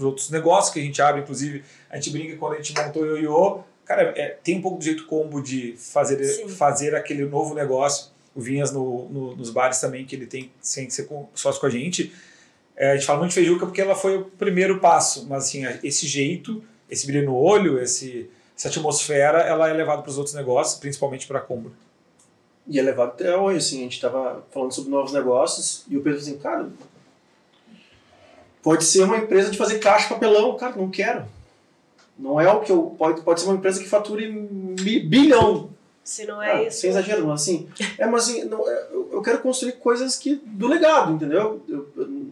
outros 0.00 0.30
negócios 0.30 0.72
que 0.72 0.80
a 0.80 0.82
gente 0.82 1.02
abre. 1.02 1.20
Inclusive, 1.20 1.62
a 1.90 1.96
gente 1.96 2.08
brinca 2.08 2.38
quando 2.38 2.54
a 2.54 2.56
gente 2.56 2.74
montou 2.74 3.02
o 3.02 3.18
Ioiô. 3.18 3.62
Cara, 3.86 4.12
é, 4.16 4.36
tem 4.42 4.58
um 4.58 4.60
pouco 4.60 4.78
do 4.78 4.84
jeito 4.84 5.06
combo 5.06 5.40
de 5.40 5.74
fazer, 5.78 6.22
Sim. 6.24 6.48
fazer 6.48 6.94
aquele 6.94 7.24
novo 7.24 7.54
negócio. 7.54 8.10
O 8.34 8.40
Vinhas 8.40 8.70
no, 8.72 9.08
no- 9.08 9.36
nos 9.36 9.48
bares 9.48 9.78
também, 9.80 10.04
que 10.04 10.14
ele 10.14 10.26
tem 10.26 10.50
sem 10.60 10.90
ser 10.90 11.04
com, 11.04 11.26
sócio 11.34 11.58
com 11.60 11.66
a 11.66 11.70
gente. 11.70 12.12
É, 12.76 12.90
a 12.90 12.94
gente 12.96 13.06
fala 13.06 13.20
muito 13.20 13.30
de 13.30 13.36
feijuca 13.36 13.64
porque 13.64 13.80
ela 13.80 13.94
foi 13.94 14.18
o 14.18 14.24
primeiro 14.24 14.78
passo, 14.80 15.24
mas 15.26 15.44
assim, 15.44 15.64
esse 15.82 16.06
jeito, 16.06 16.62
esse 16.90 17.06
brilho 17.06 17.24
no 17.26 17.34
olho, 17.36 17.80
esse, 17.80 18.28
essa 18.58 18.68
atmosfera, 18.68 19.38
ela 19.38 19.68
é 19.70 19.72
levada 19.72 20.02
para 20.02 20.10
os 20.10 20.18
outros 20.18 20.34
negócios, 20.34 20.78
principalmente 20.78 21.26
para 21.26 21.38
a 21.38 21.42
combo. 21.42 21.72
E 22.66 22.78
é 22.78 22.82
levado 22.82 23.10
até 23.10 23.34
hoje, 23.34 23.58
assim, 23.58 23.78
a 23.78 23.82
gente 23.84 24.00
tava 24.00 24.44
falando 24.50 24.72
sobre 24.72 24.90
novos 24.90 25.12
negócios 25.12 25.84
e 25.88 25.96
o 25.96 26.02
Pedro 26.02 26.18
assim, 26.18 26.36
cara, 26.36 26.68
pode 28.62 28.84
ser 28.84 29.04
uma 29.04 29.16
empresa 29.18 29.50
de 29.50 29.56
fazer 29.56 29.78
caixa 29.78 30.08
papelão, 30.08 30.56
cara, 30.56 30.74
não 30.76 30.90
quero. 30.90 31.24
Não 32.18 32.40
é 32.40 32.50
o 32.50 32.60
que 32.60 32.72
eu. 32.72 32.94
Pode, 32.98 33.20
pode 33.22 33.40
ser 33.40 33.46
uma 33.46 33.56
empresa 33.56 33.80
que 33.82 33.88
fature 33.88 34.26
bilhão. 35.06 35.70
Se 36.02 36.24
não 36.24 36.40
Ah, 36.40 36.48
é 36.60 36.68
isso. 36.68 36.80
Sem 36.80 36.90
exagero, 36.90 37.26
mas 37.26 37.42
assim. 37.42 37.68
É, 37.98 38.06
mas 38.06 38.24
assim, 38.28 38.44
não, 38.44 38.68
é, 38.68 38.86
eu, 39.12 39.20
quero 39.22 39.40
construir 39.40 39.72
coisas 39.72 40.16
que. 40.16 40.36
do 40.44 40.66
legado, 40.68 41.12
entendeu? 41.12 41.60
Eu- 41.68 41.88
eu- 41.96 42.26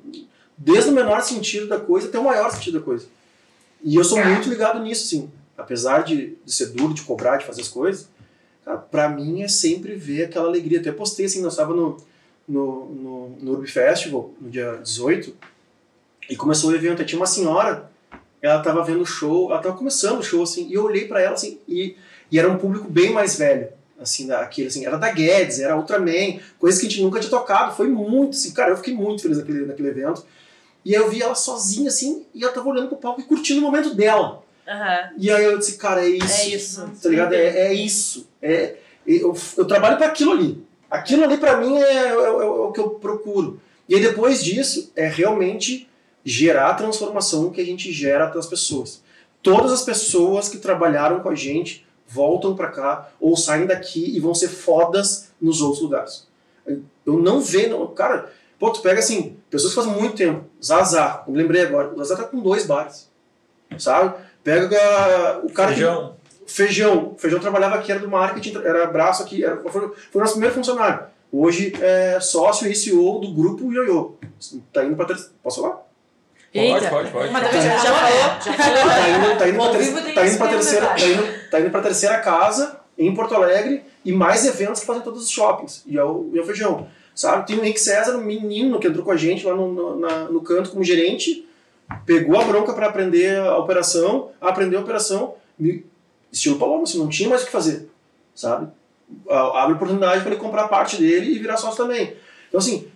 desde 0.56 0.90
o 0.90 0.92
menor 0.92 1.20
sentido 1.22 1.66
da 1.66 1.78
coisa 1.78 2.08
até 2.08 2.18
o 2.18 2.24
maior 2.24 2.50
sentido 2.52 2.78
da 2.78 2.84
coisa. 2.84 3.06
E 3.82 3.96
eu 3.96 4.04
sou 4.04 4.16
muito 4.24 4.48
ligado 4.48 4.80
nisso, 4.80 5.04
assim. 5.04 5.30
Apesar 5.58 6.02
de, 6.04 6.36
de 6.44 6.52
ser 6.52 6.66
duro, 6.66 6.94
de 6.94 7.02
cobrar, 7.02 7.36
de 7.36 7.44
fazer 7.44 7.60
as 7.62 7.68
coisas, 7.68 8.08
cara, 8.64 8.78
pra 8.78 9.08
mim 9.08 9.42
é 9.42 9.48
sempre 9.48 9.94
ver 9.94 10.24
aquela 10.24 10.46
alegria. 10.46 10.80
Até 10.80 10.90
postei 10.92 11.26
assim, 11.26 11.42
nós 11.42 11.52
estava 11.52 11.74
no, 11.74 11.96
no, 12.48 12.86
no, 12.86 13.28
no 13.40 13.52
Urb 13.52 13.66
Festival, 13.66 14.30
no 14.40 14.48
dia 14.50 14.78
18, 14.82 15.34
e 16.30 16.36
começou 16.36 16.70
o 16.70 16.74
evento. 16.74 17.00
Aí 17.00 17.06
tinha 17.06 17.18
uma 17.20 17.26
senhora, 17.26 17.90
ela 18.46 18.60
tava 18.62 18.82
vendo 18.84 19.02
o 19.02 19.06
show, 19.06 19.50
ela 19.50 19.60
tava 19.60 19.76
começando 19.76 20.18
o 20.18 20.22
show, 20.22 20.42
assim, 20.42 20.68
e 20.68 20.74
eu 20.74 20.84
olhei 20.84 21.06
pra 21.06 21.20
ela, 21.20 21.34
assim, 21.34 21.58
e, 21.68 21.96
e 22.30 22.38
era 22.38 22.48
um 22.50 22.58
público 22.58 22.88
bem 22.88 23.12
mais 23.12 23.36
velho. 23.36 23.68
Assim, 24.00 24.26
da- 24.26 24.40
aquele, 24.40 24.66
assim, 24.68 24.84
era 24.84 24.98
da 24.98 25.10
Guedes, 25.10 25.60
era 25.60 25.76
Ultraman, 25.76 26.38
coisas 26.58 26.80
que 26.80 26.86
a 26.86 26.90
gente 26.90 27.02
nunca 27.02 27.20
tinha 27.20 27.30
tocado. 27.30 27.74
Foi 27.74 27.88
muito, 27.88 28.30
assim, 28.30 28.52
cara, 28.52 28.70
eu 28.70 28.76
fiquei 28.76 28.92
muito 28.92 29.22
feliz 29.22 29.38
naquele, 29.38 29.64
naquele 29.66 29.88
evento. 29.88 30.24
E 30.84 30.94
aí 30.94 31.00
eu 31.00 31.08
vi 31.08 31.22
ela 31.22 31.34
sozinha, 31.34 31.88
assim, 31.88 32.26
e 32.34 32.42
ela 32.44 32.52
tava 32.52 32.68
olhando 32.68 32.88
pro 32.88 32.96
palco 32.98 33.20
e 33.20 33.24
curtindo 33.24 33.60
o 33.60 33.62
momento 33.62 33.94
dela. 33.94 34.42
Aham. 34.68 35.10
E 35.16 35.30
aí 35.30 35.44
eu 35.44 35.58
disse, 35.58 35.76
cara, 35.78 36.04
é 36.04 36.08
isso. 36.08 36.40
É 36.42 36.48
isso. 36.48 36.90
Tá 37.02 37.08
ligado? 37.08 37.32
É, 37.34 37.68
é 37.68 37.72
isso. 37.72 38.28
É, 38.42 38.74
eu, 39.06 39.34
eu 39.56 39.64
trabalho 39.64 39.96
para 39.96 40.06
aquilo 40.08 40.32
ali. 40.32 40.62
Aquilo 40.90 41.24
ali 41.24 41.38
para 41.38 41.56
mim 41.58 41.78
é, 41.78 41.82
é- 41.82 42.08
é- 42.08 42.12
é 42.12 42.14
o 42.16 42.72
que 42.72 42.80
eu 42.80 42.90
procuro. 42.90 43.60
E 43.88 43.94
aí 43.94 44.00
depois 44.02 44.42
disso 44.42 44.90
é 44.96 45.06
realmente 45.08 45.88
gerar 46.24 46.70
a 46.70 46.74
transformação 46.74 47.50
que 47.50 47.60
a 47.60 47.64
gente 47.64 47.92
gera 47.92 48.26
das 48.26 48.46
pessoas. 48.46 49.02
Todas 49.42 49.72
as 49.72 49.82
pessoas 49.82 50.48
que 50.48 50.58
trabalharam 50.58 51.20
com 51.20 51.28
a 51.28 51.34
gente 51.34 51.86
voltam 52.08 52.54
para 52.56 52.68
cá 52.68 53.08
ou 53.20 53.36
saem 53.36 53.66
daqui 53.66 54.16
e 54.16 54.20
vão 54.20 54.34
ser 54.34 54.48
fodas 54.48 55.30
nos 55.40 55.60
outros 55.60 55.82
lugares. 55.82 56.26
Eu 57.04 57.18
não 57.18 57.40
vejo, 57.40 57.68
não- 57.70 57.86
cara, 57.88 58.32
pô, 58.58 58.70
tu 58.70 58.80
pega 58.80 59.00
assim, 59.00 59.36
pessoas 59.50 59.74
que 59.74 59.80
fazem 59.80 59.92
muito 60.00 60.16
tempo, 60.16 60.44
Zazá, 60.64 61.22
eu 61.26 61.32
me 61.32 61.38
lembrei 61.42 61.62
agora, 61.62 61.92
o 61.94 61.98
Zazá 62.02 62.22
tá 62.22 62.28
com 62.28 62.40
dois 62.40 62.64
bares, 62.66 63.10
sabe? 63.78 64.14
Pega 64.42 64.66
o 65.44 65.50
cara 65.52 65.70
que- 65.72 65.76
Feijão. 65.76 66.16
Feijão. 66.46 67.14
Feijão 67.18 67.40
trabalhava 67.40 67.76
aqui, 67.76 67.90
era 67.90 68.00
do 68.00 68.08
marketing, 68.08 68.56
era 68.58 68.86
braço 68.86 69.22
aqui, 69.22 69.44
era, 69.44 69.56
foi, 69.62 69.70
foi 69.80 69.90
o 70.14 70.18
nosso 70.20 70.32
primeiro 70.34 70.54
funcionário. 70.54 71.06
Hoje 71.32 71.72
é 71.80 72.20
sócio 72.20 72.66
e 72.70 72.74
CEO 72.74 73.18
do 73.18 73.32
grupo 73.32 73.72
Ioiô. 73.72 74.12
Tá 74.72 74.84
indo 74.84 74.94
pra. 74.94 75.06
Posso 75.42 75.62
falar? 75.62 75.83
Pode, 76.54 76.88
pode, 76.88 77.10
pode. 77.10 77.32
Mas 77.32 77.46
também 77.48 77.62
já, 77.62 77.76
Já 77.78 77.94
falou? 77.94 78.18
Já 78.44 78.52
falou. 78.52 78.84
Tá 78.84 79.08
indo, 79.08 79.38
tá 79.38 79.48
indo, 79.48 79.78
vivo 79.78 80.00
ter, 80.02 80.14
tá 80.14 80.26
indo 80.26 80.38
pra 80.38 80.48
terceira. 80.48 80.86
Tá 80.86 80.98
indo, 81.00 81.50
tá 81.50 81.60
indo 81.60 81.70
pra 81.70 81.80
terceira 81.82 82.18
casa 82.20 82.80
em 82.96 83.12
Porto 83.14 83.34
Alegre 83.34 83.82
e 84.04 84.12
mais 84.12 84.46
eventos 84.46 84.80
que 84.80 84.86
fazem 84.86 85.02
todos 85.02 85.24
os 85.24 85.30
shoppings. 85.30 85.82
E 85.86 85.98
é 85.98 86.04
o, 86.04 86.30
e 86.32 86.38
é 86.38 86.42
o 86.42 86.46
Feijão. 86.46 86.86
Sabe? 87.14 87.46
Tem 87.46 87.56
o 87.56 87.62
Henrique 87.64 87.80
César, 87.80 88.16
um 88.16 88.20
menino 88.24 88.78
que 88.78 88.86
entrou 88.86 89.04
com 89.04 89.10
a 89.10 89.16
gente 89.16 89.44
lá 89.46 89.54
no, 89.54 89.72
no, 89.72 89.98
na- 90.00 90.24
no 90.24 90.40
canto 90.42 90.70
como 90.70 90.82
gerente, 90.84 91.44
pegou 92.06 92.40
a 92.40 92.44
bronca 92.44 92.72
para 92.72 92.86
aprender 92.86 93.38
a 93.38 93.56
operação, 93.58 94.30
aprendeu 94.40 94.78
a 94.80 94.82
operação, 94.82 95.34
me- 95.58 95.84
estilo 96.32 96.58
Paloma, 96.58 96.82
assim, 96.84 96.98
não 96.98 97.08
tinha 97.08 97.28
mais 97.28 97.42
o 97.42 97.46
que 97.46 97.52
fazer, 97.52 97.88
sabe? 98.34 98.68
A- 99.30 99.62
Abre 99.62 99.74
oportunidade 99.76 100.22
para 100.22 100.32
ele 100.32 100.40
comprar 100.40 100.66
parte 100.68 100.96
dele 100.96 101.32
e 101.34 101.38
virar 101.38 101.56
sócio 101.56 101.76
também. 101.84 102.16
Então, 102.48 102.58
assim, 102.58 102.88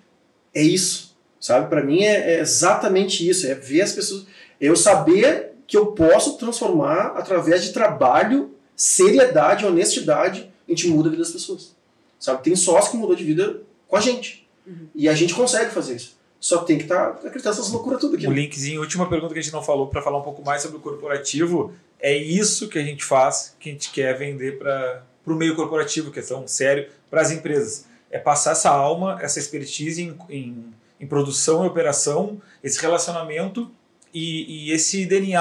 é 0.55 0.63
isso, 0.63 1.08
sabe? 1.41 1.69
Para 1.69 1.83
mim 1.83 2.03
é, 2.03 2.35
é 2.35 2.41
exatamente 2.41 3.29
isso, 3.29 3.47
é 3.47 3.55
ver 3.55 3.83
as 3.83 3.93
pessoas, 3.93 4.27
eu 4.61 4.75
saber 4.75 5.53
que 5.67 5.77
eu 5.77 5.87
posso 5.87 6.39
transformar 6.39 7.13
através 7.17 7.63
de 7.63 7.73
trabalho, 7.73 8.55
seriedade, 8.75 9.67
honestidade, 9.67 10.51
a 10.67 10.71
gente 10.71 10.89
muda 10.89 11.09
a 11.09 11.11
vida 11.11 11.23
das 11.23 11.33
pessoas, 11.33 11.75
sabe? 12.19 12.43
Tem 12.43 12.57
sócio 12.57 12.91
que 12.91 12.97
mudou 12.97 13.15
de 13.15 13.25
vida 13.25 13.61
com 13.87 13.97
a 13.97 14.01
gente. 14.01 14.49
E 14.95 15.09
a 15.09 15.15
gente 15.15 15.35
consegue 15.35 15.71
fazer 15.71 15.97
isso. 15.97 16.17
Só 16.41 16.59
tem 16.59 16.77
que 16.77 16.85
estar 16.85 17.13
tá, 17.13 17.27
acreditando 17.27 17.57
nessas 17.57 17.73
loucuras 17.73 18.01
tudo 18.01 18.15
aqui. 18.17 18.27
O 18.27 18.33
linkzinho, 18.33 18.81
última 18.81 19.09
pergunta 19.09 19.33
que 19.33 19.41
a 19.41 19.43
gente 19.43 19.53
não 19.53 19.63
falou, 19.63 19.89
para 19.89 20.03
falar 20.03 20.19
um 20.19 20.23
pouco 20.23 20.45
mais 20.45 20.63
sobre 20.63 20.77
o 20.77 20.81
corporativo, 20.81 21.73
é 21.99 22.17
isso 22.17 22.69
que 22.69 22.79
a 22.79 22.83
gente 22.83 23.05
faz, 23.05 23.57
que 23.59 23.71
a 23.71 23.73
gente 23.73 23.91
quer 23.91 24.17
vender 24.17 24.59
para 24.59 25.03
o 25.27 25.35
meio 25.35 25.57
corporativo, 25.57 26.13
questão 26.13 26.47
sério, 26.47 26.89
para 27.11 27.23
as 27.23 27.33
empresas. 27.33 27.87
É 28.11 28.19
passar 28.19 28.53
essa 28.53 28.71
alma, 28.71 29.19
essa 29.21 29.39
expertise 29.39 30.03
em, 30.03 30.17
em, 30.31 30.65
em 31.01 31.07
produção 31.07 31.65
e 31.65 31.69
operação, 31.69 32.41
esse 32.63 32.81
relacionamento 32.81 33.71
e, 34.13 34.69
e 34.69 34.73
esse 34.73 35.05
DNA 35.07 35.41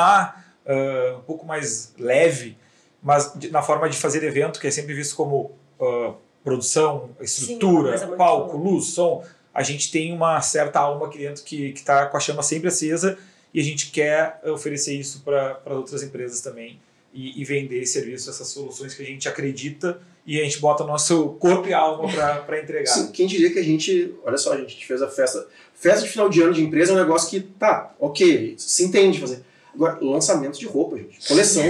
ah, 0.65 1.15
um 1.17 1.21
pouco 1.21 1.45
mais 1.45 1.93
leve, 1.97 2.57
mas 3.01 3.31
de- 3.35 3.49
na 3.49 3.61
forma 3.61 3.89
de 3.89 3.97
fazer 3.97 4.23
evento, 4.23 4.59
que 4.59 4.67
é 4.67 4.71
sempre 4.71 4.93
visto 4.93 5.15
como 5.15 5.51
ah, 5.81 6.13
produção, 6.43 7.09
estrutura, 7.21 7.97
muito- 8.05 8.17
palco, 8.17 8.57
luz, 8.57 8.85
som. 8.87 9.23
A 9.53 9.63
gente 9.63 9.91
tem 9.91 10.13
uma 10.13 10.39
certa 10.41 10.79
alma 10.79 11.07
aqui 11.07 11.17
dentro 11.17 11.43
que 11.43 11.69
está 11.75 12.05
com 12.05 12.15
a 12.15 12.19
chama 12.19 12.43
sempre 12.43 12.67
acesa 12.67 13.17
e 13.53 13.59
a 13.59 13.63
gente 13.63 13.89
quer 13.89 14.39
oferecer 14.45 14.93
isso 14.95 15.21
para 15.21 15.59
outras 15.65 16.03
empresas 16.03 16.41
também 16.41 16.79
e, 17.13 17.41
e 17.41 17.43
vender 17.43 17.81
esse 17.81 17.93
serviço, 17.93 18.29
essas 18.29 18.47
soluções 18.49 18.93
que 18.93 19.01
a 19.01 19.05
gente 19.05 19.27
acredita 19.27 19.99
e 20.27 20.41
a 20.41 20.43
gente 20.43 20.59
bota 20.59 20.83
nosso 20.83 21.29
corpo 21.39 21.69
e 21.69 21.73
alma 21.73 22.09
para 22.45 22.59
entregar. 22.59 22.91
Sim, 22.91 23.07
quem 23.13 23.25
diria 23.25 23.49
que 23.49 23.57
a 23.57 23.63
gente. 23.63 24.13
Olha 24.25 24.37
só, 24.37 24.51
a 24.51 24.57
gente 24.57 24.85
fez 24.85 25.01
a 25.01 25.07
festa. 25.07 25.47
Festa 25.73 26.01
de 26.03 26.09
final 26.09 26.27
de 26.27 26.41
ano 26.41 26.53
de 26.53 26.61
empresa 26.61 26.91
é 26.91 26.95
um 26.95 26.97
negócio 26.97 27.29
que 27.29 27.39
tá, 27.39 27.93
ok, 27.97 28.55
se 28.57 28.83
entende 28.83 29.21
fazer. 29.21 29.41
Agora, 29.73 29.97
lançamento 30.01 30.59
de 30.59 30.65
roupa, 30.65 30.97
gente. 30.97 31.25
Coleção. 31.27 31.63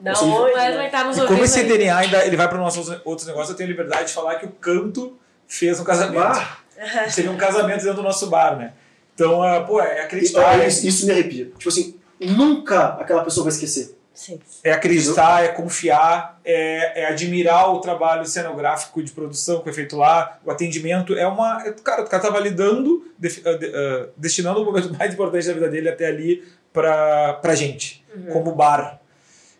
Não, 0.00 0.42
Wesley 0.42 0.76
né? 0.76 0.88
tá 0.90 1.04
nos 1.04 1.16
E 1.16 1.26
como 1.26 1.42
esse 1.42 1.60
aí. 1.60 1.66
DNA 1.66 1.96
ainda 1.96 2.26
ele 2.26 2.36
vai 2.36 2.46
para 2.46 2.58
nossos 2.58 2.88
outros 3.04 3.26
negócios, 3.26 3.50
eu 3.50 3.56
tenho 3.56 3.70
liberdade 3.70 4.08
de 4.08 4.12
falar 4.12 4.36
que 4.36 4.44
o 4.44 4.50
canto 4.50 5.18
fez 5.48 5.80
um 5.80 5.84
casamento. 5.84 6.18
Ah, 6.22 6.58
A 6.78 7.04
gente 7.04 7.16
teve 7.16 7.28
um 7.30 7.36
casamento 7.36 7.80
dentro 7.80 7.96
do 7.96 8.02
nosso 8.02 8.28
bar, 8.28 8.56
né? 8.58 8.74
Então, 9.14 9.42
ah, 9.42 9.62
pô, 9.62 9.80
é 9.80 10.02
acreditar, 10.02 10.64
isso, 10.66 10.86
isso 10.86 11.06
me 11.06 11.12
arrepia. 11.12 11.46
Tipo 11.56 11.68
assim, 11.70 11.98
nunca 12.20 12.88
aquela 13.00 13.24
pessoa 13.24 13.44
vai 13.44 13.52
esquecer. 13.52 13.93
Sim. 14.14 14.40
é 14.62 14.70
acreditar, 14.72 15.42
é 15.44 15.48
confiar, 15.48 16.40
é, 16.44 17.02
é 17.02 17.06
admirar 17.06 17.68
o 17.74 17.80
trabalho 17.80 18.24
cenográfico 18.24 19.02
de 19.02 19.10
produção 19.10 19.58
que 19.58 19.64
foi 19.64 19.72
feito 19.72 19.96
lá, 19.96 20.38
o 20.44 20.50
atendimento. 20.52 21.14
É 21.18 21.26
uma. 21.26 21.66
é- 21.66 21.72
Cara, 21.72 22.02
o 22.02 22.08
cara 22.08 22.22
tá 22.22 22.30
validando, 22.30 23.10
def- 23.18 23.44
ah, 23.44 23.52
de- 23.54 23.72
ah, 23.74 24.08
destinando 24.16 24.62
o 24.62 24.64
momento 24.64 24.92
mais 24.96 25.12
importante 25.12 25.46
da 25.48 25.52
vida 25.52 25.68
dele 25.68 25.88
até 25.88 26.06
ali 26.06 26.44
pra, 26.72 27.34
pra 27.34 27.54
gente, 27.54 28.04
Uhum. 28.14 28.26
como 28.32 28.52
bar. 28.54 29.00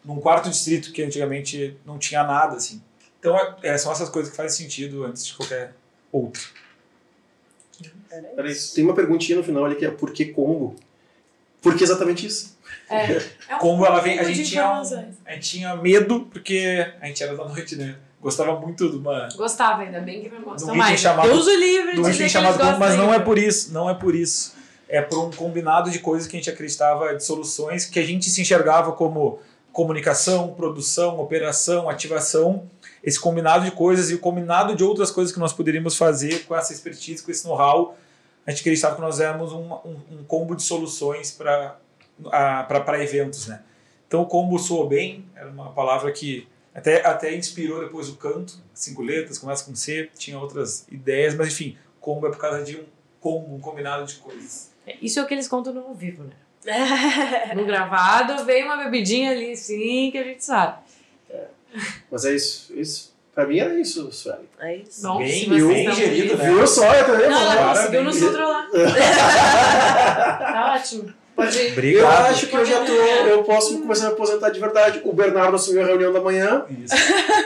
Num 0.04 0.20
quarto 0.20 0.48
distrito 0.50 0.92
que 0.92 1.02
antigamente 1.02 1.76
não 1.84 1.98
tinha 1.98 2.22
nada, 2.22 2.56
assim. 2.56 2.80
Então, 3.18 3.34
é, 3.62 3.76
são 3.78 3.90
essas 3.90 4.08
coisas 4.10 4.30
que 4.30 4.36
fazem 4.36 4.64
sentido 4.64 5.02
antes 5.04 5.26
de 5.26 5.34
qualquer 5.34 5.72
outro. 6.12 6.42
Era 8.10 8.22
Peraí, 8.36 8.52
isso. 8.52 8.74
tem 8.74 8.84
uma 8.84 8.94
perguntinha 8.94 9.36
no 9.38 9.42
final 9.44 9.64
ali 9.64 9.74
que 9.76 9.84
é 9.84 9.90
por 9.90 10.12
que 10.12 10.26
combo? 10.26 10.76
Por 11.60 11.76
que 11.76 11.82
exatamente 11.82 12.26
isso? 12.26 12.53
É. 12.90 13.22
É 13.48 13.54
um 13.56 13.58
Como 13.58 13.84
ela 13.86 14.00
vem, 14.00 14.18
a 14.18 14.24
gente, 14.24 14.44
tinha, 14.44 14.66
um- 14.70 14.82
a 15.26 15.32
gente 15.32 15.50
tinha 15.50 15.76
medo, 15.76 16.28
porque 16.32 16.86
a 17.00 17.06
gente 17.06 17.22
era 17.22 17.36
da 17.36 17.44
noite, 17.46 17.76
né? 17.76 17.96
Gostava 18.20 18.58
muito 18.58 18.88
de 18.90 18.96
uma. 18.96 19.28
Gostava, 19.36 19.82
ainda 19.82 20.00
bem 20.00 20.22
que 20.22 20.28
não 20.30 20.40
gosta 20.42 20.64
item 20.66 20.76
mais. 20.78 21.00
chamado- 21.00 21.28
Deus 21.28 21.46
o 21.46 21.54
livre 21.56 21.96
de 21.96 22.02
dizer 22.02 22.24
que 22.24 22.28
chamado 22.30 22.60
eles 22.62 22.78
mas 22.78 22.96
não 22.96 23.12
é 23.12 23.18
por 23.18 23.38
isso, 23.38 23.72
não 23.72 23.88
é 23.90 23.94
por 23.94 24.14
isso. 24.14 24.54
É 24.88 25.02
por 25.02 25.18
um 25.26 25.30
combinado 25.30 25.90
de 25.90 25.98
coisas 25.98 26.26
que 26.26 26.36
a 26.36 26.38
gente 26.38 26.48
acreditava, 26.50 27.14
de 27.14 27.24
soluções 27.24 27.84
que 27.84 27.98
a 27.98 28.02
gente 28.06 28.28
se 28.30 28.40
enxergava 28.40 28.92
como 28.92 29.40
comunicação, 29.72 30.54
produção, 30.54 31.18
operação, 31.20 31.88
ativação, 31.90 32.64
esse 33.02 33.18
combinado 33.20 33.64
de 33.64 33.72
coisas 33.72 34.10
e 34.10 34.14
o 34.14 34.18
combinado 34.18 34.74
de 34.74 34.84
outras 34.84 35.10
coisas 35.10 35.32
que 35.32 35.38
nós 35.40 35.52
poderíamos 35.52 35.96
fazer 35.96 36.44
com 36.46 36.56
essa 36.56 36.72
expertise, 36.72 37.22
com 37.22 37.30
esse 37.30 37.44
know-how. 37.46 37.96
A 38.46 38.50
gente 38.50 38.60
acreditava 38.60 38.94
que 38.94 39.00
nós 39.00 39.20
éramos 39.20 39.52
um, 39.52 39.72
um, 39.72 39.96
um 40.12 40.24
combo 40.26 40.54
de 40.54 40.62
soluções 40.62 41.30
para 41.30 41.76
eventos, 43.00 43.46
né? 43.48 43.62
Então 44.06 44.22
o 44.22 44.26
combo 44.26 44.58
soou 44.58 44.88
bem, 44.88 45.24
era 45.34 45.50
uma 45.50 45.72
palavra 45.72 46.12
que 46.12 46.46
até, 46.74 47.04
até 47.06 47.34
inspirou 47.34 47.80
depois 47.80 48.08
o 48.08 48.16
canto, 48.16 48.58
cinco 48.72 49.02
letras, 49.02 49.38
começa 49.38 49.64
com 49.64 49.74
C, 49.74 50.10
tinha 50.16 50.38
outras 50.38 50.86
ideias, 50.90 51.34
mas 51.34 51.48
enfim, 51.48 51.76
combo 52.00 52.26
é 52.26 52.30
por 52.30 52.38
causa 52.38 52.62
de 52.62 52.76
um 52.76 52.84
combo, 53.20 53.54
um 53.54 53.60
combinado 53.60 54.04
de 54.06 54.16
coisas. 54.16 54.72
Isso 55.00 55.18
é 55.18 55.22
o 55.22 55.26
que 55.26 55.34
eles 55.34 55.48
contam 55.48 55.72
no 55.72 55.80
ao 55.80 55.94
vivo, 55.94 56.24
né? 56.24 56.34
No 57.54 57.64
gravado, 57.66 58.44
vem 58.44 58.64
uma 58.64 58.76
bebidinha 58.76 59.30
ali, 59.32 59.56
sim, 59.56 60.10
que 60.10 60.18
a 60.18 60.24
gente 60.24 60.44
sabe. 60.44 60.78
Mas 62.10 62.24
é 62.24 62.34
isso. 62.34 62.72
isso. 62.74 63.14
Pra 63.34 63.46
mim 63.46 63.58
era 63.58 63.74
isso, 63.78 64.10
Sueli. 64.12 64.48
É 64.60 64.76
isso. 64.76 65.02
Bom, 65.02 65.18
Bem- 65.18 65.48
vocês 65.48 65.66
bem 65.66 65.78
estão 65.80 65.94
gerido, 65.94 66.36
né? 66.36 66.44
Viu 66.44 66.66
só? 66.66 66.94
Eu 66.94 67.04
também 67.04 67.28
Não, 67.28 67.52
ela 67.52 67.74
conseguiu 67.74 68.04
nos 68.04 68.20
controlar. 68.20 68.68
tá 70.38 70.74
ótimo. 70.76 71.12
Pode 71.34 71.58
ir. 71.58 71.66
Eu 71.66 71.72
Obrigado. 71.72 72.26
acho 72.26 72.46
que 72.46 72.54
eu 72.56 72.64
já 72.64 72.84
tô. 72.84 72.92
Eu 72.92 73.42
posso 73.42 73.78
começar 73.80 74.04
a 74.04 74.08
me 74.08 74.14
aposentar 74.14 74.50
de 74.50 74.60
verdade. 74.60 75.00
O 75.04 75.12
Bernardo 75.12 75.56
assumiu 75.56 75.82
a 75.82 75.86
reunião 75.86 76.12
da 76.12 76.20
manhã, 76.20 76.64
Isso. 76.70 76.94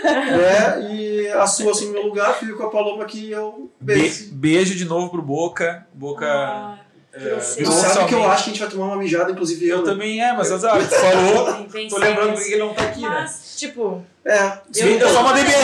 né? 0.05 0.89
E 0.95 1.29
a 1.29 1.47
sua 1.47 1.71
assumiu 1.73 1.93
meu 1.95 2.03
lugar, 2.03 2.35
fico 2.39 2.57
com 2.57 2.65
a 2.65 2.71
Paloma 2.71 3.03
aqui 3.05 3.27
e 3.29 3.33
eu 3.33 3.71
Be- 3.81 3.95
beijo. 3.95 4.29
beijo 4.33 4.75
de 4.75 4.85
novo 4.85 5.11
pro 5.11 5.23
Boca. 5.23 5.87
Boca. 5.93 6.27
Ah, 6.27 6.79
é, 7.13 7.41
sabe 7.41 8.09
que 8.09 8.15
eu 8.15 8.31
acho 8.31 8.45
que 8.45 8.51
a 8.51 8.53
gente 8.53 8.61
vai 8.63 8.69
tomar 8.71 8.85
uma 8.87 8.97
mijada, 8.97 9.33
inclusive 9.33 9.67
eu. 9.67 9.79
Eu 9.79 9.83
né? 9.85 9.91
também 9.93 10.23
é, 10.23 10.33
mas 10.35 10.53
azar, 10.53 10.79
tu 10.79 10.95
falou. 10.95 11.67
Tô 11.89 11.99
lembrando 11.99 12.37
que 12.37 12.53
ele 12.53 12.59
não 12.59 12.75
tá 12.75 12.85
aqui, 12.85 13.01
né? 13.01 13.09
Mas, 13.09 13.55
tipo, 13.59 14.05
É. 14.25 14.53
Eu, 14.77 15.09
só 15.09 15.23
mandei 15.23 15.43
beijo, 15.45 15.59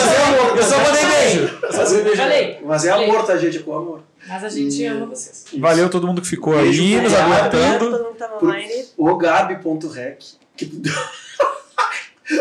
eu 0.57 0.63
só 0.63 0.79
mandei 0.79 1.05
beijo. 1.05 1.59
Eu 1.63 1.73
só 1.73 1.81
mandei 1.83 2.03
beijo. 2.03 2.17
falei. 2.23 2.59
Mas 2.65 2.85
é 2.87 2.91
amor, 2.91 3.25
tá, 3.27 3.37
gente? 3.37 3.59
É 3.59 3.61
com 3.63 3.77
amor. 3.77 4.01
Mas 4.29 4.45
a 4.45 4.49
gente 4.49 4.81
E- 4.83 4.87
ama 4.87 5.07
vocês. 5.07 5.45
Valeu 5.59 5.89
todo 5.91 6.07
mundo 6.07 6.21
que 6.23 6.29
ficou 6.29 6.55
Beijo 6.55 6.83
aí, 6.83 7.01
nos 7.01 7.13
Gabi. 7.13 7.33
aguentando. 7.33 7.79
Todo 7.91 8.03
mundo 8.05 8.13
que 8.13 8.19
tava 8.19 8.45
online. 8.45 8.85
O 8.97 9.17
Gabi.rec. 9.17 10.25
Que... 10.57 10.83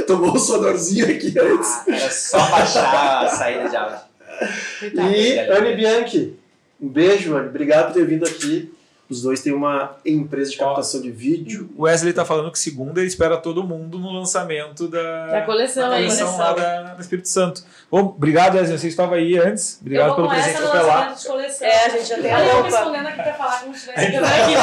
Tomou 0.08 0.36
um 0.36 0.40
sonorzinho 0.40 1.06
aqui 1.06 1.34
antes. 1.38 1.70
Ah, 1.70 1.84
era 1.88 2.10
só 2.12 2.38
baixar 2.50 3.26
a 3.26 3.30
saída 3.30 3.64
de. 3.70 3.76
Coitado. 4.80 5.12
E 5.12 5.40
Anne 5.40 5.76
Bianchi. 5.76 6.40
Um 6.82 6.88
beijo, 6.90 7.36
Anne. 7.36 7.50
Obrigado 7.50 7.88
por 7.88 7.94
ter 7.94 8.06
vindo 8.06 8.26
aqui. 8.26 8.73
Os 9.14 9.22
dois 9.22 9.42
têm 9.42 9.54
uma 9.54 9.96
empresa 10.06 10.52
de 10.52 10.58
captação 10.58 11.00
de 11.02 11.12
vídeo. 11.12 11.70
O 11.78 11.84
Wesley 11.84 12.12
tá 12.14 12.26
falando 12.26 12.52
que 12.52 12.58
segunda 12.60 13.00
ele 13.00 13.08
espera 13.08 13.38
todo 13.38 13.64
mundo 13.64 14.00
no 14.00 14.12
lançamento 14.12 14.88
da, 14.88 15.28
Da 15.28 15.42
coleção 15.44 15.90
da 15.90 15.96
aí. 15.96 16.04
coleção 16.06 16.38
lá 16.38 16.54
da, 16.54 16.82
da 16.94 17.00
Espírito 17.02 17.30
Santo. 17.30 17.64
Bom, 17.92 18.00
obrigado, 18.00 18.56
Wesley. 18.56 18.78
Você 18.80 18.88
estava 18.88 19.16
aí 19.16 19.38
antes. 19.38 19.78
Obrigado 19.82 20.16
pelo 20.16 20.28
presente 20.28 20.58
coleção. 21.28 21.68
É, 21.68 21.86
a 21.86 21.90
gente 21.90 22.06
já 22.10 22.16
tem 22.20 22.32
a 22.34 22.38
Olha 22.38 22.46
eu 22.46 22.54
roupa. 22.62 22.70
respondendo 22.70 23.08
aqui 23.08 23.22
pra 23.24 23.34
falar 23.36 23.60
como 23.62 23.76
se 23.76 23.82
tivesse 23.82 24.06
ficando 24.08 24.26
aqui. 24.26 24.54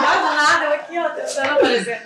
Nada, 0.00 0.34
nada, 0.34 0.64
eu 0.66 0.72
aqui, 0.72 0.98
ó, 0.98 1.08
tentando 1.10 1.50
aparecer. 1.52 2.02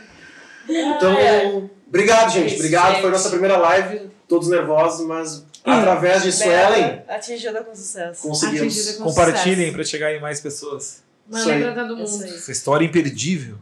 Então, 0.69 1.13
É. 1.13 1.63
obrigado, 1.89 2.31
gente. 2.33 2.47
Isso, 2.49 2.57
obrigado. 2.57 2.91
gente. 2.93 3.01
Foi 3.03 3.11
nossa 3.11 3.31
primeira 3.31 3.57
live. 3.57 4.11
Todos 4.29 4.49
nervosos, 4.49 5.07
mas 5.07 5.45
através 5.73 6.23
disso, 6.23 6.43
Ellen, 6.45 6.83
Bela, 6.83 7.05
atingida 7.09 7.65
com 7.65 7.75
sucesso. 7.75 8.23
conseguimos. 8.23 8.73
Atingida 8.73 8.99
com 8.99 9.05
Compartilhem 9.05 9.73
para 9.73 9.85
chegar 9.85 10.13
em 10.13 10.21
mais 10.21 10.41
pessoas. 10.41 11.03
Aí. 11.33 11.63
pra 11.63 11.75
todo 11.75 11.97
mundo. 11.97 12.25
aí. 12.25 12.31
Essa 12.35 12.53
história 12.53 12.85
imperdível. 12.85 13.59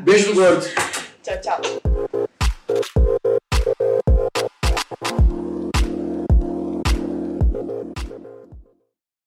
Beijo 0.00 0.26
do 0.26 0.34
gordo. 0.34 0.66
Tchau, 1.22 1.40
tchau. 1.40 1.95